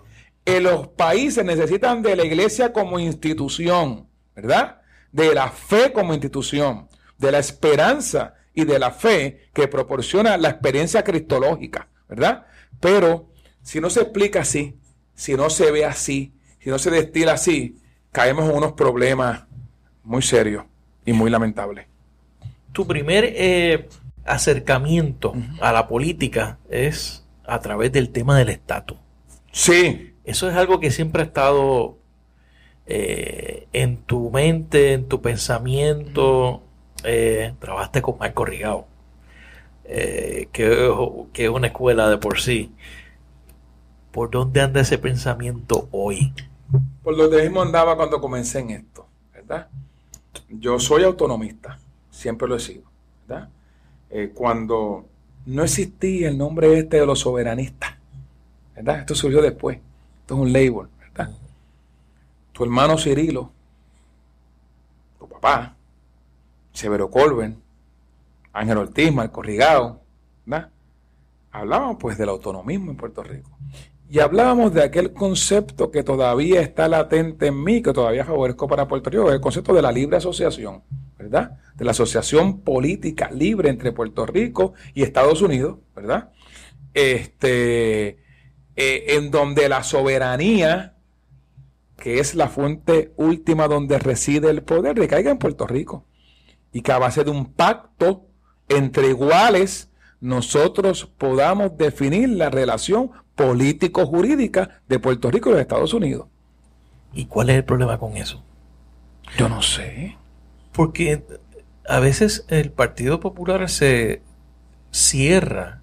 Eh, 0.46 0.60
los 0.60 0.90
países 0.90 1.44
necesitan 1.44 2.02
de 2.02 2.16
la 2.16 2.24
iglesia 2.24 2.72
como 2.72 3.00
institución, 3.00 4.08
¿verdad? 4.36 4.82
De 5.12 5.34
la 5.34 5.50
fe 5.50 5.92
como 5.92 6.14
institución, 6.14 6.88
de 7.18 7.32
la 7.32 7.40
esperanza 7.40 8.36
y 8.54 8.66
de 8.66 8.80
la 8.80 8.92
fe 8.92 9.50
que 9.54 9.68
proporciona 9.68 10.38
la 10.38 10.50
experiencia 10.50 11.04
cristológica, 11.04 11.90
¿verdad? 12.08 12.46
Pero 12.80 13.30
si 13.62 13.82
no 13.82 13.90
se 13.90 14.02
explica 14.02 14.42
así, 14.42 14.80
si 15.16 15.36
no 15.36 15.50
se 15.50 15.72
ve 15.72 15.86
así, 15.86 16.34
si 16.60 16.70
no 16.70 16.80
se 16.80 16.92
destila 16.92 17.34
así, 17.34 17.82
caemos 18.12 18.50
en 18.50 18.56
unos 18.56 18.74
problemas 18.74 19.46
muy 20.04 20.22
serios 20.22 20.66
y 21.06 21.14
muy 21.14 21.30
lamentables. 21.30 21.88
Tu 22.72 22.86
primer 22.86 23.24
eh, 23.26 23.88
acercamiento 24.26 25.34
a 25.62 25.72
la 25.72 25.88
política 25.88 26.60
es 26.70 27.26
a 27.46 27.60
través 27.60 27.92
del 27.92 28.10
tema 28.10 28.38
del 28.38 28.50
estatus. 28.50 28.98
Sí. 29.52 30.14
Eso 30.24 30.50
es 30.50 30.56
algo 30.56 30.80
que 30.80 30.92
siempre 30.92 31.22
ha 31.22 31.26
estado 31.26 31.98
eh, 32.86 33.68
en 33.74 33.98
tu 33.98 34.30
mente, 34.30 34.94
en 34.94 35.08
tu 35.08 35.22
pensamiento. 35.22 36.62
Eh, 37.04 37.54
trabajaste 37.60 38.02
con 38.02 38.18
Marco 38.18 38.44
Rigao, 38.44 38.88
eh, 39.86 40.50
que, 40.52 40.92
que, 41.32 41.46
es 41.46 41.50
una 41.50 41.68
escuela 41.68 42.10
de 42.10 42.18
por 42.18 42.40
sí. 42.40 42.74
¿Por 44.12 44.32
dónde 44.32 44.62
anda 44.62 44.82
ese 44.82 44.98
pensamiento 44.98 45.88
hoy? 45.92 46.34
Por 47.04 47.16
donde 47.16 47.44
mismo 47.44 47.62
andaba 47.62 47.96
cuando 47.96 48.20
comencé 48.20 48.60
en 48.60 48.72
esto, 48.72 49.08
¿verdad? 49.34 49.68
Yo 50.50 50.80
soy 50.80 51.04
autonomista, 51.04 51.80
siempre 52.18 52.48
lo 52.48 52.56
he 52.56 52.60
sido, 52.60 52.84
¿verdad? 53.28 53.50
Eh, 54.10 54.32
cuando 54.34 55.06
no 55.46 55.64
existía 55.64 56.30
el 56.30 56.38
nombre 56.38 56.78
este 56.78 57.00
de 57.00 57.06
los 57.06 57.20
soberanistas, 57.20 57.96
¿verdad? 58.76 59.00
Esto 59.00 59.16
surgió 59.16 59.42
después, 59.42 59.80
esto 60.22 60.36
es 60.36 60.40
un 60.42 60.52
label, 60.52 60.88
¿verdad? 61.00 61.32
Tu 62.52 62.64
hermano 62.64 62.98
Cirilo, 62.98 63.52
tu 65.20 65.28
papá, 65.30 65.76
Severo 66.74 67.10
Colben, 67.12 67.62
Ángel 68.52 68.78
Ortiz, 68.78 69.14
Marco 69.14 69.42
Rigao, 69.44 70.02
¿verdad? 70.46 70.70
Hablábamos 71.52 71.98
pues 72.00 72.18
del 72.18 72.30
autonomismo 72.30 72.92
en 72.92 72.98
Puerto 72.98 73.24
Rico. 73.24 73.52
Y 74.10 74.20
hablábamos 74.20 74.74
de 74.74 74.84
aquel 74.84 75.12
concepto 75.12 75.92
que 75.92 76.02
todavía 76.02 76.62
está 76.62 76.88
latente 76.88 77.48
en 77.48 77.62
mí, 77.62 77.82
que 77.82 77.92
todavía 77.92 78.24
favorezco 78.24 78.68
para 78.68 78.88
Puerto 78.88 79.10
Rico, 79.10 79.32
el 79.32 79.42
concepto 79.42 79.74
de 79.74 79.82
la 79.82 79.92
libre 79.92 80.18
asociación, 80.18 80.84
¿verdad? 81.18 81.58
De 81.76 81.84
la 81.84 81.92
asociación 81.92 82.62
política 82.62 83.30
libre 83.32 83.70
entre 83.70 83.92
Puerto 83.92 84.26
Rico 84.26 84.74
y 84.94 85.04
Estados 85.04 85.42
Unidos, 85.42 85.80
¿verdad? 85.94 86.32
Este, 86.94 88.20
eh, 88.78 89.06
en 89.16 89.30
donde 89.30 89.68
la 89.68 89.84
soberanía, 89.84 90.96
que 91.98 92.20
es 92.20 92.34
la 92.34 92.48
fuente 92.48 93.12
última 93.18 93.68
donde 93.68 94.00
reside 94.00 94.50
el 94.50 94.64
poder, 94.64 94.98
recaiga 94.98 95.32
en 95.32 95.38
Puerto 95.38 95.68
Rico. 95.68 96.06
Y 96.72 96.82
que 96.82 96.94
a 96.94 96.98
base 96.98 97.26
de 97.26 97.32
un 97.32 97.52
pacto 97.54 98.28
entre 98.70 99.10
iguales, 99.10 99.90
nosotros 100.22 101.12
podamos 101.18 101.78
definir 101.78 102.30
la 102.30 102.50
relación 102.50 103.12
político-jurídica 103.38 104.82
de 104.90 105.00
Puerto 105.00 105.32
Rico 105.32 105.52
y 105.52 105.54
de 105.54 105.62
Estados 105.62 105.94
Unidos. 105.94 106.28
¿Y 107.14 107.28
cuál 107.28 107.50
es 107.50 107.56
el 107.56 107.64
problema 107.64 107.98
con 107.98 108.18
eso? 108.18 108.44
Yo 109.38 109.48
no 109.48 109.62
sé. 109.62 110.18
Porque 110.74 111.24
a 111.88 112.00
veces 112.00 112.46
el 112.50 112.72
Partido 112.72 113.22
Popular 113.22 113.70
se 113.70 114.22
cierra 114.92 115.82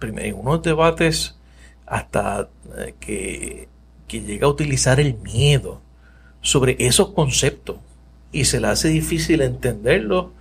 en 0.00 0.34
unos 0.34 0.62
debates 0.62 1.36
hasta 1.84 2.48
eh, 2.76 2.94
que, 3.00 3.68
que 4.06 4.20
llega 4.20 4.46
a 4.46 4.50
utilizar 4.50 5.00
el 5.00 5.14
miedo 5.18 5.80
sobre 6.40 6.76
esos 6.78 7.10
conceptos 7.12 7.78
y 8.30 8.44
se 8.44 8.60
le 8.60 8.68
hace 8.68 8.88
difícil 8.88 9.40
entenderlo, 9.42 10.32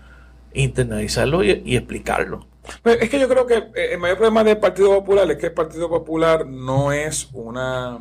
internalizarlo 0.53 1.43
y, 1.43 1.63
y 1.65 1.75
explicarlo. 1.75 2.45
Pues 2.83 2.97
es 3.01 3.09
que 3.09 3.19
yo 3.19 3.27
creo 3.27 3.45
que 3.45 3.55
eh, 3.55 3.93
el 3.93 3.99
mayor 3.99 4.17
problema 4.17 4.43
del 4.43 4.57
Partido 4.57 4.89
Popular 4.89 5.29
es 5.31 5.37
que 5.37 5.47
el 5.47 5.53
Partido 5.53 5.89
Popular 5.89 6.45
no 6.45 6.91
es 6.91 7.29
una 7.33 7.99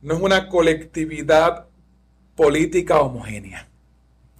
no 0.00 0.14
es 0.14 0.20
una 0.20 0.48
colectividad 0.48 1.66
política 2.36 3.00
homogénea. 3.00 3.68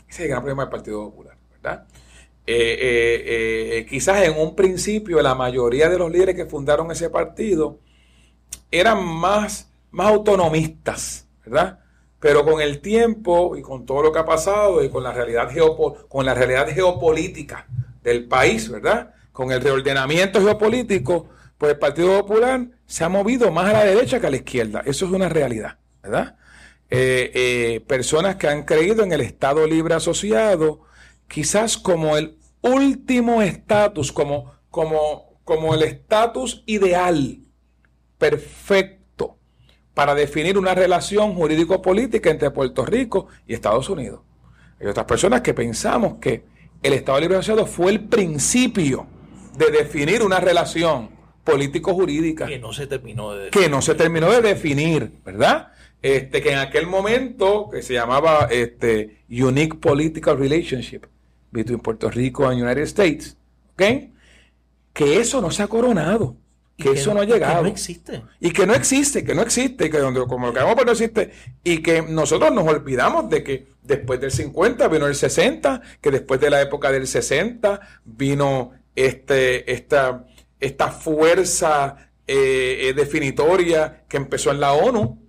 Ese 0.09 0.11
es 0.11 0.20
el 0.20 0.29
gran 0.29 0.43
problema 0.43 0.62
del 0.64 0.70
Partido 0.70 1.11
Popular, 1.11 1.37
¿verdad? 1.51 1.87
Eh, 2.47 3.76
eh, 3.81 3.87
quizás 3.91 4.22
en 4.22 4.39
un 4.39 4.55
principio 4.55 5.20
la 5.20 5.35
mayoría 5.35 5.89
de 5.89 5.99
los 5.99 6.11
líderes 6.11 6.35
que 6.35 6.47
fundaron 6.47 6.91
ese 6.91 7.11
partido 7.11 7.79
eran 8.70 9.05
más, 9.05 9.70
más 9.91 10.09
autonomistas, 10.09 11.26
¿verdad? 11.45 11.81
Pero 12.20 12.45
con 12.45 12.61
el 12.62 12.81
tiempo 12.81 13.57
y 13.57 13.62
con 13.62 13.85
todo 13.85 14.03
lo 14.03 14.12
que 14.12 14.18
ha 14.20 14.24
pasado 14.24 14.83
y 14.83 14.89
con 14.89 15.03
la 15.03 15.12
realidad, 15.12 15.51
con 16.09 16.24
la 16.24 16.35
realidad 16.35 16.68
geopolítica 16.68 17.66
del 18.03 18.26
país, 18.26 18.70
¿verdad? 18.70 19.14
Con 19.39 19.53
el 19.53 19.61
reordenamiento 19.61 20.41
geopolítico, 20.41 21.28
pues 21.59 21.74
el 21.74 21.78
Partido 21.78 22.09
Popular 22.22 22.66
se 22.86 23.05
ha 23.05 23.09
movido 23.09 23.53
más 23.53 23.66
a 23.66 23.72
la 23.72 23.84
derecha 23.84 24.18
que 24.18 24.26
a 24.26 24.30
la 24.30 24.36
izquierda. 24.39 24.82
Eso 24.84 25.07
es 25.07 25.12
una 25.12 25.28
realidad, 25.28 25.78
¿verdad? 26.03 26.34
Eh, 26.91 27.30
eh, 27.32 27.80
personas 27.86 28.34
que 28.34 28.49
han 28.49 28.64
creído 28.64 29.05
en 29.05 29.12
el 29.12 29.20
Estado 29.20 29.64
Libre 29.64 29.95
Asociado, 29.95 30.80
quizás 31.28 31.78
como 31.78 32.16
el 32.16 32.36
último 32.62 33.41
estatus, 33.41 34.11
como, 34.11 34.55
como, 34.70 35.39
como 35.45 35.72
el 35.72 35.84
estatus 35.84 36.64
ideal, 36.66 37.39
perfecto, 38.18 39.39
para 39.95 40.16
definir 40.16 40.59
una 40.59 40.74
relación 40.74 41.36
jurídico-política 41.36 42.28
entre 42.28 42.51
Puerto 42.51 42.84
Rico 42.84 43.28
y 43.47 43.55
Estados 43.55 43.89
Unidos. 43.89 44.18
Hay 44.80 44.89
otras 44.89 45.07
personas 45.07 45.43
que 45.43 45.55
pensamos 45.55 46.14
que 46.20 46.45
el 46.82 46.93
Estado 46.93 47.20
Libre 47.20 47.36
Asociado 47.36 47.66
fue 47.66 47.93
el 47.93 48.01
principio 48.01 49.07
de 49.59 49.70
definir 49.70 50.22
una 50.22 50.40
relación 50.40 51.11
político-jurídica. 51.44 52.46
Que 52.46 52.59
no 52.59 52.72
se 52.72 52.86
terminó 52.86 53.32
de 53.32 53.44
definir. 53.44 53.64
Que 53.64 53.70
no 53.70 53.82
se 53.82 53.94
terminó 53.94 54.30
de 54.30 54.42
definir, 54.42 55.12
¿verdad? 55.24 55.72
Este, 56.00 56.40
que 56.42 56.52
en 56.52 56.59
aquel 56.59 56.86
momento, 56.86 57.68
que 57.70 57.82
se 57.82 57.94
llamaba 57.94 58.48
este, 58.50 59.24
Unique 59.28 59.76
Political 59.78 60.38
Relationship 60.38 61.02
between 61.50 61.80
Puerto 61.80 62.11
Rico 62.11 62.46
and 62.46 62.62
United 62.62 62.82
States, 62.82 63.36
¿ok? 63.72 63.82
Que 64.92 65.18
eso 65.18 65.40
no 65.40 65.50
se 65.50 65.62
ha 65.62 65.66
coronado, 65.66 66.36
que, 66.76 66.92
eso 66.92 67.12
no, 67.12 67.20
ha 67.20 67.24
llegado. 67.24 67.57
Que 67.57 67.62
no 67.62 67.68
existe. 67.68 68.22
Y 68.38 68.53
que 68.53 68.64
no 68.64 68.74
existe, 68.74 69.24
que 69.24 69.34
no 69.34 69.42
existe, 69.42 69.91
que 69.91 69.99
donde, 69.99 70.24
como 70.26 70.46
lo 70.49 70.53
que 70.53 70.61
vamos 70.61 70.87
no 70.87 70.92
existe, 70.92 71.33
y 71.64 71.78
que 71.83 72.03
nosotros 72.03 72.53
nos 72.53 72.68
olvidamos 72.68 73.28
de 73.28 73.42
que 73.42 73.66
después 73.83 74.20
del 74.20 74.30
50 74.30 74.87
vino 74.87 75.07
el 75.07 75.16
60, 75.16 75.83
que 76.00 76.11
después 76.12 76.41
de 76.41 76.50
la 76.50 76.61
época 76.61 76.92
del 76.92 77.08
60 77.08 77.80
vino 78.04 78.72
este, 79.07 79.72
esta, 79.72 80.26
esta 80.58 80.88
fuerza 80.88 82.11
eh, 82.26 82.88
eh, 82.88 82.92
definitoria 82.95 84.04
que 84.08 84.16
empezó 84.16 84.50
en 84.50 84.58
la 84.58 84.72
ONU, 84.72 85.22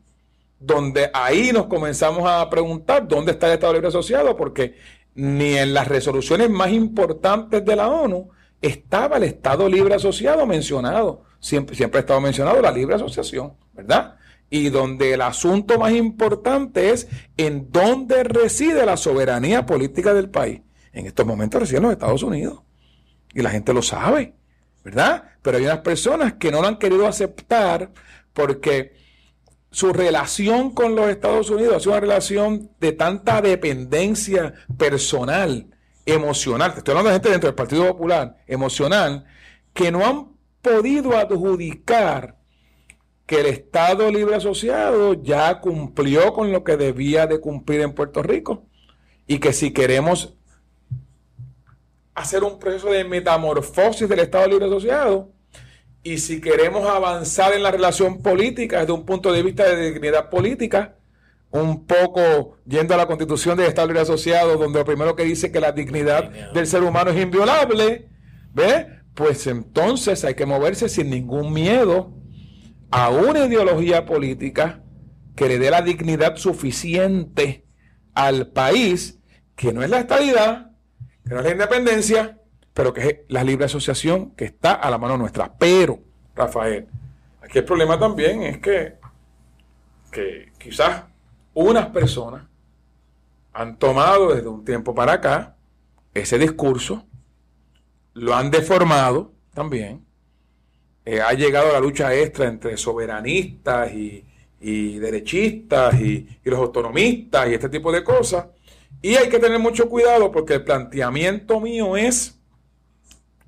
donde 0.59 1.11
ahí 1.13 1.51
nos 1.53 1.67
comenzamos 1.67 2.27
a 2.27 2.49
preguntar 2.49 3.07
dónde 3.07 3.33
está 3.33 3.47
el 3.47 3.53
Estado 3.53 3.73
Libre 3.73 3.89
Asociado, 3.89 4.35
porque 4.35 4.75
ni 5.13 5.55
en 5.55 5.73
las 5.73 5.87
resoluciones 5.87 6.49
más 6.49 6.71
importantes 6.71 7.63
de 7.63 7.75
la 7.75 7.89
ONU 7.89 8.29
estaba 8.59 9.17
el 9.17 9.23
Estado 9.23 9.69
Libre 9.69 9.93
Asociado 9.95 10.45
mencionado. 10.47 11.23
Siempre, 11.39 11.75
siempre 11.75 11.99
ha 11.99 12.01
estado 12.01 12.19
mencionado 12.21 12.61
la 12.61 12.71
libre 12.71 12.95
asociación, 12.95 13.53
¿verdad? 13.73 14.15
Y 14.49 14.69
donde 14.69 15.13
el 15.13 15.21
asunto 15.21 15.77
más 15.79 15.93
importante 15.93 16.89
es 16.89 17.07
en 17.37 17.71
dónde 17.71 18.23
reside 18.23 18.85
la 18.85 18.97
soberanía 18.97 19.65
política 19.65 20.13
del 20.13 20.29
país. 20.29 20.61
En 20.91 21.05
estos 21.05 21.25
momentos 21.25 21.61
reside 21.61 21.77
en 21.77 21.83
los 21.83 21.91
Estados 21.93 22.23
Unidos. 22.23 22.59
Y 23.33 23.41
la 23.41 23.49
gente 23.49 23.73
lo 23.73 23.81
sabe, 23.81 24.33
¿verdad? 24.83 25.23
Pero 25.41 25.57
hay 25.57 25.63
unas 25.63 25.79
personas 25.79 26.33
que 26.33 26.51
no 26.51 26.61
lo 26.61 26.67
han 26.67 26.77
querido 26.77 27.07
aceptar 27.07 27.91
porque 28.33 28.93
su 29.71 29.93
relación 29.93 30.73
con 30.73 30.95
los 30.95 31.09
Estados 31.09 31.49
Unidos 31.49 31.75
ha 31.75 31.79
sido 31.79 31.91
una 31.91 32.01
relación 32.01 32.71
de 32.79 32.91
tanta 32.91 33.41
dependencia 33.41 34.53
personal, 34.77 35.67
emocional. 36.05 36.73
Estoy 36.75 36.93
hablando 36.93 37.09
de 37.09 37.15
gente 37.15 37.29
dentro 37.29 37.47
del 37.47 37.55
Partido 37.55 37.85
Popular, 37.87 38.37
emocional, 38.47 39.25
que 39.73 39.91
no 39.91 40.05
han 40.05 40.29
podido 40.61 41.15
adjudicar 41.17 42.37
que 43.25 43.41
el 43.41 43.45
Estado 43.45 44.09
Libre 44.09 44.35
Asociado 44.35 45.13
ya 45.13 45.59
cumplió 45.59 46.33
con 46.33 46.51
lo 46.51 46.63
que 46.63 46.77
debía 46.77 47.27
de 47.27 47.39
cumplir 47.39 47.81
en 47.81 47.93
Puerto 47.93 48.23
Rico 48.23 48.65
y 49.27 49.37
que 49.37 49.53
si 49.53 49.71
queremos 49.71 50.38
hacer 52.19 52.43
un 52.43 52.59
proceso 52.59 52.89
de 52.91 53.05
metamorfosis 53.05 54.07
del 54.09 54.19
Estado 54.19 54.47
Libre 54.47 54.65
Asociado 54.65 55.31
y 56.03 56.17
si 56.17 56.41
queremos 56.41 56.85
avanzar 56.87 57.53
en 57.53 57.63
la 57.63 57.71
relación 57.71 58.21
política 58.21 58.79
desde 58.81 58.91
un 58.91 59.05
punto 59.05 59.31
de 59.31 59.41
vista 59.41 59.63
de 59.63 59.91
dignidad 59.91 60.29
política, 60.29 60.95
un 61.51 61.85
poco 61.85 62.57
yendo 62.65 62.93
a 62.93 62.97
la 62.97 63.07
constitución 63.07 63.57
del 63.57 63.67
Estado 63.67 63.87
Libre 63.87 64.01
Asociado, 64.01 64.57
donde 64.57 64.79
lo 64.79 64.85
primero 64.85 65.15
que 65.15 65.23
dice 65.23 65.51
que 65.51 65.61
la 65.61 65.71
dignidad 65.71 66.29
del 66.51 66.67
ser 66.67 66.83
humano 66.83 67.11
es 67.11 67.21
inviolable, 67.21 68.09
¿ve? 68.53 68.87
Pues 69.13 69.47
entonces 69.47 70.23
hay 70.25 70.35
que 70.35 70.45
moverse 70.45 70.89
sin 70.89 71.09
ningún 71.09 71.53
miedo 71.53 72.13
a 72.91 73.09
una 73.09 73.45
ideología 73.45 74.05
política 74.05 74.83
que 75.37 75.47
le 75.47 75.57
dé 75.57 75.71
la 75.71 75.81
dignidad 75.81 76.35
suficiente 76.35 77.65
al 78.13 78.47
país, 78.47 79.19
que 79.55 79.71
no 79.71 79.83
es 79.83 79.89
la 79.89 79.99
estabilidad, 79.99 80.68
es 81.37 81.43
la 81.43 81.51
independencia, 81.51 82.39
pero 82.73 82.93
que 82.93 83.07
es 83.07 83.15
la 83.27 83.43
libre 83.43 83.65
asociación 83.65 84.31
que 84.31 84.45
está 84.45 84.73
a 84.73 84.89
la 84.89 84.97
mano 84.97 85.17
nuestra. 85.17 85.53
Pero, 85.57 85.99
Rafael, 86.35 86.87
aquí 87.41 87.59
el 87.59 87.65
problema 87.65 87.99
también 87.99 88.43
es 88.43 88.57
que, 88.59 88.95
que 90.11 90.51
quizás 90.57 91.03
unas 91.53 91.87
personas 91.87 92.43
han 93.53 93.77
tomado 93.77 94.33
desde 94.33 94.47
un 94.47 94.63
tiempo 94.63 94.95
para 94.95 95.13
acá 95.13 95.55
ese 96.13 96.37
discurso, 96.37 97.05
lo 98.13 98.35
han 98.35 98.49
deformado 98.49 99.33
también, 99.53 100.05
eh, 101.05 101.21
ha 101.21 101.33
llegado 101.33 101.71
la 101.71 101.79
lucha 101.79 102.13
extra 102.13 102.47
entre 102.47 102.77
soberanistas 102.77 103.91
y, 103.93 104.25
derechistas 104.99 105.99
y, 105.99 106.27
y, 106.43 106.49
los 106.49 106.59
autonomistas 106.59 107.49
y 107.49 107.53
este 107.53 107.69
tipo 107.69 107.91
de 107.91 108.03
cosas. 108.03 108.47
Y 109.01 109.15
hay 109.15 109.29
que 109.29 109.39
tener 109.39 109.59
mucho 109.59 109.89
cuidado 109.89 110.31
porque 110.31 110.55
el 110.55 110.63
planteamiento 110.63 111.59
mío 111.59 111.95
es 111.95 112.39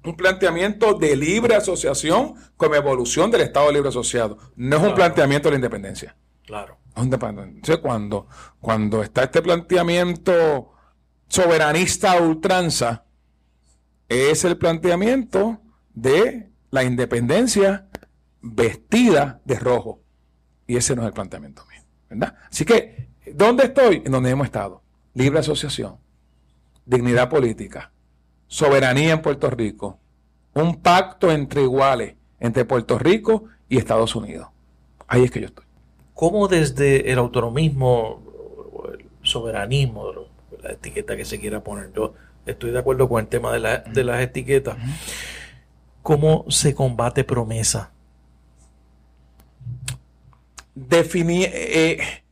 un 0.04 0.16
planteamiento 0.16 0.94
de 0.94 1.16
libre 1.16 1.56
asociación 1.56 2.36
como 2.58 2.76
evolución 2.76 3.30
del 3.30 3.42
Estado 3.42 3.72
Libre 3.72 3.90
Asociado. 3.90 4.38
No 4.56 4.78
es 4.78 4.84
un 4.84 4.96
planteamiento 4.96 5.48
de 5.48 5.52
la 5.52 5.58
independencia. 5.58 6.16
Claro. 6.46 6.78
Entonces, 6.96 7.78
cuando, 7.78 8.28
cuando 8.60 9.02
está 9.04 9.24
este 9.24 9.42
planteamiento 9.42 10.74
soberanista 11.28 12.14
a 12.14 12.22
ultranza, 12.22 13.06
es 14.10 14.44
el 14.44 14.58
planteamiento 14.58 15.62
de 15.94 16.52
la 16.70 16.84
independencia 16.84 17.88
vestida 18.42 19.42
de 19.46 19.60
rojo. 19.60 20.02
Y 20.68 20.76
ese 20.78 20.96
no 20.96 21.04
es 21.04 21.08
el 21.08 21.14
planteamiento 21.14 21.64
mío. 21.70 21.82
¿verdad? 22.10 22.36
Así 22.50 22.66
que, 22.66 23.10
¿dónde 23.34 23.66
estoy? 23.66 24.02
En 24.06 24.12
donde 24.12 24.30
hemos 24.30 24.46
estado. 24.46 24.84
Libre 25.14 25.40
asociación, 25.40 25.98
dignidad 26.86 27.30
política, 27.30 27.92
soberanía 28.48 29.14
en 29.14 29.22
Puerto 29.22 29.50
Rico, 29.50 30.00
un 30.54 30.82
pacto 30.82 31.32
entre 31.32 31.62
iguales, 31.62 32.16
entre 32.40 32.66
Puerto 32.66 32.98
Rico 32.98 33.46
y 33.70 33.78
Estados 33.78 34.16
Unidos. 34.16 34.48
Ahí 35.08 35.24
es 35.24 35.32
que 35.32 35.42
yo 35.42 35.48
estoy. 35.48 35.66
¿Cómo 36.14 36.48
desde 36.48 37.12
el 37.12 37.20
autonomismo, 37.20 38.24
el 38.94 39.06
soberanismo, 39.24 40.12
la 40.62 40.72
etiqueta 40.72 41.18
que 41.18 41.26
se 41.26 41.40
quiera 41.40 41.64
poner, 41.64 41.92
yo 41.94 42.14
estoy 42.46 42.72
de 42.72 42.80
acuerdo 42.80 43.10
con 43.10 43.22
el 43.22 43.28
tema 43.28 43.52
de, 43.52 44.04
las 44.04 44.22
etiquetas, 44.22 44.78
¿Cómo 46.02 46.46
se 46.50 46.74
combate 46.74 47.24
promesa? 47.24 47.92
Definir, 50.74 51.50
eh, 51.54 52.24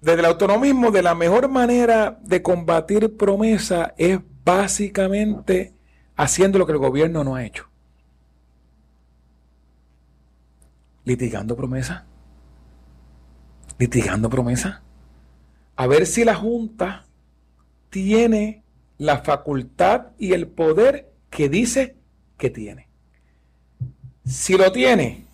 desde 0.00 0.20
el 0.20 0.26
autonomismo, 0.26 0.90
de 0.90 1.02
la 1.02 1.14
mejor 1.14 1.48
manera 1.48 2.18
de 2.22 2.42
combatir 2.42 3.16
promesa 3.16 3.94
es 3.98 4.20
básicamente 4.44 5.74
haciendo 6.16 6.58
lo 6.58 6.66
que 6.66 6.72
el 6.72 6.78
gobierno 6.78 7.24
no 7.24 7.34
ha 7.34 7.44
hecho. 7.44 7.68
Litigando 11.04 11.56
promesa. 11.56 12.06
Litigando 13.78 14.28
promesa. 14.30 14.82
A 15.76 15.86
ver 15.86 16.06
si 16.06 16.24
la 16.24 16.34
Junta 16.34 17.06
tiene 17.90 18.62
la 18.98 19.18
facultad 19.18 20.08
y 20.18 20.32
el 20.32 20.48
poder 20.48 21.12
que 21.30 21.48
dice 21.48 21.96
que 22.36 22.50
tiene. 22.50 22.88
Si 24.24 24.56
lo 24.56 24.70
tiene, 24.72 25.27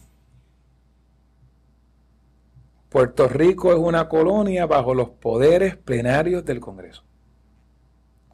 Puerto 2.94 3.26
Rico 3.26 3.72
es 3.72 3.78
una 3.80 4.08
colonia 4.08 4.66
bajo 4.66 4.94
los 4.94 5.08
poderes 5.08 5.76
plenarios 5.76 6.44
del 6.44 6.60
Congreso. 6.60 7.02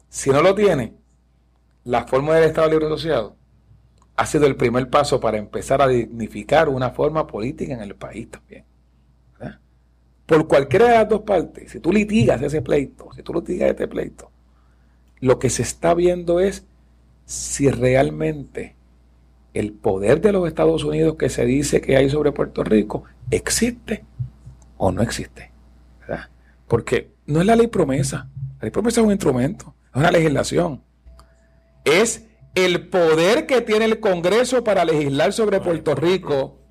Si 0.07 0.29
no 0.29 0.43
lo 0.43 0.53
tiene, 0.53 0.93
la 1.85 2.05
forma 2.05 2.35
del 2.35 2.43
Estado 2.43 2.69
Libre 2.69 2.85
Asociado 2.85 3.35
ha 4.15 4.25
sido 4.27 4.45
el 4.45 4.55
primer 4.55 4.87
paso 4.87 5.19
para 5.19 5.39
empezar 5.39 5.81
a 5.81 5.87
dignificar 5.87 6.69
una 6.69 6.91
forma 6.91 7.25
política 7.25 7.73
en 7.73 7.81
el 7.81 7.95
país 7.95 8.29
también. 8.29 8.63
Por 10.27 10.47
cualquiera 10.47 10.89
de 10.89 10.93
las 10.93 11.09
dos 11.09 11.21
partes, 11.21 11.71
si 11.71 11.79
tú 11.79 11.91
litigas 11.91 12.39
ese 12.43 12.61
pleito, 12.61 13.09
si 13.15 13.23
tú 13.23 13.33
litigas 13.33 13.71
este 13.71 13.87
pleito, 13.87 14.29
lo 15.21 15.39
que 15.39 15.49
se 15.49 15.63
está 15.63 15.95
viendo 15.95 16.39
es 16.39 16.67
si 17.25 17.67
realmente 17.71 18.75
el 19.55 19.73
poder 19.73 20.21
de 20.21 20.33
los 20.33 20.47
Estados 20.47 20.83
Unidos 20.83 21.15
que 21.15 21.29
se 21.29 21.47
dice 21.47 21.81
que 21.81 21.97
hay 21.97 22.11
sobre 22.11 22.31
Puerto 22.31 22.63
Rico 22.63 23.05
existe 23.31 24.05
o 24.83 24.91
no 24.91 25.03
existe. 25.03 25.51
Porque 26.67 27.13
no 27.27 27.39
es 27.39 27.45
la 27.45 27.55
ley 27.55 27.67
promesa. 27.67 28.29
La 28.59 28.63
ley 28.63 28.71
promesa 28.71 29.01
es 29.01 29.05
un 29.05 29.11
instrumento, 29.11 29.75
es 29.89 29.95
una 29.95 30.09
legislación. 30.09 30.83
Es 31.85 32.25
el 32.55 32.87
poder 32.89 33.45
que 33.45 33.61
tiene 33.61 33.85
el 33.85 33.99
Congreso 33.99 34.63
para 34.63 34.83
legislar 34.83 35.33
sobre 35.33 35.61
Puerto 35.61 35.93
Rico. 35.93 36.61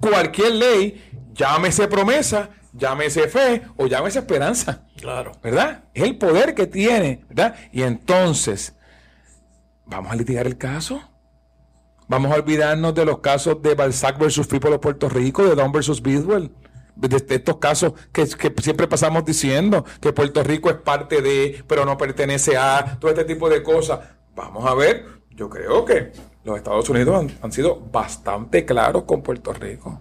Cualquier 0.00 0.52
ley, 0.52 1.10
llámese 1.34 1.86
promesa, 1.86 2.48
llámese 2.72 3.28
fe 3.28 3.62
o 3.76 3.86
llámese 3.86 4.20
esperanza. 4.20 4.86
Claro. 4.96 5.32
¿Verdad? 5.42 5.84
Es 5.92 6.04
el 6.04 6.16
poder 6.16 6.54
que 6.54 6.66
tiene, 6.66 7.26
¿verdad? 7.28 7.56
Y 7.72 7.82
entonces, 7.82 8.74
¿vamos 9.84 10.10
a 10.12 10.16
litigar 10.16 10.46
el 10.46 10.56
caso? 10.56 11.02
Vamos 12.08 12.32
a 12.32 12.36
olvidarnos 12.36 12.94
de 12.94 13.04
los 13.04 13.18
casos 13.18 13.60
de 13.60 13.74
Balzac 13.74 14.18
versus 14.18 14.46
People 14.46 14.70
of 14.70 14.80
Puerto 14.80 15.10
Rico, 15.10 15.44
de 15.44 15.54
Don 15.54 15.72
versus 15.72 16.00
Bidwell. 16.00 16.50
De, 16.96 17.16
estos 17.34 17.56
casos 17.56 17.92
que, 18.12 18.26
siempre 18.26 18.86
pasamos 18.86 19.24
diciendo 19.24 19.84
que 20.00 20.12
Puerto 20.12 20.42
Rico 20.42 20.70
es 20.70 20.76
parte 20.76 21.22
de, 21.22 21.64
pero 21.66 21.84
no 21.84 21.96
pertenece 21.96 22.56
a, 22.56 22.98
todo 23.00 23.10
este 23.10 23.24
tipo 23.24 23.48
de 23.48 23.62
cosas. 23.62 24.00
Vamos 24.34 24.66
a 24.66 24.74
ver, 24.74 25.06
yo 25.30 25.48
creo 25.48 25.84
que 25.84 26.12
los 26.44 26.56
Estados 26.56 26.88
Unidos 26.88 27.26
han 27.42 27.52
sido 27.52 27.80
bastante 27.80 28.64
claros 28.64 29.04
con 29.04 29.22
Puerto 29.22 29.52
Rico 29.52 30.00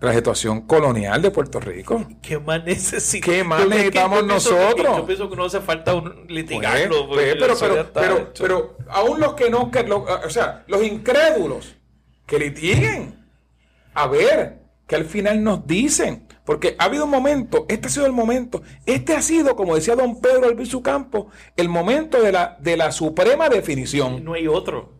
la 0.00 0.14
situación 0.14 0.62
colonial 0.62 1.20
de 1.20 1.30
Puerto 1.30 1.60
Rico. 1.60 2.06
¿Qué 2.22 2.38
más 2.38 2.64
necesitamos? 2.64 3.36
¿Qué 3.36 3.44
más 3.44 3.68
necesitamos 3.68 4.24
nosotros? 4.24 4.96
yo 4.96 5.06
pienso 5.06 5.28
que 5.28 5.36
no 5.36 5.44
hace 5.44 5.60
falta 5.60 5.94
un 5.94 6.26
litigarlo. 6.26 7.06
Pues, 7.08 7.36
pues, 7.36 7.58
pero, 7.60 7.90
pero, 7.92 8.32
pero, 8.38 8.76
aún 8.88 9.20
los 9.20 9.34
que 9.34 9.50
no, 9.50 9.70
que 9.70 9.80
o 9.80 10.30
sea, 10.30 10.64
los 10.68 10.82
incrédulos, 10.82 11.76
que 12.26 12.38
litiguen. 12.38 13.20
A 13.92 14.06
ver, 14.06 14.59
que 14.90 14.96
al 14.96 15.04
final 15.04 15.44
nos 15.44 15.68
dicen. 15.68 16.26
Porque 16.44 16.74
ha 16.76 16.86
habido 16.86 17.04
un 17.04 17.10
momento, 17.10 17.64
este 17.68 17.86
ha 17.86 17.90
sido 17.90 18.06
el 18.06 18.12
momento, 18.12 18.60
este 18.84 19.14
ha 19.14 19.22
sido, 19.22 19.54
como 19.54 19.76
decía 19.76 19.94
don 19.94 20.20
Pedro 20.20 20.46
Albizu 20.46 20.82
Campo, 20.82 21.28
el 21.56 21.68
momento 21.68 22.20
de 22.20 22.32
la, 22.32 22.56
de 22.58 22.76
la 22.76 22.90
suprema 22.90 23.48
definición. 23.48 24.24
No 24.24 24.34
hay 24.34 24.48
otro. 24.48 24.94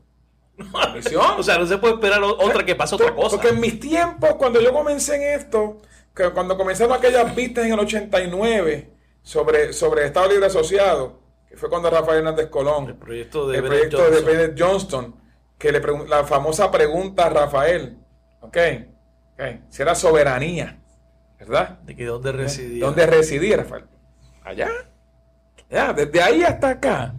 o 1.38 1.42
sea, 1.42 1.58
no 1.58 1.66
se 1.66 1.78
puede 1.78 1.94
esperar 1.94 2.22
otra 2.22 2.64
que 2.64 2.76
pase 2.76 2.94
otra 2.94 3.12
cosa. 3.16 3.30
Porque 3.30 3.48
en 3.48 3.58
mis 3.58 3.80
tiempos, 3.80 4.34
cuando 4.34 4.60
yo 4.60 4.72
comencé 4.72 5.16
en 5.16 5.40
esto, 5.40 5.78
que 6.14 6.30
cuando 6.30 6.56
comenzaron 6.56 6.96
aquellas 6.96 7.34
vistas 7.34 7.66
en 7.66 7.72
el 7.72 7.80
89 7.80 8.92
sobre, 9.22 9.72
sobre 9.72 10.06
Estado 10.06 10.28
Libre 10.28 10.46
Asociado, 10.46 11.18
que 11.48 11.56
fue 11.56 11.68
cuando 11.68 11.90
Rafael 11.90 12.18
Hernández 12.18 12.48
Colón, 12.48 12.90
el 12.90 12.94
proyecto 12.94 13.48
de, 13.48 13.58
el 13.58 13.64
proyecto 13.64 14.08
de 14.08 14.54
Johnston, 14.56 15.16
que 15.58 15.72
le 15.72 15.82
la 16.06 16.22
famosa 16.22 16.70
pregunta 16.70 17.26
a 17.26 17.30
Rafael, 17.30 17.98
ok, 18.40 18.56
si 19.68 19.82
era 19.82 19.94
soberanía, 19.94 20.80
¿verdad? 21.38 21.78
¿De 21.80 21.96
que 21.96 22.04
dónde 22.04 22.32
residía? 22.32 22.84
¿Dónde 22.84 23.06
residía 23.06 23.56
Rafael? 23.56 23.84
Allá. 24.44 24.68
Ya, 25.70 25.92
desde 25.92 26.22
ahí 26.22 26.42
hasta 26.42 26.70
acá 26.70 27.14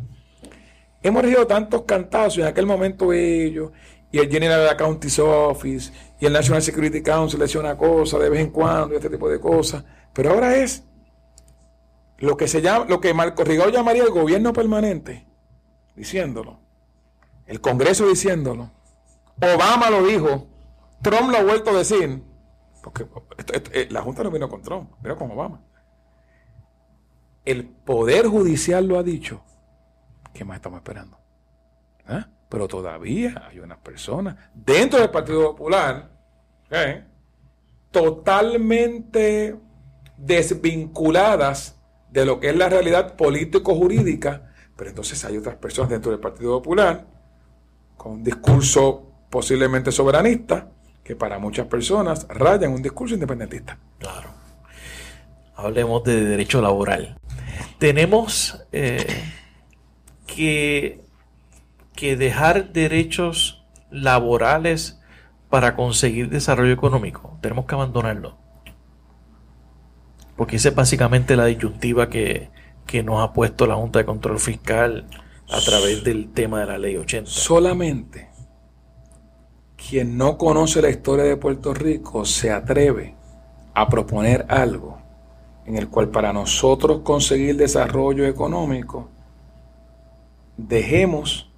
hemos 1.01 1.21
recibido 1.21 1.47
tantos 1.47 1.83
cantazos 1.83 2.39
en 2.39 2.45
aquel 2.45 2.65
momento 2.65 3.11
ellos, 3.13 3.71
y 4.11 4.19
el 4.19 4.29
General 4.29 4.75
County's 4.77 5.19
Office, 5.19 5.91
y 6.19 6.25
el 6.25 6.33
National 6.33 6.61
Security 6.61 7.01
Council 7.01 7.39
le 7.39 7.45
decía 7.45 7.61
una 7.61 7.77
cosa 7.77 8.19
de 8.19 8.29
vez 8.29 8.41
en 8.41 8.51
cuando, 8.51 8.93
y 8.93 8.97
este 8.97 9.09
tipo 9.09 9.29
de 9.29 9.39
cosas. 9.39 9.83
Pero 10.13 10.31
ahora 10.31 10.57
es 10.57 10.83
lo 12.17 12.35
que 12.35 12.47
se 12.47 12.61
llama, 12.61 12.85
lo 12.87 12.99
que 12.99 13.13
Marco 13.13 13.43
Rigao 13.43 13.69
llamaría 13.69 14.03
el 14.03 14.11
gobierno 14.11 14.53
permanente, 14.53 15.25
diciéndolo. 15.95 16.59
El 17.47 17.61
Congreso 17.61 18.07
diciéndolo. 18.07 18.71
Obama 19.37 19.89
lo 19.89 20.05
dijo. 20.05 20.47
Trump 21.01 21.31
lo 21.31 21.37
ha 21.37 21.43
vuelto 21.43 21.71
a 21.71 21.73
decir. 21.73 22.23
Porque 22.83 23.05
eh, 23.73 23.87
la 23.91 24.01
Junta 24.01 24.23
no 24.23 24.31
vino 24.31 24.49
con 24.49 24.61
Trump, 24.61 24.91
vino 25.01 25.15
con 25.15 25.31
Obama. 25.31 25.61
El 27.45 27.65
Poder 27.65 28.27
Judicial 28.27 28.87
lo 28.87 28.97
ha 28.97 29.03
dicho. 29.03 29.43
¿Qué 30.33 30.45
más 30.45 30.57
estamos 30.57 30.77
esperando? 30.77 31.17
¿Ah? 32.07 32.27
Pero 32.49 32.67
todavía 32.67 33.47
hay 33.47 33.59
unas 33.59 33.79
personas 33.79 34.35
dentro 34.53 34.99
del 34.99 35.09
Partido 35.09 35.51
Popular 35.51 36.11
¿eh? 36.69 37.03
totalmente 37.91 39.55
desvinculadas 40.17 41.79
de 42.09 42.25
lo 42.25 42.39
que 42.39 42.49
es 42.49 42.55
la 42.55 42.69
realidad 42.69 43.15
político-jurídica, 43.15 44.51
pero 44.75 44.89
entonces 44.89 45.23
hay 45.23 45.37
otras 45.37 45.55
personas 45.55 45.91
dentro 45.91 46.11
del 46.11 46.19
Partido 46.19 46.57
Popular 46.61 47.07
con 47.95 48.13
un 48.13 48.23
discurso 48.23 49.11
posiblemente 49.29 49.91
soberanista 49.91 50.69
que 51.11 51.15
para 51.17 51.39
muchas 51.39 51.67
personas 51.67 52.25
rayan 52.29 52.71
un 52.71 52.81
discurso 52.81 53.15
independentista. 53.15 53.77
Claro. 53.99 54.29
Hablemos 55.57 56.05
de 56.05 56.23
derecho 56.23 56.61
laboral. 56.61 57.19
Tenemos 57.79 58.63
eh, 58.71 59.05
que, 60.25 61.01
que 61.97 62.15
dejar 62.15 62.71
derechos 62.71 63.65
laborales 63.89 65.01
para 65.49 65.75
conseguir 65.75 66.29
desarrollo 66.29 66.71
económico. 66.71 67.37
Tenemos 67.41 67.65
que 67.65 67.75
abandonarlo. 67.75 68.37
Porque 70.37 70.55
esa 70.55 70.69
es 70.69 70.75
básicamente 70.75 71.35
la 71.35 71.47
disyuntiva 71.47 72.09
que, 72.09 72.51
que 72.87 73.03
nos 73.03 73.21
ha 73.21 73.33
puesto 73.33 73.67
la 73.67 73.75
Junta 73.75 73.99
de 73.99 74.05
Control 74.05 74.39
Fiscal 74.39 75.07
a 75.49 75.59
través 75.59 76.05
del 76.05 76.31
tema 76.31 76.61
de 76.61 76.67
la 76.67 76.77
ley 76.77 76.95
80. 76.95 77.29
Solamente 77.29 78.30
quien 79.89 80.17
no 80.17 80.37
conoce 80.37 80.81
la 80.81 80.89
historia 80.89 81.25
de 81.25 81.37
Puerto 81.37 81.73
Rico 81.73 82.25
se 82.25 82.51
atreve 82.51 83.15
a 83.73 83.89
proponer 83.89 84.45
algo 84.49 84.99
en 85.65 85.77
el 85.77 85.89
cual 85.89 86.09
para 86.09 86.33
nosotros 86.33 87.01
conseguir 87.03 87.55
desarrollo 87.57 88.25
económico 88.25 89.09
dejemos 90.57 91.51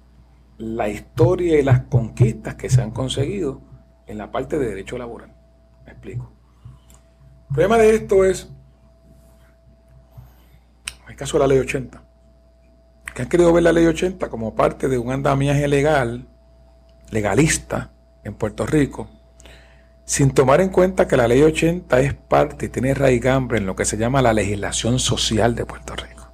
la 0.56 0.88
historia 0.88 1.58
y 1.58 1.62
las 1.62 1.80
conquistas 1.82 2.54
que 2.54 2.70
se 2.70 2.80
han 2.80 2.92
conseguido 2.92 3.60
en 4.06 4.18
la 4.18 4.30
parte 4.30 4.58
de 4.58 4.68
derecho 4.68 4.96
laboral. 4.98 5.34
Me 5.84 5.92
explico. 5.92 6.32
El 7.48 7.54
problema 7.54 7.78
de 7.78 7.94
esto 7.94 8.24
es, 8.24 8.50
en 11.04 11.10
el 11.10 11.16
caso 11.16 11.36
de 11.36 11.40
la 11.40 11.48
ley 11.48 11.58
80, 11.58 12.02
que 13.14 13.22
han 13.22 13.28
querido 13.28 13.52
ver 13.52 13.64
la 13.64 13.72
ley 13.72 13.86
80 13.86 14.28
como 14.28 14.54
parte 14.54 14.88
de 14.88 14.98
un 14.98 15.10
andamiaje 15.10 15.66
legal, 15.68 16.26
legalista, 17.10 17.93
en 18.24 18.34
Puerto 18.34 18.66
Rico, 18.66 19.08
sin 20.04 20.32
tomar 20.32 20.60
en 20.60 20.68
cuenta 20.68 21.06
que 21.08 21.16
la 21.16 21.28
ley 21.28 21.42
80 21.42 22.00
es 22.00 22.14
parte 22.14 22.66
y 22.66 22.68
tiene 22.68 22.94
raigambre 22.94 23.58
en 23.58 23.66
lo 23.66 23.76
que 23.76 23.84
se 23.84 23.96
llama 23.96 24.22
la 24.22 24.32
legislación 24.32 24.98
social 24.98 25.54
de 25.54 25.64
Puerto 25.64 25.94
Rico. 25.96 26.30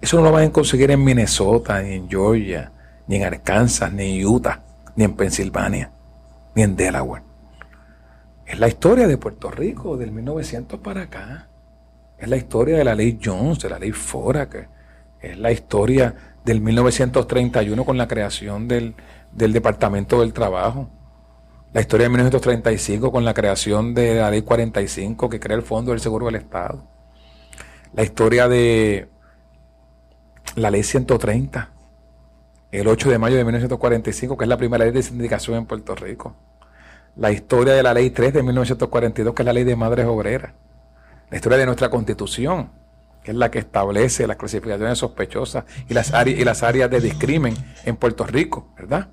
Eso 0.00 0.18
no 0.18 0.24
lo 0.24 0.32
van 0.32 0.44
a 0.44 0.52
conseguir 0.52 0.90
en 0.90 1.02
Minnesota, 1.02 1.82
ni 1.82 1.94
en 1.94 2.08
Georgia, 2.08 2.72
ni 3.06 3.16
en 3.16 3.24
Arkansas, 3.24 3.92
ni 3.92 4.20
en 4.20 4.26
Utah, 4.26 4.62
ni 4.96 5.04
en 5.04 5.14
Pensilvania, 5.14 5.90
ni 6.54 6.62
en 6.62 6.76
Delaware. 6.76 7.24
Es 8.46 8.58
la 8.58 8.68
historia 8.68 9.06
de 9.06 9.18
Puerto 9.18 9.50
Rico 9.50 9.96
del 9.96 10.12
1900 10.12 10.80
para 10.80 11.02
acá. 11.02 11.48
Es 12.16 12.28
la 12.28 12.36
historia 12.36 12.78
de 12.78 12.84
la 12.84 12.94
ley 12.94 13.18
Jones, 13.22 13.58
de 13.58 13.68
la 13.68 13.78
ley 13.78 13.92
Fora, 13.92 14.48
que 14.48 14.68
es 15.20 15.38
la 15.38 15.50
historia 15.50 16.14
del 16.44 16.60
1931 16.60 17.84
con 17.84 17.98
la 17.98 18.08
creación 18.08 18.68
del, 18.68 18.94
del 19.38 19.52
Departamento 19.52 20.20
del 20.20 20.32
Trabajo. 20.32 20.90
La 21.72 21.80
historia 21.80 22.04
de 22.04 22.10
1935 22.10 23.12
con 23.12 23.24
la 23.24 23.34
creación 23.34 23.94
de 23.94 24.16
la 24.16 24.30
Ley 24.30 24.42
45 24.42 25.28
que 25.28 25.38
crea 25.38 25.56
el 25.56 25.62
Fondo 25.62 25.92
del 25.92 26.00
Seguro 26.00 26.26
del 26.26 26.34
Estado. 26.34 26.84
La 27.94 28.02
historia 28.02 28.48
de 28.48 29.08
la 30.56 30.70
Ley 30.70 30.82
130, 30.82 31.70
el 32.72 32.88
8 32.88 33.10
de 33.10 33.18
mayo 33.18 33.36
de 33.36 33.44
1945, 33.44 34.36
que 34.36 34.44
es 34.44 34.48
la 34.48 34.56
primera 34.56 34.84
ley 34.84 34.92
de 34.92 35.02
sindicación 35.02 35.56
en 35.56 35.66
Puerto 35.66 35.94
Rico. 35.94 36.34
La 37.16 37.30
historia 37.30 37.74
de 37.74 37.82
la 37.82 37.94
Ley 37.94 38.10
3 38.10 38.34
de 38.34 38.42
1942, 38.42 39.34
que 39.34 39.42
es 39.42 39.46
la 39.46 39.52
Ley 39.52 39.64
de 39.64 39.76
Madres 39.76 40.06
Obreras. 40.06 40.52
La 41.30 41.36
historia 41.36 41.58
de 41.58 41.66
nuestra 41.66 41.90
Constitución, 41.90 42.70
que 43.22 43.30
es 43.30 43.36
la 43.36 43.50
que 43.50 43.58
establece 43.58 44.26
las 44.26 44.36
clasificaciones 44.36 44.98
sospechosas 44.98 45.64
y 45.88 45.94
las, 45.94 46.12
áreas, 46.12 46.40
y 46.40 46.44
las 46.44 46.62
áreas 46.62 46.90
de 46.90 47.00
discrimen 47.00 47.54
en 47.84 47.96
Puerto 47.96 48.26
Rico, 48.26 48.72
¿verdad? 48.76 49.08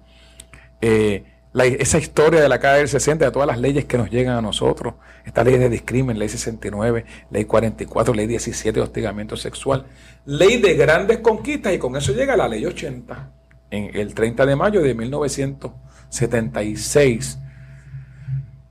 Eh, 0.82 1.24
esa 1.64 1.98
historia 1.98 2.42
de 2.42 2.50
la 2.50 2.60
calle 2.60 2.80
del 2.80 2.90
60, 2.90 3.24
de 3.26 3.32
todas 3.32 3.48
las 3.48 3.60
leyes 3.60 3.86
que 3.86 3.98
nos 3.98 4.12
llegan 4.12 4.38
a 4.38 4.42
nosotros, 4.42 4.96
esta 5.26 5.42
ley 5.44 5.58
de 5.58 5.70
discrimen, 5.70 6.20
ley 6.20 6.28
69, 6.28 7.06
ley 7.32 7.46
44, 7.46 8.14
ley 8.14 8.28
17 8.28 8.78
de 8.78 8.84
hostigamiento 8.84 9.38
sexual, 9.38 9.86
ley 10.26 10.58
de 10.58 10.74
grandes 10.76 11.20
conquistas 11.20 11.74
y 11.74 11.78
con 11.78 11.96
eso 11.96 12.12
llega 12.14 12.36
la 12.36 12.50
ley 12.50 12.66
80, 12.66 13.32
en 13.72 13.96
el 13.96 14.14
30 14.14 14.46
de 14.46 14.56
mayo 14.58 14.82
de 14.82 14.94
1976. 14.94 17.40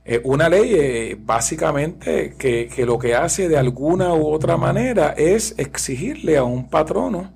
Eh, 0.07 0.21
una 0.23 0.47
ley 0.47 0.75
eh, 0.75 1.17
básicamente 1.19 2.35
que, 2.37 2.67
que 2.67 2.85
lo 2.85 2.99
que 2.99 3.15
hace 3.15 3.49
de 3.49 3.57
alguna 3.57 4.13
u 4.13 4.27
otra 4.27 4.57
manera 4.57 5.15
es 5.17 5.55
exigirle 5.57 6.37
a 6.37 6.43
un 6.43 6.69
patrono 6.69 7.33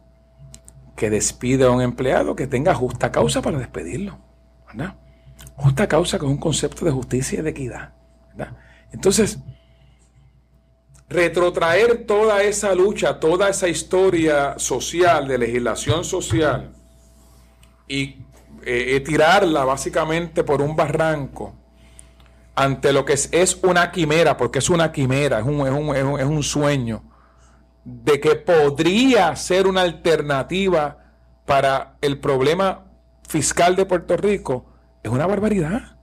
que 0.95 1.09
despide 1.09 1.63
a 1.63 1.71
un 1.71 1.81
empleado 1.81 2.35
que 2.35 2.45
tenga 2.45 2.75
justa 2.75 3.11
causa 3.11 3.41
para 3.41 3.57
despedirlo. 3.57 4.28
Justa 5.55 5.87
causa 5.87 6.19
con 6.19 6.29
un 6.29 6.37
concepto 6.37 6.85
de 6.85 6.91
justicia 6.91 7.39
y 7.39 7.41
de 7.41 7.49
equidad. 7.49 7.93
Entonces, 8.91 9.39
retrotraer 11.09 12.05
toda 12.05 12.43
esa 12.43 12.73
lucha, 12.75 13.19
toda 13.19 13.49
esa 13.49 13.67
historia 13.67 14.57
social, 14.57 15.27
de 15.27 15.37
legislación 15.37 16.03
social, 16.03 16.73
y 17.87 18.01
eh, 18.63 18.95
eh, 18.95 18.99
tirarla 19.01 19.65
básicamente 19.65 20.43
por 20.43 20.61
un 20.61 20.75
barranco 20.75 21.55
ante 22.55 22.93
lo 22.93 23.05
que 23.05 23.13
es, 23.13 23.59
una 23.63 23.91
quimera, 23.91 24.37
porque 24.37 24.59
es 24.59 24.69
una 24.69 24.91
quimera, 24.91 25.39
es 25.39 25.45
un, 25.45 25.95
es 25.95 26.25
un 26.25 26.43
sueño, 26.43 27.03
de 27.83 28.19
que 28.19 28.35
podría 28.35 29.35
ser 29.35 29.65
una 29.65 29.81
alternativa 29.81 30.97
para 31.45 31.97
el 32.01 32.19
problema 32.19 32.88
fiscal 33.29 33.75
de 33.75 33.85
Puerto 33.85 34.17
Rico 34.17 34.65
es 35.03 35.11
una 35.11 35.27
barbaridad. 35.27 35.97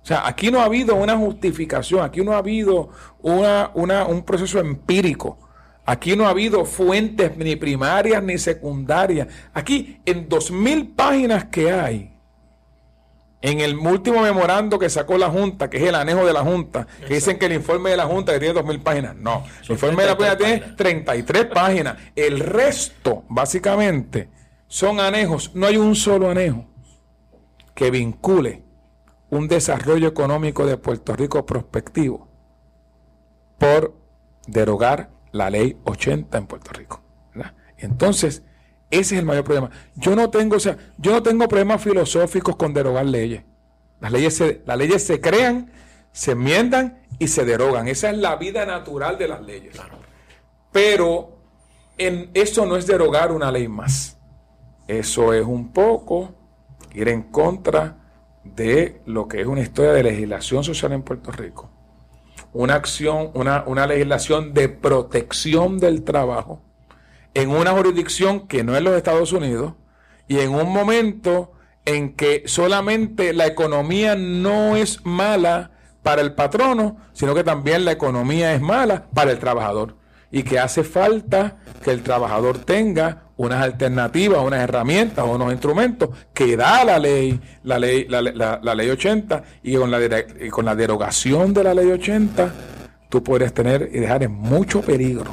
O 0.00 0.06
sea, 0.06 0.26
aquí 0.26 0.50
no 0.50 0.60
ha 0.60 0.64
habido 0.64 0.94
una 0.94 1.16
justificación, 1.16 2.02
aquí 2.02 2.24
no 2.24 2.32
ha 2.32 2.38
habido 2.38 2.90
una, 3.20 3.72
un 3.74 4.22
proceso 4.24 4.60
empírico. 4.60 5.38
Aquí 5.84 6.14
no 6.14 6.26
ha 6.26 6.30
habido 6.30 6.64
fuentes 6.64 7.36
ni 7.36 7.56
primarias 7.56 8.22
ni 8.22 8.38
secundarias. 8.38 9.26
Aquí, 9.52 10.00
en 10.06 10.28
dos 10.28 10.50
mil 10.50 10.88
páginas 10.88 11.46
que 11.46 11.72
hay, 11.72 12.12
en 13.42 13.60
el 13.60 13.76
último 13.76 14.20
memorando 14.22 14.78
que 14.78 14.88
sacó 14.88 15.18
la 15.18 15.30
Junta, 15.30 15.68
que 15.68 15.78
es 15.78 15.82
el 15.82 15.94
anejo 15.94 16.24
de 16.24 16.32
la 16.32 16.42
Junta, 16.42 16.86
que 17.06 17.14
dicen 17.14 17.38
que 17.38 17.46
el 17.46 17.54
informe 17.54 17.90
de 17.90 17.96
la 17.96 18.06
Junta 18.06 18.32
que 18.32 18.38
tiene 18.38 18.54
dos 18.54 18.64
mil 18.64 18.80
páginas. 18.80 19.16
No, 19.16 19.44
el 19.64 19.72
informe 19.72 20.02
de 20.02 20.08
la 20.10 20.14
Junta 20.14 20.36
tiene 20.36 20.60
33 20.76 21.46
páginas. 21.46 21.96
El 22.14 22.40
resto, 22.40 23.24
básicamente, 23.28 24.28
son 24.68 25.00
anejos. 25.00 25.54
No 25.54 25.66
hay 25.66 25.76
un 25.76 25.96
solo 25.96 26.30
anejo 26.30 26.64
que 27.74 27.90
vincule 27.90 28.62
un 29.30 29.48
desarrollo 29.48 30.08
económico 30.08 30.64
de 30.64 30.76
Puerto 30.76 31.14
Rico 31.14 31.44
prospectivo 31.44 32.28
por 33.58 33.94
derogar 34.46 35.10
la 35.32 35.50
ley 35.50 35.76
80 35.84 36.38
en 36.38 36.46
Puerto 36.46 36.72
Rico. 36.72 37.02
Entonces, 37.76 38.42
ese 38.90 39.14
es 39.14 39.20
el 39.20 39.24
mayor 39.24 39.44
problema. 39.44 39.70
Yo 39.94 40.16
no 40.16 40.30
tengo, 40.30 40.56
o 40.56 40.60
sea, 40.60 40.76
yo 40.96 41.12
no 41.12 41.22
tengo 41.22 41.46
problemas 41.46 41.82
filosóficos 41.82 42.56
con 42.56 42.74
derogar 42.74 43.06
leyes. 43.06 43.44
Las 44.00 44.12
leyes 44.12 44.36
se, 44.36 44.62
las 44.66 44.76
leyes 44.76 45.04
se 45.04 45.20
crean, 45.20 45.70
se 46.12 46.32
enmiendan 46.32 47.04
y 47.18 47.28
se 47.28 47.44
derogan. 47.44 47.86
Esa 47.86 48.10
es 48.10 48.18
la 48.18 48.36
vida 48.36 48.64
natural 48.66 49.18
de 49.18 49.28
las 49.28 49.42
leyes. 49.42 49.76
Pero 50.72 51.38
en, 51.98 52.30
eso 52.34 52.66
no 52.66 52.76
es 52.76 52.86
derogar 52.86 53.30
una 53.30 53.52
ley 53.52 53.68
más. 53.68 54.17
Eso 54.88 55.32
es 55.32 55.46
un 55.46 55.72
poco 55.72 56.34
ir 56.94 57.08
en 57.08 57.22
contra 57.22 57.98
de 58.42 59.00
lo 59.06 59.28
que 59.28 59.42
es 59.42 59.46
una 59.46 59.60
historia 59.60 59.92
de 59.92 60.02
legislación 60.02 60.64
social 60.64 60.92
en 60.92 61.02
Puerto 61.02 61.30
Rico. 61.30 61.70
Una 62.52 62.74
acción, 62.74 63.30
una, 63.34 63.62
una 63.66 63.86
legislación 63.86 64.54
de 64.54 64.68
protección 64.68 65.78
del 65.78 66.02
trabajo 66.02 66.62
en 67.34 67.50
una 67.50 67.72
jurisdicción 67.72 68.48
que 68.48 68.64
no 68.64 68.74
es 68.76 68.82
los 68.82 68.96
Estados 68.96 69.32
Unidos, 69.32 69.74
y 70.26 70.40
en 70.40 70.54
un 70.54 70.72
momento 70.72 71.52
en 71.84 72.14
que 72.14 72.42
solamente 72.46 73.32
la 73.32 73.46
economía 73.46 74.14
no 74.14 74.76
es 74.76 75.04
mala 75.04 75.70
para 76.02 76.20
el 76.20 76.34
patrono, 76.34 76.96
sino 77.12 77.34
que 77.34 77.44
también 77.44 77.84
la 77.84 77.92
economía 77.92 78.54
es 78.54 78.60
mala 78.60 79.06
para 79.14 79.30
el 79.30 79.38
trabajador 79.38 79.96
y 80.30 80.42
que 80.42 80.58
hace 80.58 80.84
falta 80.84 81.58
que 81.82 81.90
el 81.90 82.02
trabajador 82.02 82.58
tenga 82.58 83.27
unas 83.38 83.62
alternativas, 83.62 84.40
unas 84.44 84.60
herramientas 84.60 85.24
unos 85.26 85.52
instrumentos 85.52 86.10
que 86.34 86.56
da 86.56 86.84
la 86.84 86.98
ley, 86.98 87.40
la 87.64 87.78
ley, 87.78 88.06
la, 88.08 88.74
ley 88.74 88.90
80 88.90 89.42
y 89.62 89.76
con 89.76 89.90
la, 89.90 89.98
con 90.50 90.64
la 90.64 90.74
derogación 90.74 91.54
de 91.54 91.64
la 91.64 91.72
ley 91.72 91.90
80 91.90 92.52
tú 93.08 93.22
puedes 93.22 93.54
tener 93.54 93.90
y 93.92 94.00
dejar 94.00 94.22
en 94.22 94.32
mucho 94.32 94.82
peligro 94.82 95.32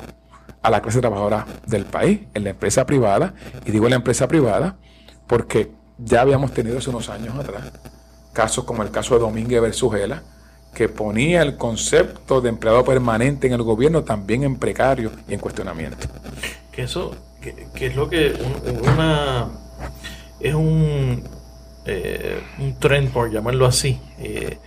a 0.61 0.69
la 0.69 0.81
clase 0.81 1.01
trabajadora 1.01 1.45
del 1.67 1.85
país, 1.85 2.21
en 2.33 2.43
la 2.43 2.51
empresa 2.51 2.85
privada, 2.85 3.33
y 3.65 3.71
digo 3.71 3.85
en 3.85 3.91
la 3.91 3.97
empresa 3.97 4.27
privada 4.27 4.77
porque 5.27 5.71
ya 5.97 6.21
habíamos 6.21 6.53
tenido 6.53 6.77
hace 6.77 6.89
unos 6.89 7.09
años 7.09 7.35
atrás 7.37 7.71
casos 8.35 8.65
como 8.65 8.83
el 8.83 8.91
caso 8.91 9.15
de 9.15 9.21
Domínguez 9.21 9.61
versus 9.61 9.91
Gela, 9.93 10.21
que 10.75 10.89
ponía 10.89 11.41
el 11.41 11.57
concepto 11.57 12.41
de 12.41 12.49
empleado 12.49 12.83
permanente 12.83 13.47
en 13.47 13.53
el 13.53 13.63
gobierno 13.63 14.03
también 14.03 14.43
en 14.43 14.57
precario 14.57 15.09
y 15.27 15.33
en 15.33 15.39
cuestionamiento. 15.39 16.05
Que 16.71 16.83
eso, 16.83 17.15
que, 17.73 17.85
es 17.87 17.95
lo 17.95 18.09
que 18.09 18.33
una 18.81 19.49
es 20.39 20.53
un 20.53 21.23
eh, 21.85 22.41
un 22.59 22.79
tren 22.79 23.09
por 23.09 23.31
llamarlo 23.31 23.65
así 23.65 23.99
eh, 24.17 24.57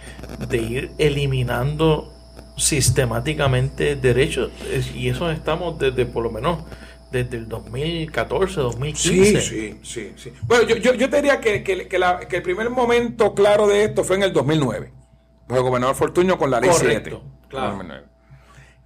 de 0.48 0.56
ir 0.58 0.90
eliminando 0.98 2.12
sistemáticamente 2.56 3.96
derechos 3.96 4.50
y 4.94 5.08
eso 5.08 5.30
estamos 5.30 5.78
desde 5.78 6.06
por 6.06 6.24
lo 6.24 6.30
menos 6.30 6.64
desde 7.10 7.38
el 7.38 7.48
2014, 7.48 8.60
2015. 8.60 9.40
Sí, 9.40 9.78
sí, 9.82 10.12
sí. 10.16 10.32
Bueno, 10.42 10.64
yo, 10.64 10.92
yo, 10.92 11.08
te 11.08 11.16
diría 11.16 11.40
que, 11.40 11.62
que, 11.62 12.36
el 12.36 12.42
primer 12.42 12.68
momento 12.68 13.34
claro 13.34 13.66
de 13.66 13.84
esto 13.84 14.04
fue 14.04 14.16
en 14.16 14.24
el 14.24 14.32
2009, 14.32 14.92
bajo 15.48 15.60
el 15.60 15.62
gobernador 15.62 15.96
Fortuño 15.96 16.36
con 16.36 16.50
la 16.50 16.60
ley 16.60 16.70
Correcto, 16.70 17.22
7. 17.22 17.48
Claro. 17.48 18.07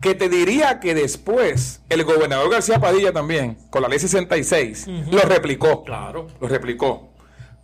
Que 0.02 0.14
te 0.14 0.28
diría 0.28 0.80
que 0.80 0.94
después 0.94 1.80
el 1.88 2.04
gobernador 2.04 2.50
García 2.50 2.80
Padilla 2.80 3.12
también, 3.12 3.56
con 3.70 3.82
la 3.82 3.88
ley 3.88 4.00
66, 4.00 4.88
lo 5.10 5.20
replicó. 5.20 5.84
Claro. 5.84 6.26
Lo 6.40 6.48
replicó. 6.48 7.12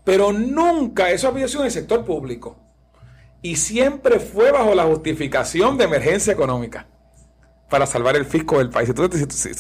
Pero 0.05 0.32
nunca 0.32 1.10
eso 1.10 1.28
había 1.28 1.48
sido 1.48 1.60
en 1.60 1.66
el 1.66 1.73
sector 1.73 2.05
público. 2.05 2.56
Y 3.43 3.56
siempre 3.56 4.20
fue 4.20 4.52
bajo 4.52 4.74
la 4.74 4.85
justificación 4.85 5.77
de 5.77 5.85
emergencia 5.85 6.32
económica 6.32 6.86
para 7.69 7.86
salvar 7.86 8.16
el 8.16 8.24
fisco 8.24 8.59
del 8.59 8.70
país. 8.70 8.89
Si 8.89 8.94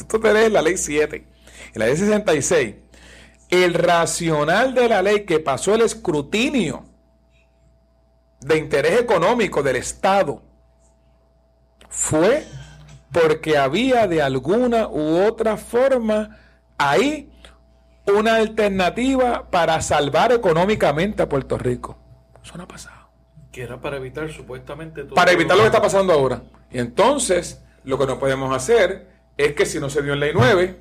tú, 0.04 0.20
te 0.20 0.32
lees 0.32 0.50
la 0.50 0.62
ley 0.62 0.76
7 0.76 1.26
y 1.74 1.78
la 1.78 1.86
ley 1.86 1.96
66, 1.96 2.74
el 3.50 3.74
racional 3.74 4.74
de 4.74 4.88
la 4.88 5.02
ley 5.02 5.24
que 5.24 5.40
pasó 5.40 5.74
el 5.74 5.82
escrutinio 5.82 6.84
de 8.40 8.56
interés 8.56 9.00
económico 9.00 9.62
del 9.62 9.76
Estado 9.76 10.42
fue 11.88 12.46
porque 13.12 13.56
había 13.56 14.06
de 14.06 14.22
alguna 14.22 14.88
u 14.88 15.24
otra 15.26 15.56
forma 15.56 16.38
ahí 16.76 17.30
una 18.06 18.36
alternativa 18.36 19.50
para 19.50 19.80
salvar 19.82 20.32
económicamente 20.32 21.22
a 21.22 21.28
Puerto 21.28 21.58
Rico. 21.58 21.98
Eso 22.42 22.56
no 22.56 22.64
ha 22.64 22.68
pasado. 22.68 23.08
Que 23.52 23.62
era 23.62 23.80
para 23.80 23.96
evitar 23.96 24.30
supuestamente 24.30 25.04
todo 25.04 25.14
Para 25.14 25.32
evitar 25.32 25.56
lo 25.56 25.62
que 25.62 25.68
está 25.68 25.82
pasando 25.82 26.12
ahora. 26.12 26.42
Y 26.70 26.78
entonces, 26.78 27.62
lo 27.84 27.98
que 27.98 28.06
no 28.06 28.18
podemos 28.18 28.54
hacer 28.54 29.08
es 29.36 29.54
que 29.54 29.66
si 29.66 29.80
no 29.80 29.90
se 29.90 30.02
dio 30.02 30.14
en 30.14 30.20
ley 30.20 30.32
9, 30.34 30.80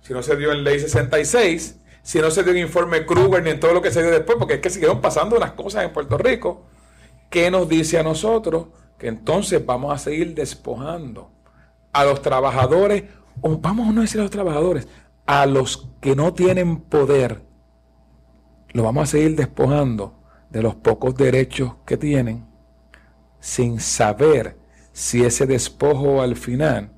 si 0.00 0.12
no 0.12 0.22
se 0.22 0.36
dio 0.36 0.52
en 0.52 0.64
ley 0.64 0.80
66, 0.80 1.80
si 2.02 2.18
no 2.20 2.30
se 2.30 2.42
dio 2.42 2.52
en 2.52 2.58
informe 2.58 3.04
Kruger 3.04 3.42
ni 3.42 3.50
en 3.50 3.60
todo 3.60 3.74
lo 3.74 3.82
que 3.82 3.90
se 3.90 4.02
dio 4.02 4.10
después, 4.10 4.38
porque 4.38 4.54
es 4.54 4.60
que 4.60 4.70
siguieron 4.70 5.00
pasando 5.00 5.36
unas 5.36 5.52
cosas 5.52 5.84
en 5.84 5.92
Puerto 5.92 6.16
Rico, 6.18 6.66
¿qué 7.30 7.50
nos 7.50 7.68
dice 7.68 7.98
a 7.98 8.02
nosotros? 8.02 8.66
Que 8.98 9.08
entonces 9.08 9.64
vamos 9.64 9.92
a 9.94 9.98
seguir 9.98 10.34
despojando 10.34 11.35
a 11.96 12.04
los 12.04 12.20
trabajadores, 12.20 13.04
o 13.40 13.56
vamos 13.56 13.88
a 13.88 13.92
no 13.92 14.02
decir 14.02 14.20
a 14.20 14.24
los 14.24 14.30
trabajadores, 14.30 14.86
a 15.24 15.46
los 15.46 15.88
que 16.00 16.14
no 16.14 16.34
tienen 16.34 16.76
poder, 16.76 17.42
lo 18.72 18.82
vamos 18.82 19.04
a 19.04 19.06
seguir 19.06 19.34
despojando 19.34 20.14
de 20.50 20.62
los 20.62 20.74
pocos 20.74 21.14
derechos 21.16 21.72
que 21.86 21.96
tienen, 21.96 22.44
sin 23.40 23.80
saber 23.80 24.58
si 24.92 25.24
ese 25.24 25.46
despojo 25.46 26.20
al 26.20 26.36
final 26.36 26.90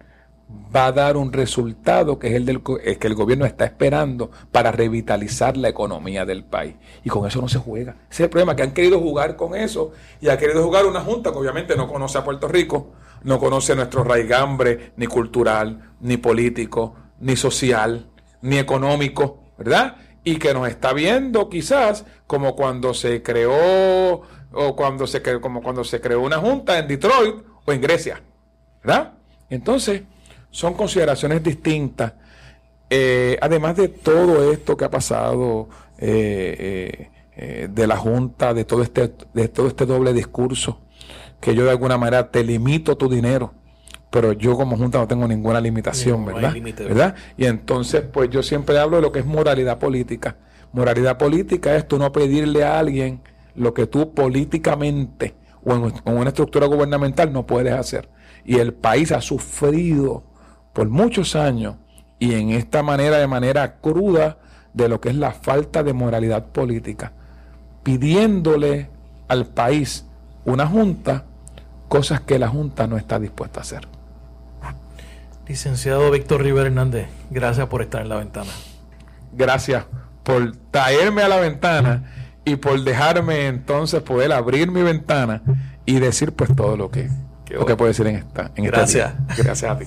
va 0.75 0.87
a 0.87 0.93
dar 0.93 1.16
un 1.16 1.33
resultado 1.33 2.19
que 2.19 2.29
es 2.29 2.35
el 2.35 2.47
del 2.47 2.62
que 2.62 3.07
el 3.07 3.15
gobierno 3.15 3.45
está 3.45 3.65
esperando 3.65 4.31
para 4.51 4.73
revitalizar 4.73 5.57
la 5.57 5.69
economía 5.69 6.25
del 6.25 6.45
país. 6.45 6.75
Y 7.05 7.11
con 7.11 7.27
eso 7.27 7.41
no 7.41 7.49
se 7.49 7.59
juega. 7.59 7.93
Ese 8.11 8.15
es 8.15 8.20
el 8.20 8.31
problema, 8.31 8.57
que 8.57 8.62
han 8.62 8.73
querido 8.73 9.01
jugar 9.01 9.37
con 9.37 9.55
eso 9.55 9.93
y 10.20 10.29
ha 10.29 10.39
querido 10.39 10.62
jugar 10.62 10.87
una 10.87 11.01
junta 11.01 11.33
que 11.33 11.39
obviamente 11.39 11.77
no 11.77 11.87
conoce 11.87 12.19
a 12.19 12.25
Puerto 12.25 12.49
Rico, 12.49 12.93
no 13.25 13.39
conoce 13.39 13.75
nuestro 13.77 14.05
raigambre 14.05 14.93
ni 14.97 15.07
cultural, 15.07 15.93
ni 16.01 16.16
político, 16.16 16.95
ni 17.20 17.37
social, 17.37 18.09
ni 18.43 18.59
económico, 18.59 19.43
¿verdad? 19.59 19.97
Y 20.25 20.37
que 20.37 20.55
nos 20.55 20.69
está 20.69 20.93
viendo 20.93 21.49
quizás 21.49 22.05
como 22.27 22.55
cuando 22.55 22.95
se 22.95 23.23
creó 23.23 24.23
o 24.53 24.77
cuando 24.77 25.07
se 25.07 25.20
creó, 25.23 25.41
como 25.41 25.62
cuando 25.62 25.85
se 25.85 26.01
creó 26.01 26.20
una 26.20 26.39
junta 26.39 26.79
en 26.79 26.89
Detroit 26.89 27.37
o 27.65 27.73
en 27.73 27.81
Grecia, 27.81 28.23
¿verdad? 28.83 29.15
Entonces, 29.51 30.03
son 30.51 30.75
consideraciones 30.75 31.43
distintas. 31.43 32.12
Eh, 32.91 33.37
además 33.41 33.77
de 33.77 33.89
todo 33.89 34.51
esto 34.51 34.77
que 34.77 34.85
ha 34.85 34.91
pasado 34.91 35.69
eh, 35.99 37.11
eh, 37.37 37.69
de 37.70 37.87
la 37.87 37.97
Junta, 37.97 38.55
de 38.55 38.65
todo 38.65 38.83
este, 38.83 39.12
de 39.35 39.49
todo 39.49 39.69
este 39.69 39.87
doble 39.87 40.12
discurso, 40.12 40.81
que 41.41 41.55
yo 41.55 41.65
de 41.65 41.70
alguna 41.70 41.99
manera 41.99 42.31
te 42.31 42.43
limito 42.43 42.97
tu 42.97 43.09
dinero, 43.09 43.53
pero 44.11 44.33
yo 44.33 44.57
como 44.57 44.77
Junta 44.77 44.99
no 44.99 45.07
tengo 45.07 45.29
ninguna 45.29 45.61
limitación, 45.61 46.25
¿verdad? 46.25 46.55
¿verdad? 46.79 47.15
Y 47.37 47.45
entonces, 47.45 48.03
pues 48.11 48.31
yo 48.31 48.43
siempre 48.43 48.79
hablo 48.79 48.97
de 48.97 49.03
lo 49.03 49.12
que 49.12 49.20
es 49.20 49.27
moralidad 49.27 49.79
política. 49.79 50.37
Moralidad 50.73 51.19
política 51.19 51.77
es 51.77 51.87
tú 51.87 51.99
no 51.99 52.11
pedirle 52.11 52.65
a 52.65 52.79
alguien 52.79 53.20
lo 53.55 53.75
que 53.75 53.87
tú 53.87 54.15
políticamente 54.15 55.35
o 55.65 55.75
en, 55.75 55.93
una 56.05 56.29
estructura 56.29 56.66
gubernamental 56.66 57.33
no 57.33 57.47
puedes 57.47 57.73
hacer. 57.73 58.09
Y 58.45 58.59
el 58.59 58.73
país 58.73 59.12
ha 59.12 59.20
sufrido 59.20 60.25
por 60.73 60.89
muchos 60.89 61.36
años 61.36 61.77
y 62.19 62.35
en 62.35 62.51
esta 62.51 62.82
manera, 62.82 63.19
de 63.19 63.27
manera 63.27 63.77
cruda, 63.77 64.39
de 64.74 64.89
lo 64.89 65.01
que 65.01 65.09
es 65.09 65.16
la 65.16 65.32
falta 65.32 65.82
de 65.82 65.93
moralidad 65.93 66.47
política, 66.47 67.12
pidiéndole 67.82 68.90
al 69.28 69.47
país 69.47 70.07
una 70.45 70.66
junta 70.66 71.24
cosas 71.89 72.20
que 72.20 72.39
la 72.39 72.49
junta 72.49 72.86
no 72.86 72.97
está 72.97 73.19
dispuesta 73.19 73.61
a 73.61 73.62
hacer. 73.62 73.89
Licenciado 75.47 76.11
Víctor 76.11 76.43
Rivera 76.43 76.66
Hernández, 76.66 77.09
gracias 77.31 77.66
por 77.69 77.81
estar 77.82 78.03
en 78.03 78.11
la 78.11 78.16
ventana. 78.16 78.51
Gracias 79.32 79.85
por 80.23 80.55
traerme 80.70 81.23
a 81.23 81.28
la 81.28 81.36
ventana 81.39 82.05
y 82.45 82.57
por 82.57 82.82
dejarme 82.82 83.47
entonces 83.47 84.03
poder 84.03 84.32
abrir 84.32 84.70
mi 84.70 84.82
ventana 84.82 85.43
y 85.86 86.01
decir 86.01 86.32
pues 86.32 86.55
todo 86.55 86.77
lo 86.77 86.90
que, 86.90 87.09
lo 87.49 87.65
que 87.65 87.77
puede 87.77 87.90
decir 87.93 88.07
en 88.07 88.16
esta. 88.16 88.51
En 88.57 88.65
gracias. 88.65 89.15
gracias 89.36 89.70
a 89.70 89.78
ti. 89.78 89.86